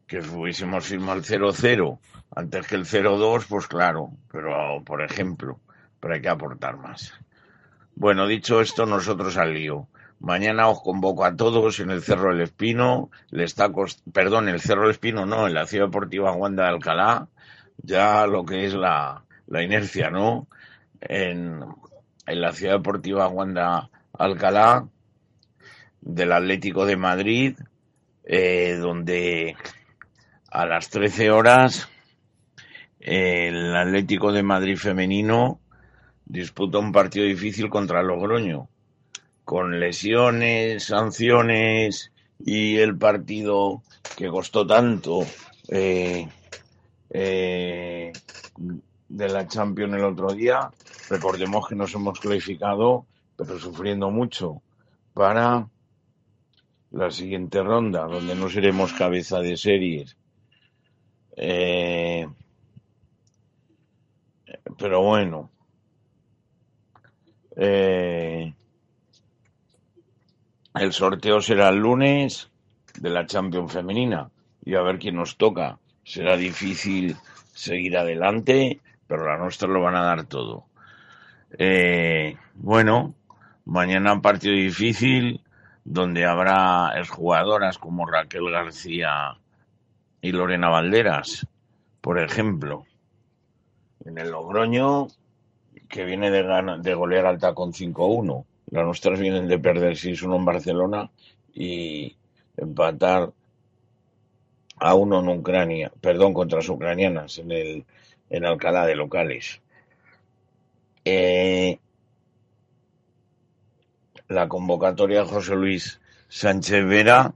que 0.06 0.18
hubiésemos 0.18 0.84
firmado 0.84 1.18
el 1.18 1.24
0-0 1.24 1.98
antes 2.34 2.66
que 2.66 2.74
el 2.74 2.84
0-2, 2.84 3.46
pues 3.48 3.66
claro, 3.66 4.10
pero 4.30 4.82
por 4.84 5.02
ejemplo, 5.02 5.60
pero 6.00 6.14
hay 6.14 6.20
que 6.20 6.28
aportar 6.28 6.76
más. 6.76 7.14
Bueno, 7.94 8.26
dicho 8.26 8.60
esto, 8.60 8.84
nosotros 8.84 9.36
al 9.36 9.54
lío. 9.54 9.88
Mañana 10.18 10.68
os 10.68 10.82
convoco 10.82 11.24
a 11.24 11.34
todos 11.34 11.80
en 11.80 11.90
el 11.90 12.02
Cerro 12.02 12.30
del 12.30 12.42
Espino. 12.42 13.10
Le 13.30 13.44
está 13.44 13.70
Perdón, 14.12 14.48
el 14.48 14.60
Cerro 14.60 14.82
del 14.82 14.92
Espino 14.92 15.26
no, 15.26 15.46
en 15.46 15.54
la 15.54 15.66
Ciudad 15.66 15.86
Deportiva 15.86 16.32
Wanda 16.32 16.64
de 16.64 16.68
Alcalá 16.70 17.28
ya 17.82 18.26
lo 18.26 18.44
que 18.44 18.66
es 18.66 18.74
la, 18.74 19.24
inercia, 19.48 20.10
¿no? 20.10 20.46
En, 21.00 21.64
en 22.26 22.40
la 22.40 22.52
Ciudad 22.52 22.74
Deportiva 22.74 23.28
Wanda 23.28 23.90
Alcalá 24.12 24.86
del 26.00 26.32
Atlético 26.32 26.86
de 26.86 26.96
Madrid, 26.96 27.58
eh, 28.24 28.76
donde 28.80 29.56
a 30.50 30.66
las 30.66 30.90
13 30.90 31.30
horas 31.30 31.88
el 33.00 33.74
Atlético 33.74 34.32
de 34.32 34.42
Madrid 34.42 34.76
femenino 34.76 35.58
disputa 36.24 36.78
un 36.78 36.92
partido 36.92 37.26
difícil 37.26 37.68
contra 37.68 38.02
Logroño, 38.02 38.68
con 39.44 39.80
lesiones, 39.80 40.84
sanciones 40.84 42.12
y 42.38 42.76
el 42.78 42.96
partido 42.96 43.82
que 44.16 44.28
costó 44.28 44.66
tanto 44.66 45.26
eh, 45.68 46.28
eh, 47.10 48.12
de 49.08 49.28
la 49.28 49.46
Champions 49.48 49.94
el 49.94 50.04
otro 50.04 50.32
día. 50.32 50.70
Recordemos 51.10 51.68
que 51.68 51.74
nos 51.74 51.94
hemos 51.94 52.20
clasificado, 52.20 53.04
pero 53.36 53.58
sufriendo 53.58 54.10
mucho, 54.10 54.62
para 55.12 55.66
la 56.92 57.10
siguiente 57.10 57.62
ronda, 57.62 58.04
donde 58.04 58.34
no 58.34 58.48
seremos 58.48 58.92
cabeza 58.92 59.40
de 59.40 59.56
series. 59.56 60.16
Eh, 61.36 62.26
pero 64.78 65.02
bueno. 65.02 65.50
Eh, 67.56 68.52
el 70.74 70.92
sorteo 70.92 71.40
será 71.40 71.68
el 71.68 71.76
lunes 71.76 72.50
de 72.98 73.10
la 73.10 73.26
Champions 73.26 73.72
femenina 73.72 74.30
y 74.64 74.74
a 74.74 74.82
ver 74.82 74.98
quién 74.98 75.16
nos 75.16 75.36
toca 75.36 75.78
será 76.04 76.36
difícil 76.36 77.16
seguir 77.54 77.96
adelante, 77.96 78.80
pero 79.06 79.26
la 79.26 79.38
nuestra 79.38 79.68
lo 79.68 79.80
van 79.80 79.96
a 79.96 80.02
dar 80.02 80.24
todo. 80.24 80.64
Eh, 81.58 82.36
bueno, 82.54 83.14
mañana 83.64 84.14
un 84.14 84.22
partido 84.22 84.54
difícil 84.54 85.41
donde 85.84 86.24
habrá 86.24 86.92
jugadoras 87.08 87.78
como 87.78 88.06
Raquel 88.06 88.50
García 88.50 89.38
y 90.20 90.32
Lorena 90.32 90.68
Valderas, 90.68 91.46
Por 92.00 92.18
ejemplo, 92.18 92.84
en 94.04 94.18
el 94.18 94.30
Logroño, 94.30 95.08
que 95.88 96.04
viene 96.04 96.30
de, 96.30 96.42
de 96.80 96.94
golear 96.94 97.26
al 97.26 97.54
con 97.54 97.72
5-1. 97.72 98.44
Las 98.70 98.84
nuestras 98.84 99.20
vienen 99.20 99.48
de 99.48 99.58
perder 99.58 99.92
6-1 99.92 100.36
en 100.36 100.44
Barcelona 100.44 101.10
y 101.54 102.16
empatar 102.56 103.32
a 104.78 104.94
uno 104.94 105.20
en 105.20 105.28
Ucrania, 105.28 105.92
perdón, 106.00 106.34
contra 106.34 106.58
las 106.58 106.68
ucranianas 106.68 107.38
en 107.38 107.52
el 107.52 107.84
en 108.30 108.46
Alcalá 108.46 108.86
de 108.86 108.96
locales. 108.96 109.60
Eh, 111.04 111.78
la 114.32 114.48
convocatoria 114.48 115.20
de 115.20 115.28
José 115.28 115.54
Luis 115.54 116.00
Sánchez 116.28 116.84
Vera 116.86 117.34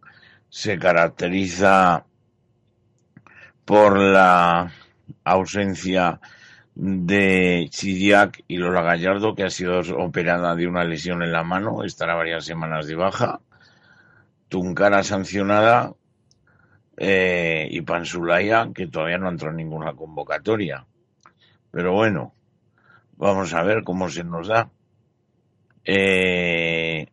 se 0.49 0.79
caracteriza 0.79 2.05
por 3.65 3.99
la 3.99 4.73
ausencia 5.25 6.21
de 6.75 7.69
Chiriac 7.71 8.45
y 8.49 8.59
Lola 8.59 8.83
Gallardo, 8.83 9.35
que 9.35 9.45
ha 9.45 9.51
sido 9.51 9.81
operada 9.99 10.55
de 10.55 10.67
una 10.67 10.85
lesión 10.85 11.23
en 11.23 11.33
la 11.33 11.43
mano, 11.43 11.85
estará 11.85 12.15
varias 12.15 12.45
semanas 12.45 12.87
de 12.87 12.95
baja. 12.95 13.41
Tuncara 14.49 15.03
sancionada 15.03 15.95
eh, 16.97 17.67
y 17.71 17.81
Pansulaya, 17.81 18.69
que 18.75 18.87
todavía 18.87 19.19
no 19.19 19.29
entró 19.29 19.51
en 19.51 19.57
ninguna 19.57 19.95
convocatoria. 19.95 20.87
Pero 21.71 21.93
bueno, 21.93 22.35
vamos 23.17 23.53
a 23.55 23.63
ver 23.63 23.83
cómo 23.83 24.09
se 24.09 24.25
nos 24.25 24.49
da. 24.49 24.71
Eh, 25.89 27.07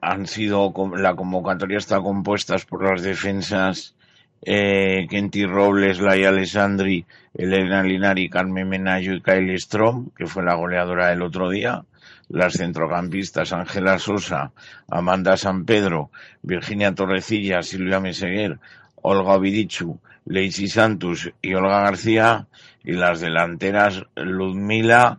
han 0.00 0.26
sido 0.26 0.72
la 0.96 1.16
convocatoria 1.16 1.78
está 1.78 2.00
compuesta 2.00 2.56
por 2.68 2.88
las 2.88 3.02
defensas 3.02 3.96
eh, 4.42 5.06
Kenty 5.08 5.46
Robles, 5.46 5.98
Laia 5.98 6.28
Alessandri, 6.28 7.04
Elena 7.34 7.82
Linari, 7.82 8.28
Carmen 8.28 8.68
Menayo 8.68 9.14
y 9.14 9.22
Kyle 9.22 9.58
Strom, 9.58 10.10
que 10.16 10.26
fue 10.26 10.44
la 10.44 10.54
goleadora 10.54 11.08
del 11.08 11.22
otro 11.22 11.50
día. 11.50 11.84
Las 12.28 12.54
centrocampistas 12.54 13.52
Ángela 13.52 13.98
Sosa, 13.98 14.52
Amanda 14.88 15.36
San 15.36 15.64
Pedro, 15.64 16.10
Virginia 16.42 16.94
Torrecilla, 16.94 17.62
Silvia 17.62 18.00
Meseguer, 18.00 18.58
Olga 19.02 19.38
Vidichu, 19.38 19.98
Leicy 20.26 20.68
Santos 20.68 21.30
y 21.40 21.54
Olga 21.54 21.80
García. 21.82 22.46
Y 22.84 22.92
las 22.92 23.20
delanteras 23.20 24.04
Ludmila, 24.14 25.18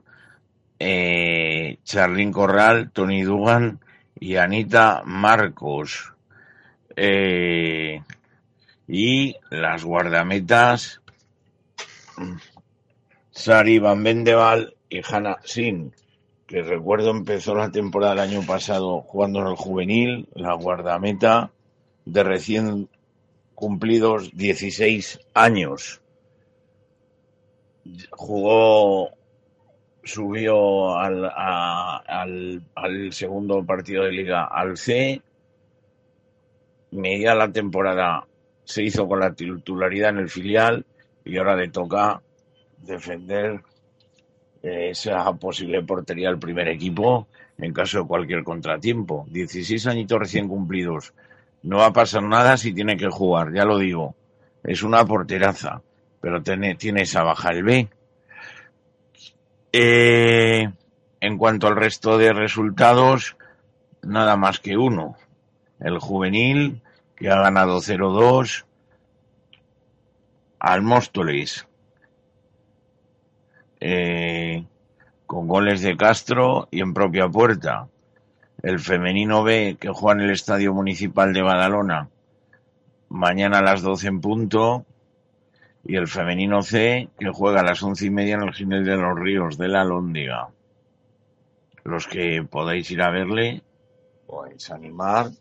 eh, 0.79 1.77
Charlín 1.83 2.31
Corral, 2.31 2.91
Tony 2.91 3.23
Dugan 3.23 3.79
y 4.19 4.35
Anita 4.35 5.03
Marcos. 5.05 6.13
Eh, 6.95 8.01
y 8.87 9.35
las 9.51 9.83
guardametas 9.83 11.01
Sari 13.31 13.77
Van 13.79 14.01
Vendeval 14.01 14.75
y 14.89 15.01
Hanna 15.07 15.37
Sin, 15.43 15.93
que 16.47 16.63
recuerdo 16.63 17.11
empezó 17.11 17.53
la 17.53 17.69
temporada 17.69 18.15
del 18.15 18.31
año 18.31 18.45
pasado 18.47 19.01
jugando 19.01 19.41
en 19.41 19.47
el 19.47 19.55
juvenil, 19.55 20.27
la 20.33 20.53
guardameta 20.53 21.51
de 22.05 22.23
recién 22.23 22.89
cumplidos 23.53 24.35
16 24.35 25.19
años. 25.33 26.01
Jugó, 28.09 29.11
subió 30.07 30.97
al, 30.97 31.25
al, 31.25 32.61
al 32.75 33.13
segundo 33.13 33.63
partido 33.63 34.03
de 34.03 34.11
liga 34.11 34.45
al 34.45 34.77
C, 34.77 35.21
media 36.91 37.35
la 37.35 37.51
temporada 37.51 38.25
se 38.63 38.83
hizo 38.83 39.07
con 39.07 39.19
la 39.19 39.33
titularidad 39.33 40.09
en 40.09 40.17
el 40.19 40.29
filial 40.29 40.85
y 41.23 41.37
ahora 41.37 41.55
le 41.55 41.69
toca 41.69 42.21
defender 42.77 43.61
eh, 44.63 44.89
esa 44.91 45.31
posible 45.33 45.83
portería 45.83 46.29
del 46.29 46.39
primer 46.39 46.67
equipo 46.67 47.27
en 47.57 47.73
caso 47.73 47.99
de 48.01 48.07
cualquier 48.07 48.43
contratiempo. 48.43 49.25
16 49.29 49.87
añitos 49.87 50.19
recién 50.19 50.47
cumplidos. 50.47 51.13
No 51.63 51.77
va 51.77 51.87
a 51.87 51.93
pasar 51.93 52.23
nada 52.23 52.57
si 52.57 52.73
tiene 52.73 52.97
que 52.97 53.09
jugar, 53.09 53.53
ya 53.53 53.65
lo 53.65 53.77
digo. 53.77 54.15
Es 54.63 54.83
una 54.83 55.05
porteraza, 55.05 55.81
pero 56.21 56.41
tiene, 56.41 56.75
tiene 56.75 57.01
esa 57.01 57.23
baja 57.23 57.51
el 57.51 57.63
B. 57.63 57.87
Eh, 59.79 60.71
en 61.19 61.37
cuanto 61.37 61.67
al 61.67 61.75
resto 61.75 62.17
de 62.17 62.33
resultados, 62.33 63.37
nada 64.01 64.35
más 64.35 64.59
que 64.59 64.75
uno. 64.75 65.17
El 65.79 65.99
juvenil, 65.99 66.81
que 67.15 67.29
ha 67.29 67.35
ganado 67.35 67.79
0-2 67.79 68.65
al 70.57 70.81
Móstoles. 70.81 71.67
Eh, 73.79 74.65
con 75.27 75.47
goles 75.47 75.83
de 75.83 75.95
Castro 75.95 76.67
y 76.71 76.81
en 76.81 76.95
propia 76.95 77.29
puerta. 77.29 77.87
El 78.63 78.79
femenino 78.79 79.43
B, 79.43 79.77
que 79.79 79.89
juega 79.89 80.19
en 80.19 80.25
el 80.27 80.33
Estadio 80.33 80.73
Municipal 80.73 81.33
de 81.33 81.43
Badalona, 81.43 82.09
mañana 83.09 83.59
a 83.59 83.61
las 83.61 83.83
12 83.83 84.07
en 84.07 84.21
punto. 84.21 84.85
Y 85.87 85.95
el 85.95 86.07
femenino 86.07 86.61
C, 86.61 87.09
que 87.17 87.29
juega 87.31 87.61
a 87.61 87.63
las 87.63 87.81
once 87.81 88.05
y 88.05 88.09
media 88.09 88.35
en 88.35 88.43
el 88.43 88.53
Ginés 88.53 88.85
de 88.85 88.97
los 88.97 89.17
Ríos 89.17 89.57
de 89.57 89.69
la 89.69 89.85
Lóndiga. 89.85 90.49
Los 91.85 92.07
que 92.07 92.43
podáis 92.43 92.91
ir 92.91 93.01
a 93.01 93.09
verle, 93.09 93.63
pues 94.25 94.69
animar, 94.69 95.31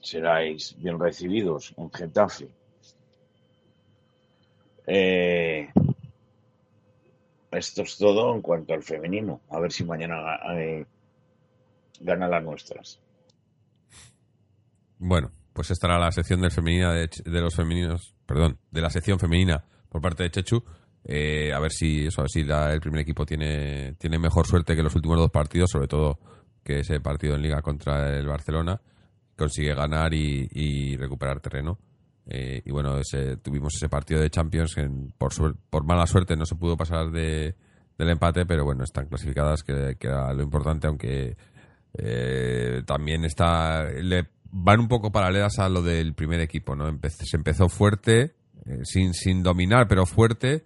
seráis 0.00 0.76
bien 0.78 1.00
recibidos 1.00 1.74
en 1.76 1.90
Getafe. 1.90 2.48
Eh, 4.86 5.68
esto 7.50 7.82
es 7.82 7.98
todo 7.98 8.34
en 8.34 8.42
cuanto 8.42 8.74
al 8.74 8.82
femenino. 8.82 9.40
A 9.50 9.58
ver 9.58 9.72
si 9.72 9.84
mañana 9.84 10.38
eh, 10.54 10.86
gana 12.00 12.28
las 12.28 12.44
nuestras. 12.44 13.00
Bueno, 14.98 15.32
pues 15.52 15.70
estará 15.70 15.98
la 15.98 16.12
sección 16.12 16.40
del 16.40 16.52
femenina 16.52 16.92
de, 16.92 17.08
de 17.24 17.40
los 17.40 17.56
femeninos, 17.56 18.15
perdón, 18.26 18.58
de 18.70 18.80
la 18.80 18.90
sección 18.90 19.18
femenina 19.18 19.64
por 19.88 20.00
parte 20.02 20.24
de 20.24 20.30
Chechu. 20.30 20.62
Eh, 21.04 21.52
a 21.54 21.60
ver 21.60 21.70
si 21.72 22.06
eso, 22.06 22.20
a 22.20 22.24
ver 22.24 22.30
si 22.30 22.42
la- 22.44 22.72
el 22.72 22.80
primer 22.80 23.00
equipo 23.00 23.24
tiene, 23.24 23.94
tiene 23.94 24.18
mejor 24.18 24.46
suerte 24.46 24.74
que 24.74 24.82
los 24.82 24.94
últimos 24.96 25.16
dos 25.18 25.30
partidos, 25.30 25.70
sobre 25.70 25.86
todo 25.86 26.18
que 26.64 26.80
ese 26.80 26.98
partido 27.00 27.36
en 27.36 27.42
liga 27.42 27.62
contra 27.62 28.16
el 28.18 28.26
Barcelona 28.26 28.80
consigue 29.36 29.72
ganar 29.74 30.12
y, 30.14 30.96
recuperar 30.96 31.40
terreno. 31.40 31.78
Eh, 32.28 32.60
y 32.64 32.70
bueno, 32.72 32.98
ese- 32.98 33.36
tuvimos 33.36 33.74
ese 33.76 33.88
partido 33.88 34.20
de 34.20 34.30
Champions 34.30 34.74
que 34.74 34.90
por, 35.16 35.30
por 35.70 35.84
mala 35.84 36.06
suerte 36.08 36.34
no 36.36 36.44
se 36.44 36.56
pudo 36.56 36.76
pasar 36.76 37.10
de, 37.12 37.54
del 37.96 38.10
empate, 38.10 38.44
pero 38.44 38.64
bueno, 38.64 38.82
están 38.82 39.06
clasificadas, 39.06 39.62
que, 39.62 39.96
que 40.00 40.08
era 40.08 40.32
lo 40.34 40.42
importante, 40.42 40.88
aunque 40.88 41.36
eh, 41.94 42.82
también 42.84 43.24
está 43.24 43.84
le 43.90 44.26
van 44.58 44.80
un 44.80 44.88
poco 44.88 45.12
paralelas 45.12 45.58
a 45.58 45.68
lo 45.68 45.82
del 45.82 46.14
primer 46.14 46.40
equipo, 46.40 46.74
¿no? 46.74 46.86
Se 47.08 47.36
empezó 47.36 47.68
fuerte, 47.68 48.34
eh, 48.64 48.80
sin, 48.84 49.12
sin 49.12 49.42
dominar, 49.42 49.86
pero 49.88 50.06
fuerte, 50.06 50.64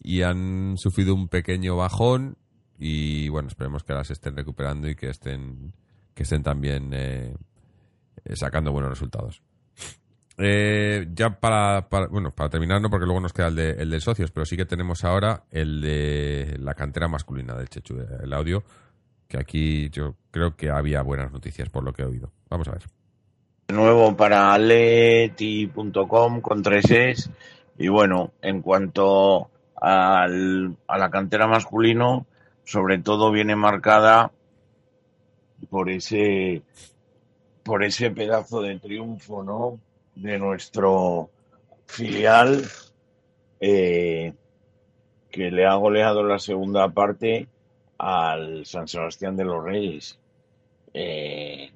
y 0.00 0.22
han 0.22 0.74
sufrido 0.76 1.14
un 1.14 1.28
pequeño 1.28 1.76
bajón, 1.76 2.36
y 2.78 3.28
bueno, 3.28 3.48
esperemos 3.48 3.82
que 3.84 3.92
ahora 3.92 4.04
se 4.04 4.12
estén 4.12 4.36
recuperando 4.36 4.88
y 4.88 4.94
que 4.94 5.08
estén, 5.10 5.72
que 6.14 6.22
estén 6.22 6.42
también 6.42 6.90
eh, 6.94 7.34
eh, 8.24 8.36
sacando 8.36 8.72
buenos 8.72 8.90
resultados. 8.90 9.42
Eh, 10.38 11.06
ya 11.12 11.38
para, 11.40 11.88
para- 11.88 12.06
bueno, 12.08 12.30
para 12.30 12.48
terminar, 12.48 12.80
no 12.80 12.90
porque 12.90 13.04
luego 13.06 13.20
nos 13.20 13.32
queda 13.32 13.48
el 13.48 13.54
de, 13.56 13.70
el 13.72 13.90
de 13.90 14.00
socios, 14.00 14.30
pero 14.30 14.46
sí 14.46 14.56
que 14.56 14.64
tenemos 14.64 15.04
ahora 15.04 15.44
el 15.50 15.80
de 15.82 16.56
la 16.58 16.74
cantera 16.74 17.06
masculina 17.08 17.54
del 17.54 17.68
Chechu, 17.68 17.96
el 18.22 18.32
audio, 18.32 18.64
que 19.28 19.38
aquí 19.38 19.90
yo 19.90 20.16
creo 20.30 20.56
que 20.56 20.70
había 20.70 21.02
buenas 21.02 21.30
noticias 21.32 21.68
por 21.68 21.84
lo 21.84 21.92
que 21.92 22.02
he 22.02 22.06
oído. 22.06 22.32
Vamos 22.48 22.66
a 22.68 22.72
ver. 22.72 22.82
Nuevo 23.72 24.16
para 24.16 24.56
leti.com 24.58 26.40
con 26.40 26.62
tres 26.62 26.90
es. 26.90 27.30
Y 27.78 27.88
bueno, 27.88 28.32
en 28.42 28.62
cuanto 28.62 29.50
al, 29.80 30.76
a 30.86 30.98
la 30.98 31.10
cantera 31.10 31.46
masculino, 31.46 32.26
sobre 32.64 32.98
todo 32.98 33.32
viene 33.32 33.56
marcada 33.56 34.30
por 35.70 35.90
ese 35.90 36.62
por 37.62 37.84
ese 37.84 38.10
pedazo 38.10 38.60
de 38.60 38.78
triunfo, 38.78 39.42
¿no? 39.42 39.78
De 40.14 40.38
nuestro 40.38 41.30
filial 41.86 42.64
eh, 43.60 44.34
que 45.30 45.50
le 45.50 45.66
ha 45.66 45.74
goleado 45.74 46.22
la 46.22 46.38
segunda 46.38 46.88
parte 46.88 47.48
al 47.98 48.66
San 48.66 48.88
Sebastián 48.88 49.36
de 49.36 49.44
los 49.44 49.62
Reyes 49.64 50.18
eh, 50.94 51.70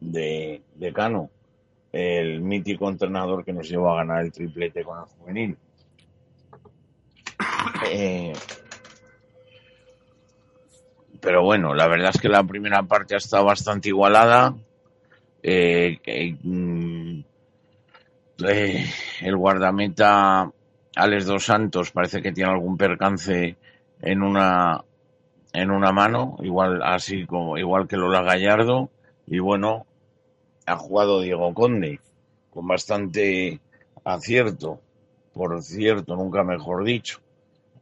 de, 0.00 0.62
Cano, 0.92 1.30
el 1.92 2.40
mítico 2.40 2.88
entrenador 2.88 3.44
que 3.44 3.52
nos 3.52 3.68
llevó 3.68 3.90
a 3.92 3.96
ganar 3.96 4.24
el 4.24 4.32
triplete 4.32 4.84
con 4.84 4.98
el 4.98 5.04
juvenil. 5.04 5.56
Eh, 7.90 8.32
pero 11.20 11.42
bueno, 11.42 11.74
la 11.74 11.86
verdad 11.88 12.10
es 12.14 12.20
que 12.20 12.28
la 12.28 12.44
primera 12.44 12.82
parte 12.82 13.14
ha 13.14 13.18
estado 13.18 13.44
bastante 13.44 13.88
igualada. 13.88 14.54
Eh, 15.42 15.98
mm, 16.42 17.20
Eh, 18.42 18.84
el 19.20 19.36
guardameta 19.36 20.50
Alex 20.96 21.26
Dos 21.26 21.44
Santos 21.44 21.92
parece 21.92 22.20
que 22.20 22.32
tiene 22.32 22.50
algún 22.50 22.76
percance 22.76 23.56
en 24.02 24.22
una 24.22 24.82
en 25.52 25.70
una 25.70 25.92
mano, 25.92 26.36
igual 26.40 26.82
así 26.82 27.26
como 27.26 27.56
igual 27.56 27.86
que 27.86 27.96
Lola 27.96 28.22
Gallardo 28.22 28.90
y 29.26 29.38
bueno, 29.38 29.86
ha 30.66 30.76
jugado 30.76 31.20
Diego 31.20 31.52
Conde 31.54 32.00
con 32.50 32.66
bastante 32.66 33.60
acierto, 34.04 34.80
por 35.32 35.62
cierto, 35.62 36.16
nunca 36.16 36.44
mejor 36.44 36.84
dicho. 36.84 37.20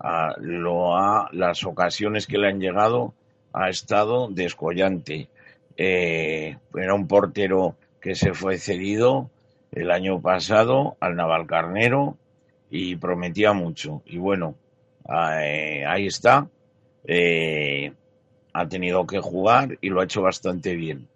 Ah, 0.01 0.35
lo 0.39 0.97
ha, 0.97 1.28
las 1.32 1.64
ocasiones 1.64 2.27
que 2.27 2.39
le 2.39 2.48
han 2.48 2.60
llegado 2.60 3.14
ha 3.52 3.69
estado 3.69 4.28
descollante. 4.28 5.28
Eh, 5.77 6.56
era 6.74 6.94
un 6.94 7.06
portero 7.06 7.77
que 8.01 8.14
se 8.14 8.35
fue 8.35 8.59
cedido 8.59 9.31
el 9.70 9.90
año 9.90 10.20
pasado 10.20 10.97
al 11.01 11.16
Navalcarnero 11.16 12.16
y 12.70 12.97
prometía 12.97 13.52
mucho. 13.52 14.02
Y 14.06 14.19
bueno, 14.19 14.55
eh, 15.09 15.85
ahí 15.86 16.06
está. 16.06 16.48
Eh, 17.05 17.93
ha 18.52 18.69
tenido 18.69 19.06
que 19.06 19.20
jugar 19.20 19.78
y 19.81 19.89
lo 19.89 20.01
ha 20.01 20.05
hecho 20.05 20.23
bastante 20.23 20.74
bien. 20.74 21.09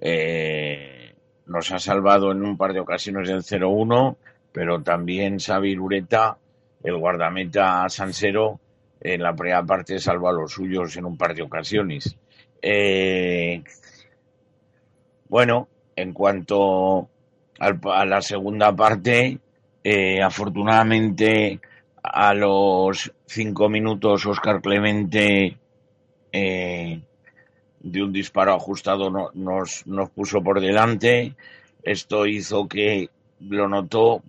Eh, 0.00 1.14
nos 1.46 1.72
ha 1.72 1.78
salvado 1.78 2.32
en 2.32 2.42
un 2.42 2.56
par 2.56 2.72
de 2.72 2.80
ocasiones 2.80 3.28
del 3.28 3.42
0-1, 3.42 4.16
pero 4.52 4.82
también 4.82 5.38
Xavi 5.38 5.78
Ureta, 5.78 6.36
el 6.82 6.96
guardameta 6.96 7.88
Sansero, 7.88 8.60
en 9.00 9.22
la 9.22 9.34
primera 9.34 9.64
parte 9.64 9.98
salva 9.98 10.30
a 10.30 10.32
los 10.32 10.52
suyos 10.52 10.96
en 10.96 11.04
un 11.04 11.16
par 11.16 11.34
de 11.34 11.42
ocasiones. 11.42 12.16
Eh, 12.60 13.62
bueno, 15.28 15.68
en 15.94 16.12
cuanto 16.12 17.08
a 17.58 18.04
la 18.04 18.20
segunda 18.20 18.74
parte, 18.74 19.38
eh, 19.82 20.22
afortunadamente 20.22 21.60
a 22.02 22.34
los 22.34 23.12
cinco 23.26 23.68
minutos 23.68 24.26
Oscar 24.26 24.60
Clemente 24.60 25.56
de 27.86 28.02
un 28.02 28.12
disparo 28.12 28.52
ajustado 28.52 29.30
nos, 29.34 29.86
nos 29.86 30.10
puso 30.10 30.42
por 30.42 30.60
delante. 30.60 31.34
Esto 31.84 32.26
hizo 32.26 32.66
que 32.66 33.10
lo 33.40 33.68
notó 33.68 34.22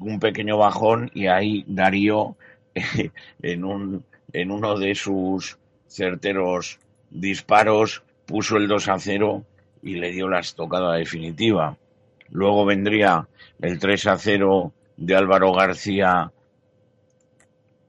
un 0.00 0.18
pequeño 0.18 0.56
bajón 0.56 1.10
y 1.12 1.26
ahí 1.26 1.64
Darío 1.66 2.36
en, 3.42 3.64
un, 3.64 4.04
en 4.32 4.50
uno 4.50 4.78
de 4.78 4.94
sus 4.94 5.58
certeros 5.86 6.78
disparos 7.10 8.02
puso 8.24 8.56
el 8.56 8.66
2 8.66 8.88
a 8.88 8.98
0 8.98 9.44
y 9.82 9.96
le 9.96 10.10
dio 10.12 10.28
la 10.28 10.40
estocada 10.40 10.94
definitiva. 10.94 11.76
Luego 12.30 12.64
vendría 12.64 13.28
el 13.60 13.78
3 13.78 14.06
a 14.06 14.16
0 14.16 14.72
de 14.96 15.14
Álvaro 15.14 15.52
García 15.52 16.32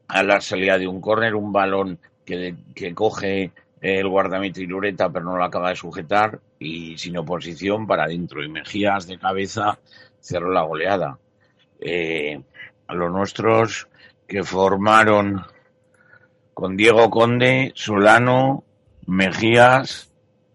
a 0.10 0.24
la 0.24 0.42
salida 0.42 0.78
de 0.78 0.88
un 0.88 1.00
córner, 1.00 1.34
un 1.34 1.54
balón 1.54 1.98
que, 2.26 2.56
que 2.76 2.94
coge 2.94 3.52
el 3.84 4.08
guardameta 4.08 4.62
Lureta 4.62 5.10
pero 5.10 5.26
no 5.26 5.36
lo 5.36 5.44
acaba 5.44 5.70
de 5.70 5.76
sujetar 5.76 6.40
y 6.58 6.98
sin 6.98 7.18
oposición 7.18 7.86
para 7.86 8.06
adentro. 8.06 8.42
Y 8.42 8.48
Mejías 8.48 9.08
de 9.08 9.20
cabeza 9.20 9.78
cerró 10.22 10.52
la 10.52 10.62
goleada. 10.62 11.20
Eh, 11.82 12.42
a 12.88 12.94
los 12.96 13.12
nuestros 13.12 13.90
que 14.26 14.44
formaron 14.44 15.44
con 16.54 16.78
Diego 16.78 17.10
Conde, 17.10 17.74
Solano, 17.76 18.64
Mejías, 19.06 20.12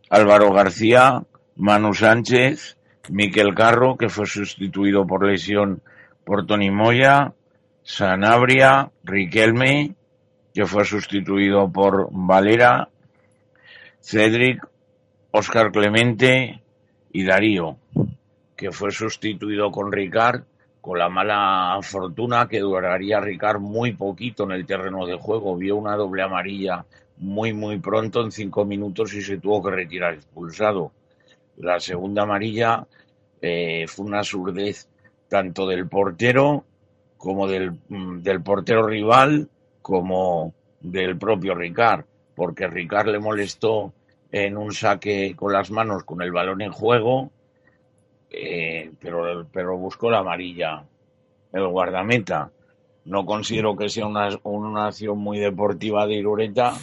Álvaro 0.08 0.50
García, 0.52 1.22
Manu 1.56 1.92
Sánchez, 1.92 2.78
Miquel 3.10 3.54
Carro, 3.54 3.98
que 3.98 4.08
fue 4.08 4.26
sustituido 4.26 5.06
por 5.06 5.26
lesión 5.26 5.82
por 6.24 6.46
Tony 6.46 6.70
Moya, 6.70 7.34
Sanabria, 7.82 8.90
Riquelme, 9.04 9.96
que 10.54 10.66
fue 10.66 10.84
sustituido 10.84 11.70
por 11.70 12.08
Valera, 12.10 12.88
Cedric, 14.00 14.66
Oscar 15.30 15.70
Clemente 15.70 16.62
y 17.12 17.24
Darío, 17.24 17.76
que 18.56 18.72
fue 18.72 18.90
sustituido 18.90 19.70
con 19.70 19.92
Ricard 19.92 20.44
con 20.80 20.98
la 20.98 21.08
mala 21.08 21.78
fortuna 21.82 22.48
que 22.48 22.60
duraría 22.60 23.20
Ricard 23.20 23.60
muy 23.60 23.92
poquito 23.92 24.44
en 24.44 24.52
el 24.52 24.64
terreno 24.64 25.04
de 25.06 25.16
juego. 25.16 25.56
Vio 25.56 25.76
una 25.76 25.96
doble 25.96 26.22
amarilla 26.22 26.86
muy, 27.18 27.52
muy 27.52 27.78
pronto, 27.78 28.22
en 28.22 28.30
cinco 28.30 28.64
minutos, 28.64 29.12
y 29.12 29.20
se 29.20 29.38
tuvo 29.38 29.62
que 29.62 29.72
retirar 29.72 30.14
expulsado. 30.14 30.92
La 31.58 31.80
segunda 31.80 32.22
amarilla 32.22 32.86
eh, 33.42 33.86
fue 33.86 34.06
una 34.06 34.22
surdez 34.22 34.88
tanto 35.28 35.66
del 35.66 35.88
portero 35.88 36.64
como 37.16 37.48
del, 37.48 37.72
mm, 37.88 38.22
del 38.22 38.42
portero 38.42 38.86
rival 38.86 39.48
como 39.82 40.54
del 40.80 41.18
propio 41.18 41.54
Ricard, 41.54 42.04
porque 42.38 42.68
Ricard 42.68 43.08
le 43.08 43.18
molestó 43.18 43.92
en 44.30 44.56
un 44.56 44.72
saque 44.72 45.34
con 45.34 45.52
las 45.52 45.72
manos 45.72 46.04
con 46.04 46.22
el 46.22 46.30
balón 46.30 46.62
en 46.62 46.70
juego, 46.70 47.30
eh, 48.30 48.92
pero, 49.00 49.46
pero 49.52 49.76
buscó 49.76 50.08
la 50.08 50.20
amarilla 50.20 50.84
el 51.52 51.66
guardameta. 51.66 52.50
No 53.06 53.26
considero 53.26 53.76
que 53.76 53.88
sea 53.88 54.06
una, 54.06 54.28
una 54.44 54.86
acción 54.86 55.18
muy 55.18 55.38
deportiva 55.38 56.06
de 56.06 56.14
Irureta 56.14 56.74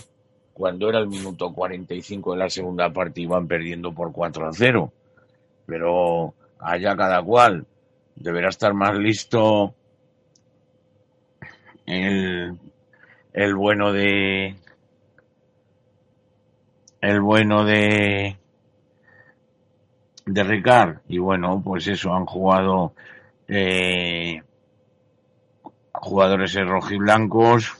cuando 0.53 0.89
era 0.89 0.99
el 0.99 1.07
minuto 1.07 1.53
45 1.53 2.33
de 2.33 2.37
la 2.37 2.49
segunda 2.49 2.91
parte 2.91 3.21
iban 3.21 3.47
perdiendo 3.47 3.93
por 3.93 4.11
4 4.11 4.47
a 4.47 4.51
0. 4.51 4.91
Pero 5.65 6.33
allá 6.59 6.97
cada 6.97 7.23
cual 7.23 7.65
deberá 8.15 8.49
estar 8.49 8.73
más 8.73 8.97
listo 8.97 9.73
el, 11.85 12.57
el 13.33 13.55
bueno 13.55 13.93
de 13.93 14.55
el 17.05 17.21
bueno 17.21 17.63
de 17.65 18.37
de 20.25 20.43
Ricard 20.43 20.97
y 21.07 21.19
bueno 21.19 21.61
pues 21.63 21.87
eso 21.87 22.13
han 22.13 22.25
jugado 22.25 22.93
eh, 23.47 24.41
jugadores 25.93 26.55
rojiblancos 26.55 27.73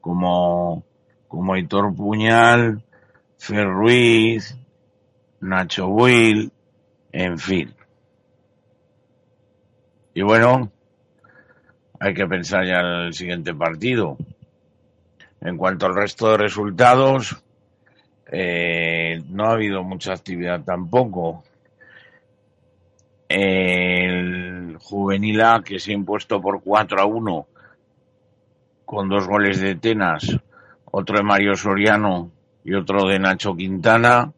como 0.00 0.84
como 1.28 1.56
Hitor 1.56 1.94
Puñal, 1.94 2.82
Fer 3.38 3.68
Ruiz, 3.68 4.56
Nacho 5.40 5.88
Will, 5.88 6.50
en 7.12 7.38
fin. 7.38 7.74
Y 10.14 10.22
bueno, 10.22 10.70
hay 12.00 12.14
que 12.14 12.26
pensar 12.26 12.64
ya 12.64 12.78
en 12.80 13.06
el 13.06 13.12
siguiente 13.12 13.54
partido. 13.54 14.16
En 15.40 15.56
cuanto 15.58 15.86
al 15.86 15.94
resto 15.94 16.30
de 16.30 16.38
resultados, 16.38 17.42
eh, 18.30 19.22
no 19.28 19.44
ha 19.46 19.52
habido 19.52 19.82
mucha 19.82 20.12
actividad 20.12 20.62
tampoco. 20.64 21.44
El 23.28 24.76
juvenil 24.80 25.40
A, 25.40 25.62
que 25.64 25.78
se 25.78 25.90
ha 25.90 25.94
impuesto 25.94 26.40
por 26.40 26.62
4 26.62 27.00
a 27.00 27.06
1 27.06 27.46
con 28.84 29.08
dos 29.08 29.26
goles 29.26 29.60
de 29.60 29.74
Tenas, 29.74 30.38
otro 30.84 31.18
de 31.18 31.24
Mario 31.24 31.56
Soriano 31.56 32.30
y 32.64 32.74
otro 32.74 33.06
de 33.08 33.18
Nacho 33.18 33.54
Quintana. 33.54 34.32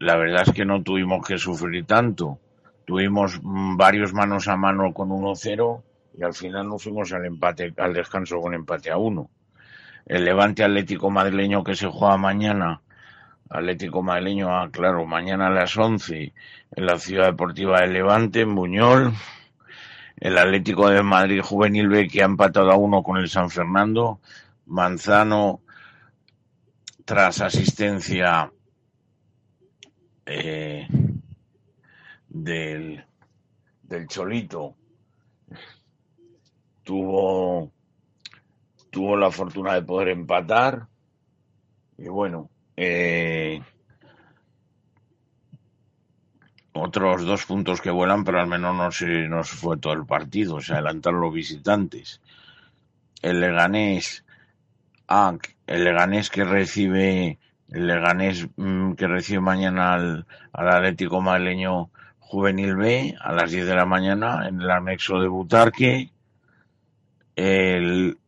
La 0.00 0.16
verdad 0.16 0.42
es 0.46 0.52
que 0.52 0.64
no 0.64 0.82
tuvimos 0.82 1.26
que 1.26 1.38
sufrir 1.38 1.86
tanto. 1.86 2.38
Tuvimos 2.84 3.40
mm, 3.42 3.76
varios 3.76 4.12
manos 4.12 4.48
a 4.48 4.56
mano 4.56 4.92
con 4.92 5.10
1-0 5.10 5.82
y 6.18 6.24
al 6.24 6.34
final 6.34 6.68
nos 6.68 6.82
fuimos 6.82 7.12
al 7.12 7.26
empate, 7.26 7.72
al 7.76 7.94
descanso 7.94 8.40
con 8.40 8.54
empate 8.54 8.90
a 8.90 8.96
1. 8.96 9.30
El 10.08 10.24
Levante 10.24 10.64
Atlético 10.64 11.10
Madrileño 11.10 11.62
que 11.62 11.76
se 11.76 11.86
juega 11.86 12.16
mañana, 12.16 12.80
Atlético 13.50 14.02
Madrileño, 14.02 14.48
ah, 14.48 14.70
claro, 14.72 15.04
mañana 15.04 15.48
a 15.48 15.50
las 15.50 15.76
11 15.76 16.32
en 16.76 16.86
la 16.86 16.98
Ciudad 16.98 17.26
Deportiva 17.26 17.80
de 17.80 17.88
Levante, 17.88 18.40
en 18.40 18.54
Buñol. 18.54 19.12
El 20.16 20.38
Atlético 20.38 20.88
de 20.88 21.02
Madrid 21.02 21.42
Juvenil 21.42 21.88
B 21.88 22.08
que 22.08 22.22
ha 22.22 22.24
empatado 22.24 22.70
a 22.70 22.76
uno 22.76 23.02
con 23.02 23.18
el 23.18 23.28
San 23.28 23.50
Fernando. 23.50 24.20
Manzano, 24.64 25.60
tras 27.04 27.42
asistencia 27.42 28.50
eh, 30.24 30.88
del, 32.28 33.04
del 33.82 34.06
Cholito, 34.08 34.74
tuvo, 36.82 37.72
tuvo 38.90 39.16
la 39.16 39.30
fortuna 39.30 39.74
de 39.74 39.82
poder 39.82 40.08
empatar. 40.08 40.86
Y 41.96 42.08
bueno, 42.08 42.50
eh, 42.76 43.60
otros 46.72 47.24
dos 47.24 47.44
puntos 47.44 47.80
que 47.80 47.90
vuelan, 47.90 48.24
pero 48.24 48.40
al 48.40 48.46
menos 48.46 48.74
no 48.74 48.90
se, 48.92 49.06
no 49.28 49.42
se 49.44 49.56
fue 49.56 49.78
todo 49.78 49.92
el 49.94 50.06
partido, 50.06 50.60
se 50.60 50.74
adelantaron 50.74 51.20
los 51.20 51.34
visitantes. 51.34 52.20
El 53.20 53.40
Leganés 53.40 54.24
el 55.66 55.84
Leganés 55.84 56.30
que 56.30 56.44
recibe 56.44 57.38
el 57.70 57.86
Leganés 57.86 58.46
mm, 58.56 58.92
que 58.92 59.06
recibe 59.06 59.40
mañana 59.40 59.94
al, 59.94 60.26
Atlético 60.52 61.20
Madrileño 61.20 61.90
Juvenil 62.18 62.76
B 62.76 63.14
a 63.20 63.32
las 63.32 63.50
10 63.50 63.66
de 63.66 63.74
la 63.74 63.86
mañana 63.86 64.48
en 64.48 64.60
el 64.60 64.70
anexo 64.70 65.18
de 65.18 65.28
Butarque. 65.28 66.10
El, 67.36 68.18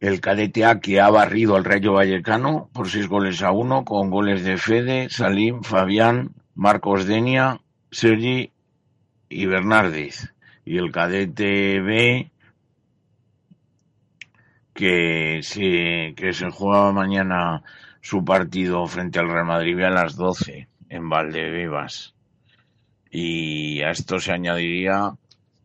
el 0.00 0.20
cadete 0.20 0.64
A 0.64 0.80
que 0.80 1.00
ha 1.00 1.10
barrido 1.10 1.56
al 1.56 1.64
Rayo 1.64 1.94
Vallecano 1.94 2.70
por 2.72 2.88
6 2.88 3.08
goles 3.08 3.42
a 3.42 3.50
1 3.50 3.84
con 3.84 4.10
goles 4.10 4.44
de 4.44 4.56
Fede, 4.56 5.08
Salim, 5.10 5.62
Fabián, 5.62 6.30
Marcos 6.54 7.06
Denia, 7.06 7.60
Sergi 7.90 8.52
y 9.28 9.46
Bernardez. 9.46 10.34
Y 10.64 10.78
el 10.78 10.92
cadete 10.92 11.80
B 11.80 12.30
que 14.72 15.40
se, 15.42 16.14
que 16.16 16.32
se 16.32 16.50
juega 16.50 16.92
mañana 16.92 17.64
su 18.00 18.24
partido 18.24 18.86
frente 18.86 19.18
al 19.18 19.28
Real 19.28 19.46
Madrid 19.46 19.80
a 19.80 19.90
las 19.90 20.14
12 20.14 20.68
en 20.88 21.08
Valdebebas. 21.08 22.14
Y 23.10 23.80
a 23.80 23.90
esto 23.90 24.20
se 24.20 24.32
añadiría 24.32 25.14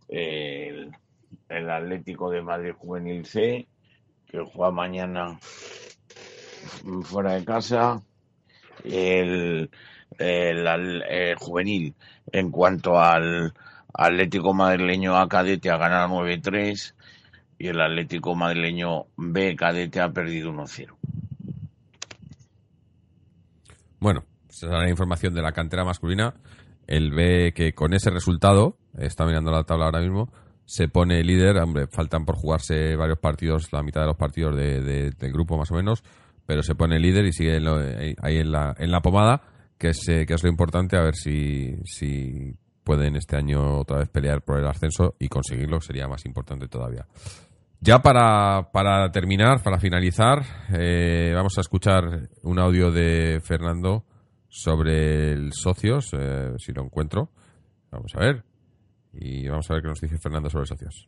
el, 0.07 0.91
el 1.49 1.69
Atlético 1.69 2.31
de 2.31 2.41
Madrid 2.41 2.71
Juvenil 2.75 3.25
C, 3.25 3.67
que 4.33 4.39
juega 4.39 4.71
mañana 4.71 5.37
fuera 7.03 7.33
de 7.33 7.45
casa. 7.45 8.01
El, 8.83 9.69
el, 10.17 11.03
el 11.07 11.35
juvenil, 11.35 11.93
en 12.31 12.49
cuanto 12.49 12.99
al 12.99 13.53
Atlético 13.93 14.55
madrileño 14.55 15.15
A 15.15 15.29
cadete 15.29 15.69
ha 15.69 15.77
ganado 15.77 16.15
9-3 16.15 16.95
y 17.59 17.67
el 17.67 17.79
Atlético 17.79 18.33
madrileño 18.33 19.05
B 19.17 19.55
cadete 19.55 20.01
ha 20.01 20.09
perdido 20.09 20.51
1-0. 20.51 20.95
Bueno, 23.99 24.23
es 24.49 24.63
la 24.63 24.89
información 24.89 25.35
de 25.35 25.43
la 25.43 25.51
cantera 25.51 25.85
masculina. 25.85 26.33
El 26.87 27.11
B 27.11 27.53
que 27.53 27.73
con 27.73 27.93
ese 27.93 28.09
resultado, 28.09 28.77
está 28.97 29.25
mirando 29.25 29.51
la 29.51 29.63
tabla 29.63 29.85
ahora 29.85 30.01
mismo, 30.01 30.33
se 30.65 30.87
pone 30.87 31.23
líder. 31.23 31.57
Hombre, 31.57 31.87
faltan 31.87 32.25
por 32.25 32.35
jugarse 32.35 32.95
varios 32.95 33.19
partidos, 33.19 33.71
la 33.73 33.83
mitad 33.83 34.01
de 34.01 34.07
los 34.07 34.17
partidos 34.17 34.55
de, 34.55 34.81
de- 34.81 35.11
del 35.11 35.31
grupo 35.33 35.57
más 35.57 35.71
o 35.71 35.75
menos, 35.75 36.03
pero 36.45 36.63
se 36.63 36.75
pone 36.75 36.99
líder 36.99 37.25
y 37.25 37.33
sigue 37.33 37.57
en 37.57 37.67
ahí 38.21 38.37
en 38.37 38.51
la, 38.51 38.75
en 38.77 38.91
la 38.91 39.01
pomada, 39.01 39.41
que 39.77 39.89
es, 39.89 40.07
eh, 40.09 40.25
que 40.25 40.33
es 40.33 40.43
lo 40.43 40.49
importante, 40.49 40.97
a 40.97 41.01
ver 41.01 41.15
si, 41.15 41.75
si 41.85 42.53
pueden 42.83 43.15
este 43.15 43.35
año 43.37 43.79
otra 43.79 43.99
vez 43.99 44.09
pelear 44.09 44.41
por 44.41 44.59
el 44.59 44.67
ascenso 44.67 45.15
y 45.19 45.27
conseguirlo, 45.29 45.79
sería 45.81 46.07
más 46.07 46.25
importante 46.25 46.67
todavía. 46.67 47.05
Ya 47.79 47.99
para, 48.01 48.69
para 48.71 49.11
terminar, 49.11 49.61
para 49.61 49.77
finalizar, 49.77 50.41
eh, 50.73 51.31
vamos 51.35 51.57
a 51.57 51.61
escuchar 51.61 52.29
un 52.43 52.59
audio 52.59 52.91
de 52.91 53.41
Fernando 53.43 54.05
sobre 54.47 55.33
el 55.33 55.51
socios, 55.51 56.09
eh, 56.13 56.53
si 56.59 56.71
lo 56.71 56.83
encuentro. 56.83 57.29
Vamos 57.91 58.11
a 58.15 58.19
ver. 58.19 58.43
Y 59.13 59.47
vamos 59.47 59.69
a 59.69 59.73
ver 59.73 59.83
qué 59.83 59.89
nos 59.89 60.01
dice 60.01 60.17
Fernando 60.17 60.49
sobre 60.49 60.65
socios. 60.65 61.07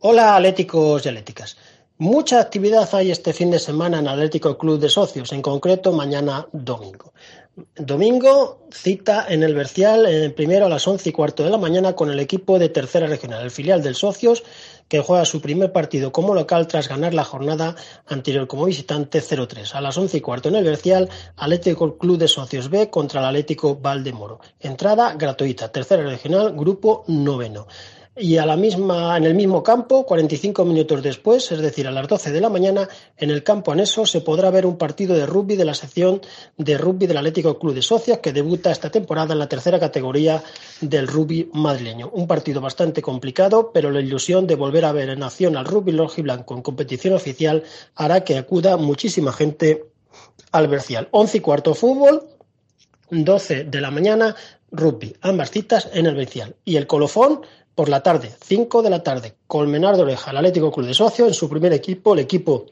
Hola 0.00 0.36
atléticos 0.36 1.04
y 1.04 1.08
atléticas. 1.08 1.56
Mucha 2.00 2.40
actividad 2.40 2.88
hay 2.94 3.10
este 3.10 3.32
fin 3.32 3.50
de 3.50 3.58
semana 3.58 3.98
en 3.98 4.06
Atlético 4.06 4.56
Club 4.56 4.78
de 4.78 4.88
Socios, 4.88 5.32
en 5.32 5.42
concreto 5.42 5.92
mañana 5.92 6.46
domingo. 6.52 7.12
Domingo, 7.76 8.66
cita 8.70 9.26
en 9.28 9.42
el 9.42 9.54
Bercial, 9.54 10.32
primero 10.36 10.66
a 10.66 10.68
las 10.68 10.86
once 10.86 11.08
y 11.08 11.12
cuarto 11.12 11.42
de 11.42 11.50
la 11.50 11.58
mañana 11.58 11.94
con 11.94 12.10
el 12.10 12.20
equipo 12.20 12.58
de 12.58 12.68
tercera 12.68 13.06
regional, 13.06 13.42
el 13.42 13.50
filial 13.50 13.82
del 13.82 13.94
Socios, 13.94 14.44
que 14.88 15.00
juega 15.00 15.24
su 15.24 15.40
primer 15.40 15.72
partido 15.72 16.12
como 16.12 16.34
local 16.34 16.66
tras 16.66 16.88
ganar 16.88 17.14
la 17.14 17.24
jornada 17.24 17.74
anterior 18.06 18.46
como 18.46 18.64
visitante 18.64 19.20
0-3. 19.20 19.74
A 19.74 19.80
las 19.80 19.98
once 19.98 20.18
y 20.18 20.20
cuarto 20.20 20.48
en 20.48 20.56
el 20.56 20.64
Bercial, 20.64 21.08
Atlético 21.36 21.98
Club 21.98 22.18
de 22.18 22.28
Socios 22.28 22.70
B 22.70 22.90
contra 22.90 23.20
el 23.20 23.26
Atlético 23.26 23.76
Valdemoro. 23.76 24.40
Entrada 24.60 25.14
gratuita, 25.14 25.70
tercera 25.70 26.02
regional, 26.02 26.54
grupo 26.54 27.04
noveno 27.08 27.66
y 28.20 28.36
a 28.36 28.46
la 28.46 28.56
misma, 28.56 29.16
en 29.16 29.24
el 29.24 29.34
mismo 29.34 29.62
campo, 29.62 30.04
45 30.04 30.64
minutos 30.64 31.02
después, 31.02 31.50
es 31.52 31.60
decir, 31.60 31.86
a 31.86 31.90
las 31.90 32.08
12 32.08 32.32
de 32.32 32.40
la 32.40 32.48
mañana, 32.48 32.88
en 33.16 33.30
el 33.30 33.42
campo 33.42 33.72
anexo 33.72 34.06
se 34.06 34.20
podrá 34.20 34.50
ver 34.50 34.66
un 34.66 34.76
partido 34.76 35.14
de 35.14 35.26
rugby 35.26 35.56
de 35.56 35.64
la 35.64 35.74
sección 35.74 36.20
de 36.56 36.76
rugby 36.76 37.06
del 37.06 37.16
Atlético 37.16 37.58
Club 37.58 37.74
de 37.74 37.82
Socios 37.82 38.18
que 38.18 38.32
debuta 38.32 38.70
esta 38.70 38.90
temporada 38.90 39.32
en 39.32 39.38
la 39.38 39.48
tercera 39.48 39.78
categoría 39.78 40.42
del 40.80 41.06
rugby 41.06 41.48
madrileño. 41.52 42.10
Un 42.12 42.26
partido 42.26 42.60
bastante 42.60 43.02
complicado, 43.02 43.70
pero 43.72 43.90
la 43.90 44.00
ilusión 44.00 44.46
de 44.46 44.56
volver 44.56 44.84
a 44.84 44.92
ver 44.92 45.10
en 45.10 45.22
acción 45.22 45.56
al 45.56 45.64
rugby 45.64 45.92
blanco 46.22 46.54
en 46.54 46.62
competición 46.62 47.14
oficial 47.14 47.62
hará 47.94 48.24
que 48.24 48.36
acuda 48.36 48.76
muchísima 48.76 49.32
gente 49.32 49.84
al 50.52 50.68
Bercial. 50.68 51.08
11 51.12 51.36
y 51.36 51.40
cuarto 51.40 51.74
fútbol, 51.74 52.28
12 53.10 53.64
de 53.64 53.80
la 53.80 53.90
mañana 53.90 54.34
rugby, 54.70 55.16
ambas 55.20 55.50
citas 55.50 55.88
en 55.92 56.06
el 56.06 56.14
Bercial. 56.14 56.56
Y 56.64 56.76
el 56.76 56.86
colofón 56.86 57.42
por 57.78 57.88
la 57.88 58.02
tarde, 58.02 58.32
5 58.44 58.82
de 58.82 58.90
la 58.90 59.04
tarde, 59.04 59.36
Colmenar 59.46 59.94
de 59.94 60.02
Oreja, 60.02 60.32
el 60.32 60.38
Atlético 60.38 60.72
Club 60.72 60.88
de 60.88 60.94
Socios, 60.94 61.28
en 61.28 61.34
su 61.34 61.48
primer 61.48 61.72
equipo, 61.72 62.12
el 62.12 62.18
equipo 62.18 62.66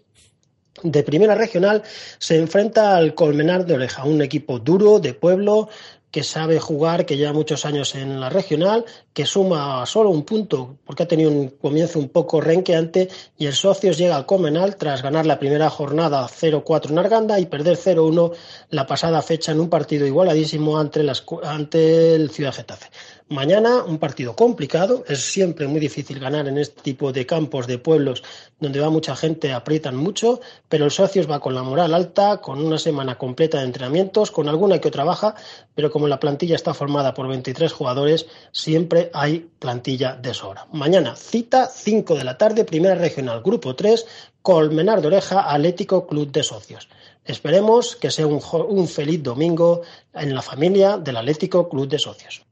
de 0.82 1.04
primera 1.04 1.36
regional, 1.36 1.84
se 2.18 2.36
enfrenta 2.36 2.96
al 2.96 3.14
Colmenar 3.14 3.64
de 3.66 3.74
Oreja, 3.74 4.02
un 4.02 4.20
equipo 4.20 4.58
duro, 4.58 4.98
de 4.98 5.14
pueblo, 5.14 5.68
que 6.10 6.24
sabe 6.24 6.58
jugar, 6.58 7.06
que 7.06 7.16
lleva 7.16 7.32
muchos 7.32 7.64
años 7.64 7.94
en 7.94 8.18
la 8.18 8.30
regional, 8.30 8.84
que 9.12 9.26
suma 9.26 9.86
solo 9.86 10.10
un 10.10 10.24
punto, 10.24 10.78
porque 10.84 11.04
ha 11.04 11.08
tenido 11.08 11.30
un 11.30 11.50
comienzo 11.50 12.00
un 12.00 12.08
poco 12.08 12.40
renqueante, 12.40 13.08
y 13.38 13.46
el 13.46 13.52
Socios 13.52 13.98
llega 13.98 14.16
al 14.16 14.26
Comenal 14.26 14.74
tras 14.74 15.02
ganar 15.02 15.24
la 15.24 15.38
primera 15.38 15.70
jornada 15.70 16.26
0-4 16.26 16.90
en 16.90 16.98
Arganda 16.98 17.38
y 17.38 17.46
perder 17.46 17.76
0-1 17.76 18.32
la 18.70 18.88
pasada 18.88 19.22
fecha 19.22 19.52
en 19.52 19.60
un 19.60 19.68
partido 19.68 20.04
igualadísimo 20.04 20.78
ante, 20.78 21.04
las, 21.04 21.22
ante 21.44 22.16
el 22.16 22.30
Ciudad 22.30 22.54
Getafe. 22.54 22.86
Mañana 23.28 23.82
un 23.82 23.98
partido 23.98 24.36
complicado, 24.36 25.02
es 25.08 25.20
siempre 25.20 25.66
muy 25.66 25.80
difícil 25.80 26.20
ganar 26.20 26.46
en 26.46 26.58
este 26.58 26.80
tipo 26.80 27.10
de 27.10 27.26
campos 27.26 27.66
de 27.66 27.76
pueblos 27.76 28.22
donde 28.60 28.78
va 28.78 28.88
mucha 28.88 29.16
gente, 29.16 29.52
aprietan 29.52 29.96
mucho, 29.96 30.40
pero 30.68 30.84
el 30.84 30.92
Socios 30.92 31.28
va 31.28 31.40
con 31.40 31.52
la 31.52 31.64
moral 31.64 31.92
alta, 31.92 32.40
con 32.40 32.64
una 32.64 32.78
semana 32.78 33.18
completa 33.18 33.58
de 33.58 33.64
entrenamientos, 33.64 34.30
con 34.30 34.48
alguna 34.48 34.78
que 34.80 34.86
otra 34.86 35.02
baja, 35.02 35.34
pero 35.74 35.90
como 35.90 36.06
la 36.06 36.20
plantilla 36.20 36.54
está 36.54 36.72
formada 36.72 37.14
por 37.14 37.26
23 37.26 37.72
jugadores, 37.72 38.28
siempre 38.52 39.10
hay 39.12 39.50
plantilla 39.58 40.14
de 40.14 40.32
sobra. 40.32 40.68
Mañana 40.70 41.16
cita 41.16 41.66
5 41.66 42.14
de 42.14 42.22
la 42.22 42.38
tarde, 42.38 42.64
primera 42.64 42.94
regional, 42.94 43.42
grupo 43.42 43.74
3, 43.74 44.06
Colmenar 44.40 45.00
de 45.00 45.08
Oreja, 45.08 45.52
Atlético 45.52 46.06
Club 46.06 46.30
de 46.30 46.44
Socios. 46.44 46.88
Esperemos 47.24 47.96
que 47.96 48.12
sea 48.12 48.28
un, 48.28 48.40
un 48.68 48.86
feliz 48.86 49.20
domingo 49.20 49.82
en 50.14 50.32
la 50.32 50.42
familia 50.42 50.96
del 50.96 51.16
Atlético 51.16 51.68
Club 51.68 51.88
de 51.88 51.98
Socios. 51.98 52.45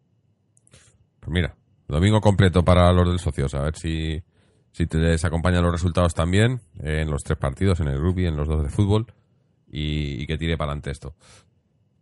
Pues 1.24 1.32
mira, 1.32 1.56
domingo 1.88 2.20
completo 2.20 2.62
para 2.62 2.92
los 2.92 3.09
del 3.09 3.18
socios. 3.18 3.55
A 3.55 3.62
ver 3.62 3.76
si, 3.76 4.22
si 4.72 4.86
te 4.86 4.98
les 4.98 5.22
los 5.24 5.72
resultados 5.72 6.12
también 6.12 6.60
eh, 6.82 7.01
en 7.01 7.10
los 7.10 7.22
tres 7.22 7.38
partidos, 7.38 7.80
en 7.80 7.88
el 7.88 7.98
rugby, 7.98 8.26
en 8.26 8.36
los 8.36 8.46
dos 8.46 8.62
de 8.62 8.68
fútbol. 8.68 9.06
Y, 9.66 10.26
que 10.26 10.38
tire 10.38 10.56
para 10.56 10.70
adelante 10.70 10.90
esto. 10.92 11.14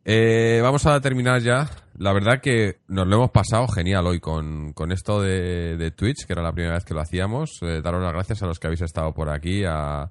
Eh, 0.04 0.60
vamos 0.62 0.84
a 0.86 1.00
terminar 1.00 1.40
ya. 1.40 1.70
La 1.96 2.12
verdad 2.12 2.40
que 2.40 2.80
nos 2.88 3.06
lo 3.06 3.16
hemos 3.16 3.30
pasado 3.30 3.68
genial 3.68 4.06
hoy 4.06 4.18
con, 4.18 4.72
con 4.72 4.90
esto 4.90 5.22
de, 5.22 5.76
de, 5.76 5.90
Twitch, 5.92 6.26
que 6.26 6.32
era 6.32 6.42
la 6.42 6.52
primera 6.52 6.74
vez 6.74 6.84
que 6.84 6.92
lo 6.92 7.00
hacíamos. 7.00 7.60
Eh, 7.62 7.80
daros 7.80 8.02
las 8.02 8.12
gracias 8.12 8.42
a 8.42 8.46
los 8.46 8.58
que 8.58 8.66
habéis 8.66 8.82
estado 8.82 9.14
por 9.14 9.30
aquí, 9.30 9.62
a... 9.64 10.10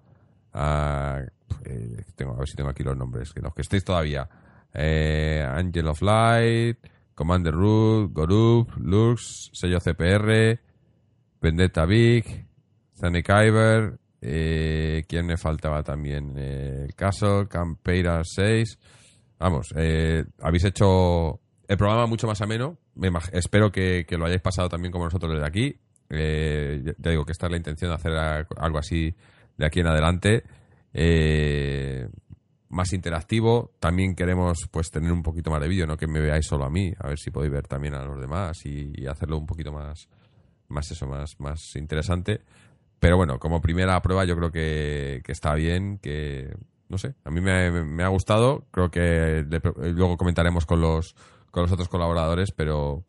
eh, 0.56 1.28
tengo, 2.16 2.34
a 2.34 2.38
ver 2.38 2.48
si 2.48 2.56
tengo 2.56 2.70
aquí 2.70 2.84
los 2.84 2.98
nombres, 2.98 3.32
que 3.32 3.42
los 3.42 3.54
que 3.54 3.62
estéis 3.62 3.84
todavía. 3.84 4.28
Angel 4.74 5.88
of 5.88 6.02
Light, 6.02 6.80
Commander 7.16 7.54
Root, 7.54 8.14
Gorup, 8.14 8.76
Lux, 8.78 9.50
sello 9.54 9.80
CPR, 9.80 10.60
Vendetta 11.42 11.86
Big, 11.86 12.48
Zane 12.96 13.24
Kyber, 13.24 14.00
eh, 14.22 15.04
¿quién 15.08 15.26
me 15.26 15.38
faltaba 15.38 15.84
también? 15.84 16.34
Eh, 16.38 16.86
el 16.86 16.96
caso, 16.96 17.48
Campeira 17.50 18.22
6. 18.24 18.78
Vamos, 19.40 19.74
eh, 19.76 20.24
habéis 20.40 20.66
hecho 20.66 21.40
el 21.68 21.78
programa 21.78 22.06
mucho 22.06 22.28
más 22.28 22.42
ameno. 22.42 22.78
Me 22.96 23.10
espero 23.34 23.72
que, 23.72 24.06
que, 24.08 24.18
lo 24.18 24.26
hayáis 24.26 24.42
pasado 24.42 24.70
también 24.70 24.92
como 24.92 25.06
nosotros 25.06 25.34
desde 25.34 25.48
aquí. 25.48 25.80
Eh, 26.10 26.82
ya 26.98 27.12
digo 27.12 27.26
que 27.26 27.32
esta 27.32 27.48
es 27.48 27.52
la 27.52 27.58
intención 27.58 27.90
de 27.90 27.96
hacer 27.96 28.12
algo 28.12 28.78
así 28.78 29.16
de 29.58 29.66
aquí 29.66 29.80
en 29.80 29.88
adelante. 29.88 30.44
Eh, 30.94 32.08
más 32.72 32.94
interactivo. 32.94 33.72
También 33.80 34.16
queremos 34.16 34.68
pues 34.72 34.90
tener 34.90 35.12
un 35.12 35.22
poquito 35.22 35.52
más 35.52 35.62
de 35.62 35.68
vídeo, 35.68 35.86
no 35.86 35.98
que 35.98 36.08
me 36.08 36.20
veáis 36.20 36.46
solo 36.48 36.66
a 36.66 36.70
mí, 36.70 36.92
a 37.00 37.08
ver 37.08 37.20
si 37.20 37.30
podéis 37.30 37.54
ver 37.54 37.68
también 37.68 37.94
a 37.94 38.04
los 38.04 38.20
demás 38.20 38.66
y, 38.66 39.06
hacerlo 39.06 39.38
un 39.38 39.46
poquito 39.46 39.72
más, 39.72 40.08
más 40.70 40.90
eso, 40.90 41.06
más, 41.06 41.40
más 41.40 41.76
interesante. 41.76 42.42
Pero 43.00 43.18
bueno, 43.18 43.40
como 43.40 43.62
primera 43.62 44.02
prueba 44.02 44.26
yo 44.26 44.36
creo 44.36 44.52
que, 44.52 45.22
está 45.28 45.54
bien, 45.54 45.98
que 46.00 46.54
no 46.88 46.98
sé, 46.98 47.16
a 47.24 47.30
mí 47.30 47.42
me, 47.42 48.04
ha 48.04 48.08
gustado, 48.10 48.66
creo 48.72 48.90
que 48.90 49.46
le, 49.48 49.62
luego 49.92 50.18
comentaremos 50.18 50.66
con 50.66 50.82
los, 50.82 51.16
con 51.52 51.64
los 51.64 51.72
otros 51.72 51.88
colaboradores, 51.88 52.52
pero 52.52 53.04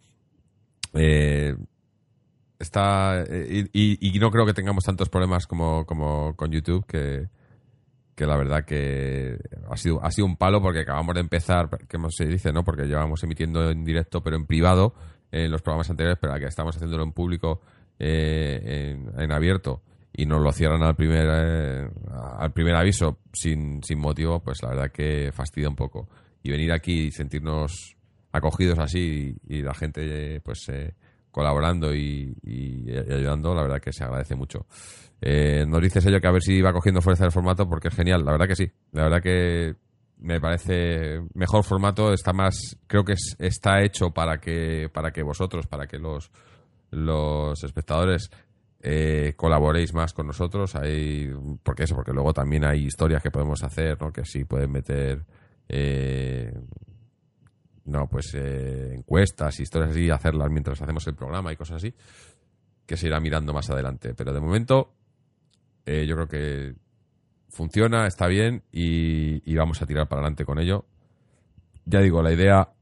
eh, 0.95 1.57
está 2.59 3.25
y, 3.29 3.61
y, 3.73 4.17
y, 4.17 4.19
no 4.19 4.31
creo 4.31 4.47
que 4.47 4.55
tengamos 4.55 4.85
tantos 4.85 5.09
problemas 5.09 5.47
como, 5.47 5.85
como 5.85 6.37
con 6.37 6.51
YouTube 6.53 6.87
que, 6.87 7.29
que 8.23 8.27
la 8.29 8.37
verdad 8.37 8.65
que 8.65 9.37
ha 9.69 9.77
sido, 9.77 10.01
ha 10.05 10.11
sido 10.13 10.27
un 10.27 10.37
palo 10.37 10.63
porque 10.63 10.81
acabamos 10.81 11.15
de 11.15 11.23
empezar, 11.23 11.69
que 11.89 11.99
se 12.11 12.25
dice, 12.27 12.53
¿no? 12.53 12.63
Porque 12.63 12.85
llevamos 12.85 13.21
emitiendo 13.25 13.69
en 13.69 13.85
directo, 13.85 14.23
pero 14.23 14.37
en 14.37 14.47
privado, 14.47 14.95
en 15.33 15.51
los 15.51 15.61
programas 15.61 15.91
anteriores, 15.91 16.19
pero 16.21 16.33
aquí 16.33 16.45
estamos 16.45 16.77
haciéndolo 16.77 17.03
en 17.03 17.11
público, 17.11 17.63
eh, 17.99 18.97
en, 19.19 19.33
abierto, 19.33 19.83
y 20.13 20.25
nos 20.27 20.41
lo 20.41 20.53
cierran 20.53 20.85
al 20.85 20.95
primer, 20.95 21.27
eh, 21.33 21.91
al 22.39 22.53
primer 22.53 22.77
aviso 22.77 23.19
sin, 23.33 23.83
sin 23.83 23.99
motivo, 23.99 24.39
pues 24.39 24.63
la 24.63 24.69
verdad 24.69 24.93
que 24.93 25.33
fastidia 25.33 25.69
un 25.69 25.77
poco. 25.77 26.09
Y 26.45 26.53
venir 26.53 26.71
aquí 26.71 27.07
y 27.07 27.11
sentirnos 27.11 27.97
acogidos 28.31 28.79
así 28.79 29.35
y, 29.49 29.63
la 29.63 29.75
gente, 29.75 30.41
pues, 30.45 30.69
eh, 30.69 30.95
colaborando 31.33 31.93
y, 31.95 32.37
ayudando, 33.11 33.55
la 33.55 33.63
verdad 33.63 33.81
que 33.81 33.93
se 33.93 34.05
agradece 34.05 34.37
mucho. 34.37 34.67
Eh, 35.21 35.65
nos 35.67 35.81
dice 35.81 35.99
ello 35.99 36.21
que 36.21 36.27
a 36.29 36.33
ver 36.33 36.43
si 36.43 36.61
va 36.61 36.73
cogiendo 36.73 37.01
fuerza 37.01 37.25
el 37.25 37.33
formato 37.33 37.69
porque 37.69 37.89
es 37.89 37.95
genial, 37.95 38.25
la 38.25 38.33
verdad 38.33 38.47
que 38.47 38.57
sí, 38.57 38.71
la 38.93 39.05
verdad 39.05 39.23
que 39.23 39.75
me 40.19 40.41
parece 40.41 41.21
mejor 41.35 41.65
formato, 41.65 42.13
está 42.13 42.33
más, 42.33 42.77
creo 42.87 43.05
que 43.05 43.15
está 43.39 43.83
hecho 43.83 44.11
para 44.11 44.39
que, 44.39 44.89
para 44.93 45.11
que 45.11 45.23
vosotros, 45.23 45.67
para 45.67 45.87
que 45.87 45.99
los, 45.99 46.31
los 46.91 47.65
espectadores 47.65 48.31
eh, 48.81 49.35
colaboréis 49.37 49.95
más 49.95 50.13
con 50.13 50.27
nosotros, 50.27 50.75
hay, 50.77 51.33
porque 51.63 51.85
eso, 51.85 51.95
porque 51.95 52.13
luego 52.13 52.33
también 52.33 52.65
hay 52.65 52.85
historias 52.85 53.23
que 53.23 53.31
podemos 53.31 53.63
hacer, 53.63 54.01
¿no? 54.01 54.13
que 54.13 54.25
sí 54.25 54.45
pueden 54.45 54.71
meter 54.71 55.25
eh, 55.69 56.53
no, 57.85 58.09
pues 58.09 58.35
eh, 58.35 58.95
encuestas, 58.95 59.59
historias 59.59 59.91
así, 59.91 60.09
hacerlas 60.11 60.51
mientras 60.51 60.81
hacemos 60.81 61.07
el 61.09 61.15
programa 61.15 61.53
y 61.53 61.57
cosas 61.57 61.77
así, 61.77 61.95
que 62.87 62.97
se 62.97 63.09
irá 63.09 63.19
mirando 63.21 63.53
más 63.53 63.69
adelante. 63.71 64.15
Pero 64.15 64.33
de 64.33 64.41
momento, 64.41 64.95
eh, 65.85 66.07
yo 66.07 66.15
creo 66.15 66.29
que 66.29 66.75
funciona, 67.49 68.07
está 68.07 68.29
bien 68.29 68.63
y, 68.71 69.55
vamos 69.57 69.83
a 69.83 69.87
tirar 69.87 70.09
para 70.09 70.21
adelante 70.21 70.45
con 70.45 70.59
ello. 70.59 70.87
Ya 71.85 72.01
digo, 72.01 72.23
la 72.23 72.33
idea 72.33 72.73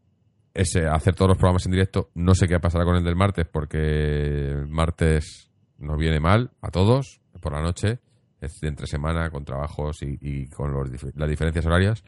es 0.53 0.77
eh, 0.77 0.87
hacer 0.87 1.15
todos 1.15 1.31
los 1.31 1.39
programas 1.39 1.65
en 1.65 1.73
directo. 1.73 2.11
No 2.15 2.35
sé 2.35 2.47
qué 2.47 2.61
pasará 2.61 2.85
con 2.85 2.97
el 2.97 3.05
del 3.05 3.17
martes, 3.17 3.47
porque 3.51 4.51
el 4.51 4.69
martes 4.69 5.51
nos 5.79 5.99
viene 5.99 6.21
mal 6.21 6.51
a 6.61 6.71
todos 6.71 7.23
por 7.41 7.53
la 7.53 7.63
noche, 7.63 8.01
es 8.39 8.61
de 8.61 8.69
entre 8.69 8.87
semana, 8.87 9.31
con 9.31 9.47
trabajos 9.47 10.03
y, 10.03 10.47
con 10.49 10.75
las 11.15 11.29
diferencias 11.29 11.65
horarias 11.65 12.05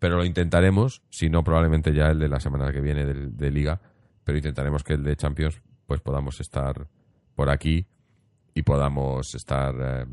pero 0.00 0.16
lo 0.16 0.24
intentaremos, 0.24 1.02
si 1.10 1.28
no 1.28 1.44
probablemente 1.44 1.94
ya 1.94 2.06
el 2.06 2.18
de 2.18 2.28
la 2.28 2.40
semana 2.40 2.72
que 2.72 2.80
viene 2.80 3.04
de, 3.04 3.50
Liga, 3.50 3.80
pero 4.24 4.38
intentaremos 4.38 4.82
que 4.82 4.94
el 4.94 5.04
de 5.04 5.14
Champions 5.14 5.62
pues 5.86 6.00
podamos 6.00 6.40
estar 6.40 6.88
por 7.34 7.50
aquí 7.50 7.86
y 8.54 8.62
podamos 8.62 9.34
estar 9.34 9.74
eh, 9.78 10.06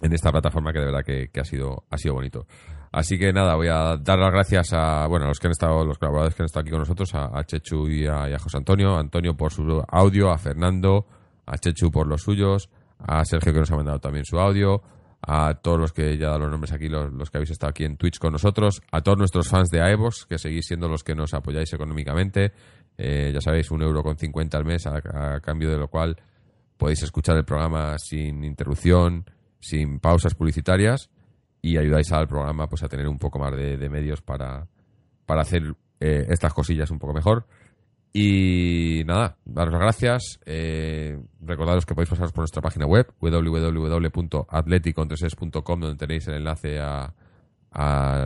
en 0.00 0.12
esta 0.12 0.32
plataforma 0.32 0.72
que 0.72 0.78
de 0.78 0.84
verdad 0.86 1.04
que, 1.04 1.28
ha 1.38 1.44
sido 1.44 1.84
ha 1.90 1.98
sido 1.98 2.14
bonito. 2.14 2.46
Así 2.90 3.18
que 3.18 3.34
nada, 3.34 3.54
voy 3.54 3.68
a 3.68 3.98
dar 3.98 4.18
las 4.18 4.32
gracias 4.32 4.72
a 4.72 5.06
bueno 5.06 5.26
a 5.26 5.28
los 5.28 5.38
que 5.38 5.46
han 5.46 5.52
estado, 5.52 5.84
los 5.84 5.98
colaboradores 5.98 6.34
que 6.34 6.42
han 6.42 6.46
estado 6.46 6.62
aquí 6.62 6.70
con 6.70 6.80
nosotros, 6.80 7.14
a, 7.14 7.44
Chechu 7.44 7.88
y 7.88 8.06
a, 8.06 8.38
José 8.38 8.56
Antonio, 8.56 8.96
Antonio 8.96 9.36
por 9.36 9.52
su 9.52 9.84
audio, 9.88 10.30
a 10.30 10.38
Fernando, 10.38 11.06
a 11.44 11.58
Chechu 11.58 11.90
por 11.90 12.06
los 12.06 12.22
suyos, 12.22 12.70
a 12.98 13.22
Sergio 13.26 13.52
que 13.52 13.58
nos 13.58 13.70
ha 13.70 13.76
mandado 13.76 13.98
también 13.98 14.24
su 14.24 14.38
audio, 14.38 14.82
a 15.22 15.54
todos 15.54 15.78
los 15.78 15.92
que 15.92 16.18
ya 16.18 16.36
los 16.36 16.50
nombres 16.50 16.72
aquí, 16.72 16.88
los, 16.88 17.30
que 17.30 17.38
habéis 17.38 17.50
estado 17.50 17.70
aquí 17.70 17.84
en 17.84 17.96
Twitch 17.96 18.18
con 18.18 18.32
nosotros, 18.32 18.82
a 18.90 19.00
todos 19.00 19.18
nuestros 19.18 19.48
fans 19.48 19.70
de 19.70 19.78
iVoox, 19.92 20.26
que 20.26 20.38
seguís 20.38 20.66
siendo 20.66 20.88
los 20.88 21.04
que 21.04 21.14
nos 21.14 21.32
apoyáis 21.32 21.72
económicamente. 21.72 22.52
Eh, 22.98 23.30
ya 23.32 23.40
sabéis, 23.40 23.70
un 23.70 23.82
euro 23.82 24.02
con 24.02 24.16
cincuenta 24.16 24.58
al 24.58 24.64
mes, 24.64 24.86
a, 24.86 25.40
cambio 25.40 25.70
de 25.70 25.78
lo 25.78 25.88
cual 25.88 26.16
podéis 26.76 27.02
escuchar 27.04 27.36
el 27.36 27.44
programa 27.44 27.96
sin 27.98 28.44
interrupción, 28.44 29.24
sin 29.60 30.00
pausas 30.00 30.34
publicitarias 30.34 31.08
y 31.62 31.76
ayudáis 31.76 32.10
al 32.12 32.26
programa 32.26 32.66
pues 32.68 32.82
a 32.82 32.88
tener 32.88 33.06
un 33.06 33.18
poco 33.18 33.38
más 33.38 33.54
de, 33.54 33.88
medios 33.88 34.20
para, 34.20 34.66
para 35.24 35.42
hacer 35.42 35.76
eh, 36.00 36.26
estas 36.28 36.52
cosillas 36.52 36.90
un 36.90 36.98
poco 36.98 37.14
mejor. 37.14 37.46
Y 38.12 39.04
nada, 39.06 39.38
daros 39.44 39.72
las 39.72 39.80
gracias. 39.80 40.40
Eh, 40.44 41.16
recordaros 41.40 41.86
que 41.86 41.94
podéis 41.94 42.10
pasaros 42.10 42.32
por 42.32 42.42
nuestra 42.42 42.60
página 42.60 42.84
web 42.84 43.10
www.atleticontreses.com 43.18 45.80
donde 45.80 45.96
tenéis 45.96 46.28
el 46.28 46.34
enlace 46.34 46.78
a, 46.78 47.14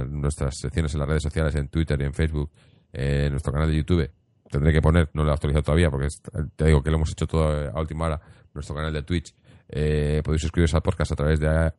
nuestras 0.08 0.56
secciones 0.58 0.92
en 0.94 1.00
las 1.00 1.08
redes 1.08 1.22
sociales, 1.22 1.54
en 1.54 1.68
Twitter 1.68 2.00
y 2.00 2.04
en 2.04 2.12
Facebook, 2.12 2.50
en 2.92 3.30
nuestro 3.30 3.52
canal 3.52 3.70
de 3.70 3.76
YouTube. 3.76 4.10
Tendré 4.50 4.72
que 4.72 4.82
poner, 4.82 5.08
no 5.14 5.22
lo 5.22 5.30
he 5.30 5.34
actualizado 5.34 5.62
todavía 5.62 5.88
porque 5.88 6.08
te 6.56 6.64
digo 6.64 6.82
que 6.82 6.90
lo 6.90 6.96
hemos 6.96 7.12
hecho 7.12 7.28
todo 7.28 7.70
a 7.70 7.80
última 7.80 8.06
hora, 8.06 8.20
nuestro 8.52 8.74
canal 8.74 8.92
de 8.92 9.04
Twitch. 9.04 9.32
Eh, 9.68 10.20
podéis 10.24 10.42
suscribiros 10.42 10.74
al 10.74 10.82
podcast 10.82 11.12
a 11.12 11.16
través 11.16 11.38
de 11.38 11.72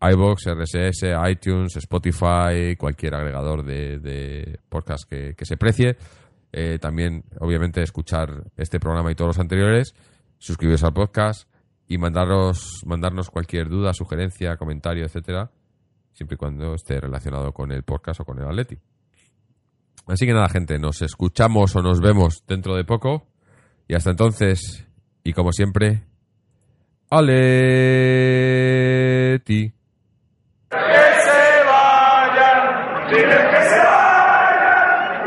iBox, 0.00 0.46
RSS, 0.46 1.04
iTunes, 1.30 1.76
Spotify, 1.76 2.74
cualquier 2.78 3.16
agregador 3.16 3.64
de, 3.64 4.58
podcast 4.70 5.04
que 5.10 5.44
se 5.44 5.58
precie. 5.58 5.98
Eh, 6.52 6.78
también, 6.78 7.24
obviamente, 7.40 7.82
escuchar 7.82 8.44
este 8.56 8.78
programa 8.78 9.10
y 9.10 9.14
todos 9.14 9.30
los 9.30 9.38
anteriores, 9.38 9.94
suscribiros 10.38 10.84
al 10.84 10.92
podcast 10.92 11.48
y 11.88 11.98
mandaros, 11.98 12.82
mandarnos 12.86 13.30
cualquier 13.30 13.68
duda, 13.68 13.94
sugerencia, 13.94 14.56
comentario, 14.56 15.04
etcétera, 15.04 15.50
siempre 16.12 16.34
y 16.34 16.38
cuando 16.38 16.74
esté 16.74 17.00
relacionado 17.00 17.52
con 17.52 17.72
el 17.72 17.82
podcast 17.82 18.20
o 18.20 18.24
con 18.24 18.38
el 18.38 18.46
Atleti. 18.46 18.78
Así 20.06 20.26
que 20.26 20.32
nada, 20.32 20.48
gente, 20.48 20.78
nos 20.78 21.00
escuchamos 21.02 21.74
o 21.76 21.82
nos 21.82 22.00
vemos 22.00 22.44
dentro 22.46 22.74
de 22.74 22.84
poco. 22.84 23.26
Y 23.88 23.94
hasta 23.94 24.10
entonces, 24.10 24.86
y 25.22 25.32
como 25.32 25.52
siempre, 25.52 26.02
Aleti. 27.10 27.32
Que 30.70 30.78
se 30.78 31.64
vayan, 31.66 32.88